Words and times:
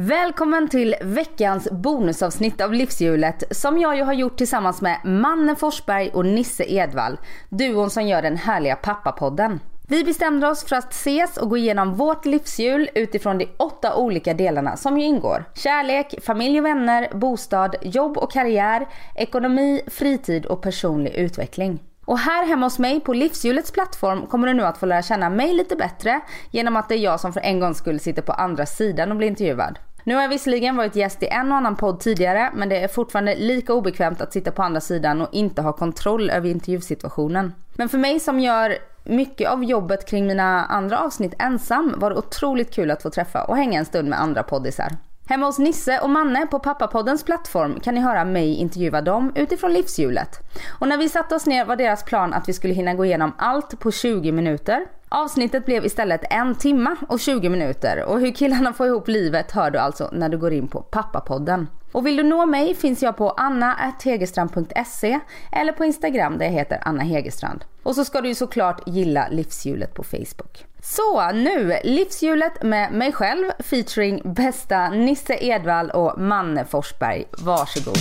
Välkommen 0.00 0.68
till 0.68 0.94
veckans 1.02 1.70
bonusavsnitt 1.70 2.60
av 2.60 2.72
Livshjulet 2.72 3.44
som 3.50 3.78
jag 3.78 3.96
ju 3.96 4.02
har 4.02 4.12
gjort 4.12 4.36
tillsammans 4.36 4.80
med 4.80 5.00
Manne 5.04 5.56
Forsberg 5.56 6.10
och 6.14 6.26
Nisse 6.26 6.64
Edvall. 6.64 7.18
Duon 7.48 7.90
som 7.90 8.06
gör 8.06 8.22
den 8.22 8.36
härliga 8.36 8.76
pappapodden. 8.76 9.60
Vi 9.88 10.04
bestämde 10.04 10.48
oss 10.48 10.64
för 10.64 10.76
att 10.76 10.92
ses 10.92 11.36
och 11.36 11.50
gå 11.50 11.56
igenom 11.56 11.94
vårt 11.94 12.26
livshjul 12.26 12.88
utifrån 12.94 13.38
de 13.38 13.48
åtta 13.56 13.96
olika 13.96 14.34
delarna 14.34 14.76
som 14.76 14.98
ju 14.98 15.04
ingår. 15.04 15.44
Kärlek, 15.54 16.14
familj 16.22 16.58
och 16.58 16.66
vänner, 16.66 17.08
bostad, 17.14 17.76
jobb 17.82 18.18
och 18.18 18.32
karriär, 18.32 18.88
ekonomi, 19.14 19.82
fritid 19.86 20.46
och 20.46 20.62
personlig 20.62 21.14
utveckling. 21.14 21.78
Och 22.04 22.18
här 22.18 22.46
hemma 22.46 22.66
hos 22.66 22.78
mig 22.78 23.00
på 23.00 23.12
Livshjulets 23.12 23.70
plattform 23.70 24.26
kommer 24.26 24.46
du 24.46 24.54
nu 24.54 24.62
att 24.62 24.78
få 24.78 24.86
lära 24.86 25.02
känna 25.02 25.30
mig 25.30 25.52
lite 25.54 25.76
bättre 25.76 26.20
genom 26.50 26.76
att 26.76 26.88
det 26.88 26.94
är 26.94 26.98
jag 26.98 27.20
som 27.20 27.32
för 27.32 27.40
en 27.40 27.60
gångs 27.60 27.78
skull 27.78 28.00
sitter 28.00 28.22
på 28.22 28.32
andra 28.32 28.66
sidan 28.66 29.10
och 29.10 29.16
blir 29.16 29.28
intervjuad. 29.28 29.78
Nu 30.04 30.14
har 30.14 30.22
jag 30.22 30.28
visserligen 30.28 30.76
varit 30.76 30.96
gäst 30.96 31.22
i 31.22 31.26
en 31.26 31.52
och 31.52 31.58
annan 31.58 31.76
podd 31.76 32.00
tidigare 32.00 32.50
men 32.54 32.68
det 32.68 32.82
är 32.82 32.88
fortfarande 32.88 33.34
lika 33.34 33.72
obekvämt 33.72 34.20
att 34.20 34.32
sitta 34.32 34.50
på 34.50 34.62
andra 34.62 34.80
sidan 34.80 35.20
och 35.20 35.28
inte 35.32 35.62
ha 35.62 35.72
kontroll 35.72 36.30
över 36.30 36.48
intervjusituationen. 36.48 37.54
Men 37.74 37.88
för 37.88 37.98
mig 37.98 38.20
som 38.20 38.40
gör 38.40 38.76
mycket 39.04 39.50
av 39.50 39.64
jobbet 39.64 40.08
kring 40.08 40.26
mina 40.26 40.64
andra 40.64 40.98
avsnitt 40.98 41.34
ensam 41.38 41.94
var 41.96 42.10
det 42.10 42.16
otroligt 42.16 42.74
kul 42.74 42.90
att 42.90 43.02
få 43.02 43.10
träffa 43.10 43.44
och 43.44 43.56
hänga 43.56 43.78
en 43.78 43.84
stund 43.84 44.08
med 44.08 44.20
andra 44.20 44.42
poddisar. 44.42 44.92
Hemma 45.28 45.46
hos 45.46 45.58
Nisse 45.58 45.98
och 46.00 46.10
Manne 46.10 46.46
på 46.46 46.58
Pappapoddens 46.58 47.24
plattform 47.24 47.80
kan 47.80 47.94
ni 47.94 48.00
höra 48.00 48.24
mig 48.24 48.54
intervjua 48.54 49.00
dem 49.00 49.32
utifrån 49.34 49.72
livshjulet. 49.72 50.38
Och 50.78 50.88
när 50.88 50.96
vi 50.96 51.08
satte 51.08 51.34
oss 51.34 51.46
ner 51.46 51.64
var 51.64 51.76
deras 51.76 52.04
plan 52.04 52.32
att 52.34 52.48
vi 52.48 52.52
skulle 52.52 52.74
hinna 52.74 52.94
gå 52.94 53.04
igenom 53.04 53.32
allt 53.38 53.80
på 53.80 53.90
20 53.92 54.32
minuter. 54.32 54.86
Avsnittet 55.08 55.66
blev 55.66 55.84
istället 55.84 56.24
en 56.30 56.54
timma 56.54 56.96
och 57.08 57.20
20 57.20 57.48
minuter 57.48 58.04
och 58.04 58.20
hur 58.20 58.32
killarna 58.32 58.72
får 58.72 58.86
ihop 58.86 59.08
livet 59.08 59.52
hör 59.52 59.70
du 59.70 59.78
alltså 59.78 60.08
när 60.12 60.28
du 60.28 60.38
går 60.38 60.52
in 60.52 60.68
på 60.68 60.82
Pappapodden. 60.82 61.66
Och 61.92 62.06
vill 62.06 62.16
du 62.16 62.22
nå 62.22 62.46
mig 62.46 62.74
finns 62.74 63.02
jag 63.02 63.16
på 63.16 63.30
anna.hegerstrand.se 63.30 65.20
eller 65.52 65.72
på 65.72 65.84
Instagram 65.84 66.38
där 66.38 66.44
jag 66.44 66.52
heter 66.52 66.78
Anna 66.82 67.02
Hegerstrand. 67.02 67.64
Och 67.82 67.94
så 67.94 68.04
ska 68.04 68.20
du 68.20 68.28
ju 68.28 68.34
såklart 68.34 68.82
gilla 68.86 69.28
livshjulet 69.30 69.94
på 69.94 70.02
Facebook. 70.02 70.64
Så 70.82 71.32
nu, 71.32 71.78
livshjulet 71.84 72.62
med 72.62 72.92
mig 72.92 73.12
själv 73.12 73.44
featuring 73.58 74.22
bästa 74.24 74.88
Nisse 74.88 75.38
Edvall 75.40 75.90
och 75.90 76.20
Manne 76.20 76.64
Forsberg. 76.64 77.24
Varsågod. 77.38 77.98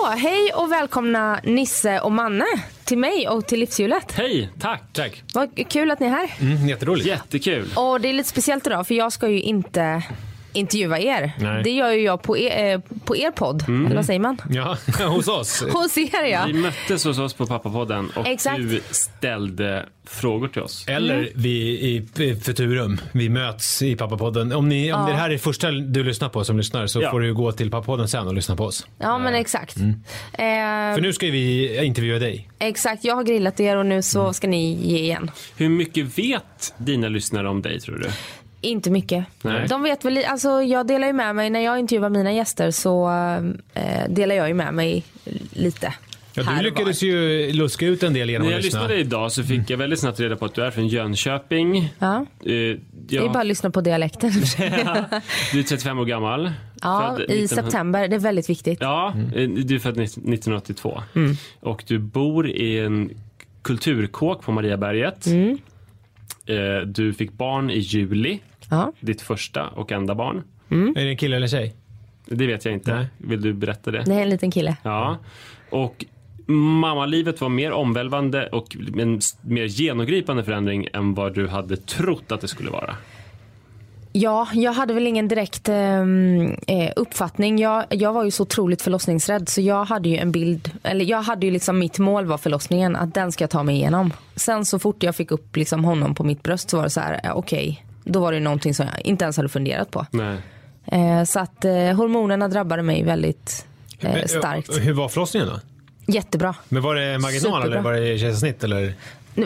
Så, 0.00 0.06
hej 0.06 0.52
och 0.54 0.72
välkomna 0.72 1.40
Nisse 1.44 2.00
och 2.00 2.12
Manne 2.12 2.44
till 2.84 2.98
mig 2.98 3.28
och 3.28 3.46
till 3.46 3.60
Livshjulet. 3.60 4.12
Hej, 4.12 4.50
tack. 4.60 4.82
Tack. 4.92 5.22
Vad 5.34 5.68
kul 5.68 5.90
att 5.90 6.00
ni 6.00 6.06
är 6.06 6.10
här. 6.10 6.30
Mm, 6.40 6.68
jätteroligt. 6.68 7.06
Jättekul. 7.08 7.68
Och 7.76 8.00
det 8.00 8.08
är 8.08 8.12
lite 8.12 8.28
speciellt 8.28 8.66
idag 8.66 8.86
för 8.86 8.94
jag 8.94 9.12
ska 9.12 9.28
ju 9.28 9.40
inte 9.40 10.02
intervjua 10.52 10.98
er. 10.98 11.32
Nej. 11.38 11.62
Det 11.62 11.70
gör 11.70 11.90
ju 11.92 12.00
jag 12.02 12.22
på 12.22 12.38
er, 12.38 12.74
eh, 12.74 12.80
på 13.04 13.16
er 13.16 13.30
podd. 13.30 13.64
Eller 13.68 13.96
vad 13.96 14.06
säger 14.06 14.20
man? 14.20 14.36
Ja, 14.50 14.76
hos 15.06 15.28
oss. 15.28 15.64
Hos 15.72 15.98
er 15.98 16.24
ja. 16.24 16.44
Vi 16.46 16.52
möttes 16.52 17.04
hos 17.04 17.18
oss 17.18 17.34
på 17.34 17.46
Pappapodden 17.46 18.10
och 18.16 18.26
Exakt. 18.26 18.56
du 18.58 18.80
ställde 18.90 19.86
frågor 20.06 20.48
till 20.48 20.62
oss. 20.62 20.84
Eller 20.88 21.28
vi 21.34 21.50
i 21.70 22.06
Futurum. 22.44 23.00
Vi 23.12 23.28
möts 23.28 23.82
i 23.82 23.96
Pappapodden. 23.96 24.52
Om, 24.52 24.68
ni, 24.68 24.92
om 24.92 25.06
det 25.06 25.12
här 25.14 25.30
är 25.30 25.38
första 25.38 25.70
du 25.70 26.04
lyssnar 26.04 26.28
på 26.28 26.44
som 26.44 26.56
lyssnar 26.56 26.86
så 26.86 27.02
Ja. 27.02 27.10
får 27.10 27.20
du 27.20 27.34
gå 27.34 27.52
till 27.52 27.70
Pappapodden 27.70 28.08
sen 28.08 28.26
och 28.26 28.34
lyssna 28.34 28.56
på 28.56 28.64
oss. 28.64 28.86
Ja 28.98 29.18
men 29.18 29.34
exakt. 29.34 29.76
Eh, 29.76 29.84
För 30.94 31.00
nu 31.00 31.12
ska 31.12 31.26
vi 31.26 31.76
intervjua 31.84 32.18
dig. 32.18 32.48
Exakt, 32.58 33.04
jag 33.04 33.14
har 33.16 33.22
grillat 33.24 33.60
er 33.60 33.76
och 33.76 33.86
nu 33.86 34.02
så 34.02 34.32
ska 34.32 34.48
ni 34.48 34.72
ge 34.74 34.98
igen. 34.98 35.30
Hur 35.56 35.68
mycket 35.68 36.18
vet 36.18 36.74
dina 36.76 37.08
lyssnare 37.08 37.48
om 37.48 37.62
dig 37.62 37.80
tror 37.80 37.96
du? 37.98 38.10
Inte 38.60 38.90
mycket. 38.90 39.24
Nej. 39.42 39.66
De 39.68 39.82
vet 39.82 40.04
väl, 40.04 40.18
alltså 40.26 40.62
jag 40.62 40.86
delar 40.86 41.06
ju 41.06 41.12
med 41.12 41.36
mig, 41.36 41.50
när 41.50 41.60
jag 41.60 41.78
intervjuar 41.78 42.08
mina 42.10 42.32
gäster 42.32 42.70
så 42.70 43.08
eh, 43.74 44.08
delar 44.08 44.34
jag 44.34 44.48
ju 44.48 44.54
med 44.54 44.74
mig 44.74 45.04
lite. 45.52 45.94
Ja, 46.34 46.42
du 46.58 46.62
lyckades 46.62 47.02
ju 47.02 47.52
luska 47.52 47.86
ut 47.86 48.02
en 48.02 48.12
del 48.14 48.30
genom 48.30 48.46
När 48.48 48.52
att 48.54 48.58
jag 48.58 48.64
lyssna. 48.64 48.80
lyssnade 48.80 49.00
idag 49.00 49.32
så 49.32 49.42
fick 49.44 49.70
jag 49.70 49.78
väldigt 49.78 49.98
snabbt 50.00 50.20
reda 50.20 50.36
på 50.36 50.44
att 50.44 50.54
du 50.54 50.64
är 50.64 50.70
från 50.70 50.88
Jönköping. 50.88 51.92
Ja. 51.98 52.16
Eh, 52.16 52.26
Det 52.44 52.76
är 52.76 52.78
ja, 53.08 53.28
bara 53.32 53.40
att 53.40 53.46
lyssna 53.46 53.70
på 53.70 53.80
dialekten. 53.80 54.30
du 55.52 55.58
är 55.58 55.62
35 55.62 55.98
år 55.98 56.04
gammal. 56.04 56.52
ja, 56.82 57.14
Född 57.18 57.20
i 57.20 57.24
1900 57.44 57.48
september. 57.62 58.08
Det 58.08 58.16
är 58.16 58.20
väldigt 58.20 58.50
viktigt. 58.50 58.78
Ja, 58.80 59.14
eh, 59.34 59.48
du 59.48 59.74
är 59.74 59.78
född 59.78 60.00
1982. 60.00 61.02
Och 61.60 61.84
du 61.86 61.98
bor 61.98 62.48
i 62.50 62.78
en 62.78 63.10
kulturkåk 63.62 64.42
på 64.42 64.52
Mariaberget. 64.52 65.26
Eh, 66.46 66.86
Du 66.86 67.12
fick 67.12 67.32
barn 67.32 67.70
i 67.70 67.78
juli, 67.78 68.38
Ja. 68.70 68.92
ditt 69.00 69.20
första 69.20 69.68
och 69.68 69.92
enda 69.92 70.14
barn. 70.14 70.42
Är 70.70 71.04
det 71.04 71.10
en 71.10 71.16
kille 71.16 71.36
eller 71.36 71.48
tjej? 71.48 71.74
Det 72.26 72.46
vet 72.46 72.64
jag 72.64 72.74
inte. 72.74 72.94
Nej. 72.94 73.06
Vill 73.18 73.42
du 73.42 73.52
berätta 73.52 73.90
det? 73.90 74.02
Det 74.06 74.14
är 74.14 74.22
en 74.22 74.28
liten 74.28 74.50
kille. 74.50 74.76
Ja. 74.82 75.18
Och 75.70 76.04
mammalivet 76.80 77.40
var 77.40 77.48
mer 77.48 77.72
omvälvande 77.72 78.46
och 78.46 78.76
en 78.98 79.20
mer 79.42 79.64
genomgripande 79.64 80.44
förändring 80.44 80.88
än 80.92 81.14
vad 81.14 81.34
du 81.34 81.48
hade 81.48 81.76
trott 81.76 82.32
att 82.32 82.40
det 82.40 82.48
skulle 82.48 82.70
vara. 82.70 82.94
Ja, 84.12 84.48
jag 84.54 84.72
hade 84.72 84.94
väl 84.94 85.06
ingen 85.06 85.28
direkt 85.28 85.68
ehm, 85.68 86.56
eh, 86.66 86.92
uppfattning. 86.96 87.58
Jag, 87.58 87.84
jag 87.90 88.12
var 88.12 88.24
ju 88.24 88.30
så 88.30 88.42
otroligt 88.42 88.82
förlossningsrädd 88.82 89.48
så 89.48 89.60
jag 89.60 89.84
hade 89.84 90.08
ju 90.08 90.16
en 90.16 90.32
bild, 90.32 90.70
eller 90.82 91.04
jag 91.04 91.22
hade 91.22 91.46
ju 91.46 91.52
liksom 91.52 91.78
mitt 91.78 91.98
mål 91.98 92.26
var 92.26 92.38
förlossningen, 92.38 92.96
att 92.96 93.14
den 93.14 93.32
ska 93.32 93.42
jag 93.42 93.50
ta 93.50 93.62
mig 93.62 93.76
igenom. 93.76 94.12
Sen 94.36 94.64
så 94.64 94.78
fort 94.78 95.02
jag 95.02 95.16
fick 95.16 95.30
upp 95.30 95.56
liksom 95.56 95.84
honom 95.84 96.14
på 96.14 96.24
mitt 96.24 96.42
bröst 96.42 96.70
så 96.70 96.76
var 96.76 96.84
det 96.84 96.90
så 96.90 97.00
här, 97.00 97.20
eh, 97.24 97.36
okej, 97.36 97.84
då 98.04 98.20
var 98.20 98.32
det 98.32 98.40
någonting 98.40 98.74
som 98.74 98.86
jag 98.86 99.06
inte 99.06 99.24
ens 99.24 99.36
hade 99.36 99.48
funderat 99.48 99.90
på. 99.90 100.06
Eh, 100.92 101.24
så 101.24 101.40
att 101.40 101.64
eh, 101.64 101.72
hormonerna 101.72 102.48
drabbade 102.48 102.82
mig 102.82 103.02
väldigt 103.04 103.66
eh, 104.00 104.12
Men, 104.12 104.28
starkt. 104.28 104.78
Hur 104.78 104.92
var 104.92 105.08
förlossningen 105.08 105.48
då? 105.48 105.60
Jättebra. 106.12 106.54
Men 106.68 106.82
var 106.82 106.94
det 106.94 107.18
marginal 107.18 107.40
Superbra. 107.62 107.64
eller 107.64 107.80
var 107.80 107.92
det 107.92 108.18
kejsarsnitt? 108.18 108.64
Eller? 108.64 108.94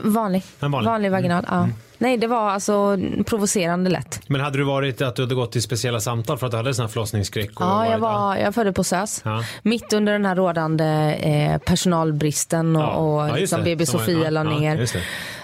Vanlig. 0.04 0.42
En 0.60 0.70
vanlig. 0.70 1.10
vaginal, 1.10 1.44
ja. 1.50 1.68
Nej, 1.98 2.16
det 2.16 2.26
var 2.26 2.50
alltså 2.50 2.98
provocerande 3.26 3.90
lätt. 3.90 4.20
Men 4.26 4.40
hade 4.40 4.58
du 4.58 4.64
varit 4.64 5.02
att 5.02 5.16
du 5.16 5.22
hade 5.22 5.34
gått 5.34 5.52
till 5.52 5.62
speciella 5.62 6.00
samtal 6.00 6.38
för 6.38 6.46
att 6.46 6.50
du 6.50 6.56
hade 6.56 6.74
sån 6.74 6.82
här 6.82 6.88
förlossningsskräck? 6.88 7.50
Ja, 7.58 7.86
jag, 7.90 7.98
var, 7.98 8.36
jag 8.36 8.54
födde 8.54 8.72
på 8.72 8.84
SÖS. 8.84 9.22
Ja. 9.24 9.44
Mitt 9.62 9.92
under 9.92 10.12
den 10.12 10.26
här 10.26 10.34
rådande 10.36 10.84
eh, 11.14 11.58
personalbristen 11.58 12.76
och, 12.76 12.82
Ja. 12.82 12.86
och 12.88 13.28
Ja, 13.28 13.36
liksom. 13.36 13.64
BB 13.64 13.86
Sofia 13.86 14.30
la 14.30 14.44
ja, 14.44 14.58
ner. 14.58 14.76
det. 14.76 14.88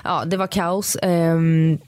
Ja, 0.04 0.22
det 0.26 0.36
var 0.36 0.46
kaos. 0.46 0.96
ehm, 1.02 1.78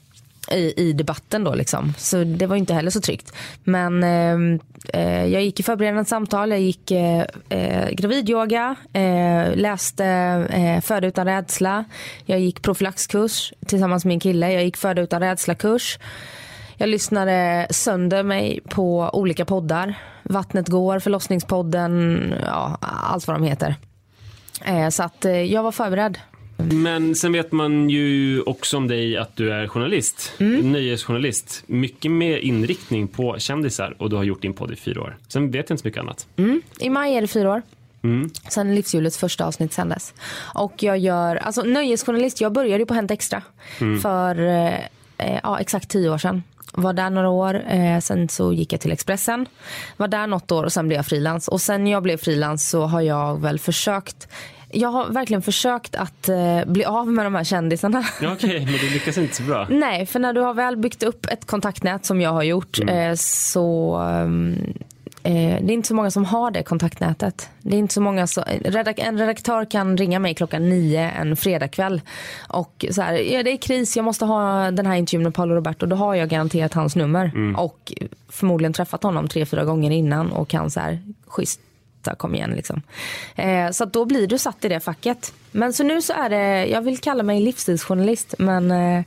i, 0.51 0.73
i 0.77 0.93
debatten 0.93 1.43
då 1.43 1.55
liksom. 1.55 1.93
Så 1.97 2.23
det 2.23 2.45
var 2.45 2.55
ju 2.55 2.59
inte 2.59 2.73
heller 2.73 2.91
så 2.91 3.01
tryggt. 3.01 3.33
Men 3.63 4.03
ehm, 4.03 4.59
eh, 4.93 5.25
jag 5.25 5.43
gick 5.43 5.59
i 5.59 5.63
förberedande 5.63 6.05
samtal, 6.05 6.49
jag 6.51 6.59
gick 6.59 6.91
eh, 6.91 7.25
eh, 7.49 7.89
gravidyoga, 7.89 8.75
eh, 8.93 9.55
läste 9.55 10.05
eh, 10.49 10.81
Föda 10.81 11.07
utan 11.07 11.25
rädsla. 11.25 11.85
Jag 12.25 12.39
gick 12.39 12.61
profylaxkurs 12.61 13.53
tillsammans 13.65 14.05
med 14.05 14.09
min 14.09 14.19
kille. 14.19 14.53
Jag 14.53 14.63
gick 14.63 14.77
Föda 14.77 15.01
utan 15.01 15.21
rädsla-kurs. 15.21 15.99
Jag 16.77 16.89
lyssnade 16.89 17.67
sönder 17.69 18.23
mig 18.23 18.59
på 18.69 19.09
olika 19.13 19.45
poddar. 19.45 19.95
Vattnet 20.23 20.67
går, 20.67 20.99
Förlossningspodden, 20.99 22.33
ja, 22.45 22.77
allt 22.81 23.27
vad 23.27 23.35
de 23.35 23.43
heter. 23.43 23.75
Eh, 24.65 24.89
så 24.89 25.03
att 25.03 25.25
eh, 25.25 25.41
jag 25.41 25.63
var 25.63 25.71
förberedd. 25.71 26.17
Men 26.57 27.15
sen 27.15 27.31
vet 27.31 27.51
man 27.51 27.89
ju 27.89 28.41
också 28.41 28.77
om 28.77 28.87
dig 28.87 29.17
att 29.17 29.35
du 29.35 29.53
är 29.53 29.67
journalist. 29.67 30.33
Nöjesjournalist. 30.63 31.63
Mycket 31.67 32.11
med 32.11 32.39
inriktning 32.41 33.07
på 33.07 33.35
kändisar 33.39 33.95
och 33.99 34.09
du 34.09 34.15
har 34.15 34.23
gjort 34.23 34.41
din 34.41 34.53
podd 34.53 34.71
i 34.71 34.75
fyra 34.75 35.01
år. 35.01 35.17
Sen 35.27 35.51
vet 35.51 35.69
jag 35.69 35.73
inte 35.73 35.81
så 35.81 35.87
mycket 35.87 36.01
annat. 36.01 36.27
I 36.79 36.89
maj 36.89 37.15
är 37.15 37.21
det 37.21 37.27
fyra 37.27 37.51
år. 37.51 37.61
Sen 38.49 38.69
är 38.69 38.73
livshjulets 38.73 39.17
första 39.17 39.45
avsnitt 39.45 39.73
sändes. 39.73 40.13
Och 40.53 40.83
jag 40.83 40.97
gör, 40.97 41.35
alltså 41.35 41.61
nöjesjournalist, 41.61 42.41
jag 42.41 42.51
började 42.51 42.79
ju 42.79 42.85
på 42.85 42.93
Hänt 42.93 43.11
Extra 43.11 43.41
för 44.01 44.39
eh, 44.39 44.73
eh, 45.17 45.39
ja, 45.43 45.59
exakt 45.59 45.89
tio 45.89 46.09
år 46.09 46.17
sedan. 46.17 46.43
Var 46.73 46.93
där 46.93 47.09
några 47.09 47.29
år, 47.29 47.63
eh, 47.67 47.99
sen 47.99 48.29
så 48.29 48.53
gick 48.53 48.73
jag 48.73 48.81
till 48.81 48.91
Expressen. 48.91 49.45
Var 49.97 50.07
där 50.07 50.27
något 50.27 50.51
år 50.51 50.63
och 50.63 50.73
sen 50.73 50.87
blev 50.87 50.95
jag 50.95 51.05
frilans. 51.05 51.47
Och 51.47 51.61
sen 51.61 51.87
jag 51.87 52.03
blev 52.03 52.17
frilans 52.17 52.69
så 52.69 52.81
har 52.85 53.01
jag 53.01 53.41
väl 53.41 53.59
försökt 53.59 54.27
jag 54.73 54.89
har 54.89 55.09
verkligen 55.09 55.41
försökt 55.41 55.95
att 55.95 56.29
eh, 56.29 56.65
bli 56.65 56.85
av 56.85 57.07
med 57.07 57.25
de 57.25 57.35
här 57.35 57.43
kändisarna. 57.43 58.03
Ja, 58.21 58.33
Okej, 58.33 58.65
men 58.65 58.73
du 58.73 58.89
lyckas 58.89 59.17
inte 59.17 59.35
så 59.35 59.43
bra. 59.43 59.67
Nej, 59.69 60.05
för 60.05 60.19
när 60.19 60.33
du 60.33 60.41
har 60.41 60.53
väl 60.53 60.77
byggt 60.77 61.03
upp 61.03 61.25
ett 61.25 61.45
kontaktnät 61.45 62.05
som 62.05 62.21
jag 62.21 62.29
har 62.29 62.43
gjort 62.43 62.79
eh, 62.87 63.13
så 63.15 63.95
ehm, 63.95 64.55
eh, 65.23 65.33
det 65.33 65.71
är 65.71 65.71
inte 65.71 65.87
så 65.87 65.95
många 65.95 66.11
som 66.11 66.25
har 66.25 66.51
det 66.51 66.63
kontaktnätet. 66.63 67.49
Det 67.61 67.75
är 67.75 67.79
inte 67.79 67.93
så 67.93 68.01
många 68.01 68.25
redak, 68.65 68.99
en 68.99 69.17
redaktör 69.17 69.65
kan 69.65 69.97
ringa 69.97 70.19
mig 70.19 70.35
klockan 70.35 70.69
nio 70.69 71.11
en 71.11 71.35
fredagkväll 71.35 72.01
och 72.47 72.85
så 72.91 73.01
här, 73.01 73.13
ja, 73.13 73.43
det 73.43 73.51
är 73.51 73.57
kris, 73.57 73.95
jag 73.95 74.05
måste 74.05 74.25
ha 74.25 74.71
den 74.71 74.85
här 74.85 74.95
intervjun 74.95 75.23
med 75.23 75.33
Paolo 75.33 75.55
Roberto. 75.55 75.85
Då 75.85 75.95
har 75.95 76.15
jag 76.15 76.29
garanterat 76.29 76.73
hans 76.73 76.95
nummer 76.95 77.53
och 77.57 77.93
förmodligen 78.29 78.73
träffat 78.73 79.03
honom 79.03 79.27
tre, 79.27 79.45
fyra 79.45 79.63
gånger 79.63 79.91
innan 79.91 80.31
och 80.31 80.47
kan 80.47 80.71
så 80.71 80.79
här, 80.79 80.99
schysst 81.27 81.59
kom 82.15 82.35
igen 82.35 82.51
liksom. 82.51 82.81
Eh, 83.35 83.71
så 83.71 83.85
då 83.85 84.05
blir 84.05 84.27
du 84.27 84.37
satt 84.37 84.65
i 84.65 84.67
det 84.67 84.79
facket. 84.79 85.33
Men 85.51 85.73
så 85.73 85.83
nu 85.83 86.01
så 86.01 86.13
är 86.13 86.29
det, 86.29 86.65
jag 86.65 86.81
vill 86.81 86.97
kalla 86.97 87.23
mig 87.23 87.41
livsstilsjournalist 87.41 88.35
men 88.37 88.71
eh, 88.71 89.03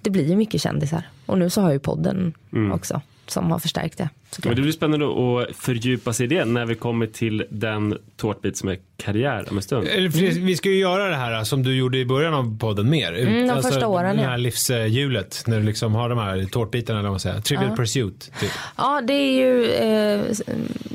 det 0.00 0.10
blir 0.10 0.28
ju 0.28 0.36
mycket 0.36 0.60
kändisar. 0.60 1.08
Och 1.26 1.38
nu 1.38 1.50
så 1.50 1.60
har 1.60 1.68
jag 1.68 1.74
ju 1.74 1.80
podden 1.80 2.34
också 2.72 3.00
som 3.26 3.50
har 3.50 3.58
förstärkt 3.58 3.98
det. 3.98 4.08
Såklart. 4.34 4.50
Men 4.50 4.56
det 4.56 4.62
blir 4.62 4.72
spännande 4.72 5.06
att 5.06 5.56
fördjupa 5.56 6.12
sig 6.12 6.24
i 6.24 6.28
det 6.28 6.44
när 6.44 6.66
vi 6.66 6.74
kommer 6.74 7.06
till 7.06 7.44
den 7.50 7.98
tårtbit 8.16 8.56
som 8.56 8.68
är 8.68 8.78
karriär 8.96 9.46
om 9.50 9.56
en 9.56 9.62
stund. 9.62 9.88
Eller, 9.88 10.10
för 10.10 10.18
Vi 10.40 10.56
ska 10.56 10.68
ju 10.68 10.78
göra 10.78 11.08
det 11.08 11.16
här 11.16 11.44
som 11.44 11.62
du 11.62 11.76
gjorde 11.76 11.98
i 11.98 12.04
början 12.04 12.34
av 12.34 12.58
podden 12.58 12.90
mer. 12.90 13.06
Alltså, 13.12 13.22
Mm, 13.22 13.48
de 13.48 13.62
första 13.62 13.86
åren, 13.86 14.16
Det 14.16 14.22
ja. 14.22 14.28
här 14.28 14.38
livshjulet 14.38 15.42
när 15.46 15.58
du 15.58 15.62
liksom 15.66 15.94
har 15.94 16.08
de 16.08 16.18
här 16.18 16.44
tårtbitarna 16.44 16.98
eller 16.98 17.08
vad 17.08 17.12
man 17.12 17.20
säger. 17.20 17.40
Trivial 17.40 17.76
pursuit. 17.76 18.30
Typ. 18.40 18.50
Ja, 18.76 19.00
det 19.06 19.12
är 19.12 19.32
ju 19.32 19.70
eh, 19.72 20.20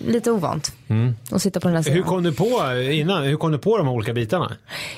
lite 0.07 0.31
ovant 0.31 0.71
att 1.31 1.41
sitta 1.41 1.59
på 1.59 1.67
den 1.67 1.75
här 1.75 1.83
sidan. 1.83 1.97
Hur 1.97 2.03
kom 2.03 2.23
du 2.23 2.33
på 2.33 2.45
innan? 2.91 3.23
Hur 3.23 3.35
kom 3.37 3.51
du 3.51 3.57
på 3.57 3.77
de 3.77 3.87
här 3.87 3.93
olika 3.93 4.13
bitarna? 4.13 4.51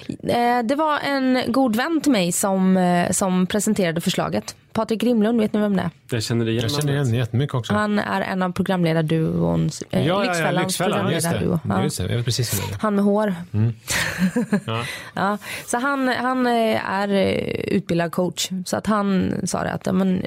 Eh, 0.07 0.63
det 0.63 0.75
var 0.75 0.99
en 0.99 1.41
god 1.47 1.75
vän 1.75 2.01
till 2.03 2.11
mig 2.11 2.31
som, 2.31 2.77
eh, 2.77 3.11
som 3.11 3.47
presenterade 3.47 4.01
förslaget. 4.01 4.55
Patrik 4.73 5.01
Grimlund, 5.01 5.41
vet 5.41 5.53
ni 5.53 5.59
vem 5.59 5.75
det 5.75 5.81
är? 5.81 5.89
Jag 6.11 6.23
känner 6.23 6.49
igen 6.49 6.61
Jag 6.61 6.71
känner 6.71 6.93
igen 6.93 7.13
jättemycket 7.13 7.55
också. 7.55 7.73
Han 7.73 7.99
är 7.99 8.21
en 8.29 8.41
av 8.41 8.51
programledarduons, 8.51 9.83
eh, 9.91 9.99
ja, 9.99 10.05
ja, 10.07 10.23
ja, 10.23 10.31
Lyxfällans 10.31 10.65
Lyxfällan. 10.65 10.99
Programledarduo. 10.99 11.59
Ja. 11.69 11.83
Just 11.83 11.97
det. 11.97 12.03
Jag 12.03 12.15
vet 12.17 12.25
precis 12.25 12.53
vem 12.53 12.67
det 12.69 12.75
är. 12.75 12.79
Han 12.79 12.95
med 12.95 13.03
hår. 13.03 13.35
Ja. 14.65 14.83
Ja, 15.13 15.37
så 15.65 15.77
han, 15.77 16.07
han 16.07 16.47
eh, 16.47 16.91
är 16.91 17.07
eh, 17.07 17.33
utbildad 17.75 18.11
coach. 18.11 18.49
Så 18.65 18.77
att 18.77 18.87
han 18.87 19.33
sa 19.43 19.63
det 19.63 19.71
att 19.71 19.95
men, 19.95 20.25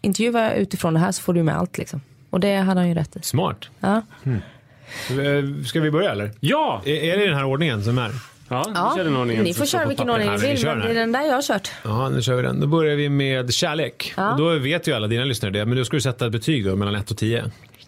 intervjua 0.00 0.52
utifrån 0.54 0.94
det 0.94 1.00
här 1.00 1.12
så 1.12 1.22
får 1.22 1.34
du 1.34 1.42
med 1.42 1.56
allt. 1.56 1.78
Liksom. 1.78 2.00
Och 2.30 2.40
det 2.40 2.56
hade 2.56 2.80
han 2.80 2.88
ju 2.88 2.94
rätt 2.94 3.16
i. 3.16 3.22
Smart. 3.22 3.68
Ja. 3.80 4.02
Eh, 4.24 5.64
Ska 5.66 5.80
vi 5.80 5.90
börja 5.90 6.10
eller? 6.12 6.30
Ja! 6.40 6.82
Är, 6.84 6.94
är 6.94 7.18
det 7.18 7.26
den 7.26 7.36
här 7.36 7.44
ordningen 7.44 7.84
som 7.84 7.98
är? 7.98 8.10
Ja, 8.48 8.64
Ja, 8.74 8.92
kör 8.96 9.04
den 9.04 9.16
ordningen 9.16 9.44
ni 9.44 9.54
får 9.54 9.66
köra 9.66 9.86
vilken 9.86 10.10
ordning 10.10 10.30
ni 10.30 10.36
vi 10.36 10.54
vill, 10.54 10.66
men 10.66 10.78
det 10.78 10.90
är 10.90 10.94
den 10.94 11.12
där 11.12 11.22
jag 11.22 11.34
har 11.34 11.42
kört. 11.42 11.70
Ja, 11.84 12.08
nu 12.08 12.22
kör 12.22 12.36
vi 12.36 12.42
den. 12.42 12.60
Då 12.60 12.66
börjar 12.66 12.96
vi 12.96 13.08
med 13.08 13.52
kärlek. 13.54 14.14
Ja. 14.16 14.32
Och 14.32 14.38
då 14.38 14.58
vet 14.58 14.86
ju 14.88 14.92
alla 14.92 15.06
dina 15.06 15.24
lyssnare 15.24 15.52
det, 15.52 15.64
men 15.64 15.78
då 15.78 15.84
ska 15.84 15.96
du 15.96 16.00
sätta 16.00 16.26
ett 16.26 16.32
betyg 16.32 16.64
då, 16.66 16.76
mellan 16.76 16.94
1 16.94 17.10
och 17.10 17.16
10. 17.16 17.44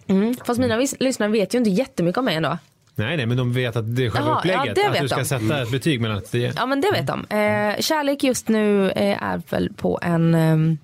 Mm. 0.06 0.34
Fast 0.44 0.60
mina 0.60 0.76
lyssnare 1.00 1.30
vet 1.30 1.54
ju 1.54 1.58
inte 1.58 1.70
jättemycket 1.70 2.18
om 2.18 2.24
mig 2.24 2.34
ändå. 2.36 2.58
Nej, 2.94 3.16
nej, 3.16 3.26
men 3.26 3.36
de 3.36 3.52
vet 3.52 3.76
att 3.76 3.96
det 3.96 4.06
är 4.06 4.10
själva 4.10 4.28
Jaha, 4.28 4.38
upplägget. 4.38 4.78
ja, 4.84 4.90
att 4.90 5.00
du 5.00 5.08
ska 5.08 5.16
de. 5.18 5.24
sätta 5.24 5.62
ett 5.62 5.70
betyg 5.70 6.00
mellan 6.00 6.18
1 6.18 6.24
och 6.24 6.30
10. 6.30 6.52
Ja 6.56 6.66
men 6.66 6.80
det 6.80 6.90
vet 6.92 7.06
de. 7.06 7.20
Eh, 7.20 7.80
kärlek 7.80 8.22
just 8.24 8.48
nu 8.48 8.90
eh, 8.90 9.22
är 9.22 9.42
väl 9.50 9.72
på 9.76 9.98
en 10.02 10.34
ehm, 10.34 10.78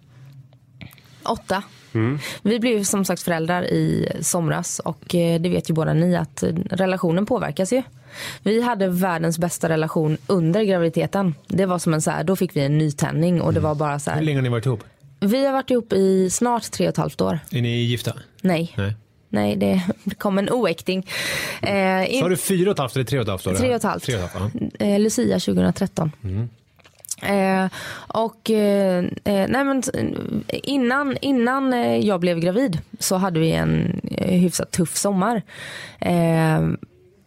åtta. 1.22 1.62
Vi 2.42 2.60
blev 2.60 2.78
ju 2.78 2.84
som 2.84 3.04
sagt 3.04 3.22
föräldrar 3.22 3.62
i 3.64 4.12
somras 4.20 4.78
och 4.78 5.14
eh, 5.14 5.40
det 5.40 5.48
vet 5.48 5.70
ju 5.70 5.74
båda 5.74 5.92
ni 5.92 6.16
att 6.16 6.42
eh, 6.42 6.48
relationen 6.70 7.26
påverkas 7.26 7.72
ju. 7.72 7.82
Vi 8.42 8.62
hade 8.62 8.88
världens 8.88 9.38
bästa 9.38 9.68
relation 9.68 10.16
under 10.26 10.62
graviditeten. 10.62 11.34
Det 11.48 11.66
var 11.66 11.78
som 11.78 11.94
en 11.94 12.02
så 12.02 12.10
här, 12.10 12.24
då 12.24 12.36
fick 12.36 12.56
vi 12.56 12.60
en 12.60 12.78
nytändning 12.78 13.40
och 13.40 13.52
det 13.52 13.60
var 13.60 13.74
bara 13.74 13.98
så 13.98 14.10
Hur 14.10 14.14
här. 14.16 14.22
länge 14.22 14.38
har 14.38 14.42
ni 14.42 14.48
varit 14.48 14.66
ihop? 14.66 14.84
Vi 15.20 15.46
har 15.46 15.52
varit 15.52 15.70
ihop 15.70 15.92
i 15.92 16.30
snart 16.30 16.70
tre 16.70 16.86
och 16.86 16.90
ett 16.90 16.96
halvt 16.96 17.20
år. 17.20 17.38
Är 17.50 17.62
ni 17.62 17.76
gifta? 17.82 18.12
Nej, 18.42 18.72
Nej. 18.76 18.94
nej 19.28 19.56
det, 19.56 19.80
kom 20.18 20.38
en 20.38 20.50
oäkting. 20.50 21.06
Eh, 21.62 22.14
in- 22.14 22.20
Sa 22.22 22.28
du 22.28 22.36
fyra 22.36 22.70
och 22.70 22.74
ett 22.74 22.78
halvt 22.78 22.94
eller 22.96 23.04
tre 23.04 23.18
och 23.18 23.22
ett 23.22 23.28
halvt 23.28 23.46
år? 23.46 23.54
Tre 23.54 23.68
och 23.68 23.74
ett 23.76 23.82
halvt. 23.82 24.04
Tre 24.04 24.16
och 24.16 24.22
ett 24.24 24.32
halvt, 24.32 24.54
ja. 24.78 24.86
eh, 24.86 25.00
Lucia 25.00 25.38
2013. 25.40 26.12
Eh, 27.22 27.66
och 28.08 28.50
eh, 28.50 28.98
eh, 29.24 29.46
nej 29.48 29.64
men 29.64 29.82
innan, 30.48 31.16
innan 31.20 31.72
eh, 31.72 31.96
jag 31.96 32.20
blev 32.20 32.40
gravid 32.40 32.78
så 32.98 33.16
hade 33.16 33.40
vi 33.40 33.50
en 33.52 34.00
eh, 34.10 34.38
hyfsat 34.40 34.70
tuff 34.70 34.96
sommar. 34.96 35.42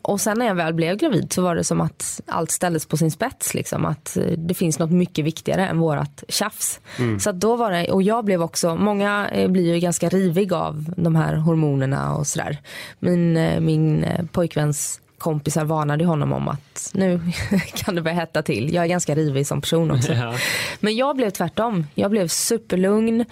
Och 0.01 0.21
sen 0.21 0.39
när 0.39 0.45
jag 0.45 0.55
väl 0.55 0.73
blev 0.73 0.97
gravid 0.97 1.33
så 1.33 1.41
var 1.41 1.55
det 1.55 1.63
som 1.63 1.81
att 1.81 2.21
allt 2.25 2.51
ställdes 2.51 2.85
på 2.85 2.97
sin 2.97 3.11
spets. 3.11 3.53
Liksom. 3.53 3.85
Att 3.85 4.17
eh, 4.17 4.23
det 4.23 4.53
finns 4.53 4.79
något 4.79 4.91
mycket 4.91 5.25
viktigare 5.25 5.67
än 5.67 5.79
vårat 5.79 6.23
tjafs. 6.27 6.79
Så 7.19 7.29
att 7.29 7.39
då 7.39 7.55
var 7.55 7.71
det, 7.71 7.91
och 7.91 8.03
jag 8.03 8.25
blev 8.25 8.41
också, 8.41 8.75
många 8.75 9.29
eh, 9.29 9.47
blir 9.49 9.73
ju 9.73 9.79
ganska 9.79 10.09
rivig 10.09 10.53
av 10.53 10.93
de 10.97 11.15
här 11.15 11.35
hormonerna 11.35 12.15
och 12.15 12.27
sådär. 12.27 12.57
Min, 12.99 13.37
eh, 13.37 13.59
min 13.59 14.05
pojkväns 14.31 15.01
kompisar 15.19 15.65
varnade 15.65 16.05
honom 16.05 16.33
om 16.33 16.47
att 16.47 16.91
nu 16.93 17.21
kan 17.73 17.95
det 17.95 18.01
börja 18.01 18.15
hetta 18.15 18.41
till. 18.41 18.73
Jag 18.73 18.83
är 18.83 18.87
ganska 18.87 19.15
rivig 19.15 19.47
som 19.47 19.61
person 19.61 19.91
också. 19.91 20.13
Ja. 20.19 20.33
Men 20.79 20.95
jag 20.95 21.15
blev 21.15 21.29
tvärtom. 21.29 21.85
Jag 21.95 22.11
blev 22.11 22.27
superlugn, 22.27 23.25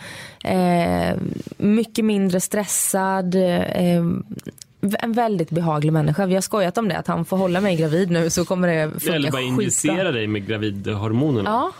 eh, 0.44 1.16
mycket 1.58 2.06
mindre 2.06 2.40
stressad. 2.40 3.36
Eh, 3.36 4.04
en 4.82 5.14
väldigt 5.14 5.50
behaglig 5.50 5.94
människa. 5.94 6.26
Vi 6.26 6.34
har 6.34 6.42
skojat 6.42 6.78
om 6.78 6.88
det, 6.88 6.98
att 6.98 7.08
han 7.08 7.26
får 7.26 7.38
hålla 7.38 7.62
mig 7.62 7.76
gravid 7.76 8.12
nu 8.12 8.30
så 8.30 8.46
kommer 8.46 8.68
det 8.68 8.92
funka 8.92 9.16
Eller 9.16 9.32
bara 9.32 9.42
injicera 9.42 10.12
dig 10.12 10.28
med 10.28 10.48
gravidhormonerna. 10.48 11.50
Ja, 11.50 11.72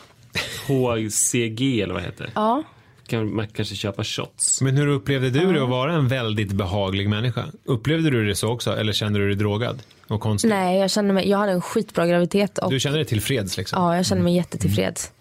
HCG 0.68 1.82
eller 1.82 1.94
vad 1.94 2.04
heter 2.04 2.24
det? 2.24 2.32
ja. 2.36 2.64
Kan 3.08 3.36
man 3.36 3.48
kanske 3.48 3.76
köpa 3.76 4.04
shots? 4.04 4.62
Men 4.62 4.78
hur 4.78 4.88
upplevde 4.88 5.30
du 5.30 5.54
det 5.54 5.64
att 5.64 5.70
vara 5.70 5.94
en 5.94 6.08
väldigt 6.08 6.52
behaglig 6.52 7.10
människa? 7.10 7.46
Upplevde 7.66 8.10
du 8.10 8.28
det 8.28 8.36
så 8.36 8.48
också 8.52 8.78
eller 8.78 8.94
kände 8.94 9.20
du 9.20 9.28
dig 9.28 9.36
drogad 9.36 9.82
och 10.08 10.22
konstig? 10.22 10.50
Nej, 10.50 10.80
jag 10.80 10.92
kände 10.92 11.14
mig, 11.14 11.30
jag 11.30 11.38
hade 11.38 11.52
en 11.52 11.62
skitbra 11.62 12.08
graviditet 12.08 12.58
och 12.58 12.72
Du 12.72 12.80
kände 12.80 12.98
dig 12.98 13.06
tillfreds 13.06 13.58
liksom? 13.58 13.82
ja, 13.82 13.96
jag 13.96 14.06
kände 14.06 14.24
mig 14.24 14.36
jättetillfreds. 14.36 15.12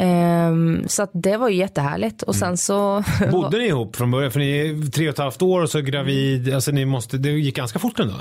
Ehm, 0.00 0.88
så 0.88 1.02
att 1.02 1.10
det 1.12 1.36
var 1.36 1.48
ju 1.48 1.56
jättehärligt 1.56 2.22
och 2.22 2.34
sen 2.34 2.56
så 2.56 3.04
Bodde 3.30 3.58
ni 3.58 3.66
ihop 3.66 3.96
från 3.96 4.10
början? 4.10 4.30
För 4.30 4.40
ni 4.40 4.58
är 4.58 4.90
tre 4.90 5.08
och 5.08 5.12
ett 5.12 5.18
halvt 5.18 5.42
år 5.42 5.62
och 5.62 5.70
så 5.70 5.80
gravid. 5.80 6.54
Alltså 6.54 6.70
ni 6.70 6.84
måste, 6.84 7.18
det 7.18 7.30
gick 7.30 7.56
ganska 7.56 7.78
fort 7.78 8.00
ändå? 8.00 8.14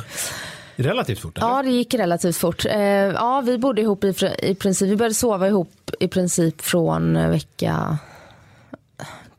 Relativt 0.76 1.20
fort? 1.20 1.38
Eller? 1.38 1.48
Ja, 1.48 1.64
det 1.64 1.70
gick 1.70 1.94
relativt 1.94 2.38
fort. 2.38 2.66
Eh, 2.66 2.82
ja, 2.82 3.44
vi 3.46 3.58
bodde 3.58 3.82
ihop 3.82 4.04
i, 4.04 4.14
i 4.40 4.56
princip. 4.56 4.90
Vi 4.90 4.96
började 4.96 5.16
sova 5.16 5.48
ihop 5.48 5.92
i 6.00 6.08
princip 6.08 6.62
från 6.62 7.16
eh, 7.16 7.30
vecka 7.30 7.98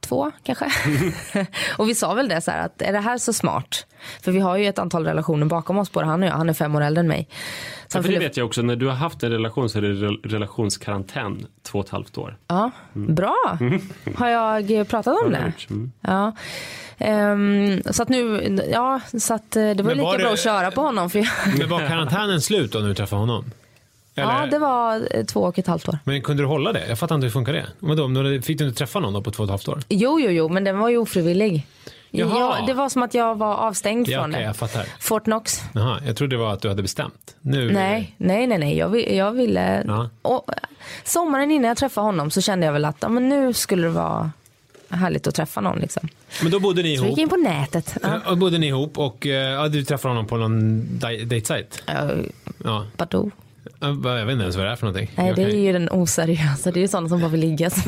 två 0.08 0.30
kanske. 0.42 0.66
och 1.76 1.88
vi 1.88 1.94
sa 1.94 2.14
väl 2.14 2.28
det 2.28 2.40
så 2.40 2.50
här 2.50 2.64
att 2.64 2.82
är 2.82 2.92
det 2.92 3.00
här 3.00 3.18
så 3.18 3.32
smart? 3.32 3.86
För 4.22 4.32
vi 4.32 4.40
har 4.40 4.56
ju 4.56 4.66
ett 4.66 4.78
antal 4.78 5.04
relationer 5.06 5.46
bakom 5.46 5.78
oss, 5.78 5.92
både 5.92 6.06
han 6.06 6.22
och 6.22 6.28
jag. 6.28 6.32
Han 6.34 6.48
är 6.48 6.52
fem 6.54 6.74
år 6.74 6.80
äldre 6.80 7.00
än 7.00 7.08
mig. 7.08 7.28
Så 7.88 7.98
Ja, 7.98 8.02
för 8.02 8.12
det 8.12 8.18
vet 8.18 8.36
jag 8.36 8.46
också, 8.46 8.62
när 8.62 8.76
du 8.76 8.86
har 8.86 8.94
haft 8.94 9.22
en 9.22 9.30
relation 9.30 9.68
så 9.70 9.78
är 9.78 9.82
det 9.82 9.88
rel- 9.92 10.20
relationskarantän 10.24 11.46
två 11.62 11.78
och 11.78 11.84
ett 11.84 11.90
halvt 11.90 12.18
år. 12.18 12.36
Ja, 12.48 12.70
bra. 12.92 13.58
Har 14.16 14.28
jag 14.28 14.70
eh, 14.70 14.84
pratat 14.84 15.16
om 15.24 15.30
det? 15.32 15.52
Mm. 15.70 15.92
Ja. 16.00 16.32
Ehm, 16.98 17.82
så 17.90 18.02
att 18.02 18.08
nu, 18.08 18.40
ja, 18.72 19.00
så 19.18 19.34
att 19.34 19.56
eh, 19.56 19.62
det 19.62 19.74
var 19.82 19.84
Men 19.84 19.96
lika 19.96 20.04
var 20.06 20.18
bra 20.18 20.26
det- 20.26 20.32
att 20.32 20.40
köra 20.40 20.70
på 20.70 20.80
honom. 20.80 21.10
För 21.10 21.18
jag, 21.18 21.28
Men 21.58 21.68
var 21.68 21.88
karantänen 21.88 22.40
slut 22.40 22.72
då 22.72 22.78
när 22.78 22.88
du 22.88 22.94
träffade 22.94 23.20
honom? 23.20 23.44
Eller? 24.22 24.40
ja, 24.40 24.46
det 24.46 24.58
var 24.58 25.08
eh, 25.10 25.24
två 25.24 25.40
och 25.42 25.58
ett 25.58 25.66
halvt 25.66 25.88
år. 25.88 25.98
Men 26.04 26.22
kunde 26.22 26.42
du 26.42 26.46
hålla 26.46 26.72
det? 26.72 26.88
Jag 26.88 26.98
fattar 26.98 27.14
inte 27.14 27.24
hur 27.24 27.32
funkar 27.32 27.52
det. 27.52 27.66
Du- 28.22 28.42
fick 28.42 28.58
du 28.58 28.64
inte 28.64 28.78
träffa 28.78 29.00
någon 29.00 29.12
då 29.12 29.22
på 29.22 29.30
två 29.30 29.42
och 29.42 29.46
ett 29.46 29.50
halvt 29.50 29.68
år? 29.68 29.80
Jo, 29.88 30.20
jo, 30.20 30.30
jo, 30.30 30.48
men 30.48 30.64
den 30.64 30.78
var 30.78 30.88
ju 30.88 30.96
ofrivillig. 30.98 31.66
Jaha. 32.10 32.56
Jag, 32.58 32.66
det 32.66 32.74
var 32.74 32.88
som 32.88 33.02
att 33.02 33.14
jag 33.14 33.38
var 33.38 33.54
avstängd 33.54 34.08
Ja, 34.08 34.20
från 34.20 34.30
okej, 34.30 34.40
det. 34.40 34.46
jag 34.46 34.56
fattar. 34.56 34.86
Fort 35.00 35.24
Knox. 35.24 35.62
Jaha, 35.74 36.00
jag 36.06 36.16
trodde 36.16 36.36
det 36.36 36.40
var 36.42 36.52
att 36.52 36.60
du 36.62 36.68
hade 36.68 36.82
bestämt. 36.82 37.34
Nu, 37.40 37.72
Nej, 37.72 38.14
nej, 38.16 38.46
nej, 38.46 38.58
nej. 38.58 38.76
Jag, 38.78 38.88
vill- 38.88 39.16
jag 39.16 39.32
ville... 39.32 39.84
Ja. 39.86 40.08
Och, 40.22 40.44
eh, 40.48 40.54
sommaren 41.04 41.50
innan 41.50 41.68
jag 41.68 41.76
träffade 41.76 42.04
honom 42.06 42.30
så 42.30 42.40
kände 42.40 42.66
jag 42.66 42.72
väl 42.72 42.84
att 42.84 42.96
ja, 43.00 43.08
men 43.08 43.28
nu 43.28 43.52
skulle 43.52 43.82
det 43.82 43.90
vara 43.92 44.30
härligt 44.90 45.26
att 45.26 45.34
träffa 45.34 45.60
någon. 45.60 45.78
Liksom. 45.78 46.08
Men 46.42 46.50
då 46.52 46.60
bodde 46.60 46.82
ni 46.82 46.96
Så 46.96 47.02
jag 47.02 47.06
ihop. 47.06 47.18
gick 47.18 47.22
in 47.22 47.28
på 47.28 47.36
nätet. 47.36 47.96
Ja. 48.02 48.20
Ja, 48.26 48.34
bodde 48.34 48.58
ni 48.58 48.66
ihop 48.66 48.98
och 48.98 49.26
eh, 49.26 49.32
ja, 49.32 49.68
du 49.68 49.84
träffade 49.84 50.10
honom 50.14 50.26
på 50.26 50.36
någon 50.36 50.82
dejtsajt? 51.26 51.82
Ja, 51.86 52.10
Ja. 52.64 52.84
Badoo. 52.96 53.30
Ja, 53.80 53.88
Jag 54.18 54.26
vet 54.26 54.32
inte 54.32 54.42
ens 54.42 54.56
vad 54.56 54.66
det 54.66 54.72
är 54.72 54.76
för 54.76 54.86
någonting. 54.86 55.10
Nej, 55.16 55.32
det 55.36 55.42
är 55.42 55.48
ju 55.48 55.72
den 55.72 55.88
oseriösa. 55.92 56.70
Det 56.70 56.78
är 56.80 56.82
ju 56.82 56.88
sådana 56.88 57.08
som 57.08 57.20
bara 57.20 57.28
vill 57.30 57.40
ligga. 57.40 57.70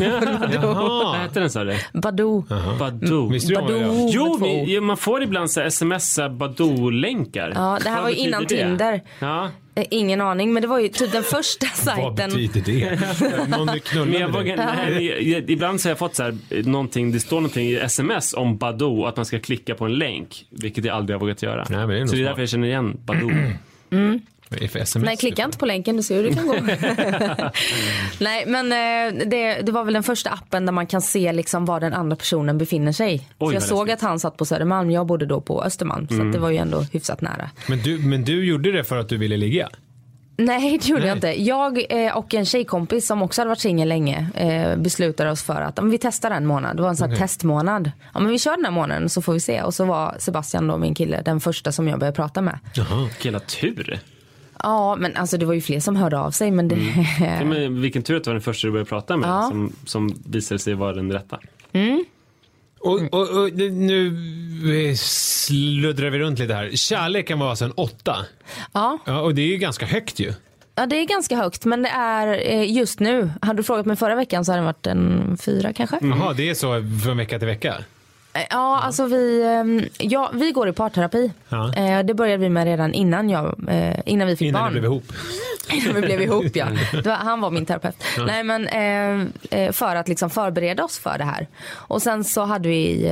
Vad 0.63 1.17
hette 1.17 1.41
den 1.41 1.51
sa 1.51 1.65
du? 1.65 1.77
Badoo. 1.93 2.45
Badoo. 2.79 3.29
Visste 3.29 3.53
du 3.53 3.57
om 3.57 3.67
det? 3.67 3.73
Badoo. 3.73 4.09
Ja. 4.09 4.11
Jo, 4.13 4.39
vi, 4.67 4.81
man 4.81 4.97
får 4.97 5.23
ibland 5.23 5.51
så 5.51 5.61
här 5.61 5.71
smsa 5.71 6.29
Badoo-länkar. 6.29 7.53
Ja, 7.55 7.79
det 7.83 7.89
här 7.89 7.95
Vad 7.97 8.03
var 8.03 8.11
ju 8.11 8.15
betyder 8.17 8.29
innan 8.29 8.43
det? 8.43 8.49
Tinder. 8.57 9.01
Ja. 9.19 9.51
Eh, 9.75 9.85
Ingen 9.91 10.21
aning, 10.21 10.53
men 10.53 10.63
det 10.63 10.69
var 10.69 10.79
ju 10.79 10.89
typ 10.89 11.13
den 11.13 11.23
första 11.23 11.67
Vad 11.85 11.95
sajten. 11.97 12.31
betyder 12.31 12.61
det? 13.49 13.49
Någon 13.57 13.73
vill 13.73 13.81
knulla 13.83 14.05
Men 14.05 14.21
jag 14.21 14.31
med 14.31 14.41
vågar, 14.41 14.57
dig? 14.57 14.67
nej, 14.67 14.95
men 14.95 15.05
jag, 15.05 15.23
jag, 15.23 15.51
ibland 15.51 15.81
så 15.81 15.89
har 15.89 15.91
jag 15.91 15.99
fått 15.99 16.15
så 16.15 16.23
här, 16.23 16.37
eh, 16.51 16.65
någonting, 16.67 17.13
det 17.13 17.21
står 17.21 17.37
någonting 17.37 17.67
i 17.67 17.77
sms 17.77 18.35
om 18.35 18.57
Badoo, 18.59 19.05
att 19.07 19.17
man 19.17 19.25
ska 19.27 19.39
klicka 19.39 19.75
på 19.75 19.85
en 19.85 19.95
länk, 19.95 20.45
vilket 20.51 20.85
jag 20.85 20.97
aldrig 20.97 21.15
har 21.15 21.21
vågat 21.21 21.43
göra. 21.43 21.67
Nej, 21.71 21.79
men 21.79 21.89
det 21.89 21.97
är 21.97 22.01
nog 22.01 22.09
så 22.09 22.15
det 22.15 22.21
är 22.21 22.25
smart. 22.25 22.31
därför 22.31 22.43
jag 22.43 22.49
känner 22.49 22.69
igen 22.69 22.97
Badoo. 23.05 23.31
Nej, 24.97 25.17
klicka 25.17 25.45
inte 25.45 25.59
på 25.59 25.67
länken, 25.67 25.97
du 25.97 26.03
ser 26.03 26.17
hur 26.17 26.23
det 26.23 26.35
kan 26.35 26.47
gå. 26.47 26.55
Nej, 28.21 28.45
men 28.47 28.73
eh, 28.73 29.27
det, 29.27 29.61
det 29.63 29.73
var 29.73 29.85
väl 29.85 29.95
den 29.95 30.03
första 30.03 30.31
appen 30.31 30.67
där 30.67 30.73
man 30.73 30.87
kan 30.87 31.03
se 31.03 31.33
liksom 31.33 31.65
var 31.65 31.81
den 31.81 31.95
andra 31.95 32.17
personen 32.17 32.59
befinner 32.59 32.93
sig. 32.93 33.29
Oj, 33.39 33.49
så 33.49 33.55
jag 33.55 33.63
såg 33.63 33.91
att 33.91 34.01
han 34.01 34.21
satt 34.21 34.37
på 34.37 34.45
Södermalm, 34.45 34.91
jag 34.91 35.07
bodde 35.07 35.27
då 35.27 35.41
på 35.41 35.63
Östermalm. 35.63 36.09
Så 36.09 36.23
att 36.23 36.33
det 36.33 36.39
var 36.39 36.51
ju 36.51 36.57
ändå 36.57 36.81
hyfsat 36.81 37.21
nära. 37.21 37.51
Men, 37.69 37.79
du, 37.79 37.99
men 37.99 38.25
du 38.25 38.45
gjorde 38.45 38.73
det 38.73 38.85
för 38.85 38.97
att 38.97 39.09
du 39.09 39.19
ville 39.19 39.37
ligga? 39.37 39.69
Nej, 40.37 40.79
det 40.79 40.89
gjorde 40.89 41.01
Nej. 41.01 41.09
jag 41.09 41.17
inte. 41.17 41.43
Jag 41.43 42.07
eh, 42.07 42.17
och 42.17 42.35
en 42.35 42.45
tjejkompis 42.45 43.07
som 43.07 43.23
också 43.23 43.41
hade 43.41 43.49
varit 43.49 43.61
singel 43.61 43.89
länge 43.89 44.31
eh, 44.35 44.77
beslutade 44.77 45.31
oss 45.31 45.43
för 45.43 45.61
att 45.61 45.77
men 45.77 45.91
vi 45.91 45.99
testar 45.99 46.31
en 46.31 46.47
månad. 46.47 46.77
Det 46.77 46.83
var 46.83 46.89
en 46.89 46.97
sån 46.97 47.09
här 47.09 47.17
Okej. 47.17 47.29
testmånad. 47.29 47.91
Ja, 48.15 48.21
men 48.21 48.31
vi 48.31 48.39
kör 48.39 48.57
den 48.57 48.65
här 48.65 48.73
månaden 48.73 49.09
så 49.09 49.23
får 49.23 49.33
vi 49.33 49.41
se. 49.41 49.63
Och 49.63 49.75
så 49.75 49.85
var 49.85 50.17
Sebastian 50.19 50.67
då, 50.67 50.77
min 50.77 50.95
kille, 50.95 51.23
den 51.25 51.41
första 51.41 51.73
som 51.73 51.89
jag 51.89 51.99
började 51.99 52.17
prata 52.17 52.43
med. 52.43 52.59
Jaha. 52.75 53.09
Jävla 53.23 53.41
tur. 53.41 54.01
Ja, 54.63 54.97
men 54.97 55.17
alltså 55.17 55.39
det 55.39 55.47
var 55.47 55.55
ju 55.55 55.61
fler 55.61 55.81
som 55.81 55.97
hörde 55.97 56.19
av 56.19 56.31
sig. 56.31 56.51
Men 56.51 56.69
det, 56.69 56.77
Ja, 57.21 57.45
men 57.45 57.81
vilken 57.83 58.03
tur 58.03 58.17
att 58.17 58.25
det 58.25 58.31
var 58.31 58.35
den 58.35 58.43
första 58.43 58.67
du 58.67 58.73
började 58.73 58.89
prata 58.89 59.17
med 59.17 59.29
Ja. 59.31 59.49
som, 59.51 59.73
som 59.87 60.23
visade 60.27 60.59
sig 60.59 60.75
vara 60.75 60.93
den 60.93 61.13
rätta. 61.13 61.39
Och, 62.81 63.01
och, 63.13 63.29
och 63.43 63.53
nu 63.59 64.17
sluddrar 64.97 66.11
vi 66.11 66.19
runt 66.19 66.39
lite 66.39 66.55
här. 66.55 66.71
Kärleken 66.75 67.39
var 67.39 67.51
alltså 67.51 67.65
en 67.65 67.73
åtta. 67.73 68.17
ja. 68.73 68.99
Ja, 69.07 69.21
och 69.21 69.35
det 69.35 69.43
är 69.43 69.47
ju 69.47 69.57
ganska 69.57 69.87
högt 69.87 70.19
ju. 70.21 70.33
Ja 70.75 70.87
det 70.87 70.97
är 70.97 71.07
ganska 71.07 71.37
högt 71.37 71.65
men 71.65 71.83
det 71.83 71.89
är 71.89 72.53
eh, 72.53 72.73
just 72.73 73.01
nu. 73.01 73.31
Hade 73.43 73.59
du 73.59 73.63
frågat 73.63 73.87
mig 73.87 73.97
förra 73.97 74.15
veckan 74.15 74.45
så 74.45 74.53
hade 74.53 74.63
det 74.63 74.67
varit 74.67 74.87
en 74.87 75.37
fyra 75.41 75.73
kanske. 75.73 75.99
Jaha, 76.03 76.33
det 76.33 76.51
är 76.51 76.55
så 76.55 76.83
från 77.05 77.17
vecka 77.17 77.39
till 77.39 77.49
vecka? 77.49 77.75
Eh, 78.33 78.43
Ja 78.51 78.81
alltså 78.83 79.07
vi, 79.07 79.43
eh, 79.43 79.89
ja, 80.07 80.31
vi 80.35 80.53
går 80.53 80.69
i 80.69 80.73
parterapi. 80.73 81.33
Ja. 81.49 81.75
Eh, 81.75 82.05
Det 82.05 82.15
började 82.15 82.37
vi 82.43 82.49
med 82.49 82.65
redan 82.65 82.95
innan, 82.95 83.31
jag, 83.31 83.65
eh, 83.69 83.97
innan 84.07 84.27
vi 84.29 84.37
fick 84.37 84.49
Innan 84.49 84.63
barn. 84.63 84.73
ni 84.75 84.81
blev 84.81 84.85
ihop? 84.93 85.05
Innan 85.73 85.95
vi 85.95 86.01
blev 86.01 86.23
ihop 86.23 86.45
ja. 86.57 86.67
Var, 87.05 87.13
han 87.13 87.41
var 87.41 87.51
min 87.51 87.67
terapeut. 87.67 87.95
Nej 88.27 88.45
men 88.45 88.69
för 89.73 89.97
att 89.97 90.09
liksom 90.09 90.31
förbereda 90.31 90.85
oss 90.85 90.99
för 90.99 91.19
det 91.19 91.25
här. 91.25 91.49
Och 91.73 92.03
sen 92.03 92.25
så 92.25 92.45
hade 92.45 92.69
vi 92.69 93.07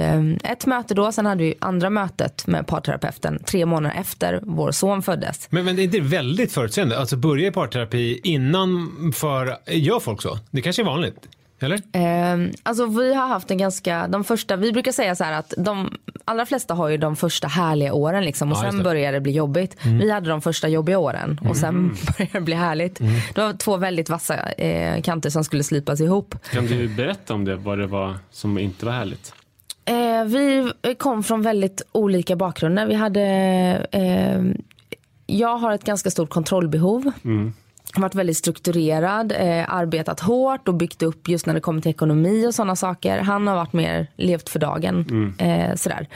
ett 0.44 0.66
möte 0.66 0.94
då, 0.94 1.12
sen 1.12 1.26
hade 1.26 1.42
vi 1.42 1.54
andra 1.58 1.90
mötet 1.90 2.46
med 2.46 2.66
parterapeuten 2.66 3.42
tre 3.44 3.66
månader 3.66 3.96
efter 4.00 4.40
vår 4.42 4.70
son 4.72 5.02
föddes. 5.02 5.46
Men, 5.50 5.64
men 5.64 5.76
det 5.76 5.82
är 5.82 5.84
inte 5.84 6.00
väldigt 6.00 6.52
förutseende? 6.52 6.98
Alltså 6.98 7.16
börja 7.16 7.48
i 7.48 7.50
parterapi 7.50 8.20
innan 8.24 8.88
för... 9.16 9.56
Gör 9.66 10.00
folk 10.00 10.22
så? 10.22 10.38
Det 10.50 10.62
kanske 10.62 10.82
är 10.82 10.86
vanligt? 10.86 11.16
Eller? 11.60 11.76
Eh, 11.92 12.50
alltså 12.62 12.86
vi 12.86 13.14
har 13.14 13.26
haft 13.28 13.50
en 13.50 13.58
ganska, 13.58 14.08
de 14.08 14.24
första, 14.24 14.56
vi 14.56 14.72
brukar 14.72 14.92
säga 14.92 15.14
så 15.14 15.24
här 15.24 15.32
att 15.32 15.54
de 15.56 15.96
allra 16.24 16.46
flesta 16.46 16.74
har 16.74 16.88
ju 16.88 16.96
de 16.96 17.16
första 17.16 17.48
härliga 17.48 17.92
åren 17.92 18.24
liksom 18.24 18.52
och 18.52 18.58
Ja, 18.58 18.62
sen 18.62 18.70
det. 18.70 18.74
Mm. 18.74 18.84
börjar 18.84 19.12
det 19.12 19.20
bli 19.20 19.32
jobbigt. 19.32 19.76
Vi 19.84 20.10
hade 20.10 20.30
de 20.30 20.40
första 20.42 20.68
jobbiga 20.68 20.98
åren 20.98 21.40
och 21.48 21.56
sen 21.56 21.88
började 22.18 22.38
det 22.38 22.40
bli 22.40 22.54
härligt. 22.54 23.00
Mm. 23.00 23.12
Det 23.34 23.40
var 23.40 23.52
två 23.52 23.76
väldigt 23.76 24.10
vassa 24.10 24.52
eh, 24.52 25.02
kanter 25.02 25.30
som 25.30 25.44
skulle 25.44 25.62
slipas 25.64 26.00
ihop. 26.00 26.34
Kan 26.52 26.66
du 26.66 26.88
berätta 26.88 27.34
om 27.34 27.44
det, 27.44 27.56
vad 27.56 27.78
det 27.78 27.86
var 27.86 28.14
som 28.30 28.58
inte 28.58 28.86
var 28.86 28.92
härligt? 28.92 29.34
Eh, 29.84 30.24
vi 30.24 30.72
kom 30.98 31.22
från 31.22 31.42
väldigt 31.42 31.82
olika 31.92 32.36
bakgrunder. 32.36 32.86
Vi 32.86 32.94
hade, 32.94 33.22
eh, 33.92 34.42
jag 35.26 35.56
har 35.56 35.72
ett 35.72 35.84
ganska 35.84 36.10
stort 36.10 36.30
kontrollbehov. 36.30 37.12
Varit 37.96 38.14
väldigt 38.14 38.36
strukturerad, 38.36 39.32
eh, 39.32 39.74
arbetat 39.74 40.20
hårt 40.20 40.68
och 40.68 40.74
byggt 40.74 41.02
upp 41.02 41.28
just 41.28 41.46
när 41.46 41.54
det 41.54 41.60
kommer 41.60 41.80
till 41.80 41.90
ekonomi 41.90 42.46
och 42.46 42.54
sådana 42.54 42.76
saker. 42.76 43.18
Han 43.18 43.46
har 43.46 43.54
varit 43.54 43.72
mer 43.72 44.06
levt 44.16 44.48
för 44.48 44.58
dagen. 44.58 45.34
Eh, 45.38 45.74
sådär. 45.74 46.06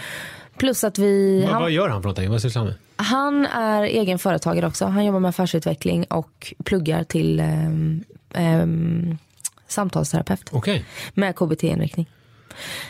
Plus 0.56 0.84
att 0.84 0.98
vi... 0.98 1.42
Vad, 1.42 1.52
han, 1.52 1.62
vad 1.62 1.70
gör 1.70 1.88
han 1.88 2.02
för 2.02 2.08
någonting? 2.08 2.30
Vad 2.30 2.42
sysslar 2.42 2.60
han 2.60 2.66
med? 2.66 2.76
han 2.96 3.46
är 3.46 3.82
egen 3.82 4.18
företagare 4.18 4.66
också. 4.66 4.86
Han 4.86 5.04
jobbar 5.04 5.20
med 5.20 5.28
affärsutveckling 5.28 6.04
och 6.04 6.54
pluggar 6.64 7.04
till 7.04 7.40
eh, 7.40 8.66
samtalsterapeut 9.66 10.50
Okej. 10.52 10.84
med 11.14 11.36
KBT-inriktning. 11.36 12.06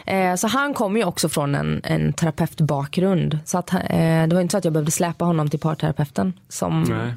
Eh, 0.06 0.34
så 0.34 0.46
han 0.48 0.74
kommer 0.74 1.00
ju 1.00 1.06
också 1.06 1.28
från 1.28 1.54
en, 1.54 1.80
en 1.84 2.12
terapeutbakgrund. 2.12 3.38
Så 3.44 3.58
att, 3.58 3.74
eh, 3.74 3.78
det 4.26 4.30
var 4.32 4.40
inte 4.40 4.52
så 4.52 4.58
att 4.58 4.64
jag 4.64 4.72
behövde 4.72 4.90
släpa 4.92 5.24
honom 5.24 5.50
till 5.50 5.60
parterapeuten 5.60 6.32
som 6.48 6.82
Nej. 6.82 7.14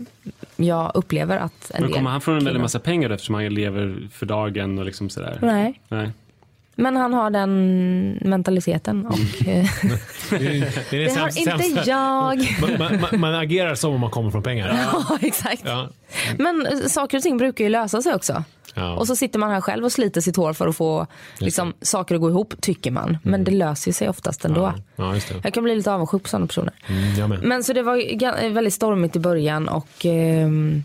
jag 0.68 0.92
upplever 0.94 1.38
att 1.38 1.72
en 1.74 1.84
Men 1.84 1.92
kommer 1.92 2.10
han 2.12 2.22
från 2.22 2.38
en 2.38 2.46
väldig 2.46 2.62
massa 2.62 2.80
pengar 2.80 3.10
eftersom 3.10 3.36
han 3.36 3.46
lever 3.46 4.08
för 4.14 4.26
dagen 4.26 4.80
och 4.80 4.86
liksom 4.86 5.10
sådär? 5.10 5.40
Nej, 5.42 5.82
Nej. 5.88 6.10
men 6.76 6.96
han 6.96 7.14
har 7.14 7.30
den 7.30 8.20
mentaliteten 8.22 9.06
och 9.06 9.48
eh, 9.48 9.66
Det, 10.30 10.36
är- 10.36 10.90
det, 10.90 10.98
är 10.98 11.00
det 11.06 11.16
har 11.20 11.30
sämsta- 11.30 11.64
inte 11.66 11.90
jag. 11.90 12.38
Man, 12.62 12.78
man, 12.80 13.02
man, 13.12 13.20
man 13.20 13.36
agerar 13.36 13.76
som 13.76 13.94
om 13.94 14.00
man 14.02 14.10
kommer 14.10 14.32
från 14.32 14.44
pengar. 14.44 14.80
ja, 14.94 15.18
exakt. 15.22 15.62
Ja. 15.66 15.90
Men 16.38 16.66
eh, 16.66 16.78
saker 16.88 17.18
och 17.18 17.24
ting 17.24 17.38
brukar 17.38 17.64
ju 17.64 17.70
lösa 17.70 18.02
sig 18.02 18.14
också. 18.16 18.44
Ja. 18.78 18.96
Och 18.96 19.08
så 19.08 19.16
sitter 19.16 19.40
man 19.40 19.52
här 19.52 19.62
själv 19.62 19.86
och 19.86 19.92
sliter 19.92 20.22
sitt 20.22 20.36
hår 20.36 20.54
för 20.54 20.68
att 20.68 20.76
få 20.76 21.08
liksom, 21.38 21.74
saker 21.82 22.16
att 22.16 22.22
gå 22.22 22.30
ihop, 22.30 22.54
tycker 22.62 22.92
man. 22.92 23.18
Men 23.24 23.44
det 23.44 23.52
löser 23.52 23.92
sig 23.92 24.10
oftast 24.10 24.46
ändå. 24.46 24.74
Ja, 24.96 25.14
ja. 25.16 25.38
Jag 25.44 25.54
kan 25.54 25.64
bli 25.64 25.76
lite 25.76 25.92
avundsjuk 25.92 26.24
på 26.24 26.30
sådana 26.30 26.48
personer. 26.48 26.74
Mm. 26.88 27.40
Men 27.42 27.64
så 27.64 27.74
det 27.74 27.82
var 27.82 28.54
väldigt 28.54 28.74
stormigt 28.74 29.16
i 29.16 29.20
början 29.20 29.68
och... 29.68 30.06
ehm, 30.06 30.84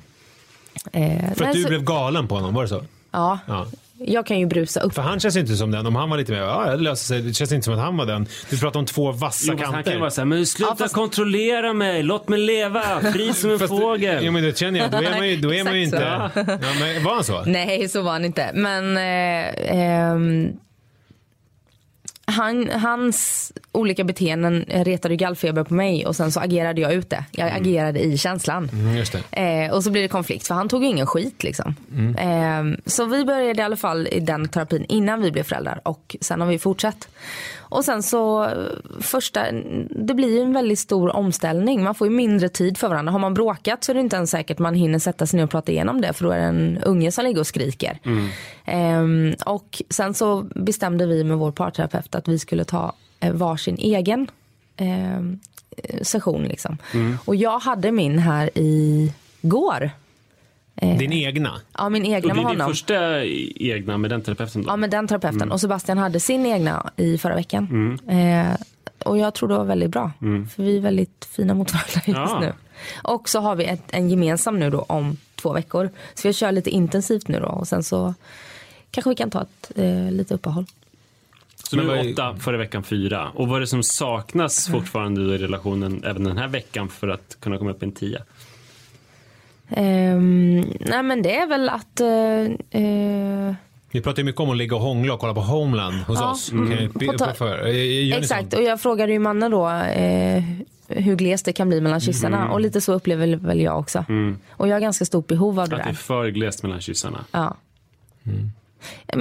eh, 0.92 1.18
För 1.18 1.30
att 1.30 1.38
nej, 1.40 1.54
du 1.54 1.62
så, 1.62 1.68
blev 1.68 1.84
galen 1.84 2.28
på 2.28 2.34
honom, 2.34 2.54
var 2.54 2.62
det 2.62 2.68
så? 2.68 2.84
Ja. 3.10 3.38
Jag 4.06 4.26
kan 4.26 4.38
ju 4.38 4.46
brusa 4.46 4.80
upp. 4.80 4.94
För 4.94 5.02
han 5.02 5.20
känns 5.20 5.36
inte 5.36 5.56
som 5.56 5.70
den. 5.70 5.86
Om 5.86 5.96
han 5.96 6.10
var 6.10 6.16
lite 6.16 6.32
mer, 6.32 6.38
ja 6.40 6.70
det 6.70 6.76
löser 6.76 7.04
sig. 7.04 7.20
Det 7.22 7.34
känns 7.34 7.52
inte 7.52 7.64
som 7.64 7.74
att 7.74 7.80
han 7.80 7.96
var 7.96 8.06
den. 8.06 8.26
Du 8.50 8.58
pratar 8.58 8.80
om 8.80 8.86
två 8.86 9.12
vassa 9.12 9.44
Jo, 9.52 9.58
kanter. 9.58 9.74
han 9.74 9.84
kan 9.84 9.92
ju 9.92 9.98
vara 9.98 10.10
såhär, 10.10 10.26
men 10.26 10.46
sluta 10.46 10.70
Ja, 10.72 10.76
fast- 10.76 10.94
kontrollera 10.94 11.72
mig, 11.72 12.02
låt 12.02 12.28
mig 12.28 12.38
leva, 12.40 12.82
fri 13.12 13.32
som 13.32 13.50
en 13.50 13.58
Fast- 13.58 13.68
fågel. 13.78 14.24
Jo 14.24 14.32
men 14.32 14.42
det 14.42 14.58
känner 14.58 14.80
jag, 14.80 14.90
då 14.90 14.96
är 14.96 15.18
man 15.18 15.28
ju, 15.28 15.36
då 15.36 15.54
är 15.54 15.64
man 15.64 15.74
ju 15.78 15.84
inte... 15.84 15.96
Ja, 15.96 16.30
men 16.80 17.04
var 17.04 17.14
han 17.14 17.24
så? 17.24 17.42
Nej, 17.46 17.88
så 17.88 18.02
var 18.02 18.12
han 18.12 18.24
inte. 18.24 18.50
Men 18.54 18.96
eh, 18.96 19.76
ehm, 19.80 20.48
han, 22.30 22.70
hans 22.70 23.52
olika 23.72 24.04
beteenden 24.04 24.64
retade 24.68 25.16
gallfeber 25.16 25.64
på 25.64 25.74
mig 25.74 26.06
och 26.06 26.16
sen 26.16 26.32
så 26.32 26.40
agerade 26.40 26.80
jag 26.80 26.92
ut 26.92 27.10
det. 27.10 27.24
Jag 27.30 27.52
agerade 27.52 28.00
i 28.00 28.18
känslan. 28.18 28.70
Mm. 28.72 29.66
Eh, 29.66 29.72
och 29.74 29.84
så 29.84 29.90
blir 29.90 30.02
det 30.02 30.08
konflikt 30.08 30.46
för 30.46 30.54
han 30.54 30.68
tog 30.68 30.82
ju 30.82 30.88
ingen 30.88 31.06
skit 31.06 31.42
liksom. 31.42 31.74
Eh, 32.18 32.80
så 32.86 33.04
vi 33.04 33.24
började 33.24 33.60
i 33.60 33.64
alla 33.64 33.76
fall 33.76 34.06
i 34.06 34.20
den 34.20 34.48
terapin 34.48 34.84
innan 34.88 35.22
vi 35.22 35.30
blev 35.32 35.42
föräldrar 35.42 35.80
och 35.84 36.16
sen 36.20 36.40
har 36.40 36.48
vi 36.48 36.58
fortsatt. 36.58 37.08
Och 37.70 37.84
sen 37.84 38.02
så 38.02 38.50
första, 39.00 39.52
det 39.90 40.14
blir 40.14 40.30
ju 40.30 40.40
en 40.40 40.52
väldigt 40.52 40.78
stor 40.78 41.16
omställning. 41.16 41.82
Man 41.82 41.94
får 41.94 42.06
ju 42.06 42.12
mindre 42.14 42.48
tid 42.48 42.78
för 42.78 42.88
varandra. 42.88 43.12
Har 43.12 43.18
man 43.18 43.34
bråkat 43.34 43.84
så 43.84 43.92
är 43.92 43.94
det 43.94 44.00
inte 44.00 44.16
ens 44.16 44.30
säkert 44.30 44.58
man 44.58 44.74
hinner 44.74 44.98
sätta 44.98 45.26
sig 45.26 45.36
ner 45.36 45.44
och 45.44 45.50
prata 45.50 45.72
igenom 45.72 46.00
det 46.00 46.12
för 46.12 46.24
då 46.24 46.30
är 46.30 46.38
det 46.38 46.44
en 46.44 46.78
unge 46.78 47.12
som 47.12 47.24
ligger 47.24 47.40
och 47.40 47.46
skriker. 47.46 47.98
Eh, 48.64 49.34
och 49.46 49.82
sen 49.90 50.14
så 50.14 50.42
bestämde 50.54 51.06
vi 51.06 51.24
med 51.24 51.38
vår 51.38 51.52
parterapeut 51.52 52.14
att 52.14 52.28
vi 52.28 52.38
skulle 52.38 52.64
ta 52.64 52.92
eh, 53.20 53.32
varsin 53.32 53.76
egen 53.78 54.30
eh, 54.76 55.20
session 56.02 56.44
liksom. 56.44 56.78
Och 57.24 57.36
jag 57.36 57.58
hade 57.58 57.92
min 57.92 58.18
här 58.18 58.50
i 58.58 59.12
går. 59.42 59.90
Din 60.80 61.12
egna? 61.12 61.60
Ja, 61.78 61.88
min 61.88 62.02
Och 62.02 62.08
egna 62.08 62.20
det 62.20 62.26
med 62.28 62.44
är 62.44 62.48
din 62.50 62.60
honom. 62.60 62.68
första 62.68 63.24
egna 63.24 63.98
med 63.98 64.10
den 64.10 64.22
terapeuten 64.22 64.62
då? 64.62 64.68
Ja, 64.70 64.76
med 64.76 64.90
den 64.90 65.08
terapeuten. 65.08 65.42
Mm. 65.42 65.52
Och 65.52 65.60
Sebastian 65.60 65.98
hade 65.98 66.20
sin 66.20 66.46
egna 66.46 66.90
i 66.96 67.18
förra 67.18 67.34
veckan. 67.34 67.98
Eh, 68.08 68.46
och 69.04 69.18
jag 69.18 69.34
tror 69.34 69.48
det 69.48 69.54
var 69.56 69.64
väldigt 69.64 69.90
bra. 69.90 70.12
För 70.54 70.62
vi 70.62 70.76
är 70.76 70.80
väldigt 70.80 71.28
fina 71.30 71.54
mot 71.54 71.72
varandra 71.72 71.90
just 71.94 72.08
Mm. 72.08 72.20
Ja. 72.30 72.40
nu. 72.40 72.52
Och 73.02 73.28
så 73.28 73.40
har 73.40 73.56
vi 73.56 73.64
ett, 73.64 73.82
en 73.90 74.10
gemensam 74.10 74.58
nu 74.60 74.70
då 74.70 74.80
om 74.82 75.16
två 75.36 75.52
veckor. 75.52 75.90
Så 76.14 76.28
vi 76.28 76.34
kör 76.34 76.52
lite 76.52 76.70
intensivt 76.70 77.28
nu 77.28 77.40
då. 77.40 77.46
Och 77.48 77.68
sen 77.68 77.82
så 77.82 78.14
kanske 78.90 79.10
vi 79.10 79.16
kan 79.16 79.30
ta 79.30 79.42
ett 79.42 79.70
eh, 79.76 80.10
lite 80.12 80.34
uppehåll. 80.34 80.64
Så 81.70 81.76
nu 81.76 81.90
är- 81.92 82.12
åtta, 82.12 82.36
förra 82.40 82.56
veckan 82.56 82.82
fyra. 82.82 83.28
Och 83.34 83.48
vad 83.48 83.56
är 83.56 83.60
det 83.60 83.66
som 83.66 83.82
saknas 83.82 84.68
fortfarande 84.68 85.20
i 85.34 85.38
relationen 85.38 86.04
även 86.04 86.24
den 86.24 86.38
här 86.38 86.48
veckan 86.48 86.88
för 86.88 87.08
att 87.08 87.36
kunna 87.40 87.58
komma 87.58 87.70
upp 87.70 87.82
i 87.82 87.86
en 87.86 87.92
tia? 87.92 88.22
Ehm, 89.70 90.60
nej 90.80 91.02
men 91.02 91.22
det 91.22 91.36
är 91.36 91.46
väl 91.46 91.68
att 91.68 92.00
eh, 92.00 92.80
eh, 92.82 93.54
Vi 93.90 94.00
pratar 94.00 94.18
ju 94.18 94.24
mycket 94.24 94.40
om 94.40 94.50
att 94.50 94.56
ligga 94.56 94.76
och 94.76 94.82
hångla 94.82 95.14
och 95.14 95.20
kolla 95.20 95.34
på 95.34 95.40
Homeland 95.40 95.94
hos 95.94 96.18
Ja. 96.20 96.30
oss. 96.30 96.52
Ta- 97.18 97.34
för- 97.34 97.66
eh, 97.66 98.16
Exakt, 98.18 98.40
sånt? 98.40 98.54
och 98.54 98.62
jag 98.62 98.80
frågade 98.80 99.12
ju 99.12 99.18
mannen 99.18 99.50
då 99.50 99.68
eh, 99.70 100.42
hur 100.88 101.16
glest 101.16 101.44
det 101.44 101.52
kan 101.52 101.68
bli 101.68 101.80
mellan 101.80 102.00
kyssarna. 102.00 102.38
Mm. 102.40 102.50
Och 102.52 102.60
lite 102.60 102.80
så 102.80 102.92
upplever 102.92 103.36
väl 103.36 103.60
jag 103.60 103.78
också. 103.78 104.04
Och 104.50 104.68
jag 104.68 104.74
har 104.74 104.80
ganska 104.80 105.04
stort 105.04 105.26
behov 105.26 105.60
av 105.60 105.68
det 105.68 105.76
Att 105.76 105.84
det 105.84 105.90
är 105.90 105.94
för 105.94 106.28
glest 106.28 106.62
mellan 106.62 106.80
kyssarna. 106.80 107.24
Ja. 107.32 107.56
Mm. 108.26 108.50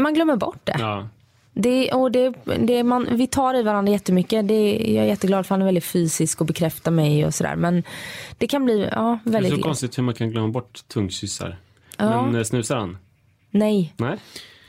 Man 0.04 0.14
glömmer 0.14 0.36
bort 0.36 0.60
det. 0.64 0.76
Ja. 0.80 1.08
Det, 1.54 1.92
och 1.92 2.12
det, 2.12 2.34
det 2.60 2.84
man, 2.84 3.08
vi 3.12 3.28
tar 3.28 3.54
i 3.54 3.64
varandra 3.64 3.92
jättemycket. 3.92 4.48
Det, 4.48 4.78
jag 4.78 5.04
är 5.04 5.08
jätteglad 5.08 5.46
för 5.46 5.56
han 5.56 5.62
är 5.62 5.66
väldigt 5.66 5.86
fysisk 5.86 6.42
och 6.42 6.48
bekräftar 6.48 6.92
mig 6.92 7.26
och 7.26 7.34
sådär. 7.34 7.56
Men 7.56 7.84
det 8.38 8.48
kan 8.48 8.66
bli 8.66 8.90
ja, 8.92 9.20
Det 9.24 9.30
är 9.30 9.34
väldigt 9.34 9.56
så 9.56 9.62
konstigt 9.62 9.98
hur 9.98 10.04
man 10.04 10.14
kan 10.14 10.30
glömma 10.32 10.48
bort 10.48 10.88
tungkyssar. 10.88 11.58
Ja. 11.98 12.26
Men 12.26 12.36
eh, 12.36 12.44
snusar 12.44 12.78
han? 12.78 12.98
Nej. 13.52 13.94
Nej? 13.98 14.18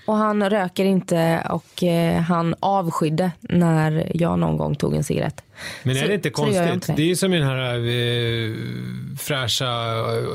Och 0.06 0.16
han 0.16 0.50
röker 0.50 0.84
inte 0.84 1.46
och 1.50 1.82
eh, 1.82 2.20
han 2.22 2.54
avskydde 2.60 3.32
när 3.40 4.12
jag 4.14 4.38
någon 4.38 4.56
gång 4.56 4.75
tog 4.75 4.94
en 4.94 5.04
cigarett. 5.04 5.42
Men 5.82 5.96
är 5.96 6.08
det 6.08 6.14
inte 6.14 6.30
konstigt? 6.30 6.72
inte 6.72 6.92
det. 6.92 6.96
det 6.96 7.02
är 7.02 7.06
ju 7.06 7.16
som 7.16 7.34
i 7.34 7.38
den 7.38 7.46
här 7.46 7.78
eh, 7.78 8.54
fräscha 9.18 9.66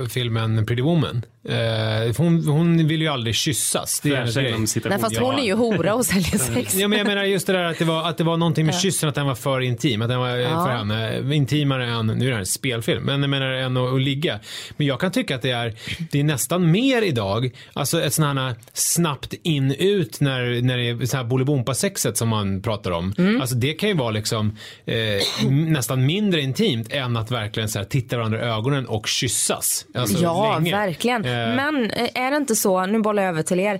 eh, 0.01 0.07
filmen 0.07 0.65
Pretty 0.65 0.81
Woman. 0.81 1.21
Eh, 1.49 2.15
hon, 2.17 2.47
hon 2.47 2.87
vill 2.87 3.01
ju 3.01 3.07
aldrig 3.07 3.35
kyssas. 3.35 3.99
Det 3.99 4.09
är 4.15 4.25
citation. 4.25 4.67
Nej 4.85 4.99
fast 4.99 5.17
hon 5.17 5.35
är 5.39 5.43
ju 5.43 5.53
hora 5.53 5.93
och 5.95 6.05
säljer 6.05 6.37
sex. 6.55 6.75
Ja, 6.75 6.87
men 6.87 6.97
jag 6.97 7.07
menar 7.07 7.23
just 7.23 7.47
det 7.47 7.53
där 7.53 7.63
att 7.63 7.79
det 7.79 7.85
var, 7.85 8.09
att 8.09 8.17
det 8.17 8.23
var 8.23 8.37
någonting 8.37 8.65
med 8.65 8.75
kyssen, 8.75 9.09
att 9.09 9.15
den 9.15 9.25
var 9.25 9.35
för 9.35 9.61
intim. 9.61 10.01
Att 10.01 10.09
den 10.09 10.19
var 10.19 10.37
eh, 10.37 10.65
för 10.65 10.71
henne 10.71 11.35
intimare 11.35 11.85
än, 11.87 12.07
nu 12.07 12.13
är 12.25 12.29
det 12.29 12.33
här 12.33 12.39
en 12.39 12.45
spelfilm, 12.45 13.03
men 13.03 13.21
jag 13.21 13.29
menar 13.29 13.51
än 13.51 13.77
att, 13.77 13.93
att 13.93 14.01
ligga. 14.01 14.39
Men 14.77 14.87
jag 14.87 14.99
kan 14.99 15.11
tycka 15.11 15.35
att 15.35 15.41
det 15.41 15.51
är, 15.51 15.73
det 16.11 16.19
är 16.19 16.23
nästan 16.23 16.71
mer 16.71 17.01
idag, 17.01 17.51
alltså 17.73 18.01
ett 18.01 18.13
sånt 18.13 18.39
här 18.39 18.55
snabbt 18.73 19.33
in 19.43 19.71
ut 19.71 20.21
när, 20.21 20.61
när 20.61 20.77
det 20.77 20.89
är 20.89 21.05
så 21.05 21.17
här 21.17 21.23
bolibompa-sexet 21.23 22.17
som 22.17 22.29
man 22.29 22.61
pratar 22.61 22.91
om. 22.91 23.37
Alltså 23.41 23.55
det 23.55 23.73
kan 23.73 23.89
ju 23.89 23.95
vara 23.95 24.11
liksom 24.11 24.57
eh, 24.85 25.49
nästan 25.51 26.05
mindre 26.05 26.41
intimt 26.41 26.87
än 26.93 27.17
att 27.17 27.31
verkligen 27.31 27.69
så 27.69 27.79
här, 27.79 27.85
titta 27.85 28.17
varandra 28.17 28.39
i 28.39 28.41
ögonen 28.41 28.85
och 28.85 29.07
kyssas. 29.07 29.85
Alltså, 29.95 30.23
Ja, 30.23 30.57
länge. 30.57 30.71
verkligen. 30.71 31.25
Eh, 31.35 31.55
Men 31.55 31.91
eh, 31.91 32.09
är 32.25 32.31
det 32.31 32.37
inte 32.37 32.55
så, 32.55 32.85
nu 32.85 32.99
bollar 32.99 33.23
jag 33.23 33.29
över 33.29 33.43
till 33.43 33.59
er, 33.59 33.79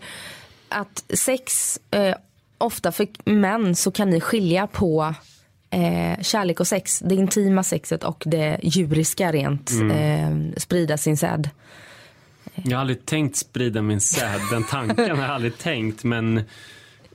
att 0.69 1.03
sex, 1.09 1.79
eh, 1.91 2.15
ofta 2.57 2.91
för 2.91 3.07
män 3.25 3.75
så 3.75 3.91
kan 3.91 4.09
ni 4.09 4.21
skilja 4.21 4.67
på 4.67 5.13
eh, 5.69 6.21
kärlek 6.23 6.59
och 6.59 6.67
sex, 6.67 6.99
det 6.99 7.15
intima 7.15 7.63
sexet 7.63 8.03
och 8.03 8.23
det 8.25 8.59
djuriska 8.63 9.31
rent, 9.31 9.71
Mm. 9.71 9.91
eh, 10.51 10.57
sprida 10.57 10.97
sin 10.97 11.17
säd. 11.17 11.49
Jag 12.63 12.77
har 12.77 12.81
aldrig 12.81 13.05
tänkt 13.05 13.35
sprida 13.37 13.81
min 13.81 14.01
säd. 14.01 14.41
Den 14.51 14.63
tanken 14.63 15.17
har 15.17 15.23
jag 15.23 15.31
aldrig 15.35 15.57
tänkt. 15.57 16.03
Men 16.03 16.37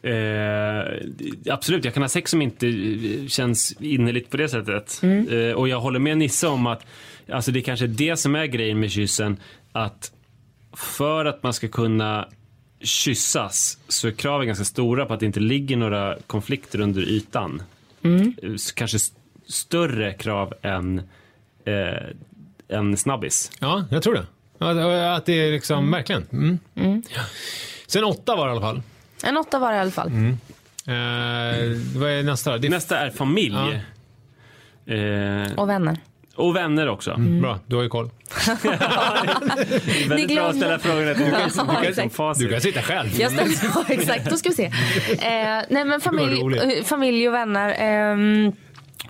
eh, 0.02 1.52
absolut, 1.52 1.84
jag 1.84 1.94
kan 1.94 2.02
ha 2.02 2.08
sex 2.08 2.30
som 2.30 2.42
inte 2.42 2.66
eh, 2.68 3.26
känns 3.26 3.72
innerligt 3.80 4.30
på 4.30 4.36
det 4.36 4.48
sättet. 4.48 5.00
Eh, 5.30 5.52
och 5.56 5.68
jag 5.68 5.80
håller 5.80 5.98
med 5.98 6.18
Nisse 6.18 6.46
om 6.48 6.66
att 6.66 6.86
alltså, 7.32 7.50
det 7.50 7.60
kanske 7.62 7.84
är 7.86 7.88
det 7.88 8.16
som 8.16 8.34
är 8.34 8.46
grejen 8.46 8.80
med 8.80 8.90
kyssen. 8.90 9.36
Att 9.72 10.12
för 10.72 11.24
att 11.24 11.42
man 11.42 11.52
ska 11.52 11.68
kunna 11.68 12.28
kyssas 12.80 13.78
så 13.88 14.08
är 14.08 14.12
kraven 14.12 14.46
ganska 14.46 14.64
stora 14.64 15.06
på 15.06 15.14
att 15.14 15.20
det 15.20 15.26
inte 15.26 15.40
ligger 15.40 15.76
några 15.76 16.16
konflikter 16.26 16.80
under 16.80 17.02
ytan. 17.02 17.62
Så 18.58 18.74
Kanske 18.74 18.96
st- 18.96 19.16
större 19.46 20.12
krav 20.14 20.54
än 20.62 20.98
eh, 21.64 22.76
en 22.78 22.96
snabbis. 22.96 23.50
Ja, 23.58 23.84
jag 23.90 24.02
tror 24.02 24.14
det. 24.14 24.26
Ja, 24.58 25.14
Att 25.16 25.26
det 25.26 25.32
är 25.32 25.52
liksom, 25.52 25.90
verkligen. 25.90 26.26
Mm. 26.32 26.58
Ja. 27.14 27.22
Sen 27.86 28.04
åtta 28.04 28.36
var 28.36 28.46
det 28.46 28.50
i 28.50 28.52
alla 28.52 28.60
fall. 28.60 28.82
En 29.24 29.36
åtta 29.36 29.58
var 29.58 29.70
det 29.72 29.76
i 29.76 29.80
alla 29.80 29.90
fall. 29.90 30.08
Mm. 30.08 30.30
Eh, 30.86 31.78
vad 32.00 32.10
är 32.10 32.22
nästa 32.22 32.50
då? 32.52 32.58
Det 32.58 32.66
är 32.66 32.70
Nästa 32.70 32.98
är 32.98 33.10
familj. 33.10 33.56
Ja. 34.84 34.94
Eh, 34.94 35.52
Och 35.56 35.68
vänner. 35.68 35.96
Och 36.40 36.56
vänner 36.56 36.88
också. 36.88 37.14
Bra, 37.18 37.58
du 37.66 37.76
har 37.76 37.82
ju 37.82 37.88
koll. 37.88 38.10
Väldigt 40.08 40.36
bra 40.36 40.48
att 40.48 40.56
ställa 40.56 40.78
frågorna 40.78 41.14
till 41.14 41.26
Ja, 41.32 41.48
som, 41.50 41.66
som 41.66 41.76
exakt. 41.82 42.14
facit. 42.14 42.46
Du 42.46 42.52
kan 42.52 42.60
sitta 42.60 42.82
själv. 42.82 43.08
Jag 43.20 43.32
ställde, 43.32 43.54
ja, 43.74 43.84
exakt, 43.88 44.30
då 44.30 44.36
ska 44.36 44.48
vi 44.48 44.54
se. 44.54 44.64
Eh, 44.64 45.62
nej 45.68 45.84
men 45.84 46.00
familj, 46.00 46.56
eh, 46.56 46.84
familj 46.84 47.28
och 47.28 47.34
vänner. 47.34 47.74
ehm, 47.78 48.52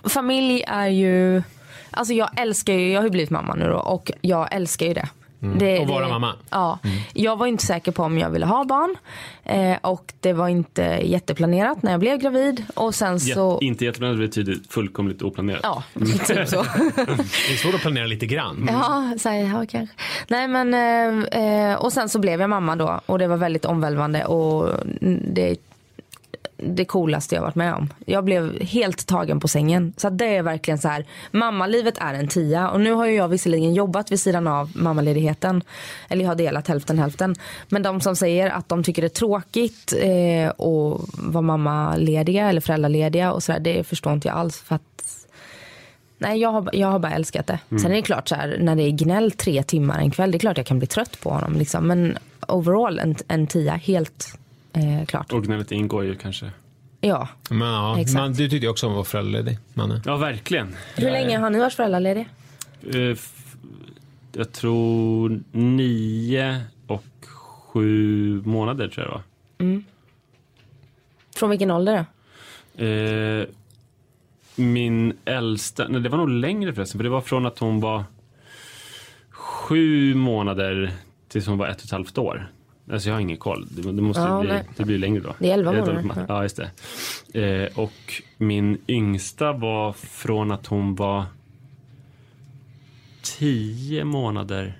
familj 0.03 0.63
är 0.67 0.87
ju, 0.87 1.43
alltså 1.91 2.13
jag 2.13 2.29
älskar 2.39 2.73
ju, 2.73 2.91
jag 2.91 2.99
har 2.99 3.03
ju 3.05 3.09
blivit 3.11 3.29
mamma 3.29 3.55
nu 3.55 3.65
då 3.69 3.77
och 3.77 4.11
jag 4.21 4.55
älskar 4.55 4.85
ju 4.85 4.93
det. 4.93 5.09
Det 5.59 5.79
Och 5.79 5.87
vara 5.87 6.05
det- 6.05 6.11
mamma. 6.11 6.33
Ja. 6.49 6.79
Jag 7.13 7.37
var 7.37 7.47
inte 7.47 7.65
säker 7.65 7.91
på 7.91 8.03
om 8.03 8.17
jag 8.17 8.29
ville 8.29 8.45
ha 8.45 8.65
barn 8.65 8.95
eh, 9.43 9.77
och 9.81 10.13
det 10.19 10.33
var 10.33 10.47
inte 10.47 10.81
jätteplanerat 11.03 11.83
när 11.83 11.91
jag 11.91 11.99
blev 11.99 12.17
gravid 12.17 12.65
och 12.75 12.95
sen 12.95 13.19
så, 13.19 13.29
Jät- 13.59 13.61
inte 13.63 13.85
jätteplanerat 13.85 14.19
betyder 14.19 14.55
fullkomligt 14.69 15.21
oplanerat. 15.21 15.59
ja, 15.63 15.83
typ 16.27 16.47
så. 16.47 16.63
Det 16.95 17.53
är 17.53 17.57
svårt 17.57 17.75
att 17.75 17.81
planera 17.81 18.05
lite 18.05 18.25
grann. 18.25 18.67
Ja, 18.71 19.13
så 19.19 19.29
här, 19.29 19.37
ja 19.37 19.65
kanske. 19.69 19.95
Nej 20.27 20.47
men 20.47 20.73
eh, 21.33 21.69
eh, 21.71 21.75
och 21.75 21.93
sen 21.93 22.09
så 22.09 22.19
blev 22.19 22.41
jag 22.41 22.49
mamma 22.49 22.75
då 22.75 23.01
och 23.05 23.19
det 23.19 23.27
var 23.27 23.37
väldigt 23.37 23.65
omvälvande 23.65 24.25
och 24.25 24.69
det 25.33 25.57
det 26.61 26.85
coolaste 26.85 27.35
jag 27.35 27.41
varit 27.41 27.55
med 27.55 27.73
om. 27.73 27.89
Jag 28.05 28.23
blev 28.23 28.61
helt 28.61 29.07
tagen 29.07 29.39
på 29.39 29.47
sängen. 29.47 29.93
Så 29.97 30.09
det 30.09 30.35
är 30.35 30.43
verkligen 30.43 30.77
så 30.77 30.87
här, 30.87 31.05
mammalivet 31.31 31.97
är 31.97 32.13
en 32.13 32.27
tia 32.27 32.69
och 32.69 32.81
nu 32.81 32.91
har 32.91 33.05
ju 33.05 33.15
jag 33.15 33.27
visserligen 33.27 33.73
jobbat 33.73 34.11
vid 34.11 34.19
sidan 34.19 34.47
av 34.47 34.71
mammaledigheten. 34.75 35.63
Eller 36.09 36.23
jag 36.23 36.29
har 36.29 36.35
delat 36.35 36.67
hälften 36.67 36.99
hälften. 36.99 37.35
Men 37.69 37.83
de 37.83 38.01
som 38.01 38.15
säger 38.15 38.49
att 38.49 38.69
de 38.69 38.83
tycker 38.83 39.01
det 39.01 39.07
är 39.07 39.09
tråkigt 39.09 39.93
eh, 40.01 40.49
att 40.49 41.09
vara 41.13 41.41
mammalediga 41.41 42.49
eller 42.49 42.61
föräldralediga 42.61 43.31
och 43.31 43.43
så 43.43 43.51
där, 43.51 43.59
det 43.59 43.83
förstår 43.83 44.13
inte 44.13 44.27
jag 44.27 44.37
alls 44.37 44.61
för 44.61 44.75
att 44.75 44.83
Nej, 46.17 46.39
jag 46.39 46.51
har, 46.51 46.69
jag 46.73 46.87
har 46.87 46.99
bara 46.99 47.11
älskat 47.11 47.47
det. 47.47 47.59
Sen 47.69 47.91
är 47.91 47.95
det 47.95 48.01
klart 48.01 48.29
så 48.29 48.35
här, 48.35 48.57
när 48.61 48.75
det 48.75 48.83
är 48.83 48.91
gnäll 48.91 49.31
tre 49.31 49.63
timmar 49.63 49.99
en 49.99 50.11
kväll, 50.11 50.31
det 50.31 50.37
är 50.37 50.39
klart 50.39 50.57
jag 50.57 50.65
kan 50.65 50.79
bli 50.79 50.87
trött 50.87 51.21
på 51.21 51.29
honom. 51.29 51.53
Liksom. 51.53 51.87
Men 51.87 52.17
overall 52.47 52.99
en, 52.99 53.15
en 53.27 53.47
tia, 53.47 53.73
helt 53.73 54.39
eh, 54.73 55.05
klart. 55.07 55.33
Och 55.33 55.43
gnället 55.43 55.71
ingår 55.71 56.03
ju 56.03 56.15
kanske. 56.15 56.51
Ja. 57.01 57.27
Men 57.49 57.59
ja, 57.67 57.99
Exakt. 57.99 58.13
man, 58.17 58.33
du 58.33 58.49
tyckte 58.49 58.65
ju 58.65 58.69
också 58.69 58.85
om 58.85 58.91
att 58.91 58.95
vara 58.95 59.05
föräldraledig, 59.05 59.57
Manne. 59.73 60.01
Ja, 60.05 60.17
verkligen. 60.17 60.75
Hur 60.95 61.11
länge 61.11 61.37
har 61.37 61.49
ni 61.49 61.59
varit 61.59 61.73
föräldralediga? 61.73 62.25
Eh, 62.93 63.01
f- 63.11 63.55
Jag 64.33 64.51
tror 64.51 65.41
nio 65.51 66.61
och 66.87 67.03
sju 67.73 68.41
månader 68.45 68.87
tror 68.87 69.05
jag 69.07 69.21
det 69.59 69.65
var. 69.65 69.81
Från 71.35 71.49
vilken 71.49 71.71
ålder 71.71 72.05
då? 72.77 72.83
Eh, 72.85 73.45
min 74.55 75.17
äldsta, 75.25 75.87
nej 75.87 76.01
det 76.01 76.09
var 76.09 76.17
nog 76.17 76.29
längre 76.29 76.73
förresten, 76.73 76.99
för 76.99 77.03
det 77.03 77.09
var 77.09 77.21
från 77.21 77.45
att 77.45 77.59
hon 77.59 77.79
var 77.79 78.03
sju 79.29 80.15
månader 80.15 80.91
tills 81.27 81.47
hon 81.47 81.57
var 81.57 81.67
ett 81.67 81.77
och 81.77 81.83
ett 81.85 81.91
halvt 81.91 82.17
år. 82.17 82.51
Alltså 82.91 83.09
jag 83.09 83.15
har 83.15 83.19
ingen 83.21 83.37
koll, 83.37 83.67
det, 83.69 83.81
det 83.91 84.01
måste 84.01 84.21
Ja, 84.21 84.41
bli, 84.41 84.59
det 84.77 84.85
blir 84.85 84.97
längre 84.97 85.21
då. 85.21 85.35
Det 85.39 85.49
är 85.49 85.53
elva 85.53 85.71
månader. 85.71 86.25
Ja, 86.27 86.43
just 86.43 86.59
det. 87.33 87.41
Eh, 87.41 87.77
och 87.79 88.21
min 88.37 88.77
yngsta 88.87 89.51
var 89.53 89.93
från 89.93 90.51
att 90.51 90.67
hon 90.67 90.95
var 90.95 91.25
tio 93.21 94.03
månader. 94.03 94.77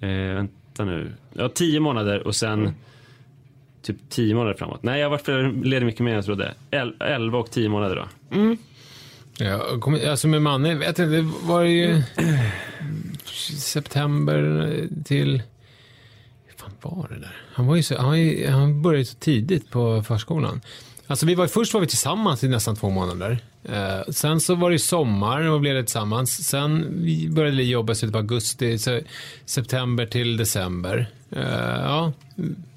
Eh, 0.00 0.08
vänta 0.08 0.84
nu. 0.84 1.12
Ja, 1.32 1.48
tio 1.48 1.80
månader 1.80 2.26
och 2.26 2.36
sen 2.36 2.74
typ 3.82 3.96
tio 4.08 4.34
månader 4.34 4.54
framåt. 4.54 4.82
Nej, 4.82 4.98
jag 5.00 5.06
har 5.06 5.10
varit 5.10 5.24
föräldraledig 5.24 5.86
mycket 5.86 6.00
mer 6.00 6.10
än 6.10 6.16
jag 6.16 6.24
trodde. 6.24 6.54
El- 6.70 6.96
elva 7.00 7.38
och 7.38 7.50
tio 7.50 7.68
månader 7.68 7.96
då. 7.96 8.08
Ja, 9.44 9.80
kom, 9.80 9.98
alltså 10.08 10.28
med 10.28 10.42
Manne, 10.42 10.74
vet 10.74 10.98
jag, 10.98 11.10
det 11.10 11.30
var 11.42 11.62
ju 11.62 12.02
september 13.58 14.88
till... 15.04 15.42
Fan 16.58 16.70
var 16.80 17.08
det 17.08 17.20
där? 17.20 17.36
Han, 17.52 17.66
var 17.66 17.76
ju 17.76 17.82
så, 17.82 17.98
han, 17.98 18.44
han 18.48 18.82
började 18.82 19.04
så 19.04 19.16
tidigt 19.16 19.70
på 19.70 20.02
förskolan. 20.02 20.60
Alltså 21.06 21.26
vi 21.26 21.34
var, 21.34 21.46
först 21.46 21.74
var 21.74 21.80
vi 21.80 21.86
tillsammans 21.86 22.44
i 22.44 22.48
nästan 22.48 22.76
två 22.76 22.90
månader. 22.90 23.38
Eh, 23.64 24.00
sen 24.08 24.40
så 24.40 24.54
var 24.54 24.70
det 24.70 24.78
sommar 24.78 25.40
och 25.40 25.60
blev 25.60 25.74
det 25.74 25.82
tillsammans. 25.82 26.48
Sen 26.48 26.84
började 27.34 27.56
vi 27.56 27.70
jobba 27.70 27.92
i 27.92 27.96
slutet 27.96 28.12
på 28.12 28.18
augusti, 28.18 28.78
så 28.78 29.00
september 29.44 30.06
till 30.06 30.36
december. 30.36 31.10
Eh, 31.30 31.42
ja, 31.82 32.12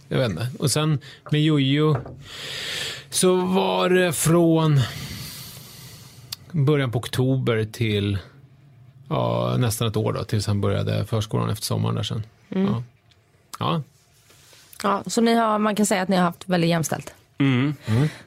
jag 0.08 0.18
vet 0.18 0.30
inte. 0.30 0.48
Och 0.60 0.72
sen 0.72 1.00
med 1.32 1.42
Jojo 1.42 1.98
så 3.10 3.36
var 3.36 3.90
det 3.90 4.14
från 4.14 4.80
början 6.52 6.92
på 6.92 7.00
oktober 7.00 7.66
till 7.66 8.18
ja, 9.08 9.56
nästan 9.58 9.88
ett 9.88 9.98
år 9.98 10.14
då, 10.14 10.24
tills 10.24 10.48
han 10.48 10.62
började 10.62 11.06
förskolan 11.06 11.50
efter 11.50 11.66
sommaren 11.66 11.96
där 11.96 12.04
sen. 12.04 12.24
Ja. 12.50 12.84
Ja, 13.62 13.82
Ja, 14.84 15.04
så 15.08 15.22
ni 15.22 15.34
har, 15.36 15.60
man 15.60 15.76
kan 15.76 15.86
säga 15.86 16.02
att 16.02 16.10
ni 16.10 16.16
har 16.16 16.24
haft 16.24 16.50
väldigt 16.50 16.70
jämställt 16.70 17.14
Mm. 17.38 17.74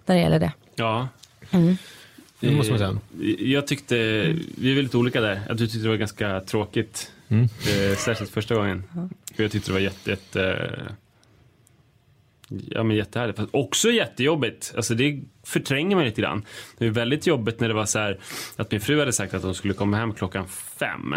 när 0.06 0.14
det 0.14 0.20
gäller 0.20 0.38
det. 0.38 0.52
Ja. 0.74 1.08
det 2.40 2.50
måste 2.50 2.72
man 2.72 2.78
säga. 2.78 2.98
Eh, 3.20 3.50
Jag 3.52 3.66
tyckte, 3.66 3.94
vi 4.58 4.70
är 4.70 4.74
väldigt 4.74 4.94
olika 4.94 5.20
där. 5.20 5.40
Att 5.50 5.58
du 5.58 5.66
tyckte 5.66 5.78
det 5.82 5.88
var 5.88 5.96
ganska 5.96 6.40
tråkigt. 6.40 7.12
Mm. 7.28 7.44
Eh, 7.44 7.96
särskilt 7.96 8.30
första 8.30 8.54
gången. 8.54 8.84
Jag 9.36 9.50
tyckte 9.52 9.70
det 9.70 9.72
var 9.72 9.80
jätte, 9.80 10.10
jätte 10.10 10.70
Ja 12.48 12.82
men 12.82 12.96
jättehärligt. 12.96 13.38
Fast 13.38 13.48
också 13.54 13.90
jättejobbigt. 13.90 14.72
Alltså 14.76 14.94
det 14.94 15.20
förtränger 15.46 15.96
man 15.96 16.04
lite 16.04 16.20
grann. 16.20 16.44
Det 16.78 16.86
är 16.86 16.90
väldigt 16.90 17.26
jobbigt 17.26 17.60
när 17.60 17.68
det 17.68 17.74
var 17.74 17.86
så 17.86 17.98
här 17.98 18.18
att 18.56 18.70
min 18.72 18.80
fru 18.80 18.98
hade 18.98 19.12
sagt 19.12 19.34
att 19.34 19.42
hon 19.42 19.54
skulle 19.54 19.74
komma 19.74 19.96
hem 19.96 20.12
klockan 20.14 20.48
fem. 20.48 21.14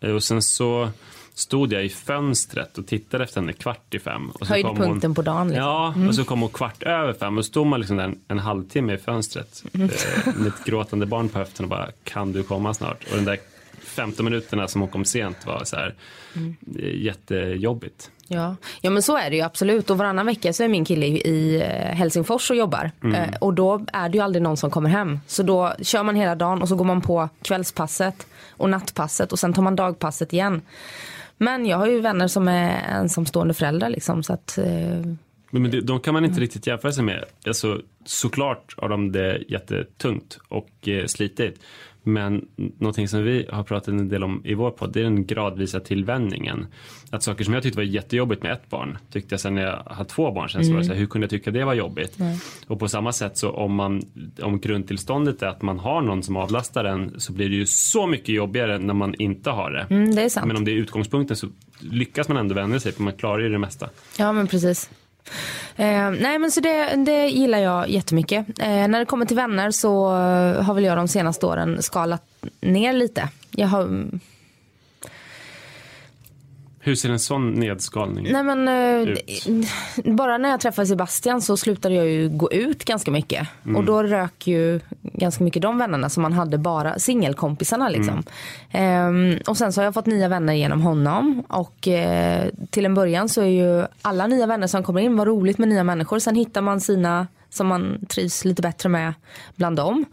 Eh, 0.00 0.10
Och 0.10 0.22
sen 0.24 0.42
så 0.42 0.90
stod 1.34 1.72
jag 1.72 1.84
i 1.84 1.88
fönstret 1.88 2.78
och 2.78 2.86
tittade 2.86 3.24
efter 3.24 3.40
henne 3.40 3.52
kvart 3.52 3.94
i 3.94 3.98
fem. 3.98 4.30
Och 4.30 4.46
så 4.46 4.54
kom 4.54 4.62
hon- 4.64 4.76
Höjdpunkten 4.76 5.14
på 5.14 5.22
dagen. 5.22 5.48
Liksom. 5.48 5.64
Ja, 5.64 5.94
och 6.08 6.14
så 6.14 6.24
kom 6.24 6.40
hon 6.40 6.50
kvart 6.50 6.82
över 6.82 7.12
fem 7.12 7.38
och 7.38 7.44
stod 7.44 7.66
man 7.66 7.80
liksom 7.80 7.98
en, 7.98 8.18
en 8.28 8.38
halvtimme 8.38 8.94
i 8.94 8.98
fönstret 8.98 9.62
Mm. 9.74 9.88
eh, 10.26 10.34
med 10.34 10.46
ett 10.46 10.64
gråtande 10.64 11.06
barn 11.06 11.28
på 11.28 11.38
höften 11.38 11.64
och 11.64 11.70
bara 11.70 11.88
kan 12.04 12.32
du 12.32 12.42
komma 12.42 12.74
snart? 12.74 13.04
Och 13.10 13.16
den 13.16 13.24
där 13.24 13.38
15 13.80 14.24
minuterna 14.24 14.68
som 14.68 14.80
hon 14.80 14.90
kom 14.90 15.04
sent 15.04 15.46
var 15.46 15.64
så 15.64 15.76
här 15.76 15.94
Mm. 16.36 16.56
eh, 16.78 17.02
jättejobbigt. 17.02 18.10
Ja. 18.28 18.56
ja 18.80 18.90
men 18.90 19.02
så 19.02 19.16
är 19.16 19.30
det 19.30 19.36
ju 19.36 19.42
absolut 19.42 19.90
och 19.90 19.98
varannan 19.98 20.26
vecka 20.26 20.52
så 20.52 20.62
är 20.62 20.68
min 20.68 20.84
kille 20.84 21.06
i 21.06 21.60
eh, 21.62 21.94
Helsingfors 21.96 22.50
och 22.50 22.56
jobbar 22.56 22.90
eh, 23.14 23.36
och 23.40 23.54
då 23.54 23.84
är 23.92 24.08
det 24.08 24.18
ju 24.18 24.24
aldrig 24.24 24.42
någon 24.42 24.56
som 24.56 24.70
kommer 24.70 24.88
hem 24.90 25.20
så 25.26 25.42
då 25.42 25.72
kör 25.82 26.02
man 26.02 26.16
hela 26.16 26.34
dagen 26.34 26.62
och 26.62 26.68
så 26.68 26.74
går 26.76 26.84
man 26.84 27.00
på 27.00 27.28
kvällspasset 27.42 28.26
och 28.50 28.70
nattpasset 28.70 29.32
och 29.32 29.38
sen 29.38 29.52
tar 29.52 29.62
man 29.62 29.76
dagpasset 29.76 30.32
igen. 30.32 30.62
Men 31.42 31.66
jag 31.66 31.76
har 31.76 31.86
ju 31.86 32.00
vänner 32.00 32.28
som 32.28 32.48
är 32.48 32.82
ensamstående 32.88 33.54
föräldrar 33.54 33.88
liksom 33.88 34.22
så 34.22 34.32
att 34.32 34.58
eh, 34.58 34.64
Men 35.50 35.70
det, 35.70 35.80
de 35.80 36.00
kan 36.00 36.14
man 36.14 36.24
inte 36.24 36.40
riktigt 36.40 36.66
jämföra 36.66 36.92
sig 36.92 37.04
med. 37.04 37.24
Alltså, 37.46 37.80
såklart 38.04 38.74
har 38.76 38.88
de 38.88 39.12
det 39.12 39.42
jättetungt 39.48 40.38
och 40.48 40.88
eh, 40.88 41.06
slitigt. 41.06 41.60
Men 42.02 42.48
någonting 42.56 43.08
som 43.08 43.22
vi 43.22 43.46
har 43.50 43.62
pratat 43.62 43.88
en 43.88 44.08
del 44.08 44.24
om 44.24 44.42
i 44.44 44.54
vår 44.54 44.70
podd, 44.70 44.92
det 44.92 45.00
är 45.00 45.04
den 45.04 45.26
gradvisa 45.26 45.80
tillvänjningen. 45.80 46.66
Att 47.10 47.22
saker 47.22 47.44
som 47.44 47.54
jag 47.54 47.62
tyckte 47.62 47.78
var 47.78 47.84
jättejobbigt 47.84 48.42
med 48.42 48.52
ett 48.52 48.70
barn, 48.70 48.98
tyckte 49.12 49.32
jag 49.32 49.40
sen 49.40 49.54
när 49.54 49.62
jag 49.62 49.82
hade 49.86 50.08
två 50.08 50.32
barn, 50.32 50.48
sen 50.48 50.64
så 50.64 50.72
det 50.72 50.84
så 50.84 50.92
här, 50.92 50.98
hur 50.98 51.06
kunde 51.06 51.24
jag 51.24 51.30
tycka 51.30 51.50
det 51.50 51.64
var 51.64 51.74
jobbigt? 51.74 52.18
Och 52.66 52.78
på 52.78 52.88
samma 52.88 53.12
sätt 53.12 53.36
så 53.38 53.50
om 53.50 53.74
man, 53.74 54.02
om 54.42 54.60
grundtillståndet 54.60 55.42
är 55.42 55.46
att 55.46 55.62
man 55.62 55.78
har 55.78 56.02
någon 56.02 56.22
som 56.22 56.36
avlastar 56.36 56.84
en, 56.84 57.20
så 57.20 57.32
blir 57.32 57.48
det 57.48 57.54
ju 57.54 57.66
så 57.66 58.06
mycket 58.06 58.28
jobbigare 58.28 58.78
när 58.78 58.94
man 58.94 59.14
inte 59.14 59.50
har 59.50 59.70
det. 59.70 59.86
mm, 59.94 60.14
det. 60.14 60.42
Men 60.46 60.56
om 60.56 60.64
det 60.64 60.70
är 60.70 60.76
utgångspunkten 60.76 61.36
så 61.36 61.48
lyckas 61.80 62.28
man 62.28 62.36
ändå 62.36 62.54
vända 62.54 62.80
sig, 62.80 62.92
för 62.92 63.02
man 63.02 63.12
klarar 63.12 63.42
ju 63.42 63.48
det 63.48 63.58
mesta. 63.58 63.88
Ja 64.18 64.32
men 64.32 64.46
precis. 64.46 64.90
Eh, 65.76 66.10
nej 66.10 66.38
men 66.38 66.50
så 66.50 66.60
det, 66.60 66.94
det 66.96 67.26
gillar 67.26 67.58
jag 67.58 67.88
jättemycket. 67.88 68.58
Eh, 68.58 68.88
när 68.88 68.98
det 68.98 69.04
kommer 69.04 69.26
till 69.26 69.36
vänner 69.36 69.70
så 69.70 70.10
har 70.60 70.74
väl 70.74 70.84
jag 70.84 70.96
de 70.96 71.08
senaste 71.08 71.46
åren 71.46 71.82
skalat 71.82 72.22
ner 72.60 72.92
lite. 72.92 73.28
Jag 73.50 73.68
har, 73.68 74.08
hur 76.84 76.94
ser 76.94 77.10
en 77.10 77.18
sån 77.18 77.50
nedskalning 77.50 78.32
nej 78.32 78.42
men 78.42 78.68
eh, 78.68 79.08
ut? 79.08 79.48
bara 80.04 80.38
när 80.38 80.48
jag 80.48 80.60
träffade 80.60 80.86
Sebastian 80.86 81.42
så 81.42 81.56
slutade 81.56 81.94
jag 81.94 82.06
ju 82.06 82.28
gå 82.28 82.52
ut 82.52 82.84
ganska 82.84 83.10
mycket. 83.10 83.48
Och 83.76 83.84
då 83.84 84.02
rök 84.02 84.46
ju 84.46 84.80
ganska 85.02 85.44
mycket 85.44 85.62
de 85.62 85.78
vännerna 85.78 86.08
som 86.08 86.22
man 86.22 86.32
hade 86.32 86.58
bara 86.58 86.98
singelkompisarna 86.98 87.88
liksom. 87.88 88.22
Ehm, 88.70 89.38
och 89.46 89.56
sen 89.56 89.72
så 89.72 89.80
har 89.80 89.84
jag 89.84 89.94
fått 89.94 90.06
nya 90.06 90.28
vänner 90.28 90.52
genom 90.52 90.80
honom 90.82 91.44
och 91.48 91.88
eh, 91.88 92.48
till 92.70 92.86
en 92.86 92.94
början 92.94 93.28
så 93.28 93.40
är 93.40 93.46
ju 93.46 93.86
alla 94.02 94.26
nya 94.26 94.46
vänner 94.46 94.66
som 94.66 94.82
kommer 94.82 95.00
in, 95.00 95.16
vad 95.16 95.26
roligt 95.26 95.58
med 95.58 95.68
nya 95.68 95.84
människor. 95.84 96.18
Sen 96.18 96.34
hittar 96.34 96.60
man 96.60 96.80
sina 96.80 97.26
som 97.50 97.66
man 97.66 98.06
trivs 98.08 98.44
lite 98.44 98.62
bättre 98.62 98.88
med 98.88 99.14
bland 99.56 99.76
dem. 99.76 100.04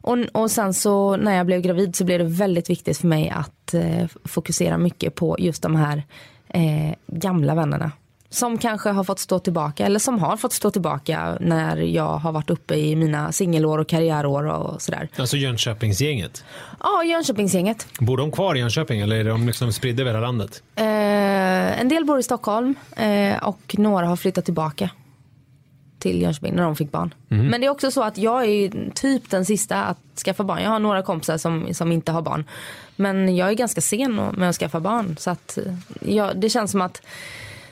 Och, 0.00 0.18
och 0.32 0.50
sen 0.50 0.74
så 0.74 1.16
när 1.16 1.36
jag 1.36 1.46
blev 1.46 1.60
gravid 1.60 1.96
så 1.96 2.04
blev 2.04 2.18
det 2.18 2.24
väldigt 2.24 2.70
viktigt 2.70 2.98
för 2.98 3.06
mig 3.06 3.30
att 3.30 3.74
eh, 3.74 4.06
fokusera 4.24 4.78
mycket 4.78 5.14
på 5.14 5.36
just 5.38 5.62
de 5.62 5.76
här 5.76 6.02
eh, 6.48 6.94
gamla 7.06 7.54
vännerna. 7.54 7.92
Som 8.32 8.58
kanske 8.58 8.90
har 8.90 9.04
fått 9.04 9.18
stå 9.18 9.38
tillbaka 9.38 9.86
eller 9.86 9.98
som 9.98 10.18
har 10.18 10.36
fått 10.36 10.52
stå 10.52 10.70
tillbaka 10.70 11.36
när 11.40 11.76
jag 11.76 12.18
har 12.18 12.32
varit 12.32 12.50
uppe 12.50 12.74
i 12.74 12.96
mina 12.96 13.32
singelår 13.32 13.78
och 13.78 13.88
karriärår 13.88 14.46
och 14.46 14.82
sådär. 14.82 15.08
Alltså 15.16 15.36
Jönköpingsgänget. 15.36 16.44
Ja, 16.80 17.04
Jönköpingsgänget. 17.04 17.86
Bor 18.00 18.16
de 18.16 18.32
kvar 18.32 18.54
i 18.54 18.58
Jönköping 18.58 19.00
eller 19.00 19.16
är 19.16 19.24
de 19.24 19.46
liksom 19.46 19.72
spridda 19.72 20.02
över 20.02 20.12
hela 20.12 20.26
landet? 20.26 20.62
Eh, 20.76 21.80
en 21.80 21.88
del 21.88 22.04
bor 22.04 22.18
i 22.18 22.22
Stockholm 22.22 22.74
eh, 22.96 23.42
och 23.42 23.74
några 23.78 24.06
har 24.06 24.16
flyttat 24.16 24.44
tillbaka 24.44 24.90
till 26.00 26.22
Jönköping 26.22 26.54
när 26.54 26.62
de 26.62 26.76
fick 26.76 26.92
barn. 26.92 27.14
Men 27.28 27.60
det 27.60 27.66
är 27.66 27.70
också 27.70 27.90
så 27.90 28.02
att 28.02 28.18
jag 28.18 28.44
är 28.44 28.90
typ 28.94 29.30
den 29.30 29.44
sista 29.44 29.84
att 29.84 29.98
skaffa 30.24 30.44
barn. 30.44 30.62
Jag 30.62 30.70
har 30.70 30.78
några 30.78 31.02
kompisar 31.02 31.38
som, 31.38 31.74
som 31.74 31.92
inte 31.92 32.12
har 32.12 32.22
barn. 32.22 32.44
Men 32.96 33.36
jag 33.36 33.48
är 33.48 33.54
ganska 33.54 33.80
sen 33.80 34.14
med 34.14 34.48
att 34.48 34.56
skaffa 34.56 34.80
barn. 34.80 35.16
Så 35.18 35.30
att 35.30 35.58
eh, 35.58 35.74
jag, 36.14 36.40
det 36.40 36.50
känns 36.50 36.70
som 36.70 36.80
att 36.80 37.02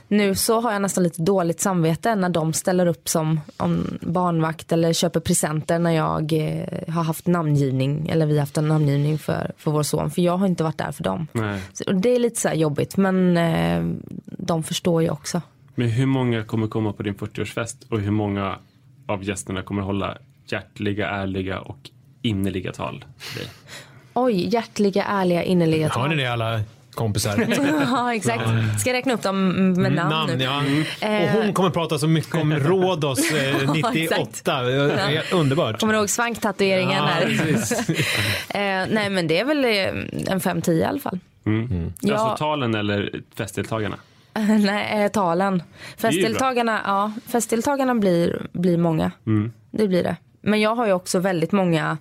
nu 0.09 0.35
så 0.35 0.61
har 0.61 0.73
jag 0.73 0.83
nästan 0.83 1.05
lite 1.05 1.23
dåligt 1.23 1.61
samvete 1.61 2.15
när 2.15 2.29
de 2.29 2.53
ställer 2.53 2.87
upp 2.87 3.09
som 3.09 3.41
om 3.57 3.99
barnvakt 4.01 4.73
eller 4.73 4.93
köper 4.93 5.21
presenter 5.21 5.79
när 5.79 5.91
jag 5.91 6.33
eh, 6.33 6.95
har 6.95 7.03
haft 7.03 7.27
namngivning 7.27 8.09
eller 8.09 8.27
vi 8.27 8.33
har 8.33 8.41
haft 8.41 8.59
en 8.59 8.69
namngivning 8.69 9.19
för, 9.19 9.53
för 9.57 9.71
vår 9.71 9.83
son. 9.83 10.11
För 10.11 10.23
jag 10.23 10.37
har 10.37 10.47
inte 10.47 10.65
varit 10.65 10.79
där 10.79 10.93
för 10.93 11.05
dem. 11.05 11.27
Så, 11.73 11.93
det 11.93 12.09
är 12.09 12.19
lite 12.19 12.41
så 12.41 12.49
här 12.49 12.55
jobbigt 12.55 12.97
men 12.97 13.37
eh, 13.37 13.85
de 14.27 14.63
förstår 14.63 15.03
ju 15.03 15.11
också. 15.11 15.43
Men 15.79 15.89
hur 15.89 16.07
många 16.07 16.45
kommer 16.45 16.67
komma 16.67 16.93
på 16.93 17.03
din 17.03 17.15
40-årsfest 17.15 17.77
och 17.91 18.01
hur 18.01 18.11
många 18.11 18.59
av 19.07 19.25
gästerna 19.25 19.63
kommer 19.63 19.83
hålla 19.83 20.19
hjärtliga, 20.47 21.09
ärliga 21.09 21.61
och 21.61 21.91
innerliga 22.23 22.73
tal 22.73 23.05
till 23.19 23.39
dig? 23.39 23.51
Oj, 24.15 24.49
hjärtliga, 24.55 25.05
ärliga, 25.05 25.43
innerliga 25.43 25.89
Har 25.89 26.09
ni 26.09 26.17
det 26.17 26.27
alla 26.27 26.61
kompisar? 26.91 27.47
ja, 27.91 28.15
exakt. 28.15 28.43
Ska 28.81 28.91
jag 28.91 28.97
räkna 28.97 29.13
upp 29.13 29.23
dem 29.23 29.49
med 29.73 29.93
namn, 29.93 30.11
Namn, 30.11 30.39
nu? 30.39 30.45
ja. 30.45 30.63
Eh. 31.09 31.37
Och 31.37 31.43
hon 31.43 31.53
kommer 31.53 31.71
prata 31.71 31.99
så 31.99 32.09
mycket 32.09 32.35
om 32.35 32.55
Rhodos 32.55 33.33
eh, 33.33 33.73
98. 33.95 34.53
Helt 34.97 35.33
Underbart. 35.33 35.81
Kommer 35.81 35.93
du 35.93 35.99
ihåg 35.99 36.11
svanktatueringen 36.11 37.05
Ja, 37.05 37.21
eh, 38.61 38.87
nej 38.91 39.11
men 39.11 39.27
det 39.27 39.39
är 39.39 39.45
väl 39.45 39.65
eh, 39.65 40.33
en 40.33 40.41
5-10 40.41 40.71
i 40.71 40.85
alla 40.85 41.01
fall. 41.01 41.19
Mm. 41.47 41.93
Ja. 42.01 42.15
Alltså 42.15 42.37
talen 42.37 42.75
eller 42.75 43.21
festdeltagarna? 43.37 43.97
nej, 44.61 45.05
eh, 45.05 45.11
talen. 45.11 45.63
Festdeltagarna, 45.97 46.81
ja, 46.85 47.13
festdeltagarna 47.27 47.95
blir, 47.95 48.47
blir 48.53 48.79
många. 48.79 49.11
Mm. 49.27 49.53
Det 49.71 49.89
blir 49.89 50.03
det. 50.03 50.17
Men 50.41 50.61
jag 50.61 50.75
har 50.75 50.87
ju 50.87 50.93
också 50.93 51.19
väldigt 51.19 51.53
många 51.53 51.99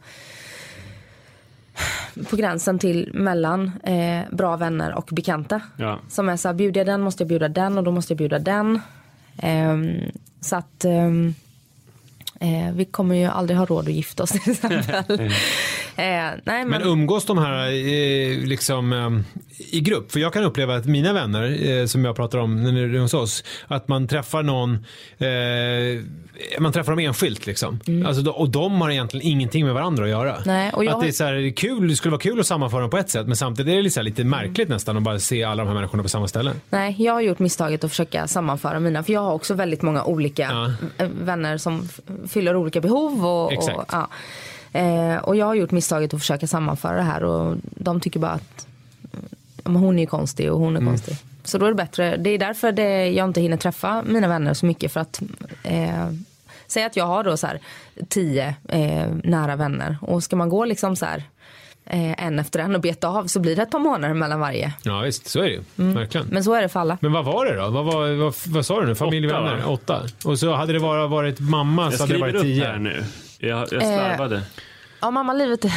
på 2.30 2.36
gränsen 2.36 2.80
till 2.80 3.10
mellan 3.14 3.72
eh, 3.84 4.22
bra 4.32 4.58
vänner 4.58 4.94
och 4.94 5.10
bekanta. 5.12 5.62
Ja. 5.78 6.00
Som 6.10 6.30
är 6.30 6.38
så 6.38 6.48
här, 6.48 6.56
bjuder 6.56 6.80
jag 6.80 6.88
den 6.88 7.02
måste 7.02 7.24
jag 7.24 7.28
bjuda 7.28 7.48
den 7.48 7.78
och 7.78 7.84
då 7.84 7.92
måste 7.92 8.14
jag 8.14 8.18
bjuda 8.18 8.40
den. 8.40 8.82
Ehm, 9.38 10.02
så 10.42 10.56
att 10.56 10.86
ehm, 10.86 11.34
eh, 12.40 12.74
vi 12.74 12.86
kommer 12.86 13.16
ju 13.16 13.26
aldrig 13.26 13.58
ha 13.60 13.66
råd 13.66 13.88
att 13.88 13.94
gifta 13.94 14.24
oss 14.24 14.30
till 14.30 14.52
exempel. 14.52 15.20
eh, 15.20 15.26
nej, 15.96 16.36
men, 16.44 16.70
Men 16.70 16.82
umgås 16.82 17.26
de 17.26 17.38
här 17.38 17.68
eh, 17.68 18.38
liksom 18.46 18.94
eh, 18.94 19.10
i 19.72 19.80
grupp? 19.82 20.12
För 20.12 20.20
jag 20.20 20.34
kan 20.34 20.44
uppleva 20.44 20.76
att 20.76 20.86
mina 20.86 21.14
vänner 21.14 21.70
eh, 21.70 21.86
som 21.86 22.06
jag 22.06 22.16
pratar 22.16 22.38
om 22.38 22.64
när 22.64 22.72
ni 22.72 22.82
är 22.82 23.00
hos 23.00 23.14
oss, 23.14 23.44
att 23.68 23.88
man 23.88 24.08
träffar 24.08 24.44
någon, 24.44 24.74
eh, 25.18 26.60
man 26.62 26.72
träffar 26.72 26.92
dem 26.92 27.00
enskilt 27.00 27.46
liksom. 27.46 27.80
Alltså, 28.08 28.22
då- 28.22 28.32
och 28.32 28.50
de 28.50 28.82
har 28.82 28.90
egentligen 28.90 29.28
ingenting 29.28 29.66
med 29.66 29.74
varandra 29.74 30.04
att 30.04 30.10
göra. 30.10 30.32
Mm. 30.32 30.42
Nej, 30.46 30.72
och 30.74 30.86
jag 30.86 30.94
att 30.94 31.02
det, 31.02 31.08
är 31.08 31.12
så 31.12 31.24
här, 31.24 31.56
kul, 31.56 31.88
det 31.88 31.96
skulle 31.96 32.12
vara 32.12 32.22
kul 32.22 32.40
att 32.40 32.48
sammanföra 32.48 32.82
dem 32.82 32.90
på 32.90 32.98
ett 32.98 33.10
sätt 33.10 33.28
men 33.28 33.36
samtidigt 33.36 33.72
är 33.72 33.76
det 33.76 33.82
lite, 33.82 34.00
här, 34.00 34.04
lite 34.04 34.24
märkligt 34.24 34.70
nästan 34.70 34.98
att 34.98 35.04
bara 35.04 35.20
se 35.20 35.44
alla 35.44 35.64
de 35.64 35.68
här 35.68 35.76
människorna 35.76 36.04
på 36.04 36.10
samma 36.10 36.28
ställe. 36.28 36.52
nej, 36.70 36.96
jag 37.00 37.14
har 37.14 37.22
gjort 37.22 37.40
misstaget 37.40 37.84
att 37.84 37.90
försöka 37.90 38.28
sammanföra 38.28 38.80
mina. 38.80 39.04
För 39.04 39.14
jag 39.14 39.22
har 39.22 39.34
också 39.34 39.54
väldigt 39.54 39.82
många 39.82 40.04
olika 40.04 40.42
Ja. 40.44 40.74
eh, 41.06 41.10
vänner 41.22 41.58
som 41.58 41.90
fyller 42.28 42.56
olika 42.56 42.82
behov. 42.82 43.26
Och, 43.26 43.46
och, 43.46 43.54
Exakt. 43.54 43.92
ja. 43.92 44.08
eh, 44.80 45.16
och 45.18 45.36
jag 45.36 45.46
har 45.46 45.56
gjort 45.56 45.72
misstaget 45.72 46.14
att 46.14 46.20
försöka 46.20 46.48
sammanföra 46.48 46.96
det 46.98 47.02
här. 47.04 47.24
Och 47.24 47.56
de 47.62 48.00
tycker 48.00 48.20
bara 48.20 48.32
att 48.32 48.68
men 49.68 49.76
hon 49.82 49.96
är 50.00 50.04
ju 50.04 50.08
konstig 50.08 50.52
och 50.54 50.60
hon 50.60 50.76
Mm. 50.76 50.84
är 50.88 50.92
konstig. 50.92 51.16
Så 51.44 51.58
då 51.58 51.66
är 51.66 51.70
det 51.70 51.76
bättre. 51.76 52.18
Det 52.18 52.30
är 52.30 52.38
därför 52.38 52.72
det, 52.72 53.08
jag 53.10 53.26
inte 53.30 53.42
hinner 53.42 53.58
träffa 53.58 54.04
mina 54.06 54.28
vänner 54.28 54.54
så 54.54 54.66
mycket. 54.66 54.92
För 54.92 55.00
att 55.00 55.22
eh, 55.64 56.10
Säg 56.70 56.84
att 56.84 56.96
jag 56.96 57.06
har 57.06 57.24
då 57.24 57.38
så 57.38 57.48
här 57.48 57.60
tio 58.10 58.56
eh, 58.70 59.08
nära 59.24 59.56
vänner. 59.56 59.98
Och 60.02 60.24
ska 60.24 60.36
man 60.36 60.50
gå 60.50 60.66
liksom 60.66 60.96
så 60.96 61.06
här 61.06 61.24
eh, 61.86 62.26
en 62.26 62.40
efter 62.40 62.60
en 62.60 62.76
och 62.76 62.82
beta 62.82 63.08
av 63.08 63.28
så 63.28 63.40
blir 63.40 63.56
det 63.56 63.62
ett 63.62 63.72
par 63.72 63.80
månader 63.80 64.14
mellan 64.14 64.40
varje. 64.40 64.74
Ja 64.84 65.00
visst, 65.00 65.28
så 65.28 65.40
är 65.40 65.44
det 65.44 65.50
ju. 65.50 65.62
Verkligen. 65.76 66.26
Mm. 66.26 66.34
Men 66.34 66.44
så 66.44 66.54
är 66.54 66.62
det 66.62 66.70
för 66.70 66.80
alla. 66.80 66.98
Men 67.02 67.12
vad 67.12 67.26
var 67.26 67.46
det 67.46 67.56
då? 67.56 67.70
Vad, 67.70 67.86
var, 67.86 68.16
vad, 68.16 68.34
vad 68.48 68.66
sa 68.66 68.82
du 68.82 68.88
nu? 68.88 68.96
Familj, 68.96 69.28
Åtta, 69.28 69.42
vänner? 69.42 69.58
va? 69.58 69.66
Åtta. 69.72 70.02
Och 70.24 70.40
så 70.40 70.54
hade 70.54 70.74
det 70.74 70.80
bara 70.80 71.08
varit 71.08 71.40
mamma 71.40 71.84
Jag 71.84 71.94
så 71.94 72.04
hade 72.04 72.14
det 72.14 72.18
skriver 72.20 72.28
varit 72.28 72.36
upp 72.36 72.42
tio. 72.42 72.66
här 72.66 72.78
nu. 72.78 73.04
Jag, 73.40 73.60
jag 73.60 73.68
slarvade. 73.82 74.42
Ja, 75.02 75.12
mammalivet 75.12 75.66
är, 75.66 75.72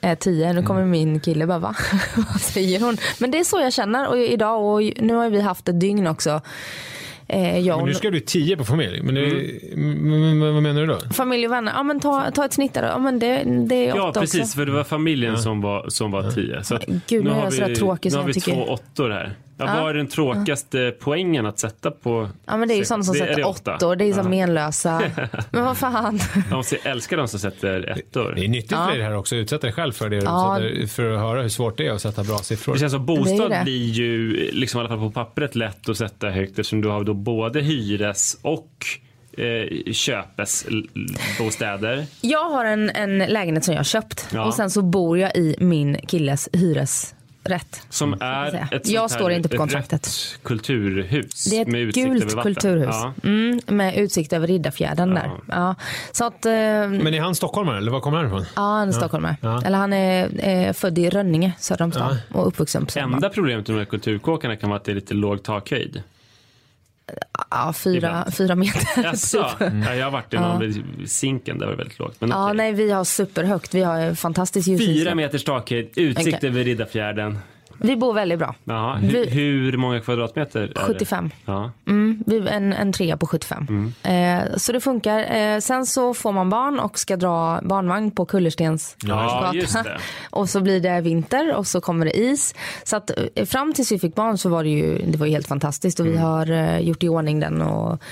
är 0.00 0.14
tio. 0.14 0.52
Nu 0.52 0.62
kommer 0.62 0.84
min 0.84 1.20
kille 1.20 1.46
bara, 1.46 1.58
va? 1.58 1.74
Vad 2.16 2.40
säger 2.40 2.80
hon? 2.80 2.96
Men 3.20 3.30
det 3.30 3.38
är 3.38 3.44
så 3.44 3.60
jag 3.60 3.72
känner 3.72 4.08
och 4.08 4.18
idag 4.18 4.64
och 4.64 4.82
nu 5.02 5.14
har 5.14 5.30
vi 5.30 5.40
haft 5.40 5.68
ett 5.68 5.80
dygn 5.80 6.06
också. 6.06 6.40
Eh, 7.30 7.58
jag 7.58 7.76
Men 7.76 7.80
och 7.82 7.86
nu 7.88 7.94
ska 7.94 8.10
du 8.10 8.20
tio 8.20 8.56
på 8.56 8.64
familj. 8.64 9.02
Men, 9.02 9.14
det, 9.14 9.20
Mm. 9.72 9.92
men, 9.92 10.38
men 10.38 10.54
vad 10.54 10.62
menar 10.62 10.80
du 10.80 10.86
då? 10.86 10.98
familj 11.12 11.46
och 11.46 11.52
vänner. 11.52 11.72
Ja 11.76 11.82
men 11.82 12.00
ta, 12.00 12.30
ta 12.30 12.44
ett 12.44 12.52
snitt 12.52 12.74
där 12.74 12.82
då. 12.82 12.88
Ja 12.88 12.98
men 12.98 13.18
det, 13.18 13.42
det 13.68 13.74
är 13.88 13.96
Ja, 13.96 14.12
precis. 14.12 14.40
också. 14.40 14.56
För 14.58 14.66
det 14.66 14.72
var 14.72 14.84
familjen 14.84 15.38
som 15.38 15.60
var, 15.60 15.88
som 15.88 16.10
var 16.10 16.30
tio. 16.30 16.64
Så 16.64 16.74
att 16.74 16.84
Gud, 17.08 17.24
nu 17.24 17.30
är 17.30 17.34
har 17.34 17.44
jag 17.44 17.52
sådär 17.52 17.74
tråkig 17.74 18.12
nu 18.12 18.18
har 18.18 18.24
vi 18.24 18.34
tycker. 18.34 18.52
två 18.52 18.62
åttor 18.62 19.10
här. 19.10 19.34
Ja, 19.58 19.66
Vad 19.80 19.90
är 19.90 19.94
den 19.94 20.06
tråkigaste 20.08 20.94
poängen 21.00 21.46
att 21.46 21.58
sätta 21.58 21.90
på? 21.90 22.28
Ja 22.46 22.56
men 22.56 22.68
det 22.68 22.74
är 22.74 22.78
ju 22.78 22.84
sådana 22.84 23.04
som 23.04 23.12
Det- 23.14 23.18
sätter 23.18 23.36
det 23.36 23.44
åtta? 23.44 23.74
åttor. 23.76 23.96
Det 23.96 24.04
är 24.04 24.06
ju 24.06 24.12
som 24.14 24.30
menlösa. 24.30 25.02
men 25.50 25.64
vad 25.64 25.76
fan. 25.76 26.20
De 26.50 26.64
ser- 26.64 26.86
älskar 26.88 27.16
de 27.16 27.28
som 27.28 27.40
sätter 27.40 27.90
ettor. 27.98 28.32
Det 28.36 28.44
är 28.44 28.48
nyttigt 28.48 28.78
för 28.78 28.88
dig 28.88 28.98
det 28.98 29.04
här 29.04 29.16
också. 29.16 29.36
Utsätta 29.36 29.66
dig 29.66 29.72
själv 29.74 29.92
för 29.92 30.08
det. 30.08 30.16
Ja. 30.16 30.58
För 30.88 31.10
att 31.12 31.20
höra 31.20 31.42
hur 31.42 31.48
svårt 31.48 31.78
det 31.78 31.86
är 31.86 31.92
att 31.92 32.02
sätta 32.02 32.24
bra 32.24 32.38
siffror. 32.38 32.72
Det 32.74 32.80
känns 32.80 32.92
som 32.92 33.00
Det 33.06 33.06
bostad 33.06 33.50
det. 33.50 33.60
blir 33.64 33.90
ju, 33.90 34.32
liksom 34.52 34.78
i 34.78 34.80
alla 34.80 34.88
fall 34.88 34.98
på 34.98 35.10
pappret, 35.10 35.54
lätt 35.54 35.88
att 35.88 35.96
sätta 35.98 36.30
högt 36.30 36.50
eftersom 36.50 36.80
du 36.80 36.88
har 36.88 37.04
då 37.04 37.14
både 37.14 37.60
hyres 37.60 38.38
och 38.42 38.70
eh, 39.38 39.92
köpesbostäder. 39.92 42.06
Jag 42.20 42.50
har 42.50 42.64
en, 42.64 42.90
en 42.90 43.18
lägenhet 43.18 43.64
som 43.64 43.74
jag 43.74 43.78
har 43.78 43.84
köpt 43.84 44.28
Ja. 44.32 44.46
och 44.46 44.54
sen 44.54 44.70
så 44.70 44.82
bor 44.82 45.18
jag 45.18 45.36
i 45.36 45.56
min 45.58 45.96
killes 46.06 46.48
hyresrätt. 47.44 47.82
Som 47.88 48.16
är 48.20 48.68
ett 48.74 48.88
Jag 48.88 49.10
står 49.10 49.30
här 49.30 49.36
inte 49.36 49.48
på 49.48 49.56
kontraktet. 49.56 50.08
kulturhus. 50.42 51.44
Det 51.44 51.58
är 51.58 51.66
med 51.66 51.88
ett 51.88 51.94
gult 51.94 52.42
kulturhus 52.42 52.88
Ja. 52.90 53.12
mm, 53.24 53.60
med 53.66 53.96
utsikt 53.96 54.32
över 54.32 54.46
Riddarfjärden 54.46 55.14
där. 55.14 55.30
Ja. 55.48 55.74
Så 56.12 56.24
att, 56.24 56.46
eh, 56.46 56.52
Men 56.52 57.14
är 57.14 57.20
han 57.20 57.34
stockholmare 57.34 57.76
eller 57.78 57.92
var 57.92 58.00
kommer 58.00 58.16
han 58.18 58.26
ifrån? 58.26 58.44
ja, 58.56 58.62
han 58.62 58.88
är 58.88 58.92
stockholmare. 58.92 59.36
Ja. 59.40 59.62
Eller 59.64 59.78
han 59.78 59.92
är 59.92 60.28
eh, 60.48 60.72
född 60.72 60.98
i 60.98 61.10
Rönninge 61.10 61.52
söder 61.58 61.84
om 61.84 61.92
stan 61.92 62.16
och 62.34 62.46
uppvuxen 62.46 62.86
på. 62.86 62.98
Enda 62.98 63.28
problemet 63.28 63.68
med 63.68 63.76
de 63.76 63.80
här 63.80 63.84
kulturkåkarna 63.86 64.56
kan 64.56 64.70
vara 64.70 64.78
att 64.78 64.84
det 64.84 64.92
är 64.92 64.94
lite 64.94 65.14
låg 65.14 65.42
takhöjd. 65.42 66.02
Ja, 67.50 67.72
fyra, 67.72 68.24
fyra 68.32 68.54
meter. 68.54 68.88
Jaså? 69.02 69.48
typ. 69.58 69.68
Ja, 69.86 69.94
jag 69.94 70.06
har 70.06 70.10
varit 70.10 70.34
i 70.34 70.36
någon 70.36 70.60
vid 70.60 71.10
Zinken, 71.10 71.58
där 71.58 71.66
var 71.66 71.72
det 71.72 71.78
väldigt 71.78 71.98
lågt. 71.98 72.16
Men 72.20 72.30
Ja, 72.30 72.44
okej. 72.44 72.56
nej, 72.56 72.72
vi 72.72 72.90
har 72.90 73.04
superhögt. 73.04 73.74
Vi 73.74 73.82
har 73.82 74.14
fantastisk 74.14 74.66
Fyra 74.66 74.76
ljusyta. 74.82 75.14
meters 75.14 75.44
takhöjd, 75.44 75.88
utsikt 75.96 76.36
Okej. 76.38 76.50
över 76.50 76.64
Riddarfjärden. 76.64 77.38
Vi 77.80 77.96
bor 77.96 78.14
väldigt 78.14 78.38
bra. 78.38 78.54
Jaha, 78.64 78.96
hu- 78.98 79.12
Vi- 79.12 79.30
hur 79.30 79.76
många 79.76 80.00
kvadratmeter? 80.00 80.60
Är 80.60 80.66
det? 80.68 80.80
75. 80.80 81.30
Ja. 81.44 81.70
Mm, 81.86 82.22
vi- 82.26 82.48
en, 82.48 82.72
en 82.72 82.92
trea 82.92 83.16
på 83.16 83.26
75. 83.26 83.92
Eh, 84.02 84.38
så 84.56 84.72
det 84.72 84.80
funkar. 84.80 85.36
Eh, 85.36 85.58
sen 85.58 85.86
så 85.86 86.14
får 86.14 86.32
man 86.32 86.50
barn 86.50 86.78
och 86.80 86.98
ska 86.98 87.16
dra 87.16 87.60
barnvagn 87.62 88.10
på 88.10 88.24
Kullerstens 88.26 88.96
Ja, 89.02 89.14
gata. 89.14 89.54
just 89.56 89.84
det. 89.84 89.98
Och 90.30 90.48
så 90.50 90.60
blir 90.60 90.80
det 90.80 91.00
vinter 91.00 91.54
och 91.56 91.66
så 91.66 91.80
kommer 91.80 92.04
det 92.06 92.18
is. 92.18 92.54
Så 92.84 92.96
att 92.96 93.10
eh, 93.34 93.44
fram 93.44 93.72
tills 93.72 93.92
vi 93.92 93.98
fick 93.98 94.14
barn 94.14 94.38
så 94.38 94.48
var 94.48 94.64
det 94.64 94.70
ju 94.70 94.98
det 95.06 95.18
var 95.18 95.26
ju 95.26 95.32
helt 95.32 95.48
fantastiskt 95.48 96.00
och 96.00 96.06
Mm. 96.06 96.18
vi 96.18 96.24
har 96.24 96.50
eh, 96.50 96.78
gjort 96.78 97.02
i 97.02 97.08
ordning 97.08 97.40
den 97.40 97.62
och 97.62 98.02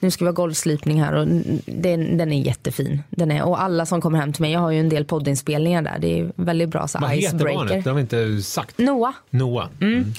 nu 0.00 0.10
ska 0.10 0.24
vi 0.24 0.28
ha 0.28 0.32
golvslipning 0.34 1.02
här 1.02 1.14
och 1.14 1.26
den, 1.66 2.16
den 2.18 2.32
är 2.32 2.40
jättefin. 2.46 3.02
Den 3.10 3.30
är, 3.30 3.42
och 3.44 3.62
alla 3.62 3.86
som 3.86 4.00
kommer 4.00 4.18
hem 4.18 4.32
till 4.32 4.42
mig, 4.42 4.52
jag 4.52 4.60
har 4.60 4.70
ju 4.70 4.80
en 4.80 4.88
del 4.88 5.04
poddinspelningar 5.04 5.82
där. 5.82 5.98
Det 5.98 6.20
är 6.20 6.32
väldigt 6.36 6.68
bra 6.68 6.88
så 6.88 6.98
Vad 6.98 7.10
heter 7.10 7.26
icebreaker. 7.26 7.54
barnet? 7.58 7.84
Det 7.84 7.90
har 7.90 7.94
vi 7.94 8.00
inte 8.00 8.42
sagt. 8.42 8.78
Noah, 8.78 9.13
Noah. 9.30 9.68
Mm. 9.80 10.12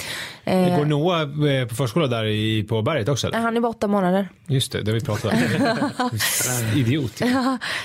Det 0.44 0.76
går 0.78 0.86
Noah 0.86 1.22
eh, 1.22 1.68
på 1.68 1.76
förskola 1.76 2.08
där 2.08 2.26
i, 2.26 2.64
på 2.64 2.82
berget 2.82 3.10
också? 3.10 3.28
Eller? 3.28 3.40
han 3.40 3.58
är 3.58 3.62
bara 3.62 3.70
åtta 3.70 3.88
månader. 3.88 4.30
Just 4.48 4.72
det, 4.72 4.82
det 4.82 4.92
har 4.92 5.00
vi 5.00 5.06
pratat 5.06 5.34
om. 5.34 5.40
Idiot. 6.80 7.22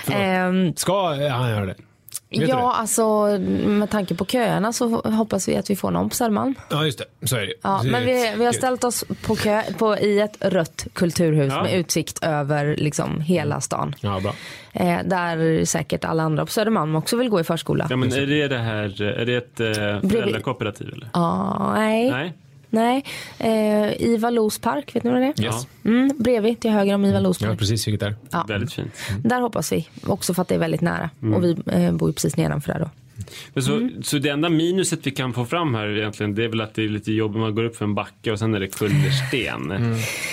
Ehm, 0.07 0.75
Ska 0.75 1.07
han 1.29 1.49
göra 1.49 1.65
det? 1.65 1.75
Vet 2.39 2.49
ja, 2.49 2.55
det? 2.55 2.61
alltså 2.61 3.27
med 3.65 3.89
tanke 3.89 4.15
på 4.15 4.25
köerna 4.25 4.73
så 4.73 4.87
hoppas 4.89 5.47
vi 5.47 5.55
att 5.57 5.69
vi 5.69 5.75
får 5.75 5.91
någon 5.91 6.09
på 6.09 6.15
Södermalm. 6.15 6.55
Ja, 6.69 6.85
just 6.85 6.99
det. 7.19 7.27
Så 7.27 7.35
är 7.35 7.41
det. 7.41 7.53
Ja, 7.61 7.83
men 7.83 8.05
vi, 8.05 8.33
vi 8.37 8.45
har 8.45 8.53
ställt 8.53 8.83
oss 8.83 9.05
på 9.21 9.35
kö 9.35 9.61
på, 9.77 9.97
i 9.97 10.19
ett 10.19 10.37
rött 10.39 10.87
kulturhus 10.93 11.53
Ja. 11.53 11.63
med 11.63 11.79
utsikt 11.79 12.23
över 12.23 12.75
liksom 12.77 13.21
hela 13.21 13.61
stan. 13.61 13.95
Ja, 13.99 14.19
bra. 14.19 14.33
Eh, 14.73 14.99
där 15.05 15.65
säkert 15.65 16.05
alla 16.05 16.23
andra 16.23 16.45
på 16.45 16.51
Södermalm 16.51 16.95
också 16.95 17.17
vill 17.17 17.29
gå 17.29 17.39
i 17.39 17.43
förskola. 17.43 17.87
Ja, 17.89 17.95
men 17.95 18.13
är 18.13 18.25
det 18.25 18.47
det 18.47 18.57
här, 18.57 19.01
är 19.01 19.25
det 19.25 19.35
ett 19.35 19.59
eh, 19.59 20.09
föräldrakooperativ 20.09 20.89
eller? 20.93 21.09
Ja, 21.13 21.71
nej. 21.75 22.11
Nej? 22.11 22.33
Nej. 22.71 23.03
Eh, 23.39 24.01
Iva 24.01 24.29
Los 24.29 24.59
park, 24.59 24.95
vet 24.95 25.03
ni 25.03 25.09
vad 25.11 25.21
det 25.21 25.25
är? 25.37 25.41
Yes. 25.43 25.67
Mm, 25.85 26.11
bredvid 26.17 26.59
till 26.59 26.71
höger 26.71 26.95
om 26.95 27.05
Iva 27.05 27.19
Los 27.19 27.41
Ja, 27.41 27.47
park. 27.47 27.59
precis 27.59 27.87
vilket 27.87 28.01
är. 28.07 28.15
Ja. 28.31 28.45
Väldigt 28.47 28.73
fint. 28.73 28.91
Där 29.23 29.41
hoppas 29.41 29.71
vi. 29.71 29.87
Också 30.05 30.33
för 30.33 30.41
att 30.41 30.47
det 30.47 30.55
är 30.55 30.59
väldigt 30.59 30.81
nära. 30.81 31.09
Mm. 31.21 31.33
Och 31.33 31.43
vi 31.43 31.57
eh, 31.65 31.91
bor 31.91 32.09
ju 32.09 32.13
precis 32.13 32.37
nedanför 32.37 32.73
där 32.73 32.79
då. 32.79 32.89
Men 33.53 33.63
så, 33.63 33.73
Mm. 33.75 34.03
så 34.03 34.17
det 34.17 34.29
enda 34.29 34.49
minuset 34.49 34.99
vi 35.03 35.11
kan 35.11 35.33
få 35.33 35.45
fram 35.45 35.75
här 35.75 35.97
egentligen, 35.97 36.35
det 36.35 36.43
är 36.43 36.47
väl 36.47 36.61
att 36.61 36.73
det 36.73 36.83
är 36.83 36.89
lite 36.89 37.11
jobbigt. 37.11 37.39
Man 37.39 37.55
går 37.55 37.63
upp 37.63 37.75
för 37.75 37.85
en 37.85 37.95
backe 37.95 38.31
och 38.31 38.39
sen 38.39 38.53
är 38.55 38.59
det 38.59 38.67
kullersten. 38.67 39.67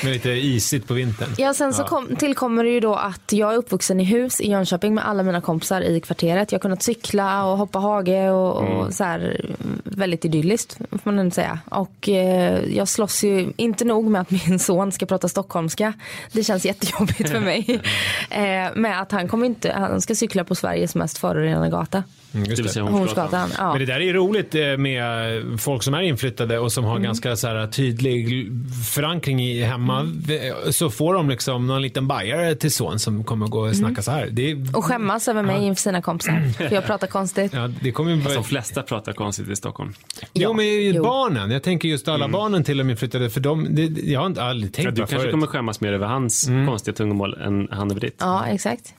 Men 0.03 0.13
lite 0.13 0.31
isigt 0.31 0.89
på 0.89 0.95
vintern. 0.95 1.29
Ja, 1.39 1.55
sen 1.55 1.75
så 1.75 1.85
kom, 1.85 2.17
tillkommer 2.17 2.65
det 2.65 2.71
ju 2.71 2.81
då 2.81 2.95
att 2.95 3.33
jag 3.33 3.53
är 3.53 3.57
uppvuxen 3.57 4.01
i 4.01 4.05
hus 4.05 4.41
i 4.41 4.51
Jönköping 4.51 4.95
med 4.95 5.09
alla 5.09 5.23
mina 5.23 5.41
kompisar 5.41 5.81
i 5.81 6.01
kvarteret. 6.01 6.53
Jag 6.53 6.59
har 6.59 6.63
kunnat 6.63 6.83
cykla 6.83 7.45
och 7.45 7.59
hoppa 7.59 7.79
hage 7.79 8.31
och, 8.31 8.57
och 8.57 8.95
så 8.95 9.05
här 9.05 9.47
väldigt 9.85 10.25
idylliskt 10.25 10.79
får 10.91 11.01
man 11.05 11.19
ändå 11.19 11.31
säga. 11.35 11.59
Och 11.71 12.09
eh, 12.09 12.65
jag 12.77 12.89
slåss 12.89 13.25
ju 13.25 13.53
inte 13.57 13.85
nog 13.85 14.11
med 14.11 14.21
att 14.21 14.31
min 14.31 14.59
son 14.59 14.93
ska 14.93 15.07
prata 15.07 15.29
stockholmska. 15.29 15.93
Det 16.33 16.45
känns 16.45 16.65
jättejobbigt 16.65 17.31
för 17.31 17.41
mig. 17.41 17.81
eh, 18.31 18.75
med 18.75 19.01
att 19.01 19.13
han 19.13 19.29
kommer 19.29 19.47
inte, 19.47 19.73
han 19.73 20.01
ska 20.01 20.15
cykla 20.15 20.45
på 20.45 20.55
Sveriges 20.55 20.95
mest 20.95 21.19
förorenade 21.19 21.71
gata. 21.71 22.03
Mm, 22.35 22.49
Det 22.49 22.55
vill 22.55 22.69
säga 22.69 22.85
Hornsgatan. 22.85 23.51
Ja. 23.59 23.71
Men 23.71 23.79
det 23.79 23.87
där 23.87 24.01
är 24.01 24.13
roligt 24.13 24.55
eh, 24.55 24.77
med 24.77 25.43
folk 25.61 25.83
som 25.83 25.95
är 25.95 26.01
inflyttade 26.03 26.59
och 26.59 26.73
som 26.73 26.85
Mm. 26.85 26.93
har 26.97 26.99
ganska 27.05 27.37
så 27.37 27.47
här 27.49 27.67
tydlig 27.67 28.51
förankring 28.95 29.41
i 29.43 29.63
hemma. 29.63 30.01
Mm. 30.01 30.73
Så 30.73 30.91
får 30.91 31.15
de 31.15 31.29
liksom 31.31 31.67
någon 31.67 31.83
liten 31.83 32.07
bajare 32.09 32.55
till 32.55 32.73
son 32.73 32.99
som 32.99 33.25
kommer 33.25 33.47
gå 33.47 33.61
och 33.69 33.77
snacka 33.77 34.03
så 34.03 34.11
här. 34.11 34.29
Det, 34.31 34.51
är- 34.51 34.77
Och 34.77 34.85
skämmas 34.85 35.29
över 35.29 35.43
mig 35.43 35.65
inför 35.67 35.81
sina 35.83 36.03
kompisar. 36.03 36.53
För 36.69 36.75
jag 36.75 36.87
pratar 36.87 37.07
konstigt. 37.07 37.53
ja, 37.55 37.71
det 37.81 37.93
kommer 37.93 38.11
ju 38.11 38.21
De 38.35 38.45
flesta 38.45 38.83
pratar 38.83 39.13
konstigt 39.13 39.49
i 39.49 39.57
Stockholm. 39.57 39.93
Jo, 40.33 40.53
men 40.53 40.67
jo. 40.85 40.91
Mm. 40.91 41.03
barnen. 41.03 41.51
Jag 41.51 41.63
tänker 41.63 41.89
just 41.89 42.09
alla 42.09 42.29
barnen 42.29 42.65
till 42.65 42.79
de 42.79 42.91
inflyttade. 42.91 43.31
För 43.31 43.41
de, 43.41 43.67
det, 43.71 43.83
jag 44.11 44.21
har 44.21 44.27
inte 44.27 44.43
aldrig 44.43 44.73
tänkt 44.75 44.85
Ja, 44.85 44.91
du 44.91 44.97
kanske 44.97 45.17
förut. 45.17 45.31
kommer 45.31 45.47
skämmas 45.47 45.81
mer 45.81 45.93
över 45.93 46.07
hans 46.07 46.49
Mm. 46.49 46.67
konstiga 46.67 46.95
tungomål 46.95 47.35
än 47.35 47.69
han 47.71 47.91
över 47.91 48.01
ditt. 48.01 48.17
Ja, 48.19 48.47
exakt. 48.47 48.95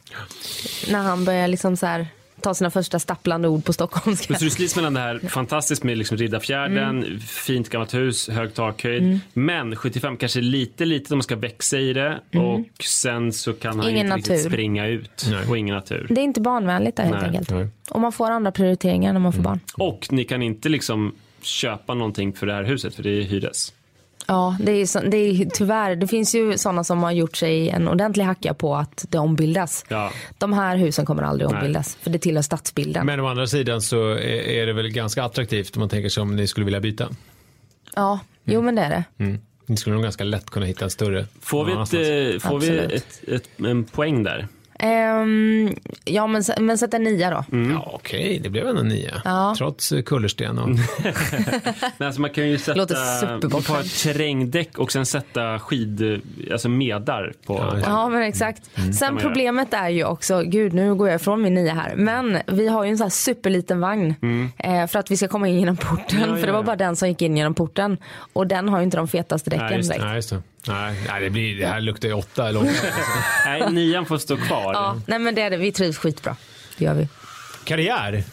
När 0.91 0.99
han 0.99 1.25
börjar 1.25 1.47
liksom 1.47 1.77
så 1.77 1.85
här 1.85 2.07
ta 2.41 2.54
sina 2.54 2.69
första 2.71 2.99
stapplande 2.99 3.47
ord 3.47 3.65
på 3.65 3.73
stockholmska. 3.73 4.25
Men 4.34 4.39
Så 4.39 4.45
du 4.45 4.52
slits 4.52 4.75
mellan 4.75 4.93
det 4.93 4.99
här 4.99 5.19
fantastiskt 5.19 5.84
med 5.84 5.97
liksom 5.97 6.17
Riddarfjärden, 6.17 7.04
Mm. 7.04 7.19
fint 7.19 7.69
gammalt 7.69 7.93
hus, 7.93 8.30
hög 8.30 8.54
takhöjd. 8.54 9.19
Men 9.34 9.75
75 9.75 10.17
kanske 10.17 10.41
lite 10.41 10.86
litet 10.86 11.12
om 11.12 11.17
man 11.17 11.23
ska 11.23 11.36
växa 11.36 11.78
i 11.80 11.93
det. 11.93 12.19
Och 12.36 12.84
sen 12.84 13.34
så 13.34 13.54
kan 13.54 13.71
han 13.71 13.80
Mm. 13.80 13.89
Ingen 13.95 14.06
inte 14.06 14.17
riktigt 14.17 14.36
natur. 14.36 14.49
springa 14.49 14.88
ut. 14.88 15.25
Nej. 15.32 15.47
Och 15.49 15.58
ingen 15.58 15.75
natur. 15.75 16.08
Det 16.10 16.21
är 16.21 16.23
inte 16.23 16.41
barnvänligt 16.41 16.97
där 16.97 17.04
helt 17.04 17.17
Nej, 17.17 17.25
enkelt. 17.28 17.49
nej. 17.49 17.67
Och 17.91 17.99
man 17.99 18.12
får 18.12 18.30
andra 18.32 18.52
prioriteringar 18.52 19.13
när 19.13 19.19
man 19.19 19.34
får 19.34 19.41
barn. 19.41 19.60
Och 19.73 20.08
ni 20.12 20.23
kan 20.23 20.41
inte 20.41 20.69
liksom 20.69 21.15
köpa 21.41 21.93
någonting 21.93 22.34
för 22.34 22.47
det 22.47 22.54
här 22.54 22.63
huset 22.63 22.95
för 22.95 23.04
det 23.04 23.10
är 23.10 23.21
hyres. 23.23 23.73
Ja, 24.29 24.57
det 24.59 24.71
är, 24.71 24.85
så, 24.85 24.99
det 24.99 25.17
är 25.17 25.49
tyvärr, 25.49 25.95
det 25.95 26.07
finns 26.07 26.35
ju 26.35 26.57
sådana 26.57 26.83
som 26.83 27.03
har 27.03 27.11
gjort 27.11 27.37
sig 27.37 27.69
en 27.69 27.87
ordentlig 27.87 28.23
hacka 28.23 28.53
på 28.53 28.75
att 28.75 29.05
det 29.09 29.17
ombildas. 29.17 29.85
Ja. 29.87 30.11
De 30.37 30.53
här 30.53 30.77
husen 30.77 31.05
kommer 31.05 31.23
aldrig 31.23 31.49
Nej. 31.49 31.57
ombildas, 31.57 31.97
för 32.01 32.09
det 32.09 32.19
tillhör 32.19 32.41
stadsbilden. 32.41 33.05
Men 33.05 33.19
å 33.19 33.27
andra 33.27 33.47
sidan 33.47 33.81
så 33.81 34.09
är, 34.09 34.65
det 34.65 34.73
väl 34.73 34.89
ganska 34.89 35.23
attraktivt 35.23 35.75
om 35.75 35.79
man 35.79 35.89
tänker 35.89 36.09
sig 36.09 36.21
om 36.21 36.35
ni 36.35 36.47
skulle 36.47 36.65
vilja 36.65 36.79
byta. 36.79 37.09
Ja, 37.95 38.19
jo 38.43 38.61
men 38.61 38.75
det 38.75 38.81
är 38.81 38.89
det. 38.89 39.23
Mm. 39.23 39.39
Ni 39.65 39.77
skulle 39.77 39.93
nog 39.93 40.03
ganska 40.03 40.23
lätt 40.23 40.49
kunna 40.49 40.65
hitta 40.65 40.85
en 40.85 40.91
större. 40.91 41.25
Får 41.41 41.65
vi, 41.65 41.71
ett, 41.71 42.33
eh, 42.33 42.49
får 42.49 42.59
vi 42.59 42.77
ett, 42.77 43.21
ett, 43.27 43.49
en 43.65 43.83
poäng 43.83 44.23
där? 44.23 44.47
Ehm, 44.79 45.75
ja, 46.05 46.27
men, 46.27 46.43
men 46.59 46.77
sätt 46.77 46.93
en 46.93 47.03
nia 47.03 47.29
då. 47.29 47.57
Ja, 47.71 47.91
okej, 47.93 48.39
det 48.43 48.49
blev 48.49 48.67
ändå 48.67 48.81
nia. 48.81 49.21
Ja. 49.25 49.55
Trots 49.57 49.91
eh, 49.91 50.01
kullersten 50.01 50.59
och... 50.59 50.69
Men 51.97 52.05
alltså 52.07 52.21
man 52.21 52.29
kan 52.29 52.47
ju 52.49 52.57
sätta 52.57 52.97
ha 53.51 53.79
ett 53.79 54.03
terrängdäck 54.03 54.77
och 54.77 54.91
sen 54.91 55.05
sätta 55.05 55.59
skid, 55.59 56.21
alltså 56.51 56.69
medar 56.69 57.33
på. 57.45 57.53
Ja, 57.53 57.79
Ja 57.85 58.09
men 58.09 58.21
exakt. 58.21 58.75
kan 58.75 58.93
Sen 58.93 59.13
man 59.13 59.23
problemet 59.23 59.73
är 59.73 59.89
ju 59.89 60.03
också, 60.05 60.41
gud 60.45 60.73
nu 60.73 60.95
går 60.95 61.07
jag 61.09 61.15
ifrån 61.21 61.41
min 61.41 61.53
nia 61.53 61.73
här, 61.73 61.95
men 61.95 62.37
vi 62.47 62.67
har 62.67 62.83
ju 62.83 62.89
en 62.89 62.97
sån 62.97 63.05
här 63.05 63.09
superliten 63.09 63.79
vagn 63.79 64.15
eh, 64.57 64.87
för 64.87 64.99
att 64.99 65.11
vi 65.11 65.17
ska 65.17 65.27
komma 65.27 65.47
in 65.47 65.59
genom 65.59 65.77
porten. 65.77 66.19
Ja, 66.19 66.27
ja, 66.27 66.35
för 66.35 66.47
det 66.47 66.53
var 66.53 66.63
bara 66.63 66.75
den 66.75 66.95
som 66.95 67.07
gick 67.07 67.21
in 67.21 67.37
genom 67.37 67.53
porten 67.53 67.97
och 68.33 68.47
den 68.47 68.69
har 68.69 68.77
ju 68.77 68.83
inte 68.83 68.97
de 68.97 69.07
fetaste 69.07 69.49
Nej, 69.49 69.59
däcken 69.59 69.77
just 69.77 69.89
det. 69.89 69.95
direkt. 69.95 70.05
Nej, 70.05 70.15
just 70.15 70.29
det. 70.29 70.41
Nej, 70.67 70.95
nej 71.07 71.21
det, 71.23 71.29
blir, 71.29 71.57
det 71.57 71.67
här 71.67 71.81
luktar 71.81 72.07
ju 72.07 72.13
åtta 72.13 72.49
eller 72.49 72.59
åtta. 72.61 72.71
Nej, 73.45 73.71
nian 73.71 74.05
får 74.05 74.17
stå 74.17 74.37
kvar. 74.37 74.73
Ja, 74.73 75.01
nej 75.07 75.19
men 75.19 75.35
det 75.35 75.41
är 75.41 75.49
det, 75.49 75.57
vi 75.57 75.71
trivs 75.71 75.97
skitbra. 75.97 76.35
Det 76.77 76.85
gör 76.85 76.93
vi. 76.93 77.07
Karriär, 77.63 78.23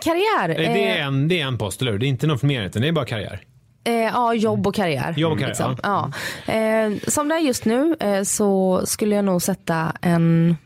Karriär? 0.00 0.48
det 0.48 0.88
är, 0.88 0.98
eh, 1.00 1.06
en, 1.06 1.28
det 1.28 1.40
är 1.40 1.46
en 1.46 1.58
post, 1.58 1.82
eller 1.82 1.92
hur? 1.92 1.98
Det 1.98 2.06
är 2.06 2.08
inte 2.08 2.26
något 2.26 2.42
mer, 2.42 2.62
utan 2.62 2.82
det 2.82 2.88
är 2.88 2.92
bara 2.92 3.04
karriär. 3.04 3.40
Eh, 3.84 3.92
ja, 3.94 4.34
jobb 4.34 4.66
och 4.66 4.74
karriär. 4.74 5.14
Jobb 5.16 5.32
och 5.32 5.38
karriär, 5.38 5.76
ja. 5.82 6.12
Eh, 6.46 6.92
som 7.08 7.28
det 7.28 7.34
är 7.34 7.38
just 7.38 7.64
nu 7.64 7.96
eh, 8.00 8.22
så 8.22 8.82
skulle 8.86 9.14
jag 9.14 9.24
nog 9.24 9.42
sätta 9.42 9.92
en 10.00 10.56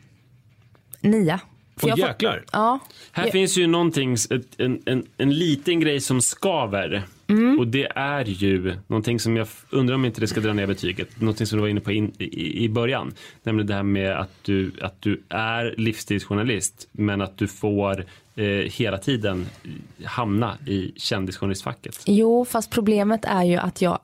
nia. 1.01 1.39
För 1.77 1.87
Åh 1.87 1.89
jag 1.89 1.99
får- 1.99 2.07
jäklar. 2.07 2.43
Ja. 2.51 2.79
Här 3.11 3.25
Ja. 3.25 3.31
finns 3.31 3.57
ju 3.57 3.67
någonting, 3.67 4.13
ett, 4.13 4.59
en, 4.59 4.81
en, 4.85 5.05
en 5.17 5.33
liten 5.33 5.79
grej 5.79 5.99
som 6.01 6.21
skaver. 6.21 7.03
Mm. 7.27 7.59
Och 7.59 7.67
det 7.67 7.87
är 7.95 8.25
ju 8.25 8.75
någonting 8.87 9.19
som 9.19 9.37
jag 9.37 9.47
undrar 9.69 9.95
om 9.95 10.05
inte 10.05 10.21
det 10.21 10.27
ska 10.27 10.39
dra 10.39 10.53
ner 10.53 10.67
betyget. 10.67 11.21
Någonting 11.21 11.47
som 11.47 11.57
du 11.57 11.61
var 11.61 11.69
inne 11.69 11.81
på 11.81 11.91
in, 11.91 12.11
i, 12.17 12.63
i 12.63 12.69
början. 12.69 13.13
Nämligen 13.43 13.67
det 13.67 13.73
här 13.73 13.83
med 13.83 14.11
att 14.11 14.43
du, 14.43 14.71
att 14.81 15.01
du 15.01 15.21
är 15.29 15.75
livstidsjournalist 15.77 16.87
men 16.91 17.21
att 17.21 17.37
du 17.37 17.47
får 17.47 18.05
eh, 18.35 18.45
hela 18.47 18.97
tiden 18.97 19.45
hamna 20.03 20.57
i 20.65 20.91
kändisjournalistfacket. 20.95 22.01
Jo, 22.05 22.45
fast 22.45 22.71
problemet 22.71 23.25
är 23.25 23.43
ju 23.43 23.55
att 23.55 23.81
jag 23.81 23.99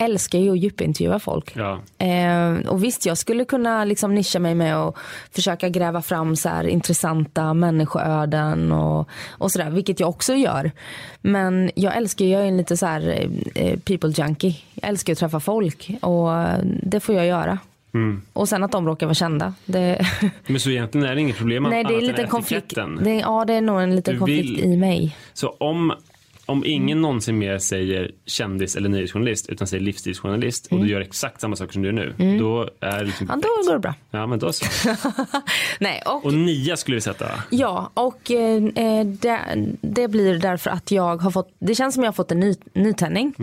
älskar 0.00 0.38
ju 0.38 0.50
att 0.52 0.58
djupintervjua 0.58 1.18
folk. 1.18 1.52
Ja. 1.56 1.78
Eh, 2.06 2.68
och 2.68 2.84
visst, 2.84 3.06
jag 3.06 3.18
skulle 3.18 3.44
kunna 3.44 3.84
liksom 3.84 4.14
nischa 4.14 4.38
mig 4.38 4.54
med 4.54 4.76
att 4.76 4.94
försöka 5.32 5.68
gräva 5.68 6.02
fram 6.02 6.36
så 6.36 6.48
här 6.48 6.64
intressanta 6.66 7.54
människoöden 7.54 8.72
och, 8.72 9.08
och 9.30 9.52
sådär, 9.52 9.70
vilket 9.70 10.00
jag 10.00 10.08
också 10.08 10.34
gör. 10.34 10.70
Men 11.20 11.70
jag 11.74 11.96
älskar, 11.96 12.24
jag 12.24 12.42
är 12.42 12.46
en 12.46 12.56
lite 12.56 12.76
så 12.76 12.86
här 12.86 13.28
eh, 13.54 13.78
people 13.78 14.10
junkie. 14.16 14.56
Jag 14.74 14.88
älskar 14.88 15.12
att 15.12 15.18
träffa 15.18 15.40
folk 15.40 15.90
och 16.02 16.30
det 16.82 17.00
får 17.00 17.14
jag 17.14 17.26
göra. 17.26 17.58
Och 18.32 18.48
sen 18.48 18.64
att 18.64 18.72
de 18.72 18.86
råkar 18.86 19.06
vara 19.06 19.14
kända. 19.14 19.54
Det, 19.64 20.06
Men 20.46 20.60
så 20.60 20.70
egentligen 20.70 21.06
är 21.06 21.14
det 21.14 21.20
inget 21.20 21.36
problem 21.36 21.62
nej, 21.62 21.84
det 21.84 21.94
är 21.94 21.98
en 21.98 22.06
liten 22.06 22.28
konflikt. 22.28 22.74
Det, 23.00 23.14
ja, 23.14 23.44
det 23.44 23.54
är 23.54 23.60
nog 23.60 23.80
en 23.80 23.96
liten 23.96 24.14
Du 24.14 24.18
konflikt 24.18 24.60
vill- 24.60 24.64
i 24.72 24.76
mig. 24.76 25.16
Så 25.32 25.48
om, 25.58 25.92
om 26.50 26.64
ingen 26.66 27.00
någonsin 27.00 27.38
mer 27.38 27.58
säger 27.58 28.10
kändis 28.26 28.76
eller 28.76 28.88
nyhetsjournalist 28.88 29.48
utan 29.48 29.66
säger 29.66 29.84
livsstilsjournalist 29.84 30.66
och 30.70 30.80
du 30.80 30.88
gör 30.88 31.00
exakt 31.00 31.40
samma 31.40 31.56
saker 31.56 31.72
som 31.72 31.82
du 31.82 31.88
gör 31.88 31.94
nu, 31.94 32.38
då 32.38 32.68
är 32.80 33.04
det 33.04 33.10
Mm. 33.20 33.40
Ja, 33.42 33.48
då 33.48 33.66
går 33.66 33.72
det 33.72 33.78
bra. 33.78 33.94
Ja, 34.10 34.26
men 34.26 34.38
då 34.38 34.52
så. 34.52 34.66
Nej, 35.80 36.02
och, 36.06 36.24
Och 36.24 36.34
nia 36.34 36.76
skulle 36.76 36.94
vi 36.94 37.00
sätta. 37.00 37.26
Ja, 37.50 37.90
och 37.94 38.30
eh, 38.30 38.64
eh, 38.64 39.06
det, 39.06 39.40
det 39.80 40.08
blir 40.08 40.38
därför 40.38 40.70
att 40.70 40.90
jag 40.90 41.16
har 41.16 41.30
fått, 41.30 41.54
det 41.58 41.74
känns 41.74 41.94
som 41.94 42.02
jag 42.04 42.08
har 42.08 42.14
fått 42.14 42.32
en 42.32 42.40
ny, 42.40 42.54
nytändning. 42.72 43.34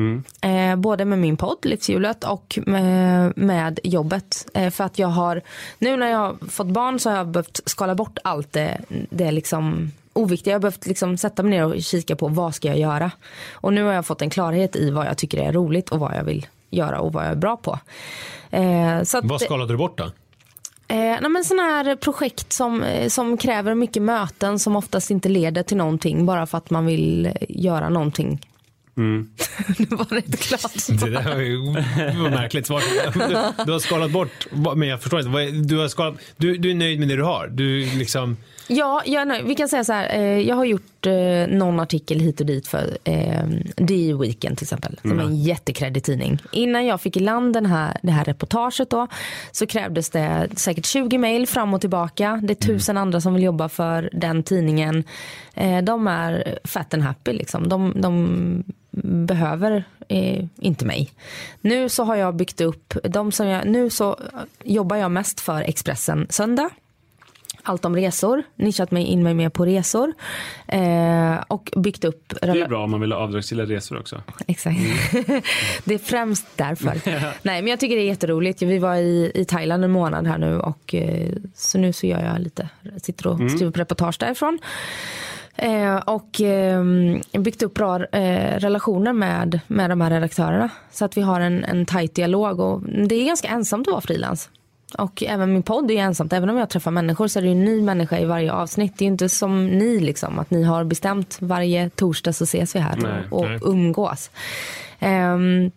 Eh, 0.42 0.76
både 0.76 1.06
med 1.06 1.20
min 1.20 1.38
podd 1.38 1.58
Livshjulet 1.62 2.24
och 2.24 2.60
med, 2.66 3.34
med 3.38 3.80
jobbet. 3.84 4.48
Eh, 4.54 4.70
för 4.70 4.84
att 4.84 5.00
jag 5.00 5.08
har, 5.08 5.42
nu 5.80 5.98
när 5.98 6.08
jag 6.08 6.18
har 6.18 6.36
fått 6.50 6.68
barn 6.68 7.00
så 7.00 7.10
har 7.10 7.18
jag 7.18 7.28
behövt 7.28 7.62
skala 7.66 7.96
bort 7.96 8.18
allt 8.24 8.54
det, 8.54 8.82
det 9.10 9.32
liksom 9.32 9.92
oviktiga. 10.18 10.52
Jag 10.52 10.56
har 10.56 10.62
behövt 10.62 10.86
liksom 10.86 11.18
sätta 11.18 11.44
mig 11.44 11.50
ner 11.50 11.66
och 11.66 11.82
kika 11.82 12.16
på 12.16 12.28
vad 12.28 12.56
ska 12.56 12.68
jag 12.68 12.80
göra. 12.80 13.12
Och 13.54 13.74
nu 13.74 13.84
har 13.84 13.94
jag 13.94 14.06
fått 14.06 14.22
en 14.22 14.30
klarhet 14.30 14.76
i 14.76 14.90
vad 14.92 15.06
jag 15.06 15.18
tycker 15.18 15.38
är 15.38 15.52
roligt 15.52 15.90
och 15.90 16.00
vad 16.00 16.16
jag 16.16 16.24
vill 16.24 16.46
göra 16.70 17.00
och 17.00 17.14
vad 17.14 17.24
jag 17.24 17.32
är 17.32 17.36
bra 17.36 17.58
på. 17.58 17.80
Eh, 18.52 19.04
så 19.04 19.18
att, 19.18 19.26
Vad 19.26 19.42
skalade 19.42 19.74
du 19.74 19.78
bort 19.78 19.98
då? 19.98 20.04
Eh, 20.90 20.98
nej 20.98 21.30
men 21.30 21.44
sådana 21.44 21.64
här 21.64 21.96
projekt 21.96 22.54
som, 22.54 22.84
eh, 22.84 23.10
som 23.10 23.38
kräver 23.38 23.76
mycket 23.76 24.02
möten 24.04 24.60
som 24.60 24.76
oftast 24.76 25.12
inte 25.12 25.30
leder 25.30 25.64
till 25.64 25.78
någonting 25.78 26.26
bara 26.26 26.46
för 26.46 26.58
att 26.58 26.70
man 26.70 26.86
vill 26.86 27.26
eh, 27.26 27.32
göra 27.50 27.90
någonting. 27.90 28.40
det 29.78 29.92
var 29.92 30.16
rätt 30.16 30.40
klart. 30.40 30.72
Det 30.88 31.10
där 31.10 31.24
var 31.24 31.42
ju 31.42 31.58
var 32.22 32.30
märkligt 32.30 32.68
svar. 32.68 32.82
Du, 33.58 33.66
du 33.66 33.72
har 33.72 33.80
skalat 33.80 34.12
bort, 34.12 34.48
men 34.76 34.88
jag 34.88 35.02
förstår 35.02 35.20
inte. 35.20 35.74
Du, 35.74 35.78
har 35.78 35.88
skalat, 35.88 36.16
du, 36.38 36.58
du 36.58 36.72
är 36.72 36.76
nöjd 36.76 37.00
med 37.00 37.08
det 37.08 37.16
du 37.16 37.24
har? 37.24 37.48
Du 37.48 37.86
liksom, 37.86 38.38
Ja, 38.68 39.02
jag 39.06 39.44
vi 39.44 39.56
kan 39.56 39.70
säga 39.70 39.84
så 39.84 39.94
här. 39.94 40.16
Eh, 40.16 40.40
jag 40.40 40.56
har 40.56 40.66
gjort 40.66 41.06
eh, 41.06 41.48
någon 41.48 41.80
artikel 41.80 42.20
hit 42.20 42.40
och 42.40 42.46
dit 42.46 42.68
för 42.68 42.98
eh, 43.04 43.44
DI 43.76 44.14
Weekend 44.14 44.58
till 44.58 44.66
exempel. 44.66 45.00
Som 45.02 45.20
är 45.20 45.24
en 45.24 45.36
jättekreddig 45.36 46.04
tidning. 46.04 46.42
Innan 46.52 46.86
jag 46.86 47.02
fick 47.02 47.18
i 47.18 47.20
land 47.20 47.54
den 47.54 47.66
här, 47.66 47.98
det 48.02 48.12
här 48.12 48.26
reportaget 48.26 48.90
då 48.90 49.08
så 49.52 49.68
krävdes 49.68 50.10
det 50.10 50.50
säkert 50.56 50.86
20 50.86 51.18
mejl 51.18 51.48
fram 51.48 51.74
och 51.74 51.82
tillbaka. 51.82 52.40
Det 52.44 52.54
är 52.54 52.68
tusen 52.68 52.98
andra 52.98 53.22
som 53.22 53.34
vill 53.34 53.44
jobba 53.44 53.70
för 53.70 54.10
den 54.14 54.44
tidningen. 54.44 55.04
Eh, 55.54 55.82
de 55.82 56.08
är 56.08 56.60
fat 56.64 56.94
and 56.94 57.04
happy 57.04 57.34
liksom. 57.34 57.70
De, 57.70 57.94
de 58.02 58.64
behöver 59.02 59.84
eh, 60.08 60.46
inte 60.56 60.86
mig. 60.86 61.12
Nu 61.62 61.90
så 61.90 62.04
har 62.04 62.16
jag 62.16 62.36
byggt 62.36 62.62
upp, 62.62 62.94
de 63.04 63.32
som 63.32 63.48
jag, 63.48 63.68
nu 63.68 63.90
så 63.90 64.18
jobbar 64.64 64.96
jag 64.96 65.12
mest 65.12 65.40
för 65.40 65.62
Expressen 65.62 66.28
Söndag 66.30 66.70
allt 67.70 67.86
om 67.86 67.96
resor, 67.96 68.44
nischat 68.56 68.92
mig 68.92 69.04
in 69.04 69.24
mig 69.24 69.34
mer 69.34 69.50
på 69.50 69.66
resor 69.66 70.14
eh, 70.68 71.36
och 71.48 71.72
byggt 71.76 72.06
upp 72.06 72.34
Det 72.42 72.48
är 72.48 72.68
bra 72.68 72.84
om 72.84 72.92
man 72.92 73.02
vill 73.02 73.12
ha 73.12 73.20
avdragsgilla 73.20 73.64
resor 73.66 74.00
också. 74.00 74.22
Exakt. 74.48 74.78
det 75.84 75.94
är 75.94 75.98
främst 75.98 76.46
därför. 76.56 77.02
Nej, 77.42 77.62
men 77.62 77.68
jag 77.68 77.80
tycker 77.80 77.96
det 77.96 78.02
är 78.02 78.08
jätteroligt. 78.08 78.62
Vi 78.62 78.80
var 78.80 78.96
i, 78.96 79.32
i 79.36 79.46
Thailand 79.46 79.84
en 79.84 79.92
månad 79.92 80.28
här 80.28 80.38
nu 80.38 80.60
och 80.60 80.96
eh, 80.96 81.34
så 81.56 81.78
nu 81.78 81.94
så 81.94 82.08
gör 82.08 82.24
jag 82.24 82.42
lite, 82.42 82.70
sitter 82.98 83.28
och 83.28 83.52
skriver 83.52 83.72
på 83.72 83.80
reportage 83.80 84.18
därifrån. 84.20 84.60
Eh, 85.56 85.96
och 85.96 86.42
eh, 86.42 86.84
byggt 87.40 87.64
upp 87.64 87.74
bra 87.74 88.06
eh, 88.06 88.60
relationer 88.60 89.14
med, 89.14 89.60
med 89.68 89.90
de 89.90 90.02
här 90.02 90.10
redaktörerna. 90.10 90.70
Så 90.92 91.06
att 91.06 91.18
vi 91.18 91.22
har 91.22 91.40
en, 91.40 91.64
en 91.64 91.86
tajt 91.86 92.16
dialog 92.16 92.60
och 92.60 92.82
det 92.82 93.16
är 93.16 93.26
ganska 93.26 93.48
ensamt 93.48 93.88
att 93.88 93.92
vara 93.92 94.02
frilans. 94.02 94.50
Och 94.98 95.24
även 95.24 95.54
min 95.54 95.64
podd 95.64 95.92
är 95.92 95.96
ju 95.96 96.00
ensamt. 96.00 96.34
Även 96.34 96.50
om 96.50 96.58
jag 96.58 96.70
träffar 96.70 96.92
människor 96.92 97.28
så 97.28 97.40
är 97.40 97.44
det 97.44 97.48
ju 97.48 97.52
en 97.52 97.66
ny 97.66 97.82
människa 97.82 98.20
i 98.20 98.26
varje 98.26 98.52
avsnitt. 98.52 98.94
Det 98.98 99.04
är 99.04 99.08
ju 99.08 99.12
inte 99.12 99.30
som 99.30 99.68
ni 99.68 100.00
liksom. 100.00 100.40
Att 100.40 100.52
ni 100.52 100.64
har 100.64 100.84
bestämt 100.84 101.38
varje 101.42 101.90
torsdag 101.90 102.34
så 102.34 102.44
ses 102.44 102.76
vi 102.76 102.80
här 102.80 102.96
Nej, 102.98 103.12
och, 103.32 103.40
och 103.42 103.50
nej. 103.50 103.60
umgås. 103.64 104.30
Ehm, 105.00 105.72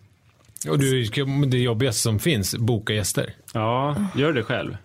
och 0.69 0.79
du, 0.79 1.03
det 1.47 1.57
jobbigaste 1.57 2.01
som 2.01 2.19
finns, 2.19 2.55
boka 2.55 2.93
gäster. 2.93 3.33
Ja, 3.53 3.95
gör 4.15 4.33
det 4.33 4.43
själv. 4.43 4.77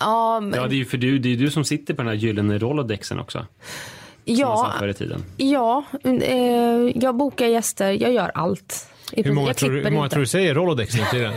ja, 0.00 0.40
men- 0.40 0.60
Ja, 0.60 0.66
det 0.66 0.74
är 0.74 0.78
ju 0.78 0.84
för 0.84 0.98
du, 0.98 1.18
det 1.18 1.28
är 1.32 1.36
du 1.36 1.50
som 1.50 1.64
sitter 1.64 1.94
på 1.94 2.02
den 2.02 2.08
här 2.08 2.14
gyllene 2.14 2.58
rolodexen 2.58 3.18
också. 3.18 3.46
Ja, 4.24 4.72
ja 5.36 5.84
eh, 6.04 7.02
jag 7.02 7.16
bokar 7.16 7.46
gäster. 7.46 7.90
Jag 8.02 8.12
gör 8.12 8.30
allt. 8.34 8.88
I 9.12 9.22
Hur 9.22 9.32
många, 9.32 9.54
tror, 9.54 9.70
hur 9.70 9.90
många 9.90 10.08
tror 10.08 10.20
du 10.20 10.26
säger 10.26 10.54
Rolodex 10.54 10.96
nu 10.96 11.02
till 11.10 11.20
den? 11.20 11.32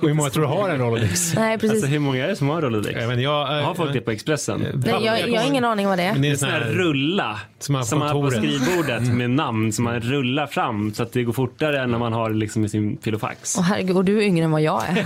Och 0.00 0.08
hur 0.08 0.14
många 0.14 0.30
tror 0.30 0.42
du 0.42 0.48
har 0.48 0.68
en 0.68 0.78
Rolodex? 0.78 1.34
Nej, 1.34 1.58
precis. 1.58 1.70
Alltså 1.70 1.86
hur 1.86 1.98
många 1.98 2.24
är 2.24 2.28
det 2.28 2.36
som 2.36 2.48
har 2.48 2.62
rolodex? 2.62 2.94
Jag, 2.94 3.02
vet, 3.02 3.10
inte, 3.10 3.22
jag, 3.22 3.46
Har 3.46 3.74
folk 3.74 3.92
det 3.92 4.00
på 4.00 4.10
Expressen? 4.10 4.66
Nej, 4.74 5.04
jag, 5.04 5.28
jag 5.28 5.40
har 5.40 5.48
ingen 5.48 5.64
aning 5.64 5.86
vad 5.86 5.98
det 5.98 6.02
är. 6.02 6.12
Men 6.12 6.22
det 6.22 6.28
är 6.28 6.32
En 6.32 6.38
sån 6.38 6.48
här 6.48 6.60
här, 6.60 6.70
rulla 6.70 7.40
Som 7.58 7.72
man 7.72 7.78
har 7.80 7.84
på 7.84 7.88
som 7.88 7.98
man 7.98 8.08
har 8.08 8.14
på 8.14 8.20
kontoret. 8.20 8.44
Mm. 8.44 8.60
skrivbordet 8.60 9.14
med 9.14 9.30
namn 9.30 9.72
som 9.72 9.84
man 9.84 10.00
rullar 10.00 10.46
fram 10.46 10.94
så 10.94 11.02
att 11.02 11.12
det 11.12 11.24
går 11.24 11.32
fortare 11.32 11.82
än 11.82 11.90
när 11.90 11.98
man 11.98 12.12
har 12.12 12.30
det 12.30 12.36
liksom 12.36 12.64
i 12.64 12.68
sin 12.68 12.98
filofax. 13.02 13.56
Åh 13.58 13.64
herregud, 13.64 13.96
och 13.96 14.04
du 14.04 14.18
är 14.18 14.22
yngre 14.22 14.44
än 14.44 14.50
vad 14.50 14.62
jag 14.62 14.84
är. 14.88 14.94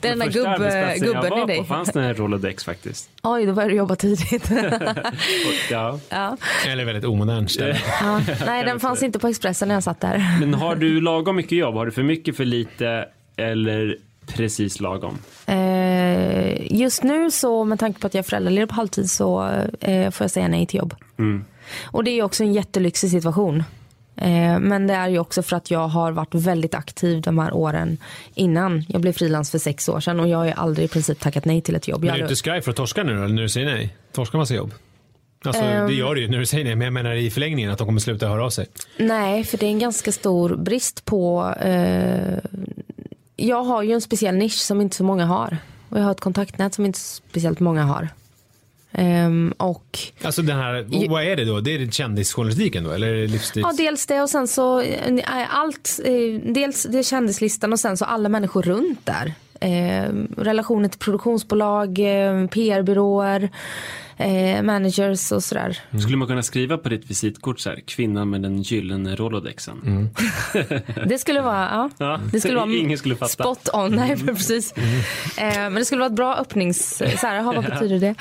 det 0.00 0.08
är 0.08 0.10
den 0.10 0.18
där 0.18 0.30
gubb, 0.30 0.46
arbetsplatsen 0.46 1.06
jag 1.06 1.22
gubben 1.22 1.38
i 1.38 1.40
var 1.40 1.46
dig. 1.46 1.58
på 1.58 1.64
fanns 1.64 1.88
det 1.92 2.02
en 2.02 2.14
Rolodex 2.14 2.64
faktiskt. 2.64 3.10
Oj, 3.22 3.46
då 3.46 3.52
började 3.52 3.72
du 3.72 3.78
jobba 3.78 3.96
tidigt. 3.96 4.50
Ja. 5.70 5.98
ja. 6.08 6.36
eller 6.68 6.84
väldigt 6.84 7.04
omodernt 7.04 7.50
ställe. 7.50 7.78
Ja. 8.00 8.20
Nej, 8.46 8.64
den 8.64 8.80
fanns 8.80 9.02
inte 9.02 9.18
på 9.18 9.28
Expressen 9.28 9.68
när 9.68 9.74
jag 9.74 9.82
satt 9.82 10.00
där. 10.00 10.36
Men 10.40 10.54
har 10.54 10.74
du 10.74 11.00
lagom 11.12 11.36
mycket 11.36 11.58
jobb? 11.58 11.74
Har 11.74 11.86
du 11.86 11.92
för 11.92 12.02
mycket, 12.02 12.36
för 12.36 12.44
lite 12.44 13.08
eller 13.36 13.96
precis 14.26 14.80
lagom? 14.80 15.18
Eh, 15.46 16.72
just 16.72 17.02
nu 17.02 17.30
så 17.30 17.64
med 17.64 17.78
tanke 17.78 18.00
på 18.00 18.06
att 18.06 18.14
jag 18.14 18.18
är 18.18 18.28
föräldraledig 18.28 18.68
på 18.68 18.74
halvtid 18.74 19.10
så 19.10 19.48
eh, 19.80 20.10
får 20.10 20.24
jag 20.24 20.30
säga 20.30 20.48
nej 20.48 20.66
till 20.66 20.78
jobb. 20.78 20.94
Mm. 21.18 21.44
Och 21.84 22.04
det 22.04 22.10
är 22.10 22.22
också 22.22 22.44
en 22.44 22.52
jättelyxig 22.52 23.10
situation. 23.10 23.64
Eh, 24.16 24.58
men 24.58 24.86
det 24.86 24.94
är 24.94 25.08
ju 25.08 25.18
också 25.18 25.42
för 25.42 25.56
att 25.56 25.70
jag 25.70 25.88
har 25.88 26.12
varit 26.12 26.34
väldigt 26.34 26.74
aktiv 26.74 27.20
de 27.20 27.38
här 27.38 27.54
åren 27.54 27.98
innan. 28.34 28.84
Jag 28.88 29.00
blev 29.00 29.12
frilans 29.12 29.50
för 29.50 29.58
sex 29.58 29.88
år 29.88 30.00
sedan 30.00 30.20
och 30.20 30.28
jag 30.28 30.38
har 30.38 30.44
ju 30.44 30.52
aldrig 30.52 30.84
i 30.84 30.88
princip 30.88 31.20
tackat 31.20 31.44
nej 31.44 31.60
till 31.60 31.76
ett 31.76 31.88
jobb. 31.88 32.00
Men 32.00 32.10
är 32.10 32.14
du 32.14 32.22
inte 32.22 32.36
skraj 32.36 32.62
för 32.62 32.70
att 32.70 32.76
torska 32.76 33.02
nu 33.02 33.16
då, 33.16 33.22
eller 33.22 33.34
när 33.34 33.42
du 33.42 33.48
säger 33.48 33.66
nej? 33.66 33.96
Torska 34.12 34.36
massa 34.36 34.54
jobb? 34.54 34.72
Alltså 35.44 35.62
Ehm. 35.62 35.86
det 35.86 35.94
gör 35.94 36.14
du 36.14 36.20
ju 36.20 36.28
när 36.28 36.38
du 36.38 36.46
säger 36.46 36.64
nej, 36.64 36.74
men 36.76 36.84
jag 36.84 36.92
menar 36.92 37.14
i 37.14 37.30
förlängningen 37.30 37.70
att 37.70 37.78
de 37.78 37.86
kommer 37.86 38.00
sluta 38.00 38.28
höra 38.28 38.44
av 38.44 38.50
sig. 38.50 38.66
Nej, 38.96 39.44
för 39.44 39.58
det 39.58 39.66
är 39.66 39.70
en 39.70 39.78
ganska 39.78 40.12
stor 40.12 40.56
brist 40.56 41.04
på... 41.04 41.54
Eh, 41.60 42.38
jag 43.36 43.62
har 43.64 43.82
ju 43.82 43.92
en 43.92 44.00
speciell 44.00 44.34
nisch 44.34 44.58
som 44.58 44.80
inte 44.80 44.96
så 44.96 45.04
många 45.04 45.26
har. 45.26 45.58
Och 45.88 45.98
jag 45.98 46.04
har 46.04 46.10
ett 46.10 46.20
kontaktnät 46.20 46.74
som 46.74 46.86
inte 46.86 46.98
speciellt 46.98 47.60
många 47.60 47.82
har. 47.84 48.08
Ehm, 48.92 49.54
och 49.56 49.98
Alltså 50.22 50.42
den 50.42 50.56
här, 50.56 51.08
vad 51.08 51.24
är 51.24 51.36
det 51.36 51.44
då? 51.44 51.60
Det 51.60 51.74
är 51.74 51.90
kändisjournalistiken 51.90 52.84
då, 52.84 52.90
eller 52.90 53.12
det 53.14 53.26
livsstils... 53.26 53.66
ja, 53.70 53.74
dels 53.84 54.06
det 54.06 54.20
och 54.22 54.30
sen 54.30 54.48
så 54.48 54.80
eh, 54.80 55.56
allt. 55.58 56.00
Eh, 56.04 56.52
dels 56.52 56.82
det 56.90 56.98
är 56.98 57.02
kändislistan 57.02 57.72
och 57.72 57.80
sen 57.80 57.96
så 57.96 58.04
alla 58.04 58.28
människor 58.28 58.62
runt 58.62 59.06
där. 59.06 59.32
Eh, 59.60 60.12
relationer 60.36 60.88
till 60.88 60.98
produktionsbolag, 60.98 61.98
eh, 61.98 62.46
PR-byråer, 62.46 63.50
eh, 64.16 64.62
managers 64.62 65.32
och 65.32 65.44
sådär. 65.44 65.78
Skulle 66.00 66.16
man 66.16 66.28
kunna 66.28 66.42
skriva 66.42 66.78
på 66.78 66.88
ditt 66.88 67.10
visitkort 67.10 67.60
så 67.60 67.70
här, 67.70 67.80
kvinnan 67.86 68.30
med 68.30 68.42
den 68.42 68.62
gyllene 68.62 69.16
rolodexen? 69.16 70.08
Det 71.06 71.18
skulle 71.18 71.40
vara, 71.40 71.68
ja, 71.72 71.90
Ja, 71.98 72.20
det 72.32 72.40
skulle 72.40 72.56
vara 72.56 72.72
ingen 72.72 72.98
skulle 72.98 73.16
fatta. 73.16 73.28
spot 73.32 73.68
on. 73.72 73.96
Nej, 73.96 74.16
men 74.24 74.34
precis. 74.36 74.72
Eh, 74.76 75.54
men 75.56 75.74
det 75.74 75.84
skulle 75.84 75.98
vara 76.00 76.10
ett 76.10 76.16
bra 76.16 76.36
öppnings... 76.36 76.96
Så 76.96 77.26
här, 77.26 77.38
aha, 77.38 77.52
vad 77.52 77.64
betyder 77.70 77.98
det? 77.98 78.14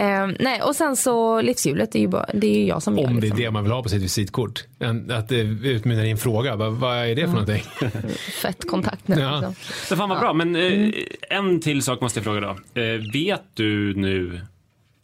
Eh, 0.00 0.26
nej, 0.40 0.62
och 0.62 0.76
sen 0.76 0.96
så 0.96 1.40
livshjulet, 1.40 1.92
det 1.92 1.98
är 1.98 2.00
ju, 2.00 2.08
bara, 2.08 2.26
det 2.34 2.46
är 2.46 2.58
ju 2.58 2.66
jag 2.66 2.82
som 2.82 2.98
gör 2.98 3.06
Om 3.06 3.14
det 3.14 3.18
är 3.18 3.20
liksom. 3.20 3.40
det 3.40 3.50
man 3.50 3.62
vill 3.62 3.72
ha 3.72 3.82
på 3.82 3.88
sitt 3.88 4.02
visitkort. 4.02 4.64
En- 4.78 5.10
Att 5.10 5.28
det 5.28 5.36
utmynnar 5.40 6.04
i 6.04 6.10
en 6.10 6.18
fråga. 6.18 6.56
Vad, 6.56 6.72
vad 6.72 6.96
är 6.96 7.14
det 7.14 7.22
för 7.22 7.28
någonting? 7.28 7.62
Fett 8.42 8.68
kontaktnät. 8.70 9.18
Ja. 9.18 9.34
Liksom. 9.36 9.54
Så 9.88 9.96
fan 9.96 10.08
vad 10.08 10.18
bra, 10.20 10.32
men 10.32 10.56
eh, 10.56 10.90
en 11.30 11.60
till 11.60 11.82
sak 11.82 12.00
måste 12.00 12.18
jag 12.18 12.24
fråga 12.24 12.40
då. 12.40 12.80
Eh, 12.80 13.00
vet 13.12 13.42
du 13.54 13.94
nu 13.94 14.40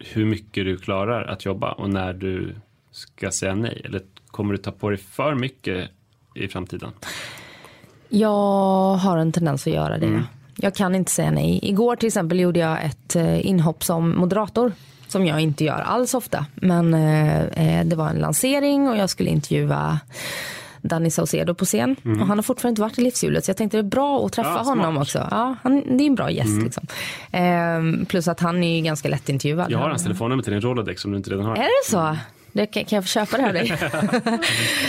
hur 0.04 0.24
mycket 0.24 0.64
du 0.64 0.76
klarar 0.78 1.24
att 1.24 1.44
jobba 1.44 1.72
och 1.72 1.90
när 1.90 2.12
du 2.12 2.54
ska 2.90 3.30
säga 3.30 3.54
nej? 3.54 3.82
Eller 3.84 4.00
kommer 4.26 4.52
du 4.52 4.58
ta 4.58 4.72
på 4.72 4.90
dig 4.90 4.98
för 4.98 5.34
mycket 5.34 5.90
i 6.34 6.48
framtiden? 6.48 6.92
Jag 8.08 8.94
har 8.94 9.16
en 9.16 9.32
tendens 9.32 9.66
att 9.66 9.72
göra 9.72 9.98
det. 9.98 10.22
Jag 10.56 10.74
kan 10.74 10.94
inte 10.94 11.10
säga 11.10 11.30
nej. 11.30 11.60
Igår 11.62 11.96
till 11.96 12.06
exempel 12.06 12.40
gjorde 12.40 12.60
jag 12.60 12.84
ett 12.84 13.16
eh, 13.16 13.46
inhopp 13.46 13.84
som 13.84 14.16
moderator. 14.16 14.72
Som 15.08 15.26
jag 15.26 15.40
inte 15.40 15.64
gör 15.64 15.78
alls 15.78 16.14
ofta. 16.14 16.46
Men 16.54 16.94
eh, 16.94 17.42
eh, 17.42 17.86
det 17.86 17.96
var 17.96 18.08
en 18.08 18.16
lansering 18.16 18.88
och 18.88 18.96
jag 18.96 19.10
skulle 19.10 19.30
intervjua 19.30 20.00
Danny 20.82 21.10
Saucedo 21.10 21.54
på 21.54 21.64
scen. 21.64 21.96
Och 22.20 22.26
han 22.26 22.38
har 22.38 22.42
fortfarande 22.42 22.68
inte 22.72 22.82
varit 22.82 22.98
i 22.98 23.02
livshjulet 23.02 23.44
så 23.44 23.50
jag 23.50 23.56
tänkte 23.56 23.76
det 23.76 23.80
är 23.80 23.82
bra 23.82 24.26
att 24.26 24.32
träffa 24.32 24.50
Ja, 24.50 24.62
honom 24.62 24.94
smart. 24.94 25.02
också. 25.02 25.28
Ja, 25.30 25.54
han, 25.62 25.96
det 25.98 26.04
är 26.04 26.06
en 26.06 26.14
bra 26.14 26.30
gäst 26.30 26.62
liksom. 26.62 26.86
Ehm, 27.32 28.06
plus 28.06 28.28
att 28.28 28.40
han 28.40 28.64
är 28.64 28.76
ju 28.76 28.82
ganska 28.82 29.08
lättintervjuad. 29.08 29.70
Jag 29.70 29.78
har 29.78 29.88
hans 29.88 30.02
telefonnummer 30.02 30.42
till 30.42 30.52
din 30.52 30.60
Rolodex 30.62 31.04
om 31.04 31.10
du 31.10 31.16
inte 31.16 31.30
redan 31.30 31.44
har 31.46 31.56
Är 31.56 31.62
det 31.62 31.90
så? 31.90 32.16
Det 32.52 32.66
kan, 32.66 32.84
kan 32.84 32.96
jag 32.96 33.04
få 33.04 33.08
köpa 33.08 33.36
det 33.36 33.42
här 33.42 33.52
dig? 33.52 33.72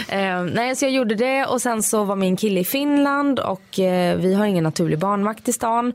Ehm, 0.09 0.45
nej, 0.47 0.75
så 0.75 0.85
jag 0.85 0.91
gjorde 0.91 1.15
det 1.15 1.45
och 1.45 1.61
sen 1.61 1.83
så 1.83 2.03
var 2.03 2.15
min 2.15 2.35
kille 2.37 2.59
i 2.59 2.63
Finland 2.63 3.39
och 3.39 3.79
eh, 3.79 4.17
vi 4.17 4.33
har 4.33 4.45
ingen 4.45 4.63
naturlig 4.63 4.99
barnvakt 4.99 5.47
i 5.49 5.53
stan. 5.53 5.93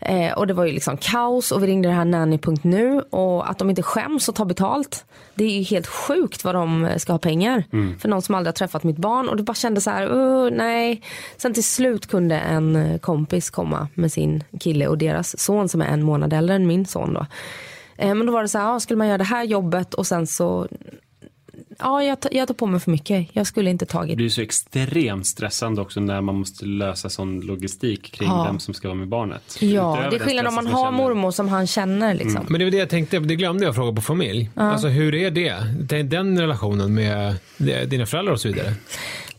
Eh, 0.00 0.32
och 0.32 0.46
det 0.46 0.54
var 0.54 0.64
ju 0.64 0.72
liksom 0.72 0.96
kaos 0.96 1.52
och 1.52 1.62
vi 1.62 1.66
ringde 1.66 1.88
det 1.88 1.94
här 1.94 2.04
nanny.nu 2.04 3.00
och 3.10 3.50
att 3.50 3.58
de 3.58 3.70
inte 3.70 3.82
skäms 3.82 4.28
och 4.28 4.34
tar 4.34 4.44
betalt. 4.44 5.04
Det 5.34 5.44
är 5.44 5.50
ju 5.50 5.62
helt 5.62 5.86
sjukt 5.86 6.44
vad 6.44 6.54
de 6.54 6.88
ska 6.96 7.12
ha 7.12 7.18
pengar 7.18 7.64
för 7.98 8.08
någon 8.08 8.22
som 8.22 8.34
aldrig 8.34 8.48
har 8.48 8.56
träffat 8.56 8.84
mitt 8.84 8.96
barn 8.96 9.28
och 9.28 9.36
det 9.36 9.42
bara 9.42 9.54
kände 9.54 9.80
så 9.80 9.90
här, 9.90 10.12
uh, 10.12 10.50
nej. 10.50 11.02
Sen 11.36 11.54
till 11.54 11.64
slut 11.64 12.06
kunde 12.06 12.38
en 12.38 12.98
kompis 12.98 13.50
komma 13.50 13.88
med 13.94 14.12
sin 14.12 14.44
kille 14.60 14.86
och 14.86 14.98
deras 14.98 15.40
son 15.40 15.68
som 15.68 15.82
är 15.82 15.86
en 15.86 16.02
månad 16.02 16.32
äldre 16.32 16.56
än 16.56 16.66
min 16.66 16.86
son 16.86 17.14
då. 17.14 17.26
Eh, 17.96 18.14
men 18.14 18.26
då 18.26 18.32
var 18.32 18.42
det 18.42 18.48
så 18.48 18.58
här, 18.58 18.66
ja, 18.66 18.80
skulle 18.80 18.98
man 18.98 19.06
göra 19.06 19.18
det 19.18 19.24
här 19.24 19.44
jobbet 19.44 19.94
och 19.94 20.06
sen 20.06 20.26
så 20.26 20.68
Ja, 21.80 22.02
jag, 22.02 22.20
tar- 22.20 22.34
jag 22.34 22.48
tar 22.48 22.54
på 22.54 22.66
mig 22.66 22.80
för 22.80 22.90
mycket. 22.90 23.28
Jag 23.32 23.46
skulle 23.46 23.70
inte 23.70 23.84
Det 23.84 23.90
tagit. 23.90 24.16
blir 24.16 24.28
så 24.28 24.40
extremt 24.40 25.26
stressande 25.26 25.80
också 25.80 26.00
när 26.00 26.20
man 26.20 26.34
måste 26.38 26.64
lösa 26.66 27.08
sån 27.10 27.40
logistik 27.40 28.12
kring 28.12 28.28
Ja. 28.28 28.44
vem 28.44 28.58
som 28.58 28.74
ska 28.74 28.88
vara 28.88 28.98
med 28.98 29.08
barnet. 29.08 29.56
Ja, 29.60 29.92
Utöver 29.98 30.10
det 30.10 30.16
är 30.16 30.26
skillnad 30.26 30.46
om 30.46 30.54
man 30.54 30.66
har 30.66 30.84
känner. 30.84 30.96
mormor 30.98 31.30
som 31.30 31.48
han 31.48 31.66
känner 31.66 32.14
liksom. 32.14 32.46
Men 32.48 32.58
det 32.58 32.64
var 32.64 32.70
det 32.70 32.76
jag 32.76 32.88
tänkte, 32.88 33.18
det 33.18 33.36
glömde 33.36 33.64
jag 33.64 33.74
fråga 33.74 33.92
på 33.92 34.02
familj. 34.02 34.50
Alltså 34.54 34.88
hur 34.88 35.14
är 35.14 35.30
det? 35.30 35.54
Den, 35.80 36.08
den 36.08 36.40
relationen 36.40 36.94
med 36.94 37.36
dina 37.88 38.06
föräldrar 38.06 38.32
och 38.32 38.40
så 38.40 38.48
vidare? 38.48 38.72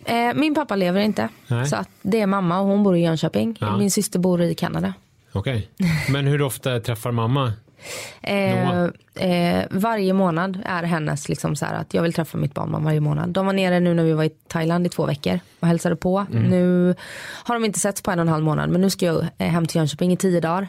Eh, 0.06 0.34
min 0.36 0.56
pappa 0.56 0.76
lever 0.76 1.02
inte. 1.02 1.30
Nej. 1.48 1.66
Så 1.68 1.76
att 1.76 1.90
det 2.02 2.22
är 2.22 2.28
mamma 2.28 2.60
och 2.60 2.68
hon 2.68 2.84
bor 2.84 2.98
i 2.98 3.02
Jönköping. 3.02 3.58
Ja. 3.60 3.78
Min 3.78 3.92
syster 3.92 4.20
bor 4.20 4.42
i 4.42 4.56
Kanada. 4.56 4.94
Okej. 5.32 5.70
Men 6.10 6.28
hur 6.28 6.42
ofta 6.42 6.80
träffar 6.80 7.12
mamma? 7.12 7.54
Eh, 8.22 8.84
eh, 9.16 9.66
varje 9.72 10.14
månad 10.14 10.60
är 10.66 10.84
hennes 10.84 11.30
liksom 11.30 11.56
så 11.56 11.66
att 11.66 11.94
jag 11.94 12.04
vill 12.04 12.14
träffa 12.14 12.38
mitt 12.38 12.54
barnbarn 12.54 12.84
varje 12.84 13.00
månad. 13.00 13.30
De 13.30 13.46
var 13.46 13.54
nere 13.54 13.80
nu 13.80 13.94
när 13.94 14.04
vi 14.04 14.14
var 14.14 14.24
i 14.24 14.30
Thailand 14.30 14.86
i 14.86 14.90
två 14.90 15.06
veckor 15.06 15.40
och 15.60 15.68
hälsade 15.68 15.96
på. 15.96 16.26
Mm. 16.32 16.44
Nu 16.44 16.96
har 17.44 17.56
de 17.56 17.66
inte 17.66 17.80
setts 17.80 18.02
på 18.02 18.12
en 18.12 18.20
och 18.20 18.24
en 18.24 18.30
halv 18.30 18.44
månad 18.44 18.70
men 18.70 18.82
nu 18.82 18.90
ska 18.90 19.06
jag 19.06 19.28
eh, 19.38 19.48
hem 19.48 19.66
till 19.66 19.78
Jönköping 19.78 20.14
i 20.14 20.18
tio 20.18 20.40
dagar. 20.40 20.68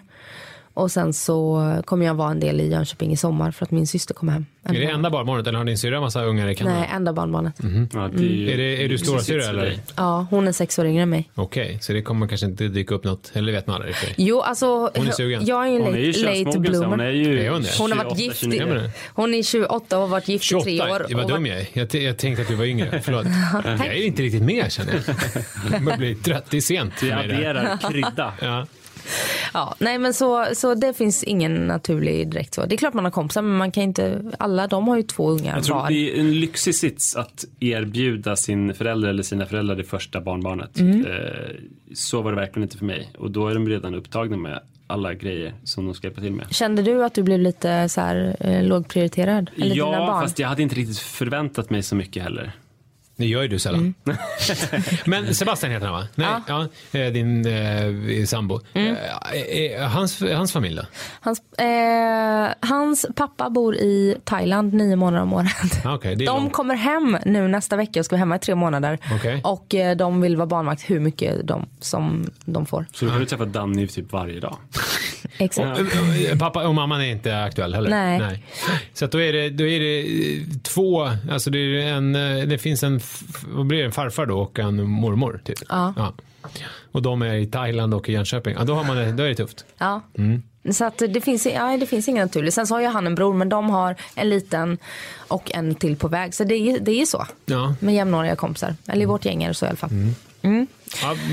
Och 0.75 0.91
sen 0.91 1.13
så 1.13 1.63
kommer 1.85 2.07
jag 2.07 2.15
vara 2.15 2.31
en 2.31 2.41
del 2.41 2.61
i 2.61 2.69
Jönköping 2.71 3.13
i 3.13 3.17
sommar 3.17 3.51
för 3.51 3.65
att 3.65 3.71
min 3.71 3.87
syster 3.87 4.15
kommer 4.15 4.33
hem. 4.33 4.47
En 4.63 4.77
Är 4.77 4.81
det 4.81 4.87
enda 4.87 5.11
barnbarnet 5.11 5.47
eller 5.47 5.59
har 5.59 5.65
din 5.65 5.79
syrra 5.79 6.01
massa 6.01 6.23
ungar 6.25 6.49
i 6.49 6.55
Kanada? 6.55 6.77
Nej, 6.79 6.89
enda 6.95 7.13
barnbarnet. 7.13 7.55
Ja, 7.93 8.09
det 8.15 8.19
är, 8.25 8.29
ju- 8.29 8.51
Är, 8.53 8.57
det, 8.57 8.85
är 8.85 8.89
du 8.89 8.99
stora 8.99 9.21
för 9.21 9.49
eller? 9.51 9.79
Ja, 9.97 10.27
hon 10.31 10.49
är 10.49 10.53
sex 10.53 10.79
år 10.79 10.87
yngre 10.87 11.03
än 11.03 11.11
mig. 11.11 11.31
Okej, 11.35 11.79
så 11.81 11.93
det 11.93 12.03
kommer 12.03 12.27
kanske 12.27 12.47
inte 12.47 12.69
dyka 12.69 12.95
upp 12.95 13.05
något, 13.05 13.31
eller 13.35 13.53
vet 13.53 13.67
man 13.67 13.77
aldrig. 13.77 13.95
i. 13.95 13.97
Jo, 14.17 14.41
alltså 14.41 14.91
Hon 14.97 15.07
är 15.09 15.11
sugen. 15.11 15.47
jag 15.47 15.67
är 15.67 15.71
ju 15.73 15.81
Hon 15.83 15.95
är 15.95 15.99
ju 15.99 16.13
late, 16.13 16.39
late 16.39 16.53
så 16.53 16.59
hon 16.59 16.67
är 16.67 16.71
bloomer. 16.71 17.11
ju 17.11 17.41
Är 17.47 17.51
hon? 17.51 17.65
Hon 17.79 17.93
har 17.93 17.99
28, 17.99 18.05
varit 18.05 18.19
gift 18.19 18.37
29. 18.41 18.63
i, 18.63 18.91
hon 19.15 19.35
är 19.35 19.43
28 19.43 19.97
och 19.97 20.01
har 20.03 20.09
varit 20.09 20.29
gift 20.29 20.45
i 20.45 20.49
28, 20.49 20.65
tre 20.65 20.81
år. 20.81 21.15
vad 21.15 21.29
dum 21.29 21.47
jag 21.47 21.59
är. 21.61 21.67
Jag, 21.73 21.95
jag 21.95 22.19
tänkte 22.19 22.43
att 22.43 22.49
du 22.49 22.55
var 22.55 22.65
yngre, 22.65 23.01
förlåt. 23.05 23.27
jag 23.65 23.87
är 23.87 24.07
inte 24.07 24.23
riktigt 24.23 24.43
med 24.43 24.73
känner 24.73 24.93
jag. 24.95 25.17
Jag 25.73 25.83
börjar 25.85 25.99
bli 25.99 26.15
trött, 26.15 26.45
det 26.51 26.57
är 26.57 26.61
sent 26.61 26.93
Vi 27.03 27.13
adderar 27.13 27.79
krydda. 27.91 28.33
Ja. 28.41 28.67
Ja, 29.55 29.75
nej 29.79 29.99
men 29.99 30.15
så, 30.15 30.47
så 30.55 30.75
det 30.75 30.95
finns 30.95 31.25
ingen 31.25 31.67
naturlig 31.67 32.29
direkt 32.31 32.55
så. 32.55 32.67
Det 32.67 32.75
är 32.75 32.77
klart 32.77 32.95
man 32.95 33.05
har 33.05 33.11
kompisar 33.13 33.43
men 33.43 33.57
man 33.57 33.71
kan 33.73 33.83
inte, 33.83 34.23
alla 34.39 34.67
de 34.67 34.89
har 34.89 34.97
ju 34.97 35.03
två 35.03 35.31
ungar 35.31 35.55
Jag 35.57 35.65
tror 35.65 35.77
var. 35.77 35.89
det 35.89 35.95
är 36.17 36.21
en 36.21 36.41
lyxig 36.41 36.75
sits 36.75 37.17
att 37.17 37.45
erbjuda 37.61 38.37
sin 38.37 38.75
förälder 38.75 39.09
eller 39.09 39.23
sina 39.23 39.47
föräldrar 39.47 39.77
det 39.77 39.85
första 39.85 40.21
barnbarnet. 40.21 40.79
Mm. 40.81 41.07
Eh, 41.07 41.13
Så 41.95 42.23
var 42.23 42.31
det 42.33 42.37
verkligen 42.37 42.63
inte 42.63 42.79
för 42.79 42.85
mig. 42.85 43.11
Och 43.19 43.31
då 43.31 43.49
är 43.49 43.55
de 43.55 43.69
redan 43.69 43.95
upptagna 43.95 44.37
med 44.37 44.61
alla 44.87 45.15
grejer 45.15 45.55
som 45.65 45.85
de 45.85 45.95
ska 45.95 46.07
hjälpa 46.07 46.21
till 46.21 46.33
med. 46.33 46.47
Kände 46.55 46.83
du 46.83 47.05
att 47.05 47.15
du 47.15 47.23
blev 47.23 47.39
lite 47.39 47.89
så 47.89 48.01
här 48.01 48.37
eh, 48.41 48.63
lågprioriterad? 48.65 49.51
Eller 49.57 49.77
Ja, 49.77 50.07
barn? 50.07 50.23
fast 50.23 50.39
jag 50.39 50.49
hade 50.49 50.63
inte 50.63 50.75
riktigt 50.75 50.99
förväntat 50.99 51.71
mig 51.71 51.83
så 51.83 51.95
mycket 51.97 52.23
heller. 52.23 52.53
Det 53.21 53.27
gör 53.27 53.43
ju 53.43 53.49
du 53.49 53.59
sällan. 53.59 53.95
Mm. 54.07 54.19
Men 55.05 55.35
Sebastian 55.35 55.73
heter 55.73 55.87
han 55.87 55.95
va? 55.95 56.07
Nej, 56.15 56.29
ja. 56.49 56.69
eh, 56.99 57.13
din 57.13 57.47
eh, 57.47 58.25
sambo. 58.25 58.61
Mm. 58.73 58.97
Eh, 59.33 59.41
eh, 59.41 59.89
hans, 59.89 60.23
hans 60.23 60.53
familj 60.53 60.77
då? 60.77 60.83
Hans, 61.21 61.43
eh, 61.59 62.69
hans 62.69 63.07
pappa 63.17 63.51
bor 63.51 63.75
i 63.75 64.17
Thailand 64.25 64.75
nio 64.75 64.97
månader 64.97 65.23
om 65.23 65.33
året. 65.33 65.85
Ah, 65.85 65.99
är 66.03 66.17
de 66.17 66.25
långt. 66.25 66.53
kommer 66.53 66.75
hem 66.75 67.19
nu 67.25 67.49
nästa 67.49 67.77
vecka 67.77 68.01
och 68.01 68.07
ska 68.07 68.15
vara 68.15 68.19
hemma 68.19 68.37
i 68.37 68.39
tre 68.39 68.55
månader. 68.55 68.99
Okej. 69.15 69.41
Och 69.45 69.75
eh, 69.75 69.97
de 69.97 70.21
vill 70.21 70.37
vara 70.37 70.47
barnvakt 70.47 70.91
hur 70.91 71.01
mycket 71.01 71.47
de, 71.49 71.67
som 71.81 72.31
de 72.45 72.67
får. 72.67 72.87
Så 72.93 73.05
då 73.05 73.11
kan 73.11 73.21
du 73.21 73.27
träffa 73.27 73.45
Danny 73.45 73.87
typ 73.87 74.13
varje 74.13 74.41
dag. 74.41 74.57
Exakt. 75.39 75.81
Eh, 75.81 76.39
Pappa 76.39 76.69
och 76.69 76.75
mamman 76.75 77.01
är 77.01 77.05
inte 77.07 77.43
aktuell 77.43 77.75
heller? 77.75 77.91
Nej. 77.91 78.45
Så 78.93 79.05
att 79.05 79.13
då, 79.13 79.21
är 79.21 79.33
det, 79.33 79.51
då 79.51 79.67
är 79.67 79.81
det 79.81 80.01
eh, 80.01 80.43
två, 80.63 81.11
alltså 81.31 81.51
det, 81.51 81.59
är 81.59 81.93
en, 81.93 82.15
eh, 82.15 82.47
det 82.47 82.59
finns 82.59 82.83
en, 82.83 83.01
vad 83.49 83.67
blir 83.67 83.79
det, 83.79 83.85
en 83.85 83.93
farfar 83.93 84.27
då 84.27 84.39
och 84.39 84.59
en 84.59 84.91
mormor 84.91 85.41
typ? 85.45 85.59
Ja. 85.69 86.13
Och 86.93 87.03
de 87.03 87.23
är 87.23 87.35
i 87.35 87.47
Thailand 87.47 87.95
och 87.95 88.09
i 88.09 88.13
Jönköping. 88.13 88.55
Ja, 88.59 88.65
då, 88.65 88.75
har 88.75 88.85
man 88.85 88.97
det, 88.97 89.13
då 89.13 89.23
är 89.23 89.29
det 89.29 89.35
tufft. 89.35 89.65
Ja. 89.79 90.01
Mm. 90.19 90.43
Så 90.71 90.85
att 90.85 90.99
det 90.99 91.21
finns, 91.21 91.47
ja, 91.47 91.77
det 91.77 91.87
finns 91.87 92.09
ingen 92.09 92.27
naturlig. 92.27 92.53
Sen 92.53 92.67
så 92.67 92.75
har 92.75 92.81
ju 92.81 92.87
han 92.87 93.07
en 93.07 93.15
bror 93.15 93.35
men 93.35 93.49
de 93.49 93.71
har 93.71 93.97
en 94.15 94.29
liten 94.29 94.79
och 95.29 95.51
en 95.55 95.75
till 95.75 95.97
på 95.97 96.09
väg. 96.09 96.35
Så 96.35 96.45
det 96.45 96.55
är, 96.55 96.81
det 96.81 96.93
är 96.93 97.07
så. 97.07 97.27
Ja. 97.47 97.75
Med 97.81 97.95
jämnåriga 97.95 98.37
kompisar. 98.37 98.75
Eller 98.87 99.03
i 99.03 99.07
vårt 99.07 99.25
gäng 99.25 99.43
är 99.43 99.49
det 99.49 99.55
så 99.55 99.67
i 99.67 99.69
alla 99.69 99.77
fall. 99.77 99.91
Ja, 100.41 100.49
det 100.51 100.67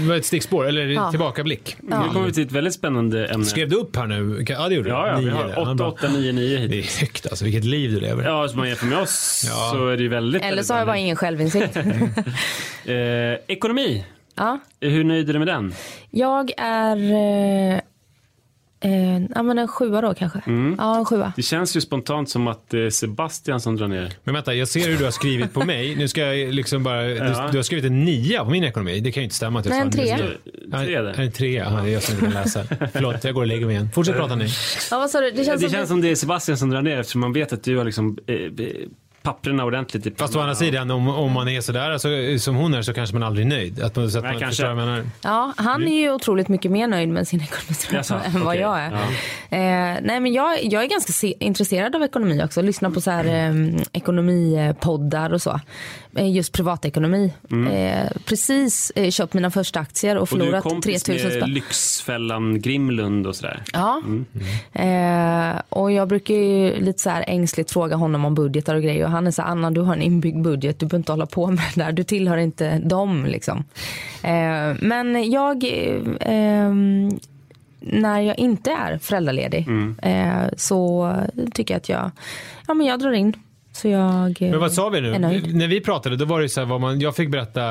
var 0.08 0.16
ett 0.16 0.26
stickspår, 0.26 0.68
eller 0.68 0.86
Ja. 0.88 1.10
tillbakablick. 1.10 1.76
Nu 1.82 1.96
kommer 2.14 2.26
vi 2.26 2.34
till 2.34 2.44
ett 2.46 2.52
väldigt 2.52 2.74
spännande 2.74 3.28
ämne. 3.28 3.46
Skrev 3.46 3.70
du 3.70 3.76
upp 3.76 3.96
här 3.96 4.08
nu? 4.08 4.46
Ja, 4.50 4.70
det 4.70 4.76
gjorde 4.76 4.90
du. 4.90 4.96
Ja, 4.96 5.08
ja 5.08 5.18
vi 5.18 5.30
har 5.30 5.50
ja, 5.56 5.62
8, 5.62 5.74
bra. 5.76 5.88
8, 5.92 6.08
9, 6.08 6.32
9 6.32 6.68
Det 6.68 6.80
är 6.80 7.00
högt 7.00 7.28
alltså, 7.28 7.46
vilket 7.46 7.64
liv 7.66 7.92
du 7.92 8.00
lever. 8.00 8.24
Ja, 8.24 8.48
som 8.48 8.60
man 8.60 8.68
jämför 8.68 8.86
med 8.86 8.98
oss 8.98 9.44
Ja. 9.48 9.70
så 9.74 9.88
är 9.88 9.98
det 9.98 10.04
ju 10.04 10.10
väldigt, 10.10 10.44
Eller 10.44 10.64
så 10.64 10.74
har 10.74 10.80
jag 10.80 10.88
bara 10.88 10.98
ingen 10.98 11.16
självinsikt. 11.16 11.76
eh, 12.86 12.96
Ekonomi, 13.48 14.06
ja. 14.36 14.60
hur 14.82 15.04
nöjd 15.04 15.30
är 15.30 15.34
du 15.34 15.40
med 15.40 15.48
den? 15.48 15.74
Jag 16.10 16.52
är 16.58 16.98
eh, 17.76 17.80
eh, 18.80 19.20
ja, 19.36 19.44
men 19.44 19.58
en 19.58 19.68
sjua 19.68 20.02
då 20.02 20.14
kanske. 20.14 20.42
Mm. 20.48 20.76
Ja, 20.78 20.98
en 20.98 21.06
sjua. 21.06 21.34
Det 21.36 21.42
känns 21.42 21.76
ju 21.78 21.82
spontant 21.82 22.30
som 22.30 22.48
att 22.48 22.70
det 22.70 22.80
är 22.86 22.90
Sebastian 22.90 23.60
som 23.62 23.76
drar 23.76 23.88
ner. 23.88 24.14
Men 24.24 24.34
vänta, 24.36 24.54
jag 24.54 24.68
ser 24.68 24.90
hur 24.90 24.98
du 24.98 25.04
har 25.04 25.12
skrivit 25.12 25.54
på 25.54 25.66
mig. 25.66 25.96
Nu 25.96 26.08
ska 26.08 26.22
jag 26.36 26.54
liksom 26.54 26.84
bara... 26.84 27.04
Du, 27.04 27.14
Ja. 27.16 27.50
du 27.52 27.58
har 27.58 27.64
skrivit 27.64 27.86
en 27.86 28.04
nia 28.06 28.44
på 28.46 28.50
min 28.52 28.64
ekonomi. 28.64 29.00
Det 29.00 29.12
kan 29.12 29.22
ju 29.22 29.24
inte 29.24 29.36
stämma. 29.36 29.60
jag 29.66 29.70
Nej, 29.70 29.82
en 29.82 29.92
trea. 29.92 30.20
Ja, 30.72 30.78
Tre 30.84 30.96
är 30.96 31.04
det. 31.04 31.12
En 31.12 31.32
trea, 31.32 31.64
ja, 31.72 31.82
det 31.82 31.90
är 31.90 31.94
jag 31.94 32.04
som 32.04 32.14
inte 32.16 32.26
kan 32.26 32.34
läsa. 32.44 32.64
Förlåt, 32.94 33.24
jag 33.24 33.34
går 33.34 33.42
och 33.42 33.48
lägger 33.48 33.66
mig 33.66 33.76
igen. 33.76 33.90
Fortsätt 33.94 34.16
prata 34.16 34.36
ni. 34.36 34.48
Ja, 34.92 35.00
vad 35.00 35.10
sa 35.10 35.22
du? 35.22 35.32
Det 35.32 35.44
känns, 35.46 35.62
Det 35.62 35.70
som 35.70 35.78
känns 35.78 35.90
som 35.90 36.02
det 36.02 36.10
är 36.12 36.16
Sebastian 36.16 36.58
som 36.58 36.70
drar 36.70 36.82
ner 36.82 37.00
eftersom 37.00 37.22
man 37.22 37.34
vet 37.34 37.54
att 37.54 37.64
du 37.64 37.78
har 37.78 37.86
liksom 37.86 38.18
eh, 38.28 38.36
eh, 38.36 38.52
papperna 39.28 39.64
ordentligt 39.66 40.06
i 40.06 40.12
Fast 40.18 40.36
å 40.36 40.40
andra 40.40 40.56
sidan, 40.56 40.92
om, 40.92 41.08
om 41.08 41.32
man 41.32 41.48
är 41.48 41.62
sådär 41.62 41.92
alltså, 41.92 42.10
som 42.40 42.56
hon 42.56 42.74
är 42.74 42.82
så 42.82 42.94
kanske 42.94 43.16
man 43.16 43.24
aldrig 43.24 43.46
är 43.46 43.50
nöjd. 43.50 43.82
Att 43.84 43.96
man, 43.96 44.12
så 44.12 44.18
att 44.18 44.24
Nej, 44.24 44.34
man 44.34 44.40
kanske. 44.40 44.52
förstår 44.64 44.74
vad 44.74 44.84
jag 44.84 44.88
menar. 44.88 45.04
Ja, 45.24 45.54
han 45.58 45.84
är 45.88 46.02
ju 46.02 46.12
otroligt 46.12 46.48
mycket 46.48 46.72
mer 46.72 46.88
nöjd 46.88 47.10
med 47.10 47.28
sin 47.28 47.42
ekonomi 47.42 47.78
Jaså, 47.92 48.14
än 48.26 48.34
vad 48.34 48.44
okej. 48.48 48.62
jag 48.62 48.80
är. 48.80 48.92
Ja. 48.92 49.58
Eh, 49.58 49.98
nej 50.04 50.20
men 50.20 50.34
jag, 50.34 50.64
jag 50.64 50.84
är 50.84 50.88
ganska 50.88 51.14
se- 51.14 51.34
intresserad 51.40 51.96
av 51.96 52.04
ekonomi 52.04 52.44
också. 52.44 52.62
Lyssnar 52.62 52.90
på 52.90 53.02
så 53.02 53.12
här 53.12 53.26
eh, 53.26 53.82
ekonomipoddar 53.94 55.34
och 55.34 55.42
så. 55.42 55.60
Eh, 56.18 56.32
just 56.32 56.54
privatekonomi. 56.54 57.34
Eh, 57.72 58.12
precis 58.26 58.92
eh, 58.96 59.10
köpt 59.10 59.34
mina 59.34 59.52
första 59.52 59.80
aktier 59.80 60.18
och 60.18 60.28
Mm. 60.34 60.48
Och 60.48 60.52
du 60.52 60.58
är 60.58 60.62
förlorat 60.62 60.74
kompis 60.74 61.04
3000 61.04 61.30
med 61.30 61.38
spänn. 61.40 61.54
Lyxfällan 61.54 62.62
Grimlund 62.62 63.28
och 63.28 63.36
sådär. 63.36 63.64
Ja, 63.74 64.02
eh, 64.74 65.62
och 65.70 65.92
jag 65.92 66.08
brukar 66.08 66.34
ju 66.34 66.80
lite 66.80 67.02
så 67.02 67.10
här 67.10 67.24
ängsligt 67.28 67.72
fråga 67.72 67.96
honom 67.96 68.26
om 68.26 68.36
budgetar 68.36 68.76
och 68.76 68.82
grejer 68.82 69.06
och 69.06 69.12
han 69.12 69.28
är 69.28 69.32
så 69.32 69.42
här, 69.42 69.50
Anna 69.50 69.72
du 69.72 69.82
har 69.82 69.94
en 69.94 70.02
inbyggd 70.02 70.42
budget, 70.42 70.80
du 70.80 70.86
behöver 70.86 71.02
inte 71.02 71.12
hålla 71.12 71.26
på 71.26 71.48
med 71.48 71.64
det 71.76 71.84
där, 71.84 71.92
du 71.92 72.04
tillhör 72.04 72.38
inte 72.38 72.80
dem 72.80 73.26
liksom. 73.26 73.64
Men 74.80 75.32
jag, 75.32 75.64
eh, 75.64 76.02
ehm, 76.22 77.20
när 77.80 78.22
jag 78.22 78.40
inte 78.40 78.72
är 78.72 78.98
föräldraledig 78.98 79.68
eh, 80.02 80.44
så 80.58 81.14
tycker 81.54 81.74
jag 81.74 81.80
att 81.80 81.90
jag, 81.90 82.12
ja 82.68 82.74
men 82.74 82.88
jag 82.88 83.00
drar 83.00 83.12
in. 83.12 83.34
Så 83.78 83.88
jag 83.88 84.42
eh, 84.42 84.50
Men 84.50 84.60
vad 84.60 84.74
sa 84.74 84.90
vi 84.90 85.02
nu? 85.02 85.20
När 85.20 85.68
vi 85.68 85.82
pratade 85.82 86.16
då 86.16 86.26
var 86.26 86.42
det 86.42 86.50
så 86.50 86.60
här 86.60 86.68
vad 86.68 86.82
man, 86.82 87.00
jag 87.00 87.16
fick 87.16 87.30
berätta, 87.30 87.62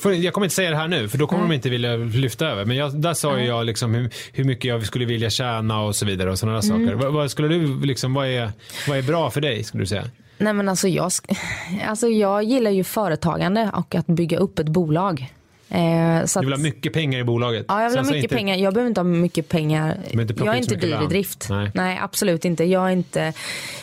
får, 0.00 0.14
jag 0.14 0.34
kommer 0.34 0.44
inte 0.44 0.54
säga 0.54 0.70
det 0.70 0.76
här 0.76 0.88
nu 0.88 1.08
för 1.08 1.18
då 1.18 1.26
kommer 1.26 1.42
de 1.42 1.52
inte 1.52 1.70
vilja 1.70 1.96
lyfta 1.96 2.46
över. 2.46 2.64
Men 2.64 2.76
jag, 2.76 3.00
där 3.00 3.14
sa 3.14 3.38
ju 3.38 3.46
jag 3.46 3.66
liksom 3.66 3.94
hur, 3.94 4.10
hur 4.32 4.44
mycket 4.44 4.64
jag 4.64 4.86
skulle 4.86 5.04
vilja 5.04 5.30
tjäna 5.30 5.80
och 5.80 5.96
så 5.96 6.06
vidare 6.06 6.30
och 6.30 6.38
sådana 6.38 6.60
där 6.60 6.64
Mm. 6.70 6.86
saker. 6.86 6.94
Vad, 6.94 7.12
vad 7.12 7.30
skulle 7.30 7.48
du 7.48 7.80
liksom, 7.80 8.14
vad 8.14 8.26
är, 8.26 8.52
vad 8.88 8.98
är 8.98 9.02
bra 9.02 9.30
för 9.30 9.40
dig 9.40 9.64
skulle 9.64 9.82
du 9.82 9.86
säga? 9.86 10.04
Nej 10.38 10.52
men 10.52 10.68
alltså 10.68 10.88
jag, 10.88 11.10
alltså 11.86 12.08
jag 12.08 12.42
gillar 12.44 12.70
ju 12.70 12.84
företagande 12.84 13.70
och 13.74 13.94
att 13.94 14.06
bygga 14.06 14.38
upp 14.38 14.58
ett 14.58 14.68
bolag. 14.68 15.32
Eh, 15.70 16.24
så 16.24 16.40
Du 16.40 16.46
vill 16.46 16.52
att- 16.54 16.58
ha 16.60 16.62
mycket 16.62 16.92
pengar 16.92 17.18
i 17.18 17.24
bolaget? 17.24 17.64
Ja, 17.68 17.82
jag 17.82 17.90
vill 17.90 17.96
Sen 17.96 18.04
ha 18.04 18.10
mycket 18.12 18.24
inte- 18.24 18.34
pengar. 18.34 18.56
Jag 18.56 18.74
behöver 18.74 18.88
inte 18.88 19.00
ha 19.00 19.04
mycket 19.04 19.48
pengar. 19.48 19.98
Inte 20.10 20.34
jag 20.44 20.54
är 20.54 20.58
inte 20.58 20.74
dyr 20.74 20.98
i 21.04 21.06
drift. 21.06 21.48
Nej. 21.74 21.98
absolut 22.02 22.44
inte. 22.44 22.64
Jag, 22.64 22.86
är 22.86 22.90
inte. 22.92 23.32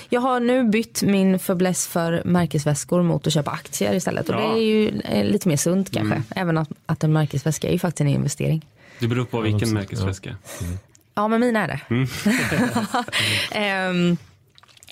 jag 0.10 0.22
har 0.22 0.40
nu 0.40 0.64
bytt 0.64 1.02
min 1.04 1.40
fäbless 1.40 1.88
för 1.88 2.22
märkesväskor 2.26 3.04
mot 3.04 3.28
att 3.28 3.34
köpa 3.34 3.52
aktier 3.52 3.94
istället. 3.94 4.30
Och 4.30 4.36
Ja. 4.36 4.40
det 4.40 4.60
är 4.60 4.64
ju 4.64 5.02
eh, 5.06 5.26
lite 5.26 5.48
mer 5.48 5.58
sunt 5.58 5.92
kanske. 5.92 6.24
Även 6.36 6.58
att, 6.58 6.70
att 6.86 7.04
en 7.04 7.14
märkesväska 7.14 7.68
är 7.68 7.72
ju 7.74 7.80
faktiskt 7.80 8.02
en 8.02 8.08
investering. 8.08 8.66
Det 9.00 9.08
beror 9.08 9.26
på 9.26 9.42
vilken 9.42 9.68
sa- 9.68 9.74
märkesväska. 9.74 10.36
Ja, 11.16 11.28
men 11.28 11.40
mina 11.40 11.64
är 11.64 11.68
det. 11.68 11.80
Ehm, 13.52 14.18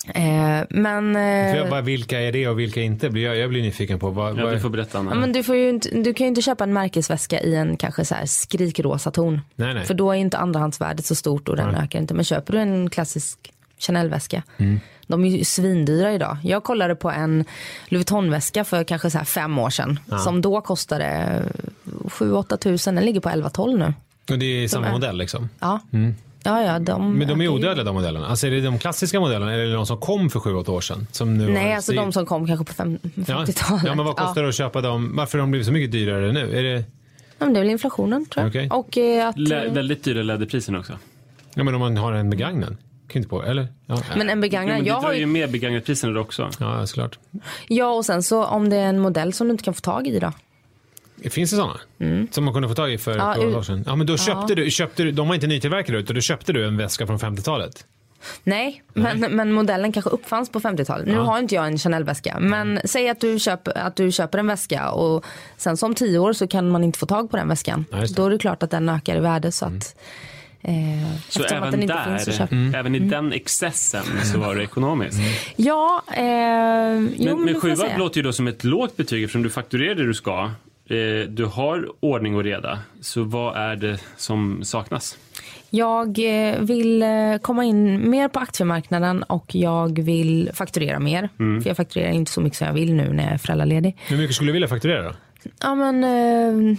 Eh, 0.06 0.60
men, 0.70 1.14
För 1.14 1.20
eh, 1.20 1.56
jag 1.56 1.70
bara, 1.70 1.80
vilka 1.80 2.20
är 2.20 2.32
det 2.32 2.48
och 2.48 2.58
vilka 2.58 2.82
inte? 2.82 3.06
Jag, 3.06 3.36
jag 3.36 3.50
blir 3.50 3.62
nyfiken 3.62 3.98
på. 3.98 4.10
Vad, 4.10 4.38
Ja, 4.38 4.50
du 4.50 4.60
får 4.60 4.68
berätta 4.68 4.98
Anna. 4.98 5.10
ja, 5.10 5.16
men 5.20 5.32
du, 5.32 5.42
får 5.42 5.56
ju 5.56 5.68
inte, 5.70 5.88
du 5.90 6.14
kan 6.14 6.24
ju 6.24 6.28
inte 6.28 6.42
köpa 6.42 6.64
en 6.64 6.72
märkesväska 6.72 7.40
i 7.40 7.54
en 7.54 7.76
kanske 7.76 8.04
så 8.04 8.14
här 8.14 8.26
skrikrosa 8.26 9.10
ton. 9.10 9.40
Nej, 9.54 9.74
nej. 9.74 9.84
För 9.86 9.94
då 9.94 10.10
är 10.12 10.16
inte 10.16 10.38
andrahandsvärdet 10.38 11.06
så 11.06 11.14
stort 11.14 11.48
och 11.48 11.56
den 11.56 11.74
ökar 11.74 11.98
inte. 11.98 12.14
Men 12.14 12.24
köper 12.24 12.52
du 12.52 12.58
en 12.58 12.90
klassisk 12.90 13.38
Chanel-väska, 13.78 14.42
Mm. 14.58 14.80
de 15.06 15.24
är 15.24 15.28
ju 15.28 15.44
svindyra 15.44 16.12
idag. 16.12 16.36
Jag 16.44 16.64
kollade 16.64 16.94
på 16.94 17.10
en 17.10 17.36
Louis 17.38 17.44
Vuitton-väska 17.90 18.64
för 18.64 18.84
kanske 18.84 19.10
så 19.10 19.18
här 19.18 19.24
fem 19.24 19.58
år 19.58 19.70
sedan. 19.70 19.98
Som 20.24 20.40
då 20.40 20.60
kostade 20.60 21.42
7-8 22.04 22.56
tusen, 22.56 22.94
den 22.94 23.04
ligger 23.04 23.20
på 23.20 23.28
11-12 23.28 23.78
nu. 23.78 23.94
och 24.30 24.38
det 24.38 24.46
är 24.64 24.68
samma 24.68 24.86
är- 24.86 24.92
modell 24.92 25.16
liksom? 25.18 25.48
Ja, 25.60 25.80
ja, 26.44 26.62
ja 26.62 26.78
de, 26.78 27.18
Men 27.18 27.28
de 27.28 27.40
är 27.40 27.48
odödliga 27.48 27.84
de 27.84 27.94
modellerna? 27.94 28.26
Alltså 28.26 28.46
är 28.46 28.50
det 28.50 28.60
de 28.60 28.78
klassiska 28.78 29.20
modellerna 29.20 29.52
eller 29.54 29.62
är 29.62 29.66
det 29.68 29.74
de 29.74 29.86
som 29.86 29.98
kom 30.00 30.30
för 30.30 30.40
7-8 30.40 30.70
år 30.70 30.80
sedan? 30.80 31.06
Som 31.12 31.38
nu 31.38 31.48
Nej, 31.52 31.74
alltså 31.74 31.92
de 31.92 32.12
som 32.12 32.26
kom 32.26 32.46
kanske 32.46 32.64
på 32.64 32.72
fem- 32.72 32.98
ja. 33.02 33.10
50-talet. 33.24 33.82
ja, 33.86 33.94
men 33.94 34.04
vad 34.06 34.16
kostar 34.16 34.42
det 34.42 34.48
att 34.48 34.54
köpa 34.54 34.80
dem? 34.80 35.16
Varför 35.16 35.38
har 35.38 35.42
de 35.42 35.50
blivit 35.50 35.66
så 35.66 35.72
mycket 35.72 35.92
dyrare 35.92 36.32
nu? 36.32 36.58
Är 36.58 36.62
det, 36.62 36.84
Ja, 37.38 37.44
men 37.46 37.54
det 37.54 37.58
är 37.60 37.62
väl 37.62 37.70
inflationen 37.70 38.26
tror 38.26 38.42
jag. 38.44 38.48
Okej. 38.50 38.68
Och 38.70 38.98
eh, 38.98 39.28
att, 39.28 39.38
Lä- 39.38 39.68
väldigt 39.68 40.04
dyra 40.04 40.22
läderpriser 40.22 40.78
också. 40.78 40.92
ja 41.54 41.64
men 41.64 41.74
om 41.74 41.80
man 41.80 41.96
har 41.96 42.12
en 42.12 42.30
begagnad? 42.30 42.76
Kan 43.08 43.18
inte 43.20 43.28
på, 43.28 43.42
eller? 43.44 43.68
Ja, 43.86 43.98
men 44.16 44.28
en 44.30 44.38
Jo, 44.38 44.40
begagnad, 44.42 44.74
men 44.74 44.84
du 44.84 44.90
jag 44.90 45.00
drar 45.02 45.08
har 45.08 45.14
ju 45.14 45.26
med 45.26 45.50
begagnatpriserna 45.50 46.20
också. 46.20 46.50
ja 46.58 46.86
såklart. 46.86 47.18
ja 47.68 47.86
och 47.92 48.04
sen 48.06 48.22
så 48.22 48.44
om 48.44 48.68
det 48.70 48.76
är 48.76 48.86
en 48.86 48.98
modell 49.00 49.32
som 49.32 49.46
du 49.46 49.50
inte 49.50 49.64
kan 49.64 49.74
få 49.74 49.80
tag 49.80 50.06
i 50.06 50.18
då. 50.18 50.32
Finns 51.30 51.50
det 51.50 51.56
sådana? 51.56 51.80
Som 52.30 52.44
man 52.44 52.54
kunde 52.54 52.68
få 52.68 52.74
tag 52.74 52.92
i 52.92 52.98
för 52.98 53.12
Mm. 53.14 53.26
Ja, 53.26 53.36
u- 53.44 53.54
år 53.56 53.62
sedan? 53.62 53.84
Ja 53.86 53.96
men 53.96 54.06
då 54.06 54.16
köpte, 54.16 54.54
du, 54.54 54.70
köpte 54.70 55.02
du, 55.02 55.12
de 55.12 55.28
var 55.28 55.34
inte 55.34 55.46
nytillverkade 55.46 55.98
utan 55.98 56.14
då 56.14 56.20
köpte 56.20 56.52
du 56.52 56.66
en 56.66 56.76
väska 56.76 57.06
från 57.06 57.18
50-talet? 57.18 57.86
Nej, 58.44 58.82
men, 58.94 59.20
men 59.20 59.52
modellen 59.52 59.92
kanske 59.92 60.10
uppfanns 60.10 60.50
på 60.50 60.60
50-talet. 60.60 61.06
Nu 61.06 61.12
Ja. 61.12 61.20
har 61.22 61.38
inte 61.38 61.54
jag 61.54 61.66
en 61.66 61.78
Chanel-väska. 61.78 62.36
Men 62.40 62.80
säg 62.84 63.08
att 63.08 63.20
du, 63.20 63.38
köper, 63.38 63.78
att 63.78 63.96
du 63.96 64.12
köper 64.12 64.38
en 64.38 64.46
väska 64.46 64.90
och 64.90 65.24
sen 65.56 65.76
som 65.76 65.94
tio 65.94 66.18
år 66.18 66.32
så 66.32 66.46
kan 66.46 66.70
man 66.70 66.84
inte 66.84 66.98
få 66.98 67.06
tag 67.06 67.30
på 67.30 67.36
den 67.36 67.48
väskan. 67.48 67.84
Ja. 67.90 68.04
Då 68.16 68.26
är 68.26 68.30
det 68.30 68.38
klart 68.38 68.62
att 68.62 68.70
den 68.70 68.88
ökar 68.88 69.16
i 69.16 69.20
värde 69.20 69.52
så 69.52 69.66
att 69.66 69.96
eh, 70.62 70.72
Så 71.28 71.44
även 71.44 71.70
den 71.70 71.82
inte 71.82 71.94
där, 71.94 72.18
finns 72.18 72.40
Mm. 72.40 72.74
även 72.74 72.94
i 72.94 72.98
den 72.98 73.32
excessen 73.32 74.04
så 74.32 74.38
var 74.38 74.54
det 74.54 74.62
ekonomiskt. 74.62 75.18
Ja, 75.56 76.02
eh, 76.12 76.22
jo, 77.16 77.36
Men, 77.36 77.44
men, 77.44 77.60
sjuan 77.60 77.88
låter 77.98 78.16
ju 78.16 78.22
då 78.22 78.32
som 78.32 78.48
ett 78.48 78.64
lågt 78.64 78.96
betyg 78.96 79.24
eftersom 79.24 79.42
du 79.42 79.50
fakturerar 79.50 79.94
det 79.94 80.06
du 80.06 80.14
ska. 80.14 80.50
Eh, 80.90 81.28
Du 81.28 81.44
har 81.44 81.88
ordning 82.00 82.36
och 82.36 82.44
reda. 82.44 82.78
Så 83.00 83.24
vad 83.24 83.56
är 83.56 83.76
det 83.76 84.00
som 84.16 84.64
saknas? 84.64 85.18
Jag 85.70 86.08
eh, 86.18 86.60
vill 86.60 87.02
eh, 87.02 87.08
komma 87.42 87.64
in 87.64 88.10
mer 88.10 88.28
på 88.28 88.38
aktiemarknaden 88.40 89.22
och 89.22 89.54
jag 89.54 89.98
vill 90.02 90.50
fakturera 90.54 90.98
mer. 90.98 91.28
Mm. 91.38 91.62
För 91.62 91.70
jag 91.70 91.76
fakturerar 91.76 92.10
inte 92.10 92.32
så 92.32 92.40
mycket 92.40 92.58
som 92.58 92.66
jag 92.66 92.74
vill 92.74 92.94
nu 92.94 93.12
när 93.12 93.24
jag 93.24 93.32
är 93.32 93.38
föräldraledig. 93.38 93.96
Hur 94.08 94.16
mycket 94.16 94.36
skulle 94.36 94.48
du 94.48 94.52
vilja 94.52 94.68
fakturera? 94.68 95.14
Ja 95.62 95.74
men, 95.74 96.04
eh, 96.04 96.76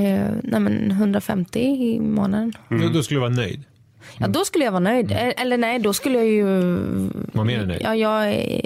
eh, 0.00 0.30
nej, 0.42 0.60
men 0.60 0.90
150 0.90 1.60
i 1.60 2.00
månaden. 2.00 2.52
Då, 2.68 2.88
då 2.88 3.02
skulle 3.02 3.16
du 3.16 3.20
vara 3.20 3.30
nöjd? 3.30 3.64
Ja 4.18 4.26
då 4.28 4.44
skulle 4.44 4.64
jag 4.64 4.72
vara 4.72 4.80
nöjd. 4.80 5.12
Eh, 5.12 5.42
Eller 5.42 5.58
nej, 5.58 5.78
då 5.78 5.92
skulle 5.92 6.18
jag 6.18 6.26
ju... 6.26 6.44
Mer 6.44 7.58
än 7.60 7.68
nöjd? 7.68 7.80
Ja, 7.84 7.94
jag 7.96 8.10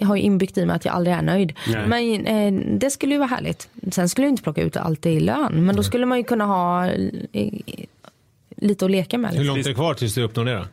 har 0.06 0.16
ju 0.16 0.22
inbyggt 0.22 0.58
i 0.58 0.66
mig 0.66 0.76
att 0.76 0.84
jag 0.84 0.94
aldrig 0.94 1.16
är 1.16 1.22
nöjd. 1.22 1.52
Nej. 1.72 1.86
Men 1.86 2.26
eh, 2.26 2.62
det 2.78 2.90
skulle 2.90 3.12
ju 3.14 3.18
vara 3.18 3.28
härligt. 3.28 3.68
Sen 3.92 4.08
skulle 4.08 4.26
jag 4.26 4.32
inte 4.32 4.42
plocka 4.42 4.62
ut 4.62 4.76
allt 4.76 5.06
i 5.06 5.20
lön. 5.20 5.66
Men 5.66 5.76
då 5.76 5.82
skulle 5.82 6.06
man 6.06 6.18
ju 6.18 6.24
kunna 6.24 6.44
ha 6.44 6.86
eh, 7.32 7.48
lite 8.56 8.84
att 8.84 8.90
leka 8.90 9.18
med. 9.18 9.30
Hur 9.30 9.38
Liksom. 9.38 9.54
långt 9.56 9.66
är 9.66 9.70
det 9.70 9.74
kvar 9.74 9.94
tills 9.94 10.14
du 10.14 10.22
uppnår 10.22 10.44
det 10.44 10.54
då? 10.54 10.64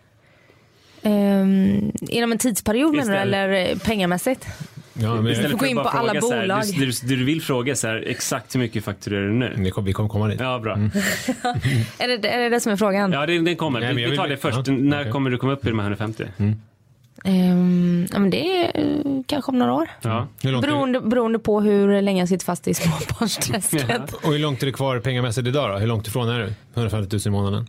Ehm, 1.04 1.92
inom 2.02 2.32
en 2.32 2.38
tidsperiod 2.38 2.96
menar 2.96 3.14
du 3.14 3.18
eller 3.20 3.50
eh, 3.72 3.78
pengamässigt? 3.78 4.46
Ja, 4.94 5.16
men 5.16 5.28
Istället 5.32 5.52
gå 5.52 5.58
för 5.58 5.66
att 5.66 5.70
in 5.70 5.76
bara 5.76 5.92
på 5.92 5.98
alla 5.98 6.22
så 6.22 6.32
här, 6.34 6.42
bolag. 6.42 6.64
Du, 6.78 6.86
du, 6.86 7.16
du 7.16 7.24
vill 7.24 7.42
fråga 7.42 7.76
så 7.76 7.88
här, 7.88 8.04
exakt 8.08 8.56
hur 8.56 8.60
mycket 8.60 8.84
fakturerar 8.84 9.28
du 9.28 9.34
nu? 9.34 9.72
vi 9.82 9.94
kommer 9.94 10.10
komma 10.10 10.28
dit. 10.28 10.40
Ja, 10.40 10.60
bra. 10.60 10.74
Är 12.00 12.18
det, 12.18 12.28
är 12.30 12.40
det 12.40 12.50
det 12.50 12.60
som 12.60 12.72
är 12.72 12.76
frågan? 12.76 13.12
Ja, 13.12 13.26
det, 13.26 13.40
den 13.40 13.56
kommer. 13.56 13.80
Nej, 13.80 13.94
vi, 13.94 14.06
vi 14.06 14.18
tar 14.18 14.24
vill- 14.24 14.32
det 14.32 14.38
först. 14.38 14.68
ja, 14.68 14.74
När 14.74 15.02
okej. 15.02 15.12
kommer 15.12 15.30
du 15.30 15.38
komma 15.38 15.54
upp 15.54 15.66
i 15.66 15.70
de 15.70 15.80
här 15.80 15.86
150? 15.86 16.26
Ehm, 17.24 18.08
ja, 18.12 18.20
men 18.20 18.30
det 18.30 18.58
är 18.66 18.72
eh, 18.80 19.22
kanske 19.26 19.52
om 19.52 19.60
några 19.60 19.74
år. 19.74 19.90
Ja. 20.02 20.28
Hur 20.42 20.52
långt 20.52 20.64
är 20.64 20.68
det, 20.68 20.74
Beroende, 20.74 21.02
beroende 21.02 21.40
på 21.40 21.62
hur 21.62 22.02
länge 22.02 22.22
jag 22.22 22.30
sitter 22.30 22.46
fast 22.46 22.68
i 22.68 22.74
småbarnsträsket. 22.74 24.14
och 24.26 24.32
hur 24.32 24.40
långt 24.40 24.62
är 24.62 24.66
det 24.66 24.72
kvar 24.72 25.00
pengamässigt 25.00 25.48
idag 25.48 25.70
då? 25.72 25.78
Hur 25.78 25.88
långt 25.88 26.08
ifrån 26.08 26.30
är 26.30 26.40
du? 26.40 26.54
150 26.74 27.16
000 27.16 27.22
i 27.26 27.30
månaden? 27.30 27.68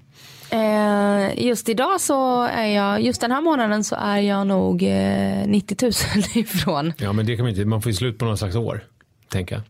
Eh, 0.53 1.45
just 1.47 1.69
idag 1.69 2.01
så 2.01 2.43
är 2.43 2.67
jag, 2.67 3.03
just 3.03 3.21
den 3.21 3.31
här 3.31 3.41
månaden 3.41 3.85
så 3.85 3.97
är 3.97 4.19
jag 4.19 4.47
nog 4.47 4.83
eh, 4.83 5.47
90 5.47 5.77
000 5.83 5.93
ifrån. 6.35 6.93
Ja 6.97 7.13
men 7.13 7.27
det 7.27 7.37
kan 7.37 7.45
man 7.45 7.51
inte, 7.51 7.65
man 7.65 7.83
får 7.83 7.91
ju 7.93 7.97
slut 7.97 8.19
på 8.19 8.25
någon 8.25 8.39
slags 8.39 8.57
år. 8.57 8.85
Tänka. 9.29 9.63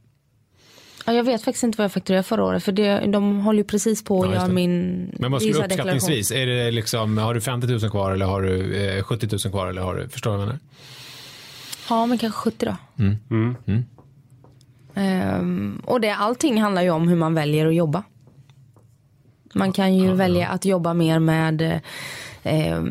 Ja, 1.06 1.12
jag 1.12 1.24
vet 1.24 1.42
faktiskt 1.42 1.64
inte 1.64 1.78
vad 1.78 1.84
jag 1.84 1.92
fakturerade 1.92 2.22
förra 2.22 2.44
året 2.44 2.64
för 2.64 2.72
det, 2.72 3.06
de 3.06 3.40
håller 3.40 3.58
ju 3.58 3.64
precis 3.64 4.04
på 4.04 4.22
att 4.22 4.30
Ja, 4.30 4.34
göra 4.34 4.48
min 4.48 5.10
Men 5.18 5.32
vad 5.32 5.42
skulle 5.42 5.64
uppskattningsvis? 5.64 6.30
Är 6.30 6.46
det 6.46 6.70
liksom, 6.70 7.18
har 7.18 7.34
du 7.34 7.40
50 7.40 7.66
000 7.66 7.80
kvar 7.90 8.12
eller 8.12 8.26
har 8.26 8.42
du 8.42 8.76
eh, 8.76 9.02
70 9.04 9.28
000 9.30 9.38
kvar 9.38 9.66
eller 9.66 9.82
har 9.82 9.94
du, 9.94 10.08
förstår 10.08 10.30
du 10.30 10.36
vad 10.36 10.42
jag 10.42 10.46
menar? 10.46 10.60
Ja, 11.88 12.06
men 12.06 12.18
kanske 12.18 12.38
70 12.38 12.66
då. 12.66 12.76
Mm. 12.98 13.46
Ehm, 14.94 15.82
och 15.84 16.00
det, 16.00 16.10
allting 16.10 16.62
handlar 16.62 16.82
ju 16.82 16.90
om 16.90 17.08
hur 17.08 17.16
man 17.16 17.34
väljer 17.34 17.66
att 17.66 17.74
jobba. 17.74 18.02
Man 19.52 19.72
kan 19.72 19.94
ju 19.94 20.12
välja 20.12 20.48
att 20.48 20.64
jobba 20.64 20.94
mer 20.94 21.18
med 21.18 21.80
eh, 22.42 22.82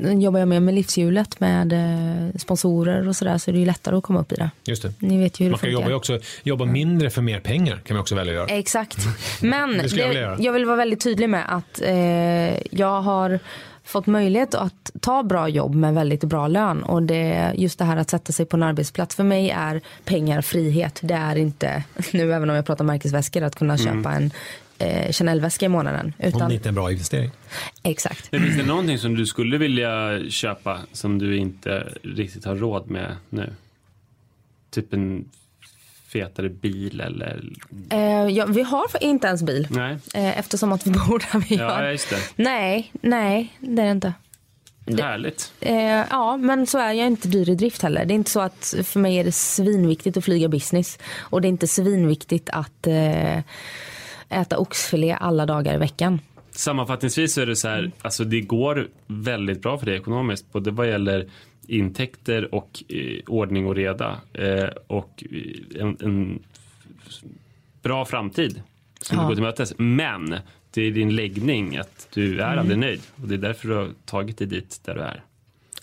Jobbar 0.00 0.38
jag 0.38 0.48
mer 0.48 0.60
med 0.60 0.74
livshjulet 0.74 1.40
med 1.40 1.72
eh, 1.72 2.38
sponsorer 2.38 3.08
och 3.08 3.16
sådär 3.16 3.38
så 3.38 3.50
är 3.50 3.52
det 3.52 3.58
ju 3.58 3.66
lättare 3.66 3.96
att 3.96 4.02
komma 4.02 4.20
upp 4.20 4.32
i 4.32 4.34
det. 4.34 4.50
Just 4.64 4.82
det. 4.82 4.92
Ni 4.98 5.18
vet 5.18 5.40
ju 5.40 5.44
hur 5.44 5.50
Man 5.50 5.58
det 5.60 5.66
kan 5.66 5.72
jobba, 5.72 5.88
ju 5.88 5.94
också, 5.94 6.18
jobba 6.42 6.64
mindre 6.64 7.10
för 7.10 7.22
mer 7.22 7.40
pengar 7.40 7.80
kan 7.84 7.94
man 7.94 8.00
också 8.00 8.14
välja 8.14 8.32
att 8.32 8.48
göra. 8.50 8.58
Exakt. 8.58 8.98
Men 9.42 9.72
Det 9.72 9.82
det 9.82 9.96
jag 9.96 10.14
göra. 10.14 10.36
jag 10.40 10.52
vill 10.52 10.64
vara 10.64 10.76
väldigt 10.76 11.00
tydlig 11.00 11.28
med 11.28 11.44
att 11.48 11.82
eh, 11.82 12.76
jag 12.78 13.02
har 13.02 13.38
fått 13.84 14.06
möjlighet 14.06 14.54
att 14.54 14.90
ta 15.00 15.22
bra 15.22 15.48
jobb 15.48 15.74
med 15.74 15.94
väldigt 15.94 16.24
bra 16.24 16.48
lön. 16.48 16.82
Och 16.82 17.02
det, 17.02 17.52
just 17.56 17.78
det 17.78 17.84
här 17.84 17.96
att 17.96 18.10
sätta 18.10 18.32
sig 18.32 18.46
på 18.46 18.56
en 18.56 18.62
arbetsplats. 18.62 19.16
För 19.16 19.24
mig 19.24 19.50
är 19.50 19.80
pengar 20.04 20.42
frihet. 20.42 20.98
Det 21.02 21.14
är 21.14 21.36
inte, 21.36 21.82
nu 22.12 22.32
även 22.32 22.50
om 22.50 22.56
jag 22.56 22.66
pratar 22.66 22.84
märkesväskor, 22.84 23.42
att 23.42 23.54
kunna 23.54 23.78
köpa 23.78 24.12
en 24.12 24.30
eh, 24.78 25.12
Chanel-väska 25.12 25.66
i 25.66 25.68
månaden. 25.68 26.12
Om 26.18 26.28
Utan, 26.28 26.48
det 26.48 26.54
inte 26.54 26.66
är 26.66 26.70
en 26.70 26.74
bra 26.74 26.92
investering. 26.92 27.30
Exakt. 27.82 28.32
Men 28.32 28.42
finns 28.42 28.56
det 28.56 28.66
någonting 28.66 28.98
som 28.98 29.14
du 29.14 29.26
skulle 29.26 29.58
vilja 29.58 30.20
köpa 30.30 30.78
som 30.92 31.18
du 31.18 31.36
inte 31.36 31.92
riktigt 32.02 32.44
har 32.44 32.56
råd 32.56 32.90
med 32.90 33.16
nu? 33.30 33.52
Typ 34.70 34.92
en 34.92 35.24
fetare 36.12 36.48
bil 36.48 37.00
eller? 37.00 37.44
Eh, 37.90 38.26
ja, 38.36 38.46
vi 38.46 38.62
har 38.62 38.86
inte 39.00 39.26
ens 39.26 39.42
bil. 39.42 39.68
Nej. 39.70 39.96
Eh, 40.14 40.38
eftersom 40.38 40.72
att 40.72 40.86
vi 40.86 40.90
bor 41.08 41.18
där 41.32 41.48
vi 41.48 41.56
Ja, 41.56 41.82
gör. 41.82 41.90
just 41.90 42.10
det. 42.10 42.18
Nej, 42.36 42.92
nej, 43.00 43.52
det 43.60 43.82
är 43.82 43.86
det 43.86 43.92
inte. 43.92 44.12
Härligt. 45.02 45.52
Eh, 45.60 46.04
ja, 46.10 46.36
men 46.36 46.66
så 46.66 46.78
är 46.78 46.92
jag 46.92 47.06
inte 47.06 47.28
dyr 47.28 47.50
i 47.50 47.54
drift 47.54 47.82
heller. 47.82 48.04
Det 48.04 48.12
är 48.12 48.16
inte 48.16 48.30
så 48.30 48.40
att 48.40 48.74
för 48.84 49.00
mig 49.00 49.16
är 49.16 49.24
det 49.24 49.32
svinviktigt 49.32 50.16
att 50.16 50.24
flyga 50.24 50.48
business. 50.48 50.98
Och 51.18 51.40
det 51.40 51.46
är 51.48 51.50
inte 51.50 51.66
svinviktigt 51.66 52.50
att 52.52 52.86
eh, 52.86 53.38
äta 54.28 54.58
oxfilé 54.58 55.12
alla 55.20 55.46
dagar 55.46 55.74
i 55.74 55.78
veckan. 55.78 56.20
Sammanfattningsvis 56.50 57.34
så 57.34 57.40
är 57.40 57.46
det 57.46 57.56
så 57.56 57.68
här, 57.68 57.90
alltså 58.02 58.24
det 58.24 58.40
går 58.40 58.88
väldigt 59.06 59.62
bra 59.62 59.78
för 59.78 59.86
dig 59.86 59.96
ekonomiskt, 59.96 60.52
både 60.52 60.70
vad 60.70 60.88
gäller 60.88 61.28
intäkter 61.66 62.54
och 62.54 62.82
eh, 62.88 63.20
ordning 63.26 63.66
och 63.66 63.74
reda 63.74 64.20
eh, 64.32 64.68
och 64.86 65.24
eh, 65.30 65.82
en, 65.82 65.96
en 66.00 66.42
bra 67.82 68.04
framtid 68.04 68.62
som 69.00 69.16
Ja. 69.16 69.22
du 69.22 69.28
går 69.28 69.34
till 69.34 69.44
mötes. 69.44 69.74
Men 69.78 70.36
det 70.70 70.82
är 70.82 70.90
din 70.90 71.16
läggning 71.16 71.76
att 71.76 72.08
du 72.14 72.40
är 72.40 72.56
aldrig 72.56 72.78
nöjd 72.78 73.00
och 73.22 73.28
det 73.28 73.34
är 73.34 73.38
därför 73.38 73.68
du 73.68 73.74
har 73.74 73.88
tagit 74.04 74.38
dig 74.38 74.46
dit 74.46 74.80
där 74.84 74.94
du 74.94 75.00
är. 75.00 75.22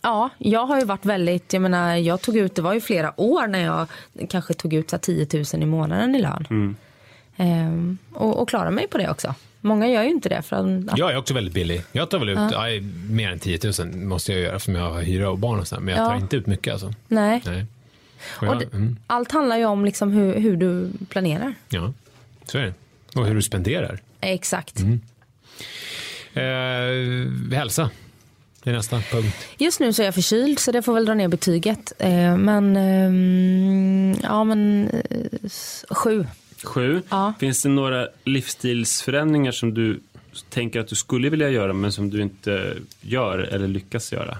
Ja, 0.02 0.30
jag 0.38 0.66
har 0.66 0.80
ju 0.80 0.86
varit 0.86 1.06
väldigt, 1.06 1.54
jag 1.54 1.62
menar 1.62 1.96
jag 1.96 2.22
tog 2.22 2.38
ut, 2.38 2.56
det 2.56 2.62
var 2.62 2.74
ju 2.74 2.82
flera 2.82 3.22
år 3.22 3.48
när 3.48 3.60
jag 3.64 3.88
kanske 4.30 4.54
tog 4.54 4.74
ut 4.74 4.90
så 4.90 4.96
här 4.96 5.02
10 5.02 5.28
000 5.54 5.64
i 5.64 5.66
månaden 5.66 6.16
i 6.16 6.22
lön. 6.22 6.76
Ehm, 7.38 7.98
och, 8.14 8.42
och 8.42 8.50
klarar 8.50 8.72
mig 8.72 8.88
på 8.88 8.98
det 8.98 9.10
också. 9.10 9.36
Många 9.62 9.88
gör 9.88 10.04
ju 10.04 10.10
inte 10.10 10.30
det. 10.30 10.42
För 10.42 10.56
att, 10.56 10.98
Jag 10.98 11.12
är 11.12 11.18
också 11.18 11.34
väldigt 11.34 11.54
billig. 11.54 11.82
Jag 11.92 12.10
tar 12.10 12.20
väl 12.20 12.30
ut 12.30 12.38
ja. 12.52 12.64
mer 13.10 13.32
än 13.32 13.40
10 13.40 13.60
000 13.80 13.88
måste 13.96 14.32
jag 14.32 14.42
göra 14.42 14.56
eftersom 14.56 14.76
jag 14.76 14.90
har 14.92 15.02
hyra 15.02 15.30
och 15.30 15.38
barn 15.40 15.60
och 15.60 15.68
sådär. 15.68 15.82
Men 15.82 15.96
jag 15.96 16.06
tar 16.08 16.16
Ja. 16.16 16.20
inte 16.22 16.36
ut 16.38 16.48
mycket 16.48 16.74
alltså. 16.74 16.94
nej. 17.08 17.42
Nej. 17.46 17.66
Och 18.38 18.44
Och 18.44 18.48
jag, 18.48 18.60
det, 18.60 18.74
mm, 18.74 18.98
Allt 19.08 19.32
handlar 19.32 19.58
ju 19.58 19.66
om 19.66 19.86
liksom 19.86 20.12
hur, 20.12 20.40
hur 20.40 20.58
du 20.58 20.90
planerar. 21.10 21.54
ja, 21.70 21.94
så 22.46 22.58
är 22.58 22.62
det. 22.64 22.74
Och 23.20 23.26
hur 23.28 23.36
du 23.36 23.42
spenderar. 23.42 24.00
Exakt. 24.22 24.80
Eh, 26.34 26.44
hälsa. 27.58 27.90
Det 28.64 28.70
är 28.70 28.74
nästa 28.74 29.00
punkt. 29.12 29.48
Just 29.58 29.80
nu 29.80 29.94
så 29.94 30.02
är 30.02 30.06
jag 30.06 30.14
förkyld 30.16 30.60
så 30.60 30.72
det 30.72 30.82
får 30.82 30.94
väl 30.94 31.06
dra 31.06 31.14
ner 31.14 31.28
betyget. 31.28 31.94
Eh, 32.00 32.38
men 32.38 32.76
ehm, 32.78 34.16
ja 34.24 34.44
men 34.44 34.90
eh, 34.90 35.50
sju. 35.96 36.26
Sju. 36.64 37.02
Ja. 37.10 37.34
Finns 37.40 37.62
det 37.64 37.70
några 37.70 38.08
livsstilsförändringar 38.24 39.52
som 39.52 39.74
du 39.74 40.00
tänker 40.50 40.80
att 40.80 40.88
du 40.88 40.96
skulle 40.96 41.30
vilja 41.30 41.50
göra 41.50 41.74
men 41.74 41.92
som 41.92 42.10
du 42.10 42.22
inte 42.22 42.74
gör 43.02 43.38
eller 43.38 43.68
lyckas 43.68 44.14
göra? 44.14 44.38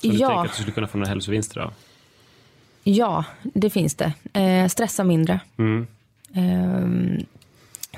Som 0.00 0.10
du 0.10 0.16
Ja. 0.16 0.28
tänker 0.28 0.44
att 0.50 0.56
du 0.56 0.62
skulle 0.62 0.72
kunna 0.74 0.86
få 0.86 0.98
några 0.98 1.08
hälsovinster 1.08 1.60
av? 1.60 1.72
Ja, 2.84 3.24
det 3.42 3.70
finns 3.70 3.94
det. 3.94 4.12
Eh, 4.40 4.68
stressa 4.68 5.04
mindre. 5.04 5.40
Mm. 5.56 5.86
Ehm, 6.34 7.26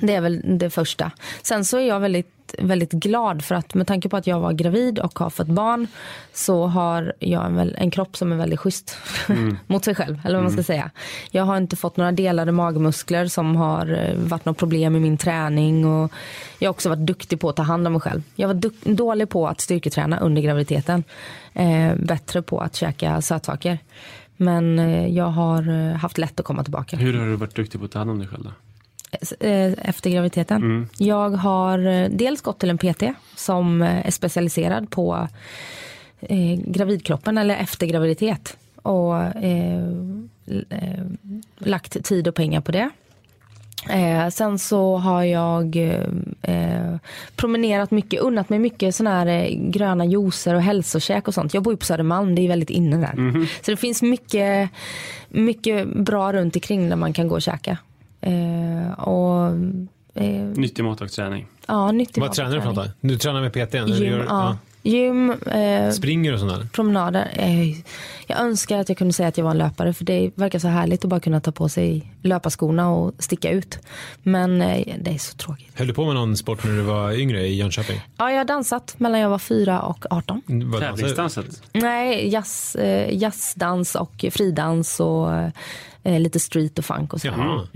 det 0.01 0.14
är 0.14 0.20
väl 0.20 0.59
det 0.59 0.70
första. 0.70 1.11
Sen 1.43 1.64
så 1.64 1.77
är 1.79 1.89
jag 1.89 2.01
väldigt, 2.01 2.34
väldigt 2.59 2.92
glad 2.92 3.44
för 3.44 3.55
att 3.55 3.74
med 3.74 3.86
tanke 3.86 4.09
på 4.09 4.16
att 4.16 4.26
jag 4.26 4.40
var 4.40 4.52
gravid 4.52 4.98
och 4.98 5.18
har 5.18 5.30
fått 5.30 5.46
barn 5.46 5.86
så 6.32 6.66
har 6.66 7.12
jag 7.18 7.46
en, 7.46 7.59
en 7.59 7.90
kropp 7.90 8.16
som 8.16 8.32
är 8.32 8.36
väldigt 8.36 8.61
schysst 8.61 8.96
mot 9.66 9.84
sig 9.84 9.94
själv. 9.94 10.20
Eller 10.24 10.34
vad 10.34 10.44
man 10.44 10.52
ska 10.52 10.62
säga. 10.62 10.90
Jag 11.30 11.44
har 11.44 11.57
inte 11.57 11.76
fått 11.76 11.96
några 11.96 12.12
delade 12.12 12.52
magmuskler 12.52 13.26
som 13.26 13.57
har 13.57 13.92
eh, 13.92 14.16
varit 14.16 14.44
något 14.44 14.59
problem 14.59 14.96
i 14.96 15.00
min 15.00 15.16
träning. 15.16 15.86
Och 15.86 16.12
jag 16.59 16.68
har 16.68 16.70
också 16.70 16.88
varit 16.88 17.07
duktig 17.07 17.40
på 17.40 17.48
att 17.48 17.57
ta 17.57 17.62
hand 17.62 17.86
om 17.86 17.92
mig 17.92 18.02
själv. 18.02 18.22
Jag 18.34 18.48
var 18.48 18.94
dålig 18.94 19.28
på 19.28 19.48
att 19.48 19.61
styrketräna 19.61 20.18
under 20.18 20.42
graviditeten. 20.42 21.05
Eh, 21.52 21.94
bättre 21.96 22.42
på 22.42 22.59
att 22.59 22.76
käka 22.76 23.22
sötsaker. 23.22 23.78
Men 24.36 24.78
eh, 24.78 25.07
jag 25.07 25.24
har 25.24 25.68
eh, 25.68 25.96
haft 25.96 26.18
lätt 26.18 26.40
att 26.40 26.46
komma 26.46 26.64
tillbaka 26.64 26.96
Hur 26.96 27.18
har 27.18 27.26
du 27.26 27.36
varit 27.36 27.57
duktig 27.57 27.80
på 27.80 27.84
att 27.84 27.92
ta 27.92 27.98
hand 27.98 28.11
om 28.11 28.18
dig 28.18 28.28
själv 28.28 28.44
då? 28.44 28.50
Eh, 29.41 29.73
efter 29.89 30.11
graviditeten. 30.11 30.89
Jag 30.99 31.31
har 31.31 31.87
eh, 31.87 32.09
dels 32.11 32.41
gått 32.41 32.59
till 32.59 32.71
en 32.71 32.79
PT 32.79 33.03
som 33.37 33.83
eh, 33.83 34.07
är 34.07 34.11
specialiserad 34.11 34.91
på 34.91 35.29
eh, 36.21 36.61
gravidkroppen 36.67 37.39
eller 37.39 37.57
efter 37.57 37.87
graviditet. 37.87 38.57
Och 38.83 39.17
eh, 39.17 39.89
lagt 41.59 42.05
tid 42.05 42.29
och 42.29 42.35
pengar 42.35 42.61
på 42.61 42.73
det. 42.73 42.91
Eh, 43.91 44.29
sen 44.29 44.59
så 44.59 44.97
har 44.97 45.23
jag 45.23 45.77
eh, 46.43 46.97
promenerat 47.37 47.91
mycket, 47.91 48.21
unnat 48.21 48.49
mig 48.49 48.59
mycket 48.59 48.95
såna 48.95 49.11
här 49.11 49.27
eh, 49.27 49.49
gröna 49.71 50.05
juicer 50.05 50.55
och 50.55 50.62
hälsokäk 50.62 51.29
och 51.29 51.35
sånt. 51.35 51.55
Jag 51.55 51.62
bor 51.62 51.73
ju 51.73 51.77
på 51.77 51.85
Södermalm, 51.85 52.35
det 52.35 52.43
är 52.43 52.49
väldigt 52.49 52.71
inne 52.71 52.97
där. 52.97 53.47
Så 53.62 53.71
det 53.71 53.77
finns 53.77 54.03
mycket, 54.03 54.71
mycket 55.29 55.89
bra 55.89 56.33
runt 56.33 56.57
omkring 56.57 56.89
där 56.89 56.97
man 56.97 57.12
kan 57.12 57.29
gå 57.29 57.35
och 57.35 57.43
käka. 57.43 57.79
Eh, 58.27 58.93
och 58.99 59.47
eh, 60.14 60.45
Nyttig 60.45 60.85
mat 60.85 61.01
och 61.01 61.11
träning. 61.11 61.47
ja, 61.66 61.93
nyttig 61.93 62.20
Vad 62.20 62.29
mat 62.31 62.37
tränar 62.37 62.55
du 62.55 62.61
för 62.61 62.68
något 62.72 62.77
då? 63.01 63.09
Du 63.09 63.18
tränar 63.18 63.41
med 63.41 63.53
PT? 63.53 63.75
Gym, 63.75 64.12
gör- 64.12 64.25
ja. 64.29 64.57
Gym, 64.87 65.31
eh, 65.31 65.91
Springer 65.91 66.33
och 66.33 66.39
sånt 66.39 66.53
där? 66.53 66.66
promenader. 66.72 67.31
Eh, 67.37 67.68
jag 68.27 68.41
önskar 68.41 68.79
att 68.79 68.89
jag 68.89 68.99
kunde 68.99 69.12
säga 69.12 69.29
att 69.29 69.39
jag 69.39 69.45
var 69.45 69.51
en 69.51 69.59
löpare 69.59 69.93
för 69.93 70.05
det 70.05 70.31
verkar 70.35 70.59
så 70.59 70.68
härligt 70.68 71.05
att 71.05 71.11
bara 71.11 71.20
kunna 71.20 71.41
ta 71.41 71.53
på 71.53 71.68
sig 71.68 72.12
löparskorna 72.22 72.91
och 72.91 73.12
sticka 73.18 73.51
ut. 73.51 73.79
Men 74.22 74.62
eh, 74.62 74.95
det 75.01 75.11
är 75.11 75.18
så 75.18 75.37
tråkigt. 75.37 75.70
Höll 75.75 75.87
du 75.87 75.95
på 75.95 76.05
med 76.05 76.14
någon 76.14 76.37
sport 76.37 76.64
när 76.64 76.72
du 76.77 76.81
var 76.83 77.12
yngre 77.12 77.47
i 77.47 77.55
Jönköping? 77.55 78.01
Ja, 78.16 78.31
jag 78.31 78.39
har 78.39 78.45
dansat 78.45 78.95
mellan 78.99 79.20
jag 79.20 79.29
var 79.29 79.39
4 79.39 79.83
och 79.83 80.07
18. 80.11 80.43
Vad 80.47 80.57
dansade 80.57 80.81
du? 80.81 80.97
Tävlingsdanset? 80.97 81.62
Nej, 81.72 82.29
jazz, 82.29 82.75
eh, 82.77 83.16
jazzdans 83.18 83.95
och 83.95 84.25
fridans 84.31 85.01
och 85.01 85.33
eh, 86.03 86.20
lite 86.20 86.41
street 86.41 86.79
och 86.79 86.85
funk 86.85 87.12
och 87.14 87.20
så. 87.20 87.27
Jaha. 87.27 87.66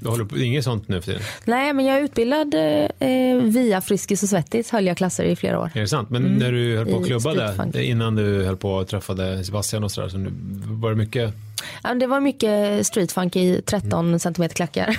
Du 0.00 0.08
håller 0.08 0.24
på, 0.24 0.38
inget 0.38 0.64
sånt 0.64 0.88
nu 0.88 1.00
för 1.00 1.12
tiden? 1.12 1.22
Nej, 1.44 1.72
men 1.72 1.84
jag 1.84 1.96
är 1.98 2.02
utbildad 2.02 2.54
eh, 2.98 3.36
via 3.42 3.80
Friskis 3.80 4.22
och 4.22 4.28
Svettis, 4.28 4.70
höll 4.70 4.86
jag 4.86 4.96
klasser 4.96 5.24
i 5.24 5.36
flera 5.36 5.60
år. 5.60 5.70
Är 5.74 5.80
det 5.80 5.88
sant? 5.88 6.10
Men 6.10 6.22
när 6.22 6.52
du 6.52 6.76
höll 6.76 6.86
på 6.86 7.02
I 7.02 7.04
klubbade 7.04 7.52
streetfunk. 7.52 7.74
innan 7.76 8.14
du 8.16 8.44
höll 8.44 8.56
på 8.56 8.72
och 8.72 8.88
träffade 8.88 9.44
Sebastian 9.44 9.84
och 9.84 9.90
sådär, 9.90 10.08
så 10.08 10.18
var 10.66 10.90
det 10.90 10.96
mycket? 10.96 11.34
Ja, 11.82 11.94
det 11.94 12.06
var 12.06 12.20
mycket 12.20 12.86
streetfunk 12.86 13.36
i 13.36 13.62
13 13.62 14.20
centimeter 14.20 14.54
klackar. 14.54 14.96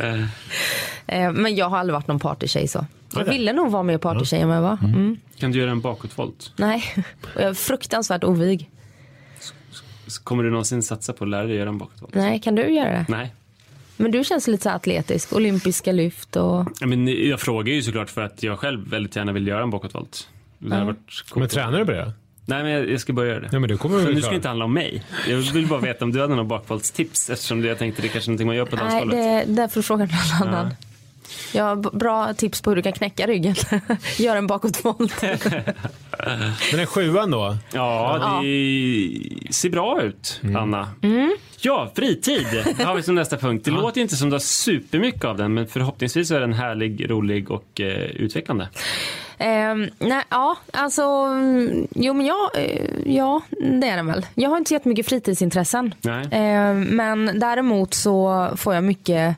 Eh, 1.08 1.32
men 1.32 1.56
jag 1.56 1.68
har 1.68 1.78
aldrig 1.78 1.94
varit 1.94 2.06
någon 2.06 2.18
partytjej 2.18 2.68
så. 2.68 2.86
Jag 3.14 3.24
ville 3.24 3.52
nog 3.52 3.70
vara 3.70 3.82
mer 3.82 3.98
partytjej 3.98 4.40
än 4.40 4.48
vad 4.48 4.56
jag 4.56 4.62
var. 4.62 4.78
Mm. 4.84 5.16
Kan 5.38 5.52
du 5.52 5.58
göra 5.58 5.70
en 5.70 5.80
bakåtvolt? 5.80 6.52
Nej, 6.56 6.84
och 7.34 7.40
jag 7.40 7.48
är 7.50 7.54
fruktansvärt 7.54 8.24
ovig. 8.24 8.70
Kommer 10.24 10.42
du 10.42 10.50
någonsin 10.50 10.82
satsa 10.82 11.12
på 11.12 11.24
att 11.24 11.30
lära 11.30 11.42
dig 11.46 11.56
göra 11.56 11.68
en 11.68 11.78
bakåtvolt? 11.78 12.14
Nej, 12.14 12.40
kan 12.40 12.54
du 12.54 12.62
göra 12.74 12.90
det? 12.90 13.06
Nej. 13.08 13.34
Men 13.96 14.10
du 14.10 14.24
känns 14.24 14.48
lite 14.48 14.62
så 14.62 14.70
atletisk, 14.70 15.32
olympiska 15.32 15.92
lyft 15.92 16.36
och... 16.36 16.66
Ja, 16.80 16.86
Men 16.86 17.28
jag 17.28 17.40
frågar 17.40 17.72
ju 17.72 17.82
såklart 17.82 18.10
för 18.10 18.22
att 18.22 18.42
jag 18.42 18.58
själv 18.58 18.90
väldigt 18.90 19.16
gärna 19.16 19.32
vill 19.32 19.46
göra 19.46 19.62
en 19.62 19.70
bakåtvolt. 19.70 20.28
Det 20.58 20.94
coolt. 21.28 21.36
Men 21.36 21.48
tränar 21.48 21.78
du 21.78 21.84
på 21.84 21.92
det? 21.92 22.12
Nej, 22.48 22.62
men 22.62 22.72
jag, 22.72 22.90
jag 22.90 23.00
ska 23.00 23.12
börja 23.12 23.30
göra 23.30 23.40
det. 23.40 23.48
Ja, 23.52 23.58
men 23.58 23.68
du 23.68 23.76
kommer 23.76 24.12
nu 24.12 24.20
ska 24.20 24.30
det 24.30 24.36
inte 24.36 24.48
handla 24.48 24.64
om 24.64 24.74
mig. 24.74 25.02
Jag 25.28 25.36
vill 25.36 25.66
bara 25.66 25.80
veta 25.80 26.04
om 26.04 26.12
du 26.12 26.20
hade 26.20 26.34
några 26.34 26.44
bakvoltstips 26.44 27.30
eftersom 27.30 27.62
det, 27.62 27.68
jag 27.68 27.78
tänkte 27.78 28.02
det 28.02 28.08
är 28.08 28.12
kanske 28.12 28.28
är 28.28 28.30
någonting 28.30 28.46
man 28.46 28.56
gör 28.56 28.64
på 28.64 28.76
Nej, 28.76 28.84
dansgolvet. 28.84 29.46
det, 29.46 29.52
där 29.52 29.68
får 29.68 29.80
du 29.80 29.82
fråga 29.82 30.04
någon 30.04 30.48
annan. 30.48 30.66
Jag 30.66 30.85
b- 31.52 31.88
bra 31.92 32.34
tips 32.34 32.62
på 32.62 32.70
hur 32.70 32.76
du 32.76 32.82
kan 32.82 32.92
knäcka 32.92 33.26
ryggen. 33.26 33.54
Gör 34.18 34.36
en 34.36 34.46
bakåtvolt. 34.46 35.22
Men 35.22 35.32
den 36.72 36.86
sjuan 36.86 37.30
då? 37.30 37.56
Ja, 37.72 38.40
det 38.42 39.52
ser 39.54 39.70
bra 39.70 40.02
ut, 40.02 40.40
Anna. 40.56 40.88
Ja, 41.60 41.92
fritid 41.96 42.46
har 42.78 42.94
vi 42.94 43.02
som 43.02 43.14
nästa 43.14 43.36
punkt. 43.36 43.64
Det 43.64 43.70
låter 43.70 43.96
ju 43.96 44.02
inte 44.02 44.16
som 44.16 44.30
du 44.30 44.34
har 44.34 44.40
supermycket 44.40 45.24
av 45.24 45.36
den, 45.36 45.54
men 45.54 45.66
förhoppningsvis 45.66 46.30
är 46.30 46.40
den 46.40 46.52
härlig, 46.52 47.10
rolig 47.10 47.50
och 47.50 47.80
eh, 47.80 47.86
utvecklande. 48.02 48.68
Ehm, 49.38 49.88
nej, 49.98 50.22
ja, 50.30 50.56
alltså, 50.72 51.02
mm, 51.02 51.86
jo 51.94 52.14
men 52.14 52.26
ja, 52.26 52.50
eh, 52.56 52.86
ja, 53.06 53.40
det 53.80 53.86
är 53.88 53.96
den 53.96 54.06
väl. 54.06 54.26
Jag 54.34 54.50
har 54.50 54.56
inte 54.56 54.68
så 54.68 54.74
jättemycket 54.74 55.06
fritidsintressen. 55.08 55.94
Nej. 56.02 56.28
Ehm, 56.30 56.82
men 56.82 57.38
däremot 57.40 57.94
så 57.94 58.48
får 58.56 58.74
jag 58.74 58.84
mycket, 58.84 59.36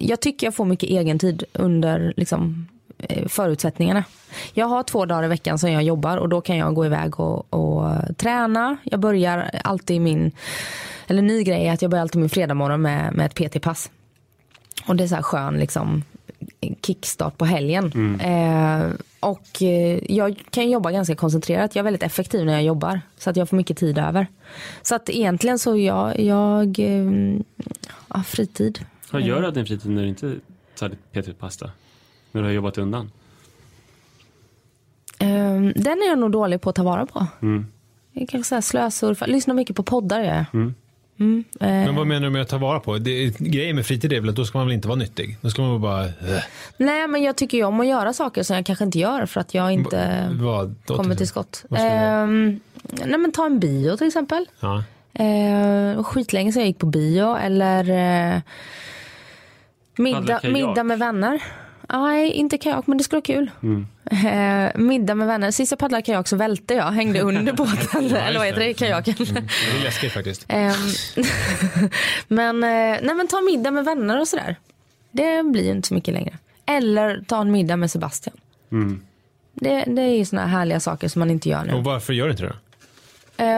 jag 0.00 0.20
tycker 0.20 0.46
jag 0.46 0.54
får 0.54 0.64
mycket 0.64 0.88
egen 0.88 1.18
tid 1.18 1.44
under 1.52 2.14
liksom, 2.16 2.68
eh, 2.98 3.28
förutsättningarna. 3.28 4.04
Jag 4.52 4.66
har 4.66 4.82
två 4.82 5.06
dagar 5.06 5.24
i 5.24 5.28
veckan 5.28 5.58
som 5.58 5.72
jag 5.72 5.82
jobbar 5.82 6.16
och 6.16 6.28
då 6.28 6.40
kan 6.40 6.56
jag 6.56 6.74
gå 6.74 6.86
iväg 6.86 7.20
och, 7.20 7.54
och 7.54 8.16
träna. 8.16 8.76
Jag 8.84 9.00
börjar 9.00 9.50
alltid 9.64 10.00
min, 10.00 10.32
eller 11.06 11.22
ny 11.22 11.42
grej 11.42 11.66
är 11.66 11.72
att 11.72 11.82
jag 11.82 11.90
börjar 11.90 12.02
alltid 12.02 12.20
min 12.20 12.30
fredagmorgon 12.30 12.82
med, 12.82 13.14
med 13.14 13.26
ett 13.26 13.34
PT-pass. 13.34 13.90
Och 14.86 14.96
det 14.96 15.04
är 15.04 15.08
så 15.08 15.14
här 15.14 15.22
skön 15.22 15.58
liksom 15.58 16.02
kickstart 16.82 17.38
på 17.38 17.44
helgen. 17.44 18.20
Eh, 18.20 18.90
och 19.20 19.62
eh, 19.62 20.12
jag 20.12 20.42
kan 20.50 20.70
jobba 20.70 20.90
ganska 20.90 21.14
koncentrerat. 21.14 21.74
Jag 21.74 21.80
är 21.80 21.84
väldigt 21.84 22.02
effektiv 22.02 22.44
när 22.44 22.52
jag 22.52 22.62
jobbar. 22.62 23.00
Så 23.18 23.30
att 23.30 23.36
jag 23.36 23.48
får 23.48 23.56
mycket 23.56 23.76
tid 23.76 23.98
över. 23.98 24.26
Så 24.82 24.94
att 24.94 25.10
egentligen 25.10 25.58
så 25.58 25.76
jag, 25.76 26.20
jag 26.20 26.78
eh, 26.78 27.38
ja, 28.08 28.22
fritid. 28.26 28.78
Vad 29.14 29.22
gör 29.22 29.40
du 29.40 29.46
av 29.46 29.52
din 29.52 29.66
fritid 29.66 29.90
när 29.90 30.02
du 30.02 30.08
inte 30.08 30.36
tar 30.78 30.88
ditt 30.88 31.12
PT-pasta? 31.12 31.70
När 32.32 32.42
du 32.42 32.48
har 32.48 32.52
jobbat 32.52 32.78
undan? 32.78 33.10
Eh, 35.18 35.28
den 35.74 36.02
är 36.02 36.08
jag 36.08 36.18
nog 36.18 36.30
dålig 36.30 36.60
på 36.60 36.70
att 36.70 36.76
ta 36.76 36.82
vara 36.82 37.06
på. 37.06 37.26
Mm. 37.42 37.66
Jag 38.12 38.28
kanske 38.28 38.48
så 38.48 38.54
här 38.54 38.62
slösurfa, 38.62 39.26
lyssnar 39.26 39.54
mycket 39.54 39.76
på 39.76 39.82
poddar 39.82 40.20
gör 40.20 40.34
jag. 40.34 40.72
Mm, 41.18 41.44
eh, 41.60 41.68
Men 41.68 41.94
vad 41.94 42.06
menar 42.06 42.20
du 42.20 42.30
med 42.30 42.42
att 42.42 42.48
ta 42.48 42.58
vara 42.58 42.80
på? 42.80 42.98
Det, 42.98 43.38
grejen 43.38 43.76
med 43.76 43.86
fritid 43.86 44.12
är 44.12 44.20
väl 44.20 44.30
att 44.30 44.36
då 44.36 44.44
ska 44.44 44.58
man 44.58 44.66
väl 44.66 44.74
inte 44.74 44.88
vara 44.88 44.98
nyttig? 44.98 45.36
Då 45.40 45.50
ska 45.50 45.62
man 45.62 45.80
bara... 45.80 46.04
Äh, 46.04 46.12
Nej 46.76 47.08
men 47.08 47.22
jag 47.22 47.36
tycker 47.36 47.58
ju 47.58 47.64
om 47.64 47.80
att 47.80 47.86
göra 47.86 48.12
saker 48.12 48.42
som 48.42 48.56
jag 48.56 48.66
kanske 48.66 48.84
inte 48.84 48.98
gör 48.98 49.26
för 49.26 49.40
att 49.40 49.54
jag 49.54 49.72
inte 49.72 50.28
vad, 50.32 50.74
då 50.86 50.96
kommer 50.96 51.14
till 51.14 51.28
skott. 51.28 51.64
Eh, 51.70 52.26
nej 52.26 53.18
men 53.18 53.32
ta 53.32 53.46
en 53.46 53.58
bio 53.58 53.96
till 53.96 54.06
exempel. 54.06 54.46
Ja. 54.60 54.82
Eh, 55.14 56.02
skitlänge 56.02 56.52
sedan 56.52 56.62
jag 56.62 56.66
gick 56.66 56.78
på 56.78 56.86
bio 56.86 57.36
eller 57.36 57.90
eh, 58.34 58.40
middag, 59.96 60.40
middag 60.42 60.84
med 60.84 60.98
vänner. 60.98 61.42
Nej, 61.88 62.30
inte 62.30 62.58
kajak 62.58 62.86
men 62.86 62.98
det 62.98 63.04
skulle 63.04 63.16
vara 63.16 63.24
kul. 63.24 63.50
Eh, 64.10 64.80
middag 64.80 65.14
med 65.14 65.26
vänner. 65.26 65.50
Sist 65.50 65.72
jag 65.72 65.78
paddlade 65.78 66.02
kajak 66.02 66.28
så 66.28 66.36
välte 66.36 66.74
jag, 66.74 66.84
hängde 66.84 67.20
under 67.20 67.52
båten. 67.56 68.16
eller 68.16 68.38
vad 68.38 68.46
heter 68.46 68.60
det, 68.60 68.74
kajaken. 68.74 69.14
Det 69.18 69.78
är 69.78 69.84
läskigt 69.84 70.12
faktiskt. 70.12 70.44
Ehm, 70.48 70.72
men, 72.28 72.64
eh, 72.64 72.98
nej, 73.02 73.14
men 73.14 73.28
ta 73.28 73.40
middag 73.40 73.70
med 73.70 73.84
vänner 73.84 74.20
och 74.20 74.28
sådär. 74.28 74.56
Det 75.12 75.42
blir 75.42 75.70
inte 75.70 75.88
så 75.88 75.94
mycket 75.94 76.14
längre. 76.14 76.38
Eller 76.66 77.24
ta 77.26 77.40
en 77.40 77.50
middag 77.50 77.76
med 77.76 77.90
Sebastian. 77.90 78.36
Det, 79.54 79.84
det 79.86 80.02
är 80.02 80.08
ju 80.08 80.38
här 80.38 80.46
härliga 80.46 80.80
saker 80.80 81.08
som 81.08 81.20
man 81.20 81.30
inte 81.30 81.48
gör 81.48 81.64
nu. 81.64 81.72
Och 81.72 81.84
varför 81.84 82.12
gör 82.12 82.24
du 82.24 82.30
inte 82.30 82.42
det? 82.42 82.48
Eh, 82.48 82.56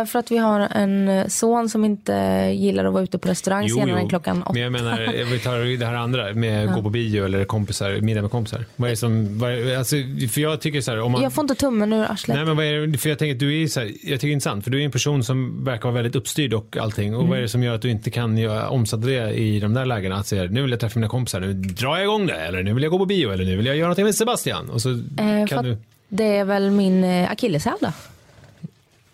för 0.07 0.19
att 0.19 0.31
vi 0.31 0.37
har 0.39 0.61
en 0.61 1.09
eh, 1.09 1.27
son 1.27 1.69
som 1.69 1.85
inte 1.85 2.13
gillar 2.55 2.85
att 2.85 2.93
vara 2.93 3.03
ute 3.03 3.19
på 3.19 3.29
restaurang 3.29 3.69
senare 3.69 4.01
än 4.01 4.09
klockan 4.09 4.43
åtta. 4.43 4.53
Men 4.53 4.63
jag 4.63 4.73
menar, 4.73 5.25
vi 5.31 5.39
tar 5.39 5.79
det 5.79 5.87
här 5.87 5.95
andra 5.95 6.33
med 6.33 6.73
gå 6.73 6.83
på 6.83 6.91
bio 6.91 7.25
eller 7.25 7.45
kompisar, 7.45 8.01
middag 8.01 8.23
med 8.23 8.31
kompisar. 8.31 8.65
Vad 8.77 8.87
är 8.89 8.91
det 8.91 8.97
som, 8.97 9.39
vad 9.39 9.53
är, 9.53 9.79
alltså, 9.79 9.97
för 10.33 10.41
jag 10.41 10.61
tycker 10.61 10.81
så 10.81 10.91
här, 10.91 11.01
om 11.01 11.13
man... 11.13 11.23
Jag 11.23 11.33
får 11.33 11.43
inte 11.45 11.55
tummen 11.55 11.93
ur 11.93 12.05
arslet. 12.11 12.37
Nej 12.37 12.47
men 12.47 12.57
vad 12.57 12.67
är 12.67 12.87
det, 12.87 12.99
för 12.99 13.09
jag 13.09 13.19
tänker 13.19 13.35
du 13.35 13.63
är 13.63 13.67
så 13.67 13.81
här, 13.81 13.87
jag 13.87 13.97
tycker 13.97 14.19
det 14.21 14.27
är 14.27 14.33
intressant 14.33 14.65
för 14.65 14.71
du 14.71 14.81
är 14.81 14.85
en 14.85 14.91
person 14.91 15.25
som 15.25 15.65
verkar 15.65 15.83
vara 15.83 15.95
väldigt 15.95 16.17
uppstyrd 16.17 16.55
och 16.55 16.77
allting 16.81 17.15
och 17.15 17.21
Mm. 17.21 17.31
vad 17.31 17.39
är 17.39 17.43
det 17.43 17.49
som 17.49 17.63
gör 17.63 17.75
att 17.75 17.83
du 17.83 17.91
inte 17.91 18.11
kan 18.11 18.39
göra, 18.39 18.69
omsätta 18.69 19.07
det 19.07 19.31
i 19.33 19.61
de 19.61 19.75
där 19.75 19.85
lägena 19.87 20.17
att 20.17 20.27
säga 20.27 20.45
nu 20.45 20.63
vill 20.63 20.71
jag 20.71 20.81
träffa 20.81 20.99
mina 20.99 21.09
kompisar, 21.09 21.41
nu 21.41 21.53
drar 21.53 21.97
jag 21.97 22.03
igång 22.05 22.27
det 22.27 22.35
eller 22.37 22.63
nu 22.63 22.75
vill 22.75 22.83
jag 22.83 22.93
gå 22.93 22.99
på 22.99 23.07
bio 23.07 23.33
eller 23.33 23.45
nu 23.45 23.57
vill 23.57 23.67
jag 23.67 23.77
göra 23.77 23.87
någonting 23.87 24.05
med 24.05 24.15
Sebastian 24.15 24.71
och 24.71 24.83
så 24.83 24.91
Eh, 24.91 25.47
kan 25.49 25.65
du 25.65 25.77
Det 26.09 26.37
är 26.37 26.45
väl 26.45 26.71
min 26.71 27.05
eh, 27.05 27.31
akilleshäl 27.31 27.75
då. 27.81 27.89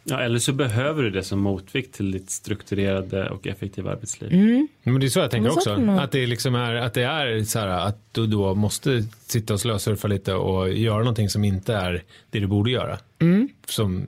Ja, 0.05 0.21
eller 0.21 0.39
så 0.39 0.53
behöver 0.53 1.03
du 1.03 1.11
det 1.11 1.23
som 1.23 1.39
motvikt 1.39 1.95
till 1.95 2.11
ditt 2.11 2.31
strukturerade 2.31 3.31
och 3.31 3.47
effektiva 3.47 3.93
arbetsliv. 3.93 4.33
Mm. 4.33 4.69
Men 4.83 5.01
det 5.01 5.07
är 5.07 5.09
så 5.09 5.19
jag 5.19 5.31
tänker 5.31 5.51
så 5.51 5.57
också. 5.57 5.91
Att 5.91 6.13
det 6.13 6.27
liksom 6.27 6.55
är, 6.55 6.75
att 6.75 6.95
det 6.95 7.03
är 7.03 7.45
så 7.45 7.59
här 7.59 7.69
att 7.69 7.99
du 8.13 8.27
då 8.27 8.55
måste 8.55 9.05
sitta 9.27 9.55
och 9.55 9.61
slösurfa 9.61 10.09
lite 10.09 10.35
och 10.35 10.73
göra 10.73 10.99
någonting 10.99 11.29
som 11.29 11.45
inte 11.45 11.75
är 11.75 12.03
det 12.31 12.41
du 12.41 12.47
borde 12.47 12.71
göra. 12.71 12.99
Mm. 13.19 13.49
Som 13.67 14.07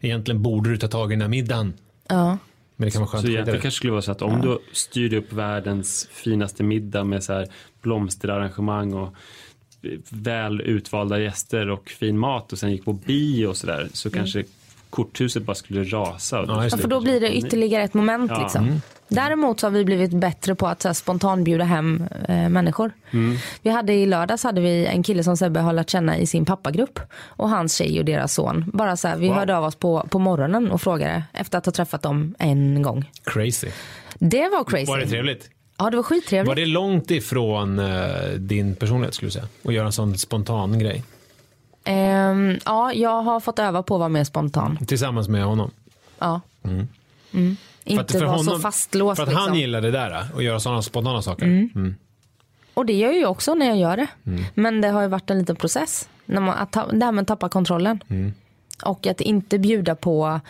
egentligen 0.00 0.42
borde 0.42 0.70
du 0.70 0.76
ta 0.76 0.88
tag 0.88 1.12
i 1.12 1.14
den 1.14 1.20
här 1.20 1.28
middagen. 1.28 1.74
Ja. 2.08 2.38
Men 2.76 2.86
det 2.86 2.90
kan 2.90 3.00
vara 3.00 3.10
skönt 3.10 3.26
Så 3.26 3.32
det. 3.32 3.44
kanske 3.44 3.70
skulle 3.70 3.92
vara 3.92 4.02
så 4.02 4.12
att 4.12 4.22
om 4.22 4.40
du 4.40 4.58
styr 4.72 5.14
upp 5.14 5.32
världens 5.32 6.08
finaste 6.12 6.62
middag 6.62 7.04
med 7.04 7.24
så 7.24 7.32
här 7.32 7.48
blomsterarrangemang 7.82 8.92
och 8.92 9.14
väl 10.10 10.60
utvalda 10.60 11.20
gäster 11.20 11.70
och 11.70 11.90
fin 11.90 12.18
mat 12.18 12.52
och 12.52 12.58
sen 12.58 12.72
gick 12.72 12.84
på 12.84 12.92
bio 12.92 13.46
och 13.46 13.56
sådär 13.56 13.88
så 13.92 14.10
kanske 14.10 14.44
korthuset 14.90 15.42
bara 15.42 15.54
skulle 15.54 15.84
rasa. 15.84 16.36
Ja, 16.48 16.64
Ja, 16.70 16.76
för 16.76 16.88
då 16.88 17.00
blir 17.00 17.20
det 17.20 17.36
ytterligare 17.36 17.82
ett 17.82 17.94
moment. 17.94 18.30
Ja. 18.34 18.42
Liksom. 18.42 18.80
Däremot 19.08 19.60
så 19.60 19.66
har 19.66 19.70
vi 19.72 19.84
blivit 19.84 20.10
bättre 20.10 20.54
på 20.54 20.66
att 20.66 20.82
så 20.82 20.88
här, 20.88 20.92
spontant 20.94 21.44
bjuda 21.44 21.64
hem 21.64 22.04
eh, 22.28 22.48
människor. 22.48 22.92
Vi 23.62 23.70
hade 23.70 23.92
I 23.92 24.06
lördags 24.06 24.44
hade 24.44 24.60
vi 24.60 24.86
en 24.86 25.02
kille 25.02 25.24
som 25.24 25.36
Sebbe 25.36 25.60
har 25.60 25.72
lärt 25.72 25.90
känna 25.90 26.18
i 26.18 26.26
sin 26.26 26.44
pappagrupp 26.44 27.00
och 27.26 27.48
hans 27.48 27.74
tjej 27.74 27.98
och 27.98 28.04
deras 28.04 28.34
son. 28.34 28.64
Bara 28.72 28.96
så 28.96 29.08
här, 29.08 29.16
vi 29.16 29.28
Wow. 29.28 29.36
hörde 29.36 29.56
av 29.56 29.64
oss 29.64 29.74
på, 29.76 30.06
på 30.10 30.18
morgonen 30.18 30.70
och 30.70 30.80
frågade 30.80 31.22
efter 31.32 31.58
att 31.58 31.66
ha 31.66 31.72
träffat 31.72 32.02
dem 32.02 32.34
en 32.38 32.82
gång. 32.82 33.10
Crazy. 33.24 33.68
Det 34.18 34.48
var 34.48 34.64
crazy. 34.64 34.86
Var 34.86 34.98
det 34.98 35.06
trevligt? 35.06 35.50
Ja, 35.78 35.90
det 35.90 35.96
var 35.96 36.04
skittrevligt. 36.04 36.48
Var 36.48 36.54
det 36.56 36.66
långt 36.66 37.10
ifrån 37.10 37.78
eh, 37.78 37.86
din 38.38 38.74
personlighet 38.74 39.14
skulle 39.14 39.26
du 39.26 39.32
säga? 39.32 39.48
Att 39.64 39.74
göra 39.74 39.86
en 39.86 39.92
sån 39.92 40.18
spontan 40.18 40.78
grej? 40.78 41.02
Ehm, 41.86 42.58
ja, 42.64 42.92
jag 42.92 43.22
har 43.22 43.40
fått 43.40 43.58
öva 43.58 43.82
på 43.82 43.94
att 43.94 43.98
vara 43.98 44.08
mer 44.08 44.24
spontan. 44.24 44.78
Tillsammans 44.86 45.28
med 45.28 45.44
honom? 45.44 45.70
Ja. 46.18 46.40
Mm. 46.64 46.86
För 47.32 47.40
att- 47.40 48.00
Inte 48.00 48.18
för 48.18 48.26
vara 48.26 48.38
så 48.38 48.58
fastlåst. 48.58 49.16
För 49.16 49.22
att 49.22 49.28
liksom. 49.28 49.48
han 49.48 49.58
gillar 49.58 49.80
det 49.80 49.90
där, 49.90 50.10
att 50.36 50.44
göra 50.44 50.60
sådana 50.60 50.82
spontana 50.82 51.22
saker. 51.22 51.44
Mm. 51.46 51.94
Och 52.74 52.86
det 52.86 52.92
gör 52.92 53.08
jag 53.08 53.18
ju 53.18 53.26
också 53.26 53.54
när 53.54 53.66
jag 53.66 53.76
gör 53.78 53.96
det. 53.96 54.06
Mm. 54.26 54.44
Men 54.54 54.80
det 54.80 54.88
har 54.88 55.02
ju 55.02 55.08
varit 55.08 55.30
en 55.30 55.38
liten 55.38 55.56
process. 55.56 56.08
När 56.24 56.40
man, 56.40 56.54
att 56.58 56.72
ta, 56.72 56.86
det 56.92 57.04
här 57.04 57.12
med 57.12 57.22
att 57.22 57.28
tappa 57.28 57.48
kontrollen. 57.48 58.00
Mm. 58.08 58.32
Och 58.84 59.06
att 59.06 59.20
inte 59.20 59.58
bjuda 59.58 59.94
på, 59.94 60.40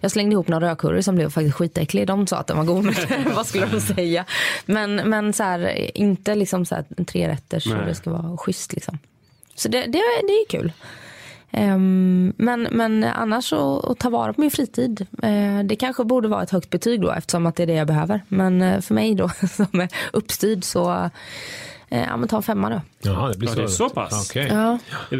jag 0.00 0.10
slängde 0.10 0.32
ihop 0.32 0.48
några 0.48 0.68
rödkurror 0.70 1.00
som 1.00 1.14
blev 1.14 1.30
faktiskt 1.30 1.54
skitäcklig. 1.56 2.06
De 2.06 2.26
sa 2.26 2.36
att 2.36 2.46
den 2.46 2.56
var 2.56 2.64
god, 2.64 2.84
men 2.84 2.94
vad 3.34 3.46
skulle 3.46 3.66
de 3.66 3.80
säga? 3.80 4.24
Men, 4.66 4.94
men 4.96 5.32
så 5.32 5.42
här, 5.42 5.90
inte 5.98 6.34
liksom 6.34 6.64
så 6.66 6.74
här 6.74 6.84
tre 7.04 7.28
rätter 7.28 7.60
så 7.60 7.74
det 7.74 7.94
ska 7.94 8.10
vara 8.10 8.36
schysst 8.36 8.72
liksom. 8.72 8.98
Så 9.54 9.68
det, 9.68 9.80
det, 9.80 10.02
det 10.26 10.32
är 10.32 10.48
kul. 10.48 10.72
Ehm, 11.56 12.32
men, 12.36 12.62
men 12.62 13.04
annars 13.04 13.52
att, 13.52 13.84
att 13.84 13.98
ta 13.98 14.10
vara 14.10 14.32
på 14.32 14.40
min 14.40 14.50
fritid, 14.50 15.06
eh, 15.22 15.58
det 15.64 15.76
kanske 15.76 16.04
borde 16.04 16.28
vara 16.28 16.42
ett 16.42 16.50
högt 16.50 16.70
betyg 16.70 17.00
då 17.00 17.10
eftersom 17.10 17.46
att 17.46 17.56
det 17.56 17.62
är 17.62 17.66
det 17.66 17.74
jag 17.74 17.86
behöver. 17.86 18.20
Men 18.28 18.62
eh, 18.62 18.80
för 18.80 18.94
mig 18.94 19.14
då 19.14 19.28
som 19.48 19.80
är 19.80 19.88
uppstyrd 20.12 20.64
så, 20.64 21.10
ja 21.88 22.16
men 22.16 22.28
ta 22.28 22.36
en 22.36 22.42
femma 22.42 22.70
då. 22.70 22.80
Jaha, 23.02 23.28
det 23.32 23.38
blir 23.38 23.48
Ja, 23.48 23.54
så. 23.54 23.60
det 23.60 23.66
är 23.66 23.68
så 23.68 23.88
pass. 23.90 24.30
Okej. 24.30 24.46
Ja. 24.50 24.78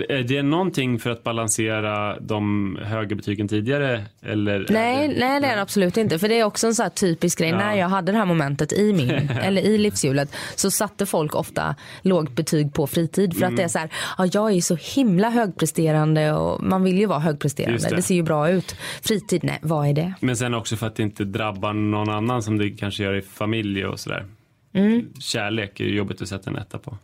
Är 0.08 0.22
det 0.22 0.42
någonting 0.42 0.98
för 0.98 1.10
att 1.10 1.22
balansera 1.24 2.20
de 2.20 2.78
höga 2.82 3.16
betygen 3.16 3.48
tidigare? 3.48 4.04
Eller 4.22 4.66
Nej, 4.70 5.08
det- 5.08 5.14
nej 5.20 5.40
det 5.40 5.46
är 5.46 5.56
det 5.56 5.62
absolut 5.62 5.96
inte. 5.96 6.18
För 6.18 6.28
det 6.28 6.40
är 6.40 6.44
också 6.44 6.66
en 6.66 6.74
så 6.74 6.82
här 6.82 6.90
typisk 6.90 7.38
grej. 7.38 7.50
Ja. 7.50 7.56
När 7.56 7.74
jag 7.74 7.88
hade 7.88 8.12
det 8.12 8.18
här 8.18 8.24
momentet 8.26 8.72
i 8.72 8.92
min, 8.92 9.10
eller 9.42 9.62
i 9.62 9.78
livshjulet 9.78 10.34
så 10.56 10.70
satte 10.70 11.06
folk 11.06 11.34
ofta 11.34 11.74
lågt 12.02 12.30
betyg 12.30 12.74
på 12.74 12.86
fritid. 12.86 13.36
För 13.38 13.46
att 13.46 13.56
det 13.56 13.62
är 13.62 13.68
så 13.68 13.78
här, 13.78 13.88
ja, 14.18 14.26
jag 14.32 14.52
är 14.52 14.60
så 14.60 14.76
himla 14.94 15.30
högpresterande 15.30 16.32
och 16.32 16.62
man 16.62 16.82
vill 16.84 16.98
ju 16.98 17.06
vara 17.06 17.18
högpresterande. 17.18 17.88
det. 17.90 17.96
Det. 17.96 18.02
ser 18.02 18.14
ju 18.14 18.22
bra 18.22 18.50
ut. 18.50 18.76
Fritid, 19.02 19.44
nej 19.44 19.58
vad 19.62 19.88
är 19.88 19.92
det? 19.92 20.14
Men 20.20 20.36
sen 20.36 20.54
också 20.54 20.76
för 20.76 20.86
att 20.86 20.96
det 20.96 21.02
inte 21.02 21.24
drabbar 21.24 21.72
någon 21.72 22.08
annan 22.10 22.42
som 22.42 22.58
det 22.58 22.70
kanske 22.70 23.02
gör 23.02 23.14
i 23.14 23.22
familj 23.22 23.86
och 23.86 24.00
sådär. 24.00 24.26
Mm. 24.74 25.12
Kärlek 25.20 25.80
är 25.80 25.84
ju 25.84 25.94
jobbigt 25.96 26.22
att 26.22 26.28
sätta 26.28 26.50
en 26.50 26.56
etta 26.56 26.78
på. 26.78 26.98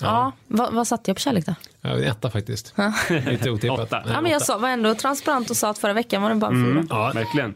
Ja, 0.00 0.32
vad, 0.46 0.72
vad 0.74 0.86
satte 0.86 1.10
jag 1.10 1.16
på 1.16 1.20
kärlek 1.20 1.46
då? 1.46 1.54
Ja, 1.80 1.90
en 1.90 2.02
etta 2.02 2.30
faktiskt. 2.30 2.74
Lite 3.26 3.50
otippat. 3.50 3.80
Åtta. 3.80 4.02
Nej, 4.04 4.14
Ja, 4.14 4.20
men 4.20 4.32
jag 4.32 4.42
sa, 4.42 4.58
var 4.58 4.68
ändå 4.68 4.94
transparent 4.94 5.50
och 5.50 5.56
sa 5.56 5.70
att 5.70 5.78
förra 5.78 5.92
veckan 5.92 6.22
var 6.22 6.30
det 6.30 6.36
bara 6.36 6.50
en 6.50 6.64
fyra. 6.66 6.84
Ja. 6.90 7.12
Verkligen. 7.14 7.54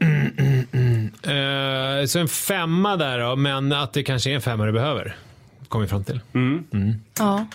Eh, 1.22 2.06
så 2.06 2.18
en 2.18 2.28
femma 2.28 2.96
där 2.96 3.18
då, 3.18 3.36
men 3.36 3.72
att 3.72 3.92
det 3.92 4.02
kanske 4.02 4.30
är 4.30 4.34
en 4.34 4.40
femma 4.42 4.66
du 4.66 4.72
behöver. 4.72 5.16
Kom 5.68 5.80
vi 5.82 5.88
fram 5.88 6.04
till. 6.04 6.20
Ja. 7.18 7.46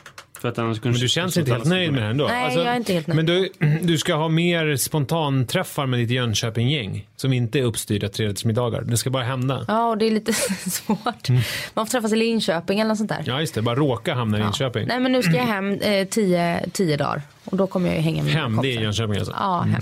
För 0.42 0.50
att 0.50 0.58
annars 0.60 0.84
Men 0.84 0.94
du 0.94 1.08
känns 1.10 1.38
inte 1.38 1.52
helt 1.52 1.66
nöjd 1.66 1.92
med 1.92 2.02
det 2.02 2.08
ändå? 2.08 2.28
Nej, 2.28 2.56
jag 2.58 2.66
är 2.66 2.76
inte 2.76 2.94
helt 2.94 3.08
nöjd. 3.08 3.16
Men 3.16 3.26
du, 3.26 3.50
du 3.82 3.98
ska 3.98 4.16
ha 4.16 4.30
mer 4.30 4.76
spontanträffar 4.76 5.86
med 5.86 6.00
ditt 6.00 6.10
Jönköping-gäng 6.10 7.08
som 7.16 7.34
inte 7.34 7.60
är 7.60 7.64
uppstyrda 7.64 8.10
trerättersmiddagar. 8.10 8.82
Det 8.82 8.98
ska 8.98 9.10
bara 9.10 9.24
hända. 9.24 9.66
ja, 9.68 9.90
och 9.90 9.98
det 9.98 10.06
är 10.06 10.12
lite 10.12 10.34
svårt. 10.70 11.30
Man 11.74 11.86
får 11.86 11.92
träffas 11.92 12.14
i 12.14 12.16
Linköping 12.16 12.80
eller 12.80 12.90
något 12.90 12.98
sånt 12.98 13.10
där. 13.10 13.24
Ja, 13.26 13.40
just 13.40 13.56
det. 13.56 13.62
Bara 13.62 13.76
råka 13.76 14.14
hamna 14.14 14.38
i 14.38 14.42
Linköping. 14.42 14.88
Nej 14.88 15.00
men 15.00 15.12
nu 15.12 15.22
ska 15.24 15.32
jag 15.34 15.46
hem 15.46 15.74
eh, 15.74 16.08
tio, 16.08 16.70
tio 16.74 16.98
dagar 16.98 17.22
och 17.46 17.58
då 17.58 17.68
kommer 17.68 17.88
jag 17.88 17.96
ju 17.96 18.02
hänga 18.02 18.24
med 18.24 18.34
Hem, 18.34 18.60
det 18.62 18.76
är. 18.76 18.82
Jönköping 18.82 19.18
alltså? 19.18 19.34
Ja, 19.40 19.60
hem. 19.62 19.82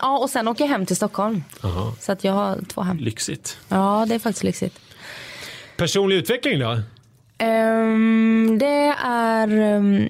Ja, 0.00 0.18
och 0.18 0.30
sen 0.30 0.48
åker 0.48 0.64
jag 0.64 0.68
hem 0.68 0.86
till 0.86 0.96
Stockholm. 0.96 1.44
Jaha. 1.62 1.92
Så 2.00 2.12
att 2.12 2.24
jag 2.24 2.32
har 2.32 2.58
två 2.68 2.80
hem. 2.80 2.98
Lyxigt. 2.98 3.58
Ja, 3.68 4.06
det 4.08 4.14
är 4.14 4.18
faktiskt 4.18 4.44
lyxigt. 4.44 4.78
Personlig 5.76 6.16
utveckling 6.16 6.58
då? 6.58 6.80
Ehm, 7.48 8.58
det 8.58 8.94
är... 9.04 9.48
ehm, 9.76 10.08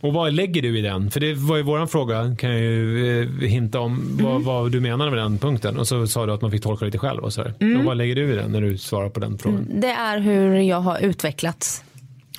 Och 0.00 0.12
vad 0.12 0.32
lägger 0.32 0.62
du 0.62 0.78
i 0.78 0.82
den? 0.82 1.10
För 1.10 1.20
det 1.20 1.34
var 1.34 1.56
ju 1.56 1.62
våran 1.62 1.88
fråga, 1.88 2.36
kan 2.38 2.50
jag 2.50 2.60
ju 2.60 3.22
eh, 3.22 3.48
hinta 3.48 3.80
om 3.80 4.18
vad, 4.22 4.30
Mm. 4.30 4.44
vad 4.44 4.72
du 4.72 4.80
menade 4.80 5.10
med 5.10 5.18
den 5.20 5.38
punkten. 5.38 5.78
Och 5.78 5.88
så 5.88 6.06
sa 6.06 6.26
du 6.26 6.32
att 6.32 6.42
man 6.42 6.50
fick 6.50 6.62
tolka 6.62 6.84
lite 6.84 6.98
själv 6.98 7.22
och 7.22 7.32
sådär. 7.32 7.54
Mm. 7.60 7.78
Och 7.80 7.84
vad 7.84 7.96
lägger 7.96 8.14
du 8.14 8.32
i 8.32 8.36
den 8.36 8.52
när 8.52 8.60
du 8.60 8.78
svarar 8.78 9.08
på 9.08 9.20
den 9.20 9.38
frågan? 9.38 9.66
det 9.80 9.90
är 9.90 10.18
hur 10.18 10.56
jag 10.58 10.80
har 10.80 10.98
utvecklats 11.00 11.84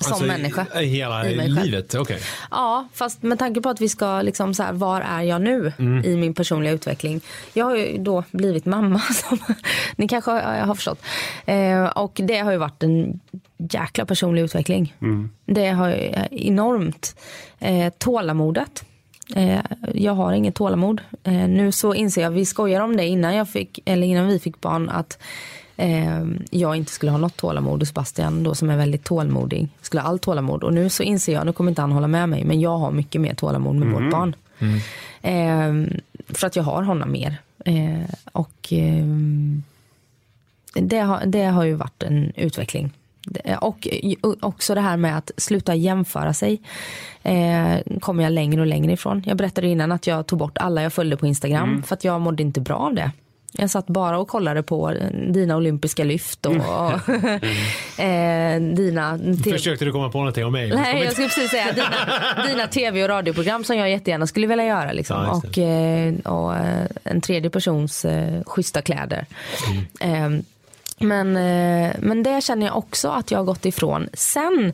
som 0.04 0.12
Alltså, 0.12 0.26
människa. 0.26 0.66
Hela 0.74 1.28
I 1.30 1.36
mig 1.36 1.46
själv. 1.54 1.64
livet? 1.64 1.94
Okej. 1.94 2.18
Ja, 2.50 2.88
fast 2.94 3.22
med 3.22 3.38
tanke 3.38 3.60
på 3.60 3.68
att 3.68 3.80
vi 3.80 3.88
ska 3.88 4.22
liksom 4.22 4.54
så 4.54 4.62
här, 4.62 4.72
var 4.72 5.00
är 5.00 5.22
jag 5.22 5.42
nu 5.42 5.72
Mm. 5.78 6.04
i 6.04 6.16
min 6.16 6.34
personliga 6.34 6.72
utveckling. 6.72 7.20
Jag 7.52 7.64
har 7.64 7.76
ju 7.76 7.98
då 7.98 8.24
blivit 8.30 8.66
mamma 8.66 8.98
som 9.28 9.38
ni 9.96 10.08
kanske 10.08 10.30
har, 10.30 10.40
har 10.66 10.74
förstått. 10.74 11.02
Eh, 11.46 11.84
och 11.84 12.20
det 12.24 12.38
har 12.38 12.52
ju 12.52 12.58
varit 12.58 12.82
en 12.82 13.20
jäkla 13.72 14.04
personlig 14.04 14.42
utveckling. 14.42 14.94
Det 15.46 15.68
har 15.68 15.88
ju 15.88 16.12
enormt 16.30 17.16
eh, 17.58 17.92
tålamodet. 17.98 18.84
Eh, 19.36 19.58
jag 19.94 20.12
har 20.14 20.32
inget 20.32 20.54
tålamod. 20.54 21.00
Eh, 21.24 21.32
nu 21.32 21.72
så 21.72 21.94
inser 21.94 22.22
jag, 22.22 22.30
vi 22.30 22.46
skojar 22.46 22.80
om 22.80 22.96
det 22.96 23.04
innan 23.06 23.34
jag 23.34 23.48
fick, 23.48 23.78
eller 23.84 24.06
innan 24.06 24.26
vi 24.26 24.38
fick 24.38 24.60
barn, 24.60 24.88
att 24.88 25.18
eh, 25.76 26.24
jag 26.50 26.76
inte 26.76 26.92
skulle 26.92 27.12
ha 27.12 27.18
något 27.18 27.36
tålamod 27.36 27.82
och 27.82 27.88
Sebastian 27.88 28.42
då 28.42 28.54
som 28.54 28.70
är 28.70 28.76
väldigt 28.76 29.04
tålmodig 29.04 29.68
skulle 29.80 30.00
ha 30.00 30.08
allt 30.08 30.22
tålamod. 30.22 30.62
Och 30.62 30.74
nu 30.74 30.90
så 30.90 31.02
inser 31.02 31.32
jag, 31.32 31.46
nu 31.46 31.52
kommer 31.52 31.70
inte 31.70 31.80
han 31.80 31.92
hålla 31.92 32.08
med 32.08 32.28
mig, 32.28 32.44
men 32.44 32.60
jag 32.60 32.78
har 32.78 32.90
mycket 32.90 33.20
mer 33.20 33.34
tålamod 33.34 33.76
med 33.76 33.88
vårt 33.88 34.10
barn. 34.10 34.36
Eh, 35.22 35.98
för 36.28 36.46
att 36.46 36.56
jag 36.56 36.62
har 36.62 36.82
honom 36.82 37.12
mer. 37.12 37.36
Eh, 37.64 38.14
och 38.32 38.72
eh, 38.72 39.06
det, 40.74 40.98
har, 40.98 41.26
det 41.26 41.44
har 41.44 41.64
ju 41.64 41.74
varit 41.74 42.02
en 42.02 42.32
utveckling. 42.36 42.92
Och 43.60 43.88
också 44.40 44.74
det 44.74 44.80
här 44.80 44.96
med 44.96 45.18
att 45.18 45.30
sluta 45.36 45.74
jämföra 45.74 46.32
sig 46.34 46.60
eh, 47.22 47.98
kommer 48.00 48.22
jag 48.24 48.32
längre 48.32 48.60
och 48.60 48.66
längre 48.66 48.92
ifrån. 48.92 49.22
Jag 49.26 49.36
berättade 49.36 49.68
innan 49.68 49.92
att 49.92 50.06
jag 50.06 50.26
tog 50.26 50.38
bort 50.38 50.58
alla 50.58 50.82
jag 50.82 50.92
följde 50.92 51.16
på 51.16 51.26
Instagram 51.26 51.82
för 51.82 51.94
att 51.94 52.04
jag 52.04 52.20
mådde 52.20 52.42
inte 52.42 52.60
bra 52.60 52.76
av 52.76 52.94
det. 52.94 53.10
Jag 53.58 53.70
satt 53.70 53.86
bara 53.86 54.18
och 54.18 54.28
kollade 54.28 54.62
på 54.62 54.90
eh, 54.90 55.08
dina 55.10 55.56
olympiska 55.56 56.04
lyft 56.04 56.46
och 56.46 56.54
eh, 58.00 58.60
dina... 58.60 59.18
Försökte 59.44 59.84
du 59.84 59.92
komma 59.92 60.10
på 60.10 60.18
någonting 60.18 60.44
om 60.44 60.52
mig? 60.52 60.70
Nej, 60.74 61.04
jag 61.04 61.12
skulle 61.12 61.28
precis 61.28 61.50
säga 61.50 61.72
dina, 61.72 62.46
dina 62.48 62.66
tv 62.66 63.02
och 63.02 63.08
radioprogram 63.08 63.64
som 63.64 63.76
jag 63.76 63.90
jättegärna 63.90 64.26
skulle 64.26 64.46
vilja 64.46 64.64
göra. 64.64 64.92
Liksom. 64.92 65.16
Ja, 65.16 65.42
och, 65.44 65.58
eh, 65.58 66.14
och 66.24 66.56
eh, 66.56 66.86
en 67.04 67.20
tredje 67.20 67.50
persons 67.50 68.04
eh, 68.04 68.42
schyssta 68.46 68.82
kläder. 68.82 69.26
Mm. 70.00 70.34
Eh, 70.34 70.44
men, 70.98 71.32
men 71.98 72.22
det 72.22 72.44
känner 72.44 72.66
jag 72.66 72.76
också 72.76 73.08
att 73.08 73.30
jag 73.30 73.38
har 73.38 73.44
gått 73.44 73.64
ifrån. 73.64 74.08
Sen 74.12 74.72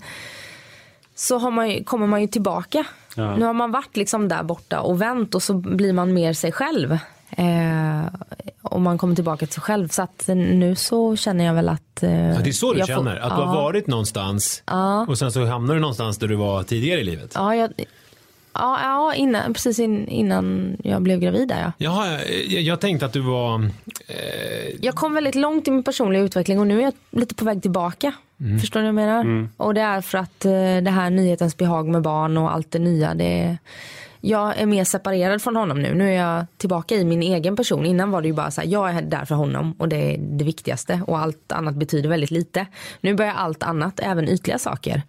så 1.15 1.51
man 1.51 1.85
kommer 1.85 2.07
man 2.07 2.21
ju 2.21 2.27
tillbaka. 2.27 2.85
Ja. 3.17 3.37
Nu 3.37 3.45
har 3.45 3.53
man 3.53 3.71
varit 3.71 3.97
liksom 3.97 4.29
där 4.29 4.43
borta 4.43 4.81
och 4.81 5.03
vänt 5.03 5.35
och 5.35 5.43
så 5.43 5.55
blir 5.55 5.93
man 5.93 6.13
mer 6.13 6.33
sig 6.33 6.53
själv. 6.53 6.99
Eh, 7.31 8.03
och 8.63 8.81
man 8.81 8.99
kommer 8.99 9.15
tillbaka 9.15 9.47
till 9.47 9.55
sig 9.55 9.63
själv. 9.63 9.89
Så 9.89 10.03
att 10.03 10.25
nu 10.35 10.75
så 10.75 11.17
känner 11.17 11.45
jag 11.45 11.55
väl 11.55 11.69
att... 11.69 12.03
Eh, 12.03 12.11
Ja, 12.29 12.39
det 12.45 12.51
är 12.51 12.53
så 12.53 12.73
du 12.73 12.79
jag 12.79 12.89
får- 12.89 12.95
känner? 12.95 13.17
Att 13.17 13.37
du 13.37 13.43
ja. 13.43 13.47
har 13.47 13.55
varit 13.63 13.87
någonstans 13.87 14.63
Ja. 14.67 15.07
och 15.09 15.19
sen 15.19 15.33
så 15.33 15.45
hamnar 15.47 15.75
du 15.75 15.81
någonstans 15.81 16.19
där 16.19 16.29
du 16.29 16.35
var 16.37 16.63
tidigare 16.63 17.01
i 17.01 17.05
livet? 17.05 17.33
Ja, 17.35 17.55
jag, 17.57 17.71
ja, 18.55 18.79
ja 18.83 19.15
innan, 19.15 19.55
precis 19.55 19.79
in, 19.79 20.09
innan 20.09 20.77
jag 20.85 21.03
blev 21.03 21.21
gravid 21.21 21.49
där 21.49 21.61
ja. 21.61 21.73
Jaha, 21.79 22.19
jag, 22.49 22.63
jag 22.63 22.81
tänkte 22.81 23.07
att 23.07 23.13
du 23.13 23.21
var... 23.21 23.71
Jag 24.81 24.95
kom 24.95 25.15
väldigt 25.15 25.35
långt 25.35 25.69
i 25.69 25.71
min 25.71 25.83
personliga 25.83 26.23
utveckling 26.23 26.61
och 26.61 26.67
nu 26.67 26.79
är 26.79 26.83
jag 26.83 26.93
lite 27.11 27.35
på 27.35 27.45
väg 27.45 27.63
tillbaka. 27.63 28.13
Förstår 28.61 28.81
ni 28.81 28.93
vad 28.93 29.03
jag 29.05 29.25
menar? 29.25 29.49
Och 29.57 29.75
det 29.75 29.81
är 29.81 30.01
för 30.01 30.19
att 30.19 30.45
eh, 30.45 30.51
det 30.83 30.91
här 30.91 31.11
nyhetens 31.11 31.57
behag 31.57 31.89
med 31.89 32.03
barn 32.03 32.37
och 32.37 32.53
allt 32.53 32.71
det 32.71 32.79
nya, 32.79 33.15
det 33.15 33.59
jag 34.21 34.59
är 34.59 34.67
mer 34.67 34.85
separerad 34.85 35.43
från 35.43 35.57
honom 35.57 35.83
nu. 35.83 35.95
Nu 35.95 36.09
är 36.09 36.23
jag 36.23 36.47
tillbaka 36.57 36.95
i 36.95 37.05
min 37.05 37.23
egen 37.23 37.57
person. 37.57 37.87
Innan 37.87 38.11
var 38.11 38.23
det 38.23 38.29
ju 38.29 38.35
bara 38.35 38.51
så 38.51 38.61
här, 38.61 38.69
jag 38.69 38.91
är 38.91 39.03
där 39.03 39.25
för 39.25 39.35
honom 39.35 39.75
och 39.79 39.89
det 39.89 39.97
är 39.97 40.19
det 40.19 40.45
viktigaste 40.45 41.03
och 41.07 41.19
allt 41.19 41.53
annat 41.53 41.75
betyder 41.75 42.09
väldigt 42.09 42.31
lite. 42.31 42.67
Nu 43.01 43.15
börjar 43.15 43.33
allt 43.33 43.63
annat, 43.63 44.01
även 44.03 44.29
ytliga 44.29 44.59
saker, 44.59 45.03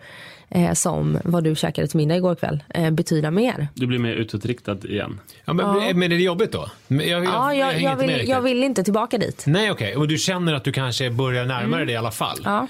eh, 0.50 0.74
som 0.74 1.20
vad 1.24 1.44
du 1.44 1.56
käkade 1.56 1.88
till 1.88 1.98
middag 1.98 2.16
igår 2.16 2.36
kväll, 2.36 2.64
eh, 2.70 2.92
betyda 2.92 3.32
mer. 3.32 3.68
Du 3.74 3.88
blir 3.88 4.00
mer 4.00 4.14
utåtriktad 4.14 4.78
igen. 4.84 5.20
Ja, 5.46 5.54
men, 5.54 6.00
men 6.00 6.04
är 6.04 6.10
det 6.10 6.16
jobbigt 6.16 6.52
då? 6.52 6.70
Jag, 6.88 7.26
Ja, 7.26 7.54
jag, 7.54 7.82
jag, 7.82 7.98
med 7.98 8.08
vill, 8.08 8.30
jag 8.30 8.42
vill 8.42 8.64
inte 8.64 8.84
tillbaka 8.84 9.18
dit. 9.18 9.44
Nej, 9.48 9.72
okej. 9.72 9.96
Och 9.96 10.08
du 10.08 10.18
känner 10.18 10.54
att 10.54 10.64
du 10.64 10.72
kanske 10.72 11.10
börjar 11.10 11.46
närma 11.46 11.78
dig 11.78 11.86
det 11.86 11.92
i 11.92 11.98
alla 11.98 12.12
fall? 12.12 12.38
Ja. 12.44 12.68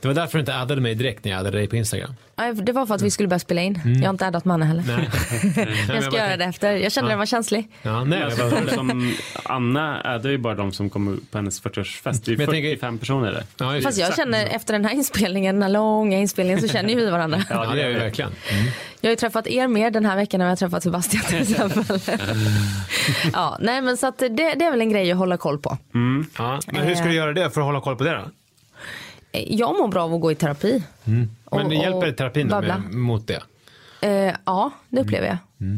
Det 0.00 0.08
var 0.08 0.14
därför 0.14 0.38
du 0.38 0.40
inte 0.40 0.54
addade 0.56 0.80
mig 0.80 0.94
direkt 0.94 1.24
när 1.24 1.32
jag 1.32 1.40
addade 1.40 1.58
dig 1.58 1.68
på 1.68 1.76
Instagram. 1.76 2.14
Nej, 2.36 2.54
Det 2.54 2.72
var 2.72 2.86
för 2.86 2.94
att 2.94 3.02
vi 3.02 3.10
skulle 3.10 3.28
börja 3.28 3.38
spela 3.38 3.60
in. 3.62 3.80
Jag 3.84 4.02
har 4.08 4.10
inte 4.10 4.26
addat 4.26 4.44
mannen 4.44 4.68
heller. 4.68 4.84
Nej. 4.86 5.08
jag 5.88 6.04
ska 6.04 6.16
göra 6.16 6.36
det 6.36 6.44
efter. 6.44 6.72
Jag 6.76 6.92
kände 6.92 7.10
den 7.10 7.18
var 7.18 7.26
känslig. 7.26 7.68
Ja, 7.82 8.04
nej, 8.04 8.22
Alltså, 8.22 8.42
jag 8.42 8.50
bara, 8.64 8.74
som 8.74 9.14
Anna 9.44 10.00
är 10.00 10.18
det 10.18 10.30
ju 10.30 10.38
bara 10.38 10.54
de 10.54 10.72
som 10.72 10.90
kommer 10.90 11.16
på 11.30 11.38
hennes 11.38 11.62
40-årsfest. 11.62 12.22
Det 12.24 12.32
är 12.32 12.36
Men 12.36 12.40
jag 12.46 12.54
45 12.54 12.80
tänker- 12.80 12.98
personer 13.00 13.32
där. 13.32 13.42
ja, 13.58 13.74
just, 13.74 13.86
Fast 13.86 13.98
jag 13.98 14.16
känner 14.16 14.46
efter 14.46 14.72
den 14.72 14.84
här 14.84 14.94
inspelningen, 14.94 15.54
den 15.54 15.62
här 15.62 15.70
långa 15.70 16.18
inspelningen, 16.18 16.60
så 16.60 16.68
känner 16.74 16.88
ju 16.90 16.96
vi 16.96 17.10
varandra. 17.10 17.44
ja, 17.50 17.66
det 17.74 17.82
är 17.82 17.88
vi 17.88 17.94
verkligen. 17.94 18.30
Mm. 18.50 18.64
Jag 19.00 19.08
har 19.08 19.12
ju 19.12 19.16
träffat 19.16 19.46
er 19.46 19.68
mer 19.68 19.90
den 19.90 20.04
här 20.06 20.16
veckan 20.16 20.40
än 20.40 20.44
jag 20.44 20.52
har 20.52 20.56
träffat 20.56 20.82
Sebastian 20.82 21.22
till 21.22 21.42
exempel. 21.42 21.84
ja, 23.32 23.56
nej 23.60 23.82
men 23.82 23.96
så 23.96 24.06
att 24.06 24.18
det, 24.18 24.28
det 24.28 24.42
är 24.64 24.70
väl 24.70 24.80
en 24.80 24.90
grej 24.90 25.12
att 25.12 25.18
hålla 25.18 25.36
koll 25.36 25.58
på. 25.58 25.78
Ja, 26.38 26.60
men 26.66 26.86
hur 26.86 26.94
ska 26.94 27.04
du 27.04 27.14
göra 27.14 27.32
det 27.32 27.50
för 27.50 27.60
att 27.60 27.66
hålla 27.66 27.80
koll 27.80 27.96
på 27.96 28.04
det 28.04 28.10
då? 28.14 28.22
Jag 29.32 29.78
mår 29.78 29.88
bra 29.88 30.02
av 30.02 30.14
att 30.14 30.20
gå 30.20 30.32
i 30.32 30.34
terapi. 30.34 30.82
Men 31.04 31.28
Och- 31.44 31.74
hjälper 31.74 32.12
terapin 32.12 32.46
med, 32.46 32.82
mot 32.94 33.26
det? 33.26 33.42
Eh, 34.00 34.34
ja, 34.44 34.70
det 34.88 35.00
upplever 35.00 35.26
jag. 35.26 35.36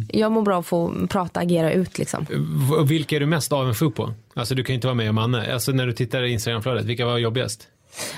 Jag 0.09 0.32
mår 0.32 0.42
bra 0.42 0.55
av 0.55 0.61
att 0.61 0.66
få 0.66 1.07
prata, 1.11 1.40
agera 1.40 1.72
ut 1.72 1.98
liksom. 1.98 2.26
Vilka 2.86 3.16
är 3.16 3.20
du 3.20 3.26
mest 3.26 3.53
avundsjuk 3.53 3.94
på? 3.94 4.14
Alltså 4.34 4.55
du 4.55 4.64
kan 4.64 4.72
ju 4.72 4.74
inte 4.74 4.86
vara 4.86 4.94
med 4.94 5.11
om 5.11 5.18
Anne. 5.18 5.53
Alltså 5.53 5.72
när 5.72 5.86
du 5.86 5.92
tittar 5.92 6.22
i 6.22 6.32
Instagramflödet, 6.32 6.84
vilka 6.84 7.07
var 7.07 7.18
jobbigast? 7.18 7.68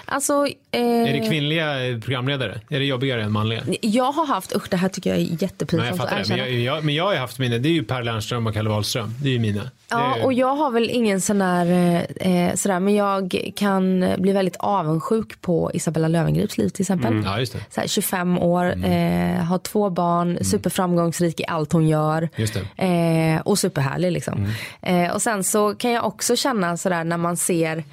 Alltså, 0.05 0.47
eh, 0.71 0.81
Är 0.81 1.21
det 1.21 1.29
kvinnliga 1.29 1.87
eh, 1.87 1.99
programledare? 1.99 2.61
Är 2.69 2.79
det 2.79 2.85
jobbigare 2.85 3.23
än 3.23 3.33
manliga? 3.33 3.63
jag 3.81 4.13
har 4.13 4.27
haft, 4.27 4.57
usch 4.57 4.69
det 4.71 4.77
här 4.77 4.89
tycker 4.89 5.11
jag 5.11 5.19
är 5.19 5.43
jättepinsamt 5.43 5.89
jag 5.89 5.97
fattar 5.97 6.21
att 6.21 6.29
det. 6.29 6.37
Men 6.37 6.39
jag, 6.39 6.53
jag, 6.53 6.85
men 6.85 6.95
jag 6.95 7.05
har 7.05 7.13
ju 7.13 7.19
haft 7.19 7.39
mina, 7.39 7.59
det 7.59 7.69
är 7.69 7.73
ju 7.73 7.85
Per 7.85 8.03
Lernström 8.03 8.47
och 8.47 8.55
Kalle 8.55 8.71
Wahlström. 8.71 9.15
Det 9.23 9.29
är 9.29 9.33
ju 9.33 9.39
mina. 9.39 9.71
Ja, 9.89 10.17
är, 10.17 10.25
och 10.25 10.33
jag 10.33 10.57
har 10.57 10.71
väl 10.71 10.91
ingen 10.91 11.21
sån 11.21 11.39
där, 11.39 11.97
eh, 12.21 12.55
sådär, 12.55 12.81
men 12.81 12.95
jag 12.95 13.53
kan 13.57 14.15
bli 14.19 14.33
väldigt 14.33 14.57
avundsjuk 14.57 15.41
på 15.41 15.71
Isabella 15.75 16.09
Lövengrips 16.09 16.59
liv 16.59 16.69
till 16.69 16.83
exempel. 16.83 17.13
Mm. 17.13 17.25
Ja, 17.25 17.41
just 17.41 17.53
det. 17.53 17.59
Så 17.71 17.81
här, 17.81 17.89
25 17.89 18.39
år, 18.39 18.65
eh, 18.65 19.45
har 19.45 19.59
två 19.59 19.91
barn, 19.91 20.39
superframgångsrik 20.45 21.41
i 21.41 21.45
allt 21.49 21.73
hon 21.73 21.89
gör. 21.89 22.19
Mm. 22.19 22.31
Just 22.37 22.55
det. 22.77 22.85
Eh, 22.87 23.41
och 23.41 23.59
superhärlig 23.59 24.13
liksom. 24.13 24.47
Mm. 24.83 25.05
Eh, 25.07 25.15
och 25.15 25.23
sen 25.23 25.45
så 25.45 25.75
kan 25.75 25.91
jag 25.91 26.07
också 26.07 26.37
känna 26.37 26.77
sådär 26.77 27.05
när 27.05 27.17
man 27.17 27.37
ser 27.37 27.85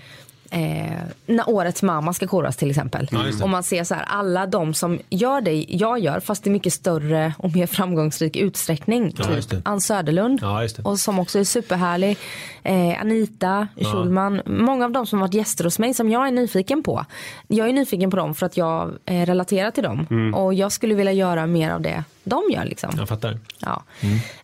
Eh, 0.52 0.91
när 1.26 1.50
årets 1.50 1.84
mamma 1.84 2.14
ska 2.14 2.28
koras 2.28 2.58
till 2.58 2.70
exempel. 2.70 3.08
Ja, 3.12 3.43
och 3.43 3.50
man 3.50 3.64
ser 3.64 3.84
så 3.84 3.95
här, 3.95 4.04
alla 4.08 4.45
de 4.45 4.74
som 4.74 5.00
gör 5.10 5.41
det 5.41 5.66
jag 5.70 6.00
gör 6.00 6.20
fast 6.20 6.47
i 6.47 6.50
mycket 6.50 6.74
större 6.74 7.34
och 7.38 7.56
mer 7.56 7.68
framgångsrik 7.68 8.36
utsträckning. 8.36 9.16
Ja, 9.18 9.41
typ 9.41 9.68
Ann 9.68 9.82
Söderlund 9.82 10.39
Ja, 10.41 10.68
och 10.84 11.00
som 11.00 11.20
också 11.20 11.39
är 11.39 11.43
superhärlig. 11.43 12.18
Eh, 12.64 13.02
Anita 13.02 13.68
Schulman. 13.76 14.41
Många 14.45 14.86
av 14.86 14.91
dem 14.91 15.06
som 15.06 15.20
varit 15.20 15.34
gäster 15.34 15.64
hos 15.64 15.80
mig 15.80 15.93
som 15.93 16.10
jag 16.10 16.28
är 16.28 16.32
nyfiken 16.32 16.84
på. 16.84 17.06
Jag 17.47 17.70
är 17.70 17.74
nyfiken 17.74 18.12
på 18.12 18.18
dem 18.18 18.36
för 18.36 18.45
att 18.45 18.58
jag 18.58 18.93
eh, 19.06 19.26
relaterar 19.26 19.72
till 19.72 19.84
dem. 19.84 20.08
Mm. 20.10 20.34
Och 20.34 20.54
jag 20.54 20.72
skulle 20.72 20.95
vilja 20.95 21.14
göra 21.14 21.45
mer 21.45 21.72
av 21.72 21.82
det 21.82 22.04
de 22.30 22.41
gör 22.51 22.65
liksom. 22.65 22.89
Jag 22.97 23.07
fattar. 23.09 23.39
Ja. 23.59 23.84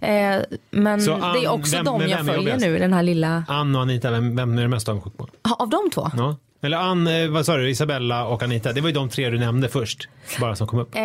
Eh, 0.08 0.42
men 0.72 1.02
Så 1.02 1.12
det 1.18 1.46
är 1.46 1.52
också 1.52 1.76
vem- 1.76 1.86
de 1.86 2.02
jag 2.02 2.18
vem 2.18 2.26
följer 2.28 2.58
nu, 2.58 2.80
den 2.80 2.94
här 2.94 3.04
lilla, 3.04 3.44
Ann 3.48 3.76
och 3.76 3.82
Anita, 3.82 4.12
vem, 4.12 4.36
vem 4.36 4.58
är 4.58 4.62
du 4.62 4.68
mest 4.68 4.90
avundsjuk 4.90 5.18
på? 5.18 5.28
av 5.60 5.70
de 5.70 5.90
två. 5.94 6.12
Ja. 6.18 6.36
Eller 6.66 6.78
Ann, 6.78 7.08
eh, 7.08 7.28
vad 7.28 7.46
sa 7.46 7.58
du, 7.58 7.70
Isabella 7.70 8.26
och 8.26 8.44
Anita. 8.44 8.74
Det 8.74 8.82
var 8.82 8.90
ju 8.90 8.94
de 8.96 9.10
tre 9.10 9.30
du 9.30 9.40
nämnde 9.40 9.70
först. 9.70 10.08
Bara 10.40 10.56
som 10.56 10.68
kom 10.68 10.80
upp. 10.80 10.96
Eh, 10.96 11.02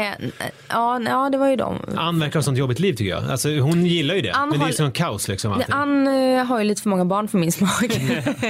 ja, 0.69 1.01
ja, 1.01 1.29
det 1.33 1.39
var 1.39 1.49
ju 1.49 1.57
de. 1.57 1.79
Ann 1.97 2.21
verkar 2.21 2.35
ha 2.39 2.43
sånt 2.43 2.59
jobbigt 2.59 2.79
liv 2.79 2.93
tycker 2.93 3.11
jag. 3.11 3.31
Alltså, 3.31 3.49
hon 3.59 3.87
gillar 3.87 4.15
ju 4.15 4.21
det. 4.21 4.31
Ann 4.33 4.49
men 4.49 4.59
det 4.59 4.65
är 4.65 4.67
har- 4.67 4.73
sån 4.73 4.93
kaos 4.93 5.29
liksom. 5.29 5.51
Nej, 5.51 5.59
Allting. 5.71 5.75
Ann 5.75 6.07
eh, 6.39 6.45
har 6.45 6.59
ju 6.59 6.65
lite 6.65 6.83
för 6.83 6.89
många 6.91 7.05
barn 7.05 7.29
för 7.29 7.39
min 7.39 7.53
smak. 7.53 7.85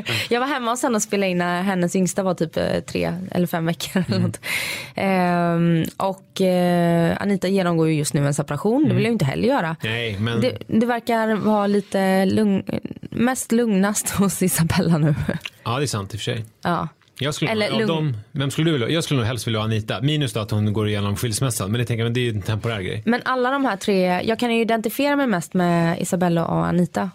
jag 0.29 0.41
var 0.41 0.47
hemma 0.47 0.71
hos 0.71 0.83
henne 0.83 0.97
och 0.97 1.03
spelade 1.03 1.31
in 1.31 1.39
när 1.39 1.63
hennes 1.63 1.97
yngsta 1.97 2.23
var 2.23 2.35
typ 2.35 2.57
eh, 2.57 2.65
tre 2.87 3.13
eller 3.31 3.47
fem 3.47 3.67
veckor. 3.67 4.05
Eller 4.09 4.19
något. 4.19 4.41
Ehm, 4.95 5.85
och 5.97 6.41
eh, 6.41 7.17
Anita 7.21 7.49
genomgår 7.49 7.89
ju 7.89 7.95
just 7.95 8.15
nu 8.15 8.27
en 8.27 8.35
separation, 8.35 8.83
det 8.89 8.95
vill 8.95 9.03
jag 9.05 9.09
ju 9.09 9.13
inte 9.13 9.25
heller 9.25 9.49
göra. 9.49 9.77
Nej, 9.83 10.19
men 10.19 10.41
Det, 10.41 10.59
det 10.67 10.87
verkar 10.87 11.35
vara 11.35 11.67
lite 11.67 12.25
lugn, 12.27 12.63
mest 13.11 13.53
lugnast 13.53 14.11
hos 14.19 14.43
Isabella 14.43 14.99
nu. 14.99 15.15
ja, 15.65 15.79
det 15.79 15.85
är 15.85 15.87
sant 15.87 16.15
i 16.15 16.17
och 16.17 16.21
för 16.21 16.25
sig. 16.25 16.45
ja. 16.63 16.89
Jag 17.21 17.35
skulle, 17.35 17.51
Eller 17.51 17.71
lugn. 17.71 17.87
dem, 17.87 18.17
vem 18.33 18.51
skulle 18.51 18.69
du 18.69 18.73
vilja? 18.73 18.89
Jag 18.89 19.05
skulle 19.05 19.19
nog 19.21 19.27
helst 19.27 19.47
vilja 19.47 19.61
ha 19.61 19.65
Anita. 19.65 20.01
Minus 20.01 20.33
då 20.33 20.41
att 20.41 20.51
hon 20.51 20.73
går 20.73 20.89
igenom 20.89 21.17
skilsmässan. 21.17 21.71
Men 21.71 21.79
det 21.79 21.85
tänker 21.85 22.01
jag, 22.01 22.07
men 22.07 22.15
det 22.15 22.21
är 22.21 22.25
ju 22.25 22.31
en 22.31 22.43
temporär 22.43 22.81
grej. 22.81 23.03
Men 23.07 23.21
alla 23.25 23.51
de 23.51 23.65
här 23.65 23.77
tre, 23.77 24.23
jag 24.23 24.39
kan 24.39 24.55
ju 24.55 24.61
identifiera 24.61 25.17
mig 25.17 25.27
mest 25.27 25.55
med 25.55 26.01
Isabella 26.03 26.47
och 26.47 26.67
Anita. 26.67 27.11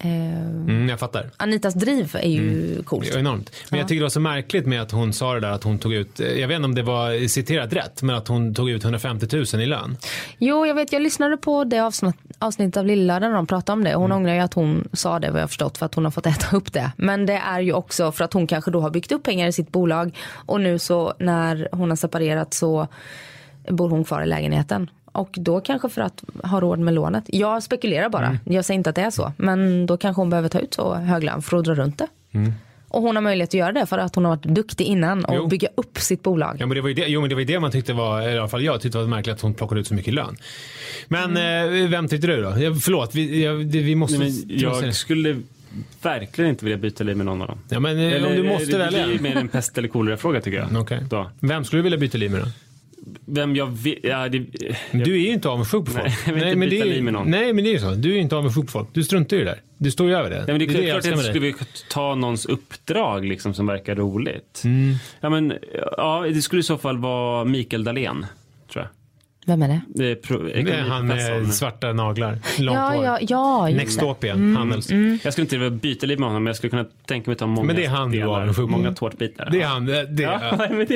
Ehm, 0.00 0.60
Mm, 0.68 0.88
jag 0.88 0.98
fattar. 1.00 1.30
Anitas 1.36 1.74
driv 1.74 2.16
är 2.20 2.28
ju 2.28 2.82
coolt. 2.82 3.06
Det 3.06 3.14
är 3.14 3.18
enormt. 3.18 3.50
Men 3.70 3.78
jag 3.78 3.88
tycker 3.88 4.00
det 4.00 4.04
var 4.04 4.08
så 4.10 4.20
märkligt 4.20 4.66
med 4.66 4.82
att 4.82 4.90
hon 4.90 5.12
sa 5.12 5.34
det 5.34 5.40
där 5.40 5.50
att 5.50 5.64
hon 5.64 5.78
tog 5.78 5.94
ut, 5.94 6.20
eh, 6.20 6.26
jag 6.26 6.48
vet 6.48 6.56
inte 6.56 6.64
om 6.64 6.74
det 6.74 6.82
var 6.82 7.28
citerat 7.28 7.72
rätt, 7.72 8.02
men 8.02 8.16
att 8.16 8.28
hon 8.28 8.54
tog 8.54 8.70
ut 8.70 8.84
150 8.84 9.26
000 9.54 9.62
i 9.62 9.66
lön. 9.66 9.96
Jo, 10.38 10.66
jag 10.66 10.74
vet, 10.74 10.92
jag 10.92 11.02
lyssnade 11.02 11.36
på 11.36 11.64
det 11.64 11.78
avsnitt, 11.80 12.16
avsnittet 12.38 12.76
av 12.76 12.86
Lillördagen 12.86 13.30
när 13.30 13.36
de 13.36 13.46
pratade 13.46 13.72
om 13.72 13.84
det. 13.84 13.90
Mm. 13.90 14.00
Hon 14.00 14.12
ångrar 14.12 14.34
ju 14.34 14.40
att 14.40 14.54
hon 14.54 14.88
sa 14.92 15.18
det 15.18 15.30
vad 15.30 15.42
jag 15.42 15.48
förstått 15.48 15.78
för 15.78 15.86
att 15.86 15.94
hon 15.94 16.04
har 16.04 16.10
fått 16.10 16.26
äta 16.26 16.56
upp 16.56 16.72
det. 16.72 16.92
Men 16.96 17.26
det 17.26 17.36
är 17.48 17.60
ju 17.60 17.72
också 17.72 18.12
för 18.12 18.24
att 18.24 18.32
hon 18.32 18.46
kanske 18.46 18.70
då 18.70 18.80
har 18.80 18.90
byggt 18.90 19.12
upp 19.12 19.22
pengar 19.22 19.48
i 19.48 19.52
sitt 19.52 19.72
bolag 19.72 20.16
och 20.34 20.60
nu 20.60 20.78
så 20.78 21.14
när 21.18 21.68
hon 21.72 21.88
har 21.88 21.96
separerat 21.96 22.54
så 22.54 22.88
bor 23.68 23.90
hon 23.90 24.04
kvar 24.04 24.22
i 24.22 24.26
lägenheten. 24.26 24.90
Och 25.12 25.30
då 25.32 25.60
kanske 25.60 25.88
för 25.88 26.00
att 26.02 26.22
ha 26.44 26.60
råd 26.60 26.78
med 26.78 26.94
lånet. 26.94 27.24
Jag 27.26 27.62
spekulerar 27.62 28.08
bara, 28.08 28.26
Mm. 28.26 28.38
jag 28.44 28.64
säger 28.64 28.78
inte 28.78 28.90
att 28.90 28.96
det 28.96 29.02
är 29.02 29.10
så. 29.10 29.32
Men 29.36 29.86
då 29.86 29.96
kanske 29.96 30.20
hon 30.22 30.30
behöver 30.30 30.48
ta 30.48 30.58
ut 30.58 30.74
så 30.74 30.94
hög 30.94 31.24
lön 31.24 31.42
för 31.42 31.56
att 31.56 31.64
dra 31.64 31.74
runt 31.74 31.98
det. 31.98 32.06
Och 32.88 33.02
hon 33.02 33.16
har 33.16 33.22
möjlighet 33.22 33.50
att 33.50 33.54
göra 33.54 33.72
det 33.72 33.86
för 33.86 33.98
att 33.98 34.14
hon 34.14 34.24
har 34.24 34.36
varit 34.36 34.42
duktig 34.44 34.84
innan 34.84 35.24
och 35.24 35.30
Mm. 35.30 35.42
Jo. 35.42 35.48
bygga 35.48 35.68
upp 35.74 35.98
sitt 35.98 36.22
bolag. 36.22 36.56
Ja, 36.58 36.66
men 36.66 36.74
det 36.74 36.80
var 36.80 36.88
ju 36.88 36.94
det, 36.94 37.06
jo, 37.06 37.20
men 37.20 37.28
det 37.28 37.34
var 37.34 37.40
ju 37.40 37.46
det 37.46 37.60
man 37.60 37.70
tyckte 37.70 37.92
var, 37.92 38.20
eller 38.20 38.34
i 38.34 38.38
alla 38.38 38.48
fall 38.48 38.62
jag 38.64 38.80
tyckte 38.80 38.98
var 38.98 39.06
märkligt 39.06 39.34
att 39.34 39.40
hon 39.40 39.54
plockade 39.54 39.80
ut 39.80 39.86
så 39.86 39.94
mycket 39.94 40.14
lön. 40.14 40.36
Men 41.08 41.36
Mm. 41.36 41.84
eh, 41.84 41.90
vem 41.90 42.08
tyckte 42.08 42.26
du 42.26 42.42
då? 42.42 42.54
Jag, 42.58 42.82
förlåt, 42.82 43.14
vi, 43.14 43.44
jag, 43.44 43.66
det, 43.66 43.80
vi 43.80 43.94
måste... 43.94 44.18
Nej, 44.18 44.32
men 44.48 44.58
jag 44.58 44.94
skulle 44.94 45.40
verkligen 46.02 46.50
inte 46.50 46.64
vilja 46.64 46.78
byta 46.78 47.04
liv 47.04 47.16
med 47.16 47.26
någon 47.26 47.42
av 47.42 47.48
dem. 47.48 47.58
Ja, 47.68 47.80
men 47.80 47.98
eh, 47.98 48.26
om 48.26 48.32
du 48.36 48.42
måste 48.42 48.72
det, 48.72 48.78
välja. 48.78 49.06
Det 49.06 49.14
är 49.14 49.18
mer 49.18 49.36
en 49.36 49.48
pest 49.48 49.78
eller 49.78 49.88
kolera-fråga 49.88 50.40
tycker 50.40 50.58
jag. 50.58 50.68
Okej. 50.82 51.00
Då. 51.10 51.30
Vem 51.40 51.64
skulle 51.64 51.78
du 51.78 51.82
vilja 51.82 51.98
byta 51.98 52.18
liv 52.18 52.30
med 52.30 52.40
då? 52.40 52.46
Vem 53.32 53.56
jag 53.56 53.66
vill... 53.66 53.98
Ja, 54.02 54.28
det, 54.28 54.46
Men 54.90 55.02
Du 55.04 55.14
är 55.14 55.18
ju 55.18 55.32
inte 55.32 55.48
avundsjuk 55.48 55.84
på 55.84 55.90
folk. 55.90 56.04
Nej, 56.04 56.16
jag 56.26 56.36
inte 56.36 56.56
men 56.56 56.70
det 56.70 56.80
är, 56.80 57.02
med 57.02 57.12
någon. 57.12 57.30
Nej, 57.30 57.52
men 57.52 57.64
det 57.64 57.70
är 57.70 57.72
ju 57.72 57.78
så. 57.78 57.90
Du 57.90 58.10
är 58.10 58.14
ju 58.14 58.20
inte 58.20 58.36
avundsjuk 58.36 58.64
på 58.64 58.70
folk. 58.70 58.88
Du 58.92 59.04
struntar 59.04 59.36
ju 59.36 59.42
i 59.42 59.44
det 59.44 59.50
där. 59.50 59.60
Du 59.78 59.90
står 59.90 60.08
ju 60.08 60.14
över 60.14 60.30
det. 60.30 60.36
Ja, 60.36 60.44
men 60.46 60.58
det 60.58 60.64
är, 60.64 60.66
det 60.66 60.74
klart 60.74 60.84
jag 60.84 60.98
att 60.98 61.04
jag 61.04 61.24
skulle 61.24 61.54
ta 61.90 62.14
någons 62.14 62.46
uppdrag 62.46 63.24
liksom, 63.24 63.54
som 63.54 63.66
verkar 63.66 63.94
roligt. 63.94 64.62
Mm. 64.64 64.94
Ja, 65.20 65.30
men, 65.30 65.52
ja, 65.96 66.24
det 66.34 66.42
skulle 66.42 66.60
i 66.60 66.62
så 66.62 66.78
fall 66.78 66.98
vara 66.98 67.44
Mikael 67.44 67.84
Dahlén, 67.84 68.04
jag. 68.04 68.39
Vem 69.50 69.62
är 69.62 69.68
det? 69.68 69.80
Det 69.94 70.10
är 70.10 70.14
pro, 70.14 70.38
Det 70.42 70.60
är 70.72 70.82
han 70.82 71.06
med 71.06 71.54
svarta 71.54 71.92
naglar, 71.92 72.38
långt 72.58 72.76
Ja, 72.78 72.90
hår. 72.94 73.04
ja, 73.04 73.18
ja. 73.20 73.66
det. 73.70 73.76
Nextopia, 73.76 74.32
Mm. 74.32 74.56
Handels. 74.56 74.90
Jag 75.24 75.32
skulle 75.32 75.44
inte 75.44 75.58
vilja 75.58 75.70
byta 75.70 76.06
liv 76.06 76.18
med 76.20 76.28
honom, 76.28 76.44
men 76.44 76.48
jag 76.50 76.56
skulle 76.56 76.70
kunna 76.70 76.84
tänka 77.06 77.30
mig 77.30 77.36
ta 77.36 77.46
många 77.46 77.66
Men 77.66 77.76
det 77.76 77.84
är 77.84 77.88
han 77.88 78.10
du 78.10 78.18
delar, 78.18 78.26
var 78.32 78.40
avundsjuk 78.40 78.64
på. 78.66 78.70
Många 78.70 78.92
tårtbitar. 78.92 79.48
Det 79.52 79.62
är 79.62 79.66
han. 79.66 79.86
Det, 79.86 80.06
det, 80.06 80.22
Ja, 80.22 80.40
ja. 80.58 80.64
är 80.64 80.86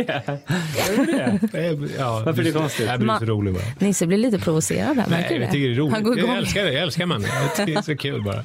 det? 1.76 1.88
Ja, 1.98 2.22
Varför 2.26 2.40
är 2.42 2.44
det 2.44 2.52
konstigt? 2.52 2.86
Jag 2.86 3.00
blir 3.00 3.18
så 3.18 3.24
rolig 3.24 3.54
bara. 3.54 3.62
Nisse 3.78 4.06
blir 4.06 4.18
lite 4.18 4.38
provocerad 4.38 4.96
här. 4.96 5.06
Nej, 5.10 5.20
märker 5.20 5.34
du 5.34 5.40
jag 5.42 5.52
tycker 5.52 5.68
det 5.68 5.74
är 5.74 5.78
roligt. 5.78 5.92
Han 5.94 6.02
går 6.02 6.18
igång. 6.18 6.30
Jag 6.30 6.38
älskar 6.38 6.64
det. 6.64 6.72
Jag 6.72 6.82
älskar 6.82 7.06
mannen. 7.06 7.28
Jag 7.42 7.56
tycker 7.56 7.72
det 7.72 7.78
är 7.78 7.82
så 7.82 7.96
kul 7.96 8.22
bara. 8.22 8.44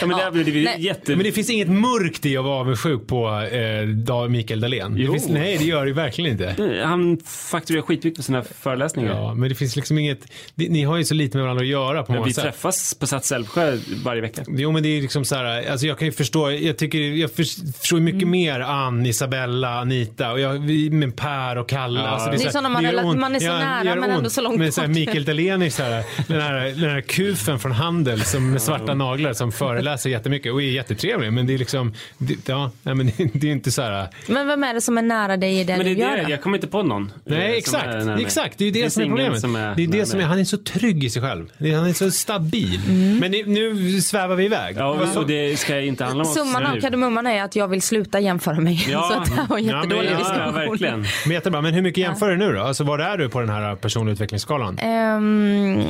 Ja, 0.00 0.06
men 0.06 0.16
det, 0.18 0.30
blir- 0.32 0.44
det 0.44 0.50
blir 0.50 0.64
Nej. 0.64 0.82
jätte... 0.82 1.16
Men 1.16 1.24
det 1.24 1.32
finns 1.32 1.50
inget 1.50 1.68
mörkt 1.68 2.26
i 2.26 2.36
att 2.36 2.44
vara 2.44 2.54
avundsjuk 2.60 3.06
på 3.06 3.28
eh, 3.28 4.28
Mikael 4.28 4.60
Dahlén. 4.60 4.94
Det 4.94 5.06
finns, 5.06 5.28
nej, 5.28 5.56
det 5.58 5.64
gör 5.64 5.86
det 5.86 5.92
verkligen 5.92 6.30
inte. 6.30 6.80
Han 6.84 7.18
fakturerar 7.50 7.82
skitmycket 7.82 8.16
på 8.16 8.22
sina 8.22 8.42
föreläsningar. 8.42 9.09
Ja, 9.10 9.34
men 9.34 9.48
det 9.48 9.54
finns 9.54 9.76
liksom 9.76 9.98
inget... 9.98 10.18
Ni, 10.54 10.82
har 10.84 10.96
ju 10.96 11.04
så 11.04 11.14
lite 11.14 11.36
med 11.36 11.44
varandra 11.44 11.62
att 11.62 11.68
göra 11.68 12.02
på 12.02 12.12
Men 12.12 12.18
många 12.18 12.26
vi 12.26 12.32
sätt. 12.34 12.44
träffas 12.44 12.94
på 12.94 13.06
Sats 13.06 13.32
Älvsjö 13.32 13.78
varje 14.04 14.20
vecka. 14.20 14.42
Jo 14.48 14.72
men 14.72 14.82
det 14.82 14.88
är 14.88 15.02
liksom 15.02 15.24
så 15.24 15.34
här, 15.34 15.70
alltså 15.70 15.86
jag 15.86 15.98
kan 15.98 16.06
ju 16.06 16.12
förstå, 16.12 16.50
jag 16.50 16.76
tycker, 16.78 16.98
jag 16.98 17.30
för- 17.30 17.72
förstår 17.80 18.00
mycket 18.00 18.22
Mm. 18.22 18.30
mer 18.30 18.60
Ann, 18.60 19.06
Isabella, 19.06 19.80
Anita 19.80 20.32
och 20.32 20.40
jag, 20.40 20.52
vi- 20.52 20.90
med 20.90 21.16
Per 21.16 21.56
och 21.58 21.68
Kalle. 21.68 22.00
Ja. 22.00 22.06
Alltså 22.06 22.30
Det 22.30 22.36
är 22.36 22.38
så 22.38 22.44
här- 22.44 22.50
så 22.52 22.60
när 22.60 22.70
man 22.70 22.82
rela- 22.84 23.02
man 23.14 23.34
är 23.34 23.40
så 23.40 23.46
nära, 23.46 23.82
det 23.84 23.88
gör 23.90 23.96
men 23.96 24.10
ändå 24.10 24.30
så 24.30 24.40
långt 24.40 24.58
Men 24.58 24.72
så 24.72 24.80
här, 24.80 24.88
bort. 24.88 24.94
Mikael 24.96 25.24
Dahlén 25.24 25.62
är 25.62 25.70
så 25.70 25.82
här, 25.82 26.04
den 26.28 26.40
här, 26.40 26.54
den 26.80 26.90
här 26.90 27.00
kufen 27.00 27.58
från 27.58 27.72
Handel 27.72 28.20
som 28.20 28.50
med 28.50 28.62
svarta 28.62 28.94
naglar 28.94 29.32
som 29.32 29.52
föreläser 29.52 30.10
jättemycket 30.10 30.52
och 30.52 30.62
är 30.62 30.66
jättetrevlig 30.66 31.32
men 31.32 31.46
det 31.46 31.54
är 31.54 31.58
liksom, 31.58 31.94
det, 32.18 32.48
ja, 32.48 32.70
nej, 32.82 32.94
men 32.94 33.10
det, 33.32 33.48
är 33.48 33.52
inte 33.52 33.70
så 33.70 33.82
här. 33.82 34.08
Men 34.26 34.46
vem 34.48 34.64
är 34.64 34.74
det 34.74 34.80
som 34.80 34.98
är 34.98 35.02
nära 35.02 35.36
dig 35.36 35.60
i 35.60 35.64
det 35.64 35.76
Men 35.76 35.86
det 35.86 35.94
du 35.94 36.02
är 36.02 36.16
gör? 36.16 36.24
det, 36.24 36.30
jag 36.30 36.42
kommer 36.42 36.56
inte 36.56 36.66
på 36.68 36.82
någon. 36.82 37.02
eh, 37.04 37.10
Nej 37.24 37.48
som 37.48 37.58
exakt, 37.58 37.86
nära 38.06 38.20
exakt, 38.20 38.58
det 38.58 38.64
är 38.64 38.66
ju 38.66 38.72
det, 38.72 38.89
finns 38.90 38.94
som 38.94 39.02
är 39.02 39.08
problemet. 39.08 39.40
som 39.40 39.56
är 39.56 39.74
det 39.74 39.82
är 39.82 39.86
det 39.88 40.06
som 40.06 40.20
är, 40.20 40.24
han 40.24 40.38
är 40.38 40.44
så 40.44 40.56
trygg 40.58 41.04
i 41.04 41.10
sig 41.10 41.22
själv. 41.22 41.52
Det 41.58 41.72
Han 41.74 41.86
är 41.86 41.92
så 41.92 42.10
stabil. 42.10 42.80
Men 43.20 43.30
ni- 43.30 43.44
nu 43.46 44.00
svävar 44.00 44.36
vi 44.36 44.44
iväg. 44.44 44.76
Ja, 44.78 45.06
så- 45.14 45.20
och 45.20 45.26
det 45.26 45.56
ska 45.58 45.80
inte 45.80 46.04
handla 46.04 46.24
om 46.24 46.30
oss 46.30 46.36
Summan 46.36 46.66
av 46.66 46.74
nu. 46.74 46.80
kardemumman 46.80 47.26
är 47.26 47.42
att 47.44 47.56
jag 47.56 47.68
vill 47.68 47.82
sluta 47.82 48.20
jämföra 48.20 48.60
mig. 48.60 48.86
Ja. 48.90 49.10
Så 49.12 49.18
att 49.20 49.24
det 49.26 49.32
här 49.40 49.46
var 49.46 49.58
en 49.58 49.66
men- 49.66 49.74
jättedålig 49.76 50.10
ja, 50.12 50.18
diskussion. 50.18 50.42
ja, 50.46 50.50
verkligen. 50.50 51.04
Men 51.24 51.32
jättebra, 51.34 51.60
men 51.60 51.74
hur 51.74 51.82
mycket 51.82 51.98
jämför 52.04 52.30
du 52.30 52.36
nu 52.36 52.52
då? 52.52 52.60
Alltså 52.62 52.84
var 52.84 52.98
är 52.98 53.18
du 53.18 53.28
på 53.28 53.40
den 53.40 53.48
här 53.50 53.74
personliga 53.76 54.12
utvecklingsskalan? 54.12 54.78
Ehm, 54.78 55.82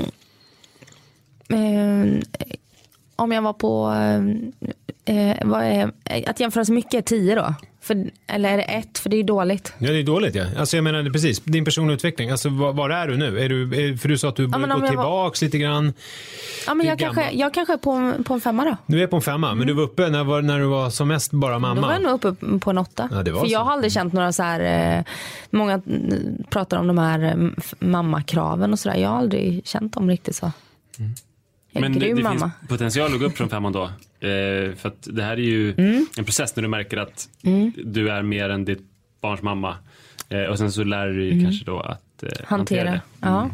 ehm, 1.48 2.20
om 3.16 3.32
jag 3.32 3.42
var 3.42 3.52
på, 3.52 3.92
eh, 5.04 5.36
vad 5.44 5.62
är, 5.64 5.90
att 6.26 6.40
jämföra 6.40 6.64
så 6.64 6.72
mycket 6.72 6.94
är 6.94 7.00
10 7.02 7.34
då? 7.34 7.54
För, 7.90 8.10
eller 8.26 8.48
är 8.52 8.56
det 8.56 8.62
1? 8.62 8.98
För 8.98 9.10
det 9.10 9.16
är 9.16 9.24
dåligt. 9.24 9.72
Ja, 9.78 9.90
det 9.90 9.98
är 9.98 10.02
dåligt 10.02 10.34
ja. 10.34 10.44
Alltså 10.58 10.76
jag 10.76 10.84
menar 10.84 11.10
precis, 11.10 11.40
din 11.40 11.64
personliga 11.64 11.94
utveckling. 11.94 12.30
Alltså 12.30 12.48
var, 12.48 12.72
var 12.72 12.90
är 12.90 13.08
du 13.08 13.16
nu? 13.16 13.40
Är 13.40 13.48
du, 13.48 13.62
är, 13.62 13.96
för 13.96 14.08
du 14.08 14.18
sa 14.18 14.28
att 14.28 14.36
du 14.36 14.46
börjar 14.46 14.74
om 14.74 14.80
gå 14.80 14.86
jag 14.86 14.94
var- 14.96 15.42
lite 15.44 15.58
grann. 15.58 15.92
Ja, 16.66 16.74
men 16.74 16.86
jag, 16.86 16.98
kanske, 16.98 17.30
jag 17.30 17.54
kanske 17.54 17.72
är 17.72 17.76
på, 17.76 17.90
en- 17.90 18.24
på 18.24 18.34
en 18.34 18.40
femma 18.40 18.64
då. 18.64 18.76
Du 18.86 19.02
är 19.02 19.06
på 19.06 19.16
en 19.16 19.22
femma, 19.22 19.54
men 19.54 19.66
du 19.66 19.72
var 19.72 19.82
uppe 19.82 20.08
när, 20.08 20.42
när 20.42 20.58
du 20.58 20.64
var 20.64 20.90
som 20.90 21.08
mest 21.08 21.32
bara 21.32 21.58
mamma. 21.58 21.80
Då 21.80 21.86
var 21.86 21.92
jag 21.92 22.02
nog 22.02 22.24
uppe 22.24 22.58
på 22.58 22.70
en 22.70 22.78
åtta. 22.78 23.08
Ja, 23.12 23.22
det 23.22 23.30
var 23.32 23.40
För 23.40 23.46
så. 23.46 23.52
jag 23.52 23.60
har 23.60 23.72
aldrig 23.72 23.92
känt 23.92 24.12
några 24.12 24.32
så 24.32 24.42
här, 24.42 24.96
eh, 24.98 25.04
många 25.50 25.72
mm, 25.74 26.12
pratar 26.50 26.76
om 26.78 26.86
de 26.86 26.98
här 26.98 27.22
eh, 27.24 27.48
f- 27.58 27.74
mammakraven 27.78 28.72
och 28.72 28.78
sådär. 28.78 28.96
Jag 28.96 29.08
har 29.08 29.16
aldrig 29.18 29.66
känt 29.66 29.92
dem 29.94 30.10
riktigt 30.10 30.36
så. 30.36 30.52
Jag 31.72 31.84
är 31.84 31.88
Men 31.88 31.98
det, 31.98 32.06
grym 32.06 32.16
det 32.16 32.22
mamma. 32.22 32.50
finns 32.60 32.68
potential 32.68 33.12
att 33.14 33.20
gå 33.20 33.26
upp 33.26 33.36
från 33.36 33.48
femman 33.48 33.72
då. 33.72 33.82
Eh, 33.84 34.74
för 34.76 34.86
att 34.88 35.08
det 35.10 35.22
här 35.22 35.32
är 35.32 35.36
ju 35.36 35.74
Mm. 35.78 36.06
en 36.18 36.24
process 36.24 36.56
när 36.56 36.62
du 36.62 36.68
märker 36.68 36.96
att 36.96 37.28
du 37.84 38.10
är 38.10 38.22
mer 38.22 38.48
än 38.50 38.64
ditt 38.64 38.80
barns 39.20 39.42
mamma. 39.42 39.76
Eh, 40.28 40.42
och 40.42 40.58
sen 40.58 40.72
så 40.72 40.84
lär 40.84 41.06
du 41.06 41.30
dig 41.30 41.42
kanske 41.44 41.64
då 41.64 41.80
att 41.80 42.22
eh, 42.22 42.28
hantera, 42.44 42.80
Mm. 42.80 42.90
Hantera. 42.90 42.90
det. 42.90 43.00
Ja, 43.20 43.50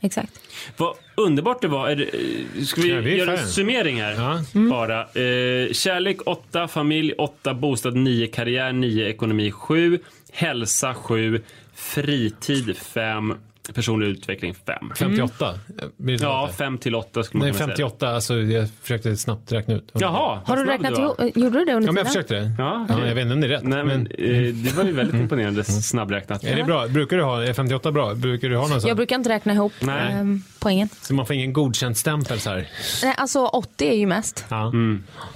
exakt. 0.00 0.40
Vad 0.76 0.94
underbart 1.14 1.62
det 1.62 1.68
var. 1.68 1.88
Är 1.88 1.96
det- 1.96 2.64
Ska 2.66 2.80
vi, 2.80 2.88
Ja, 2.90 3.00
göra 3.00 3.38
en 3.38 3.46
summering 3.48 4.00
här? 4.02 4.12
Ja. 4.12 4.44
Bara. 4.70 5.00
Eh, 5.00 5.72
kärlek 5.72 6.18
8, 6.26 6.68
familj 6.68 7.12
8, 7.12 7.54
bostad 7.54 7.96
9, 7.96 8.26
karriär 8.26 8.72
9, 8.72 9.08
ekonomi 9.08 9.50
7, 9.50 9.98
hälsa 10.32 10.94
7, 10.94 11.40
fritid 11.74 12.76
5, 12.76 13.34
personlig 13.72 14.06
utveckling 14.06 14.54
5. 14.54 14.92
58? 14.98 15.54
Blir 15.96 16.18
det 16.18 16.24
Ja, 16.24 16.48
så? 16.50 16.56
5 16.56 16.78
till 16.78 16.94
8 16.94 17.22
skulle 17.22 17.38
man 17.38 17.46
Nej, 17.48 17.52
kunna 17.52 17.66
säga. 17.66 17.76
58. 17.76 18.08
Alltså 18.14 18.34
jag 18.36 18.68
försökte 18.82 19.16
snabbt 19.16 19.52
räkna 19.52 19.74
ut. 19.74 19.90
Jaha, 19.92 20.40
Har 20.46 20.56
du 20.56 20.64
räknat 20.64 20.98
ihop, 20.98 21.20
gjorde 21.36 21.58
du 21.58 21.64
det 21.64 21.72
under 21.74 21.74
Ja, 21.74 21.78
men 21.78 21.86
jag 21.86 21.94
tiden? 21.94 22.06
försökte 22.06 22.34
det. 22.34 22.52
Ja, 22.58 22.86
Ja, 22.88 23.06
jag 23.06 23.14
vet 23.14 23.22
inte 23.22 23.34
om 23.34 23.40
det 23.40 23.46
är 23.46 23.48
rätt. 23.48 23.62
Nej, 23.62 23.84
men, 23.84 24.06
eh, 24.06 24.54
det 24.54 24.76
var 24.76 24.84
ju 24.84 24.92
väldigt 24.92 25.14
imponerande 25.20 25.64
snabbräknat. 25.64 26.44
Är 26.44 26.56
det 26.56 26.64
bra? 26.64 26.86
Brukar 26.86 27.16
du 27.16 27.22
ha, 27.22 27.42
är 27.44 27.52
58 27.52 27.92
bra? 27.92 28.14
Brukar 28.14 28.48
du 28.48 28.56
ha 28.56 28.68
någon 28.68 28.80
sån? 28.80 28.88
Jag 28.88 28.96
brukar 28.96 29.16
inte 29.16 29.28
räkna 29.30 29.52
ihop 29.52 29.72
Nej. 29.80 30.12
ehm, 30.12 30.42
poängen. 30.58 30.88
Så 31.02 31.14
man 31.14 31.26
får 31.26 31.36
ingen 31.36 31.52
godkänd 31.52 31.96
stämpel 31.96 32.40
så 32.40 32.50
här? 32.50 32.68
Nej, 33.02 33.14
alltså 33.18 33.46
80 33.46 33.88
är 33.88 33.94
ju 33.94 34.06
mest. 34.06 34.44
Ja. 34.48 34.72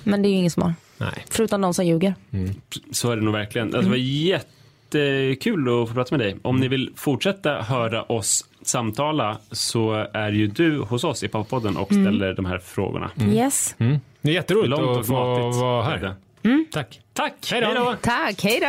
Men 0.05 0.23
det 0.23 0.29
är 0.29 0.31
ju 0.31 0.37
ingen 0.37 0.51
som 0.51 0.63
har. 0.63 0.75
Nej. 0.99 1.25
Förutom 1.31 1.61
de 1.61 1.75
som 1.75 1.87
ljuger. 1.87 2.15
Så 2.93 3.11
är 3.11 3.17
det 3.17 3.23
nog 3.23 3.35
verkligen. 3.35 3.67
Alltså, 3.67 3.81
det 3.83 3.89
var 3.89 3.97
jättekul 4.95 5.83
att 5.83 5.89
få 5.89 5.95
prata 5.95 6.17
med 6.17 6.27
dig. 6.27 6.37
Om 6.43 6.57
ni 6.57 6.69
vill 6.69 6.91
fortsätta 6.97 7.63
höra 7.63 8.03
oss 8.03 8.45
samtala 8.63 9.39
så 9.51 10.07
är 10.13 10.33
ju 10.33 10.47
du 10.47 10.79
hos 10.79 11.05
oss 11.05 11.23
i 11.23 11.29
Pappapodden 11.29 11.77
och 11.77 11.89
ställer 11.89 12.35
de 12.35 12.45
här 12.45 12.59
frågorna. 12.59 13.11
Yes. 13.33 13.75
Mm. 13.79 13.99
Det 14.21 14.31
är 14.31 14.35
jätteroligt 14.35 14.71
Långt 14.71 14.83
och 14.83 15.01
att 15.01 15.07
få 15.07 15.13
vara 15.63 15.85
är 15.95 15.99
här. 15.99 16.15
det. 16.43 16.65
Tack. 16.73 17.01
Tack! 17.13 17.35
Hej 17.51 17.61
då. 17.61 17.95
Tack, 18.03 18.43
hej 18.43 18.61
då. 18.61 18.69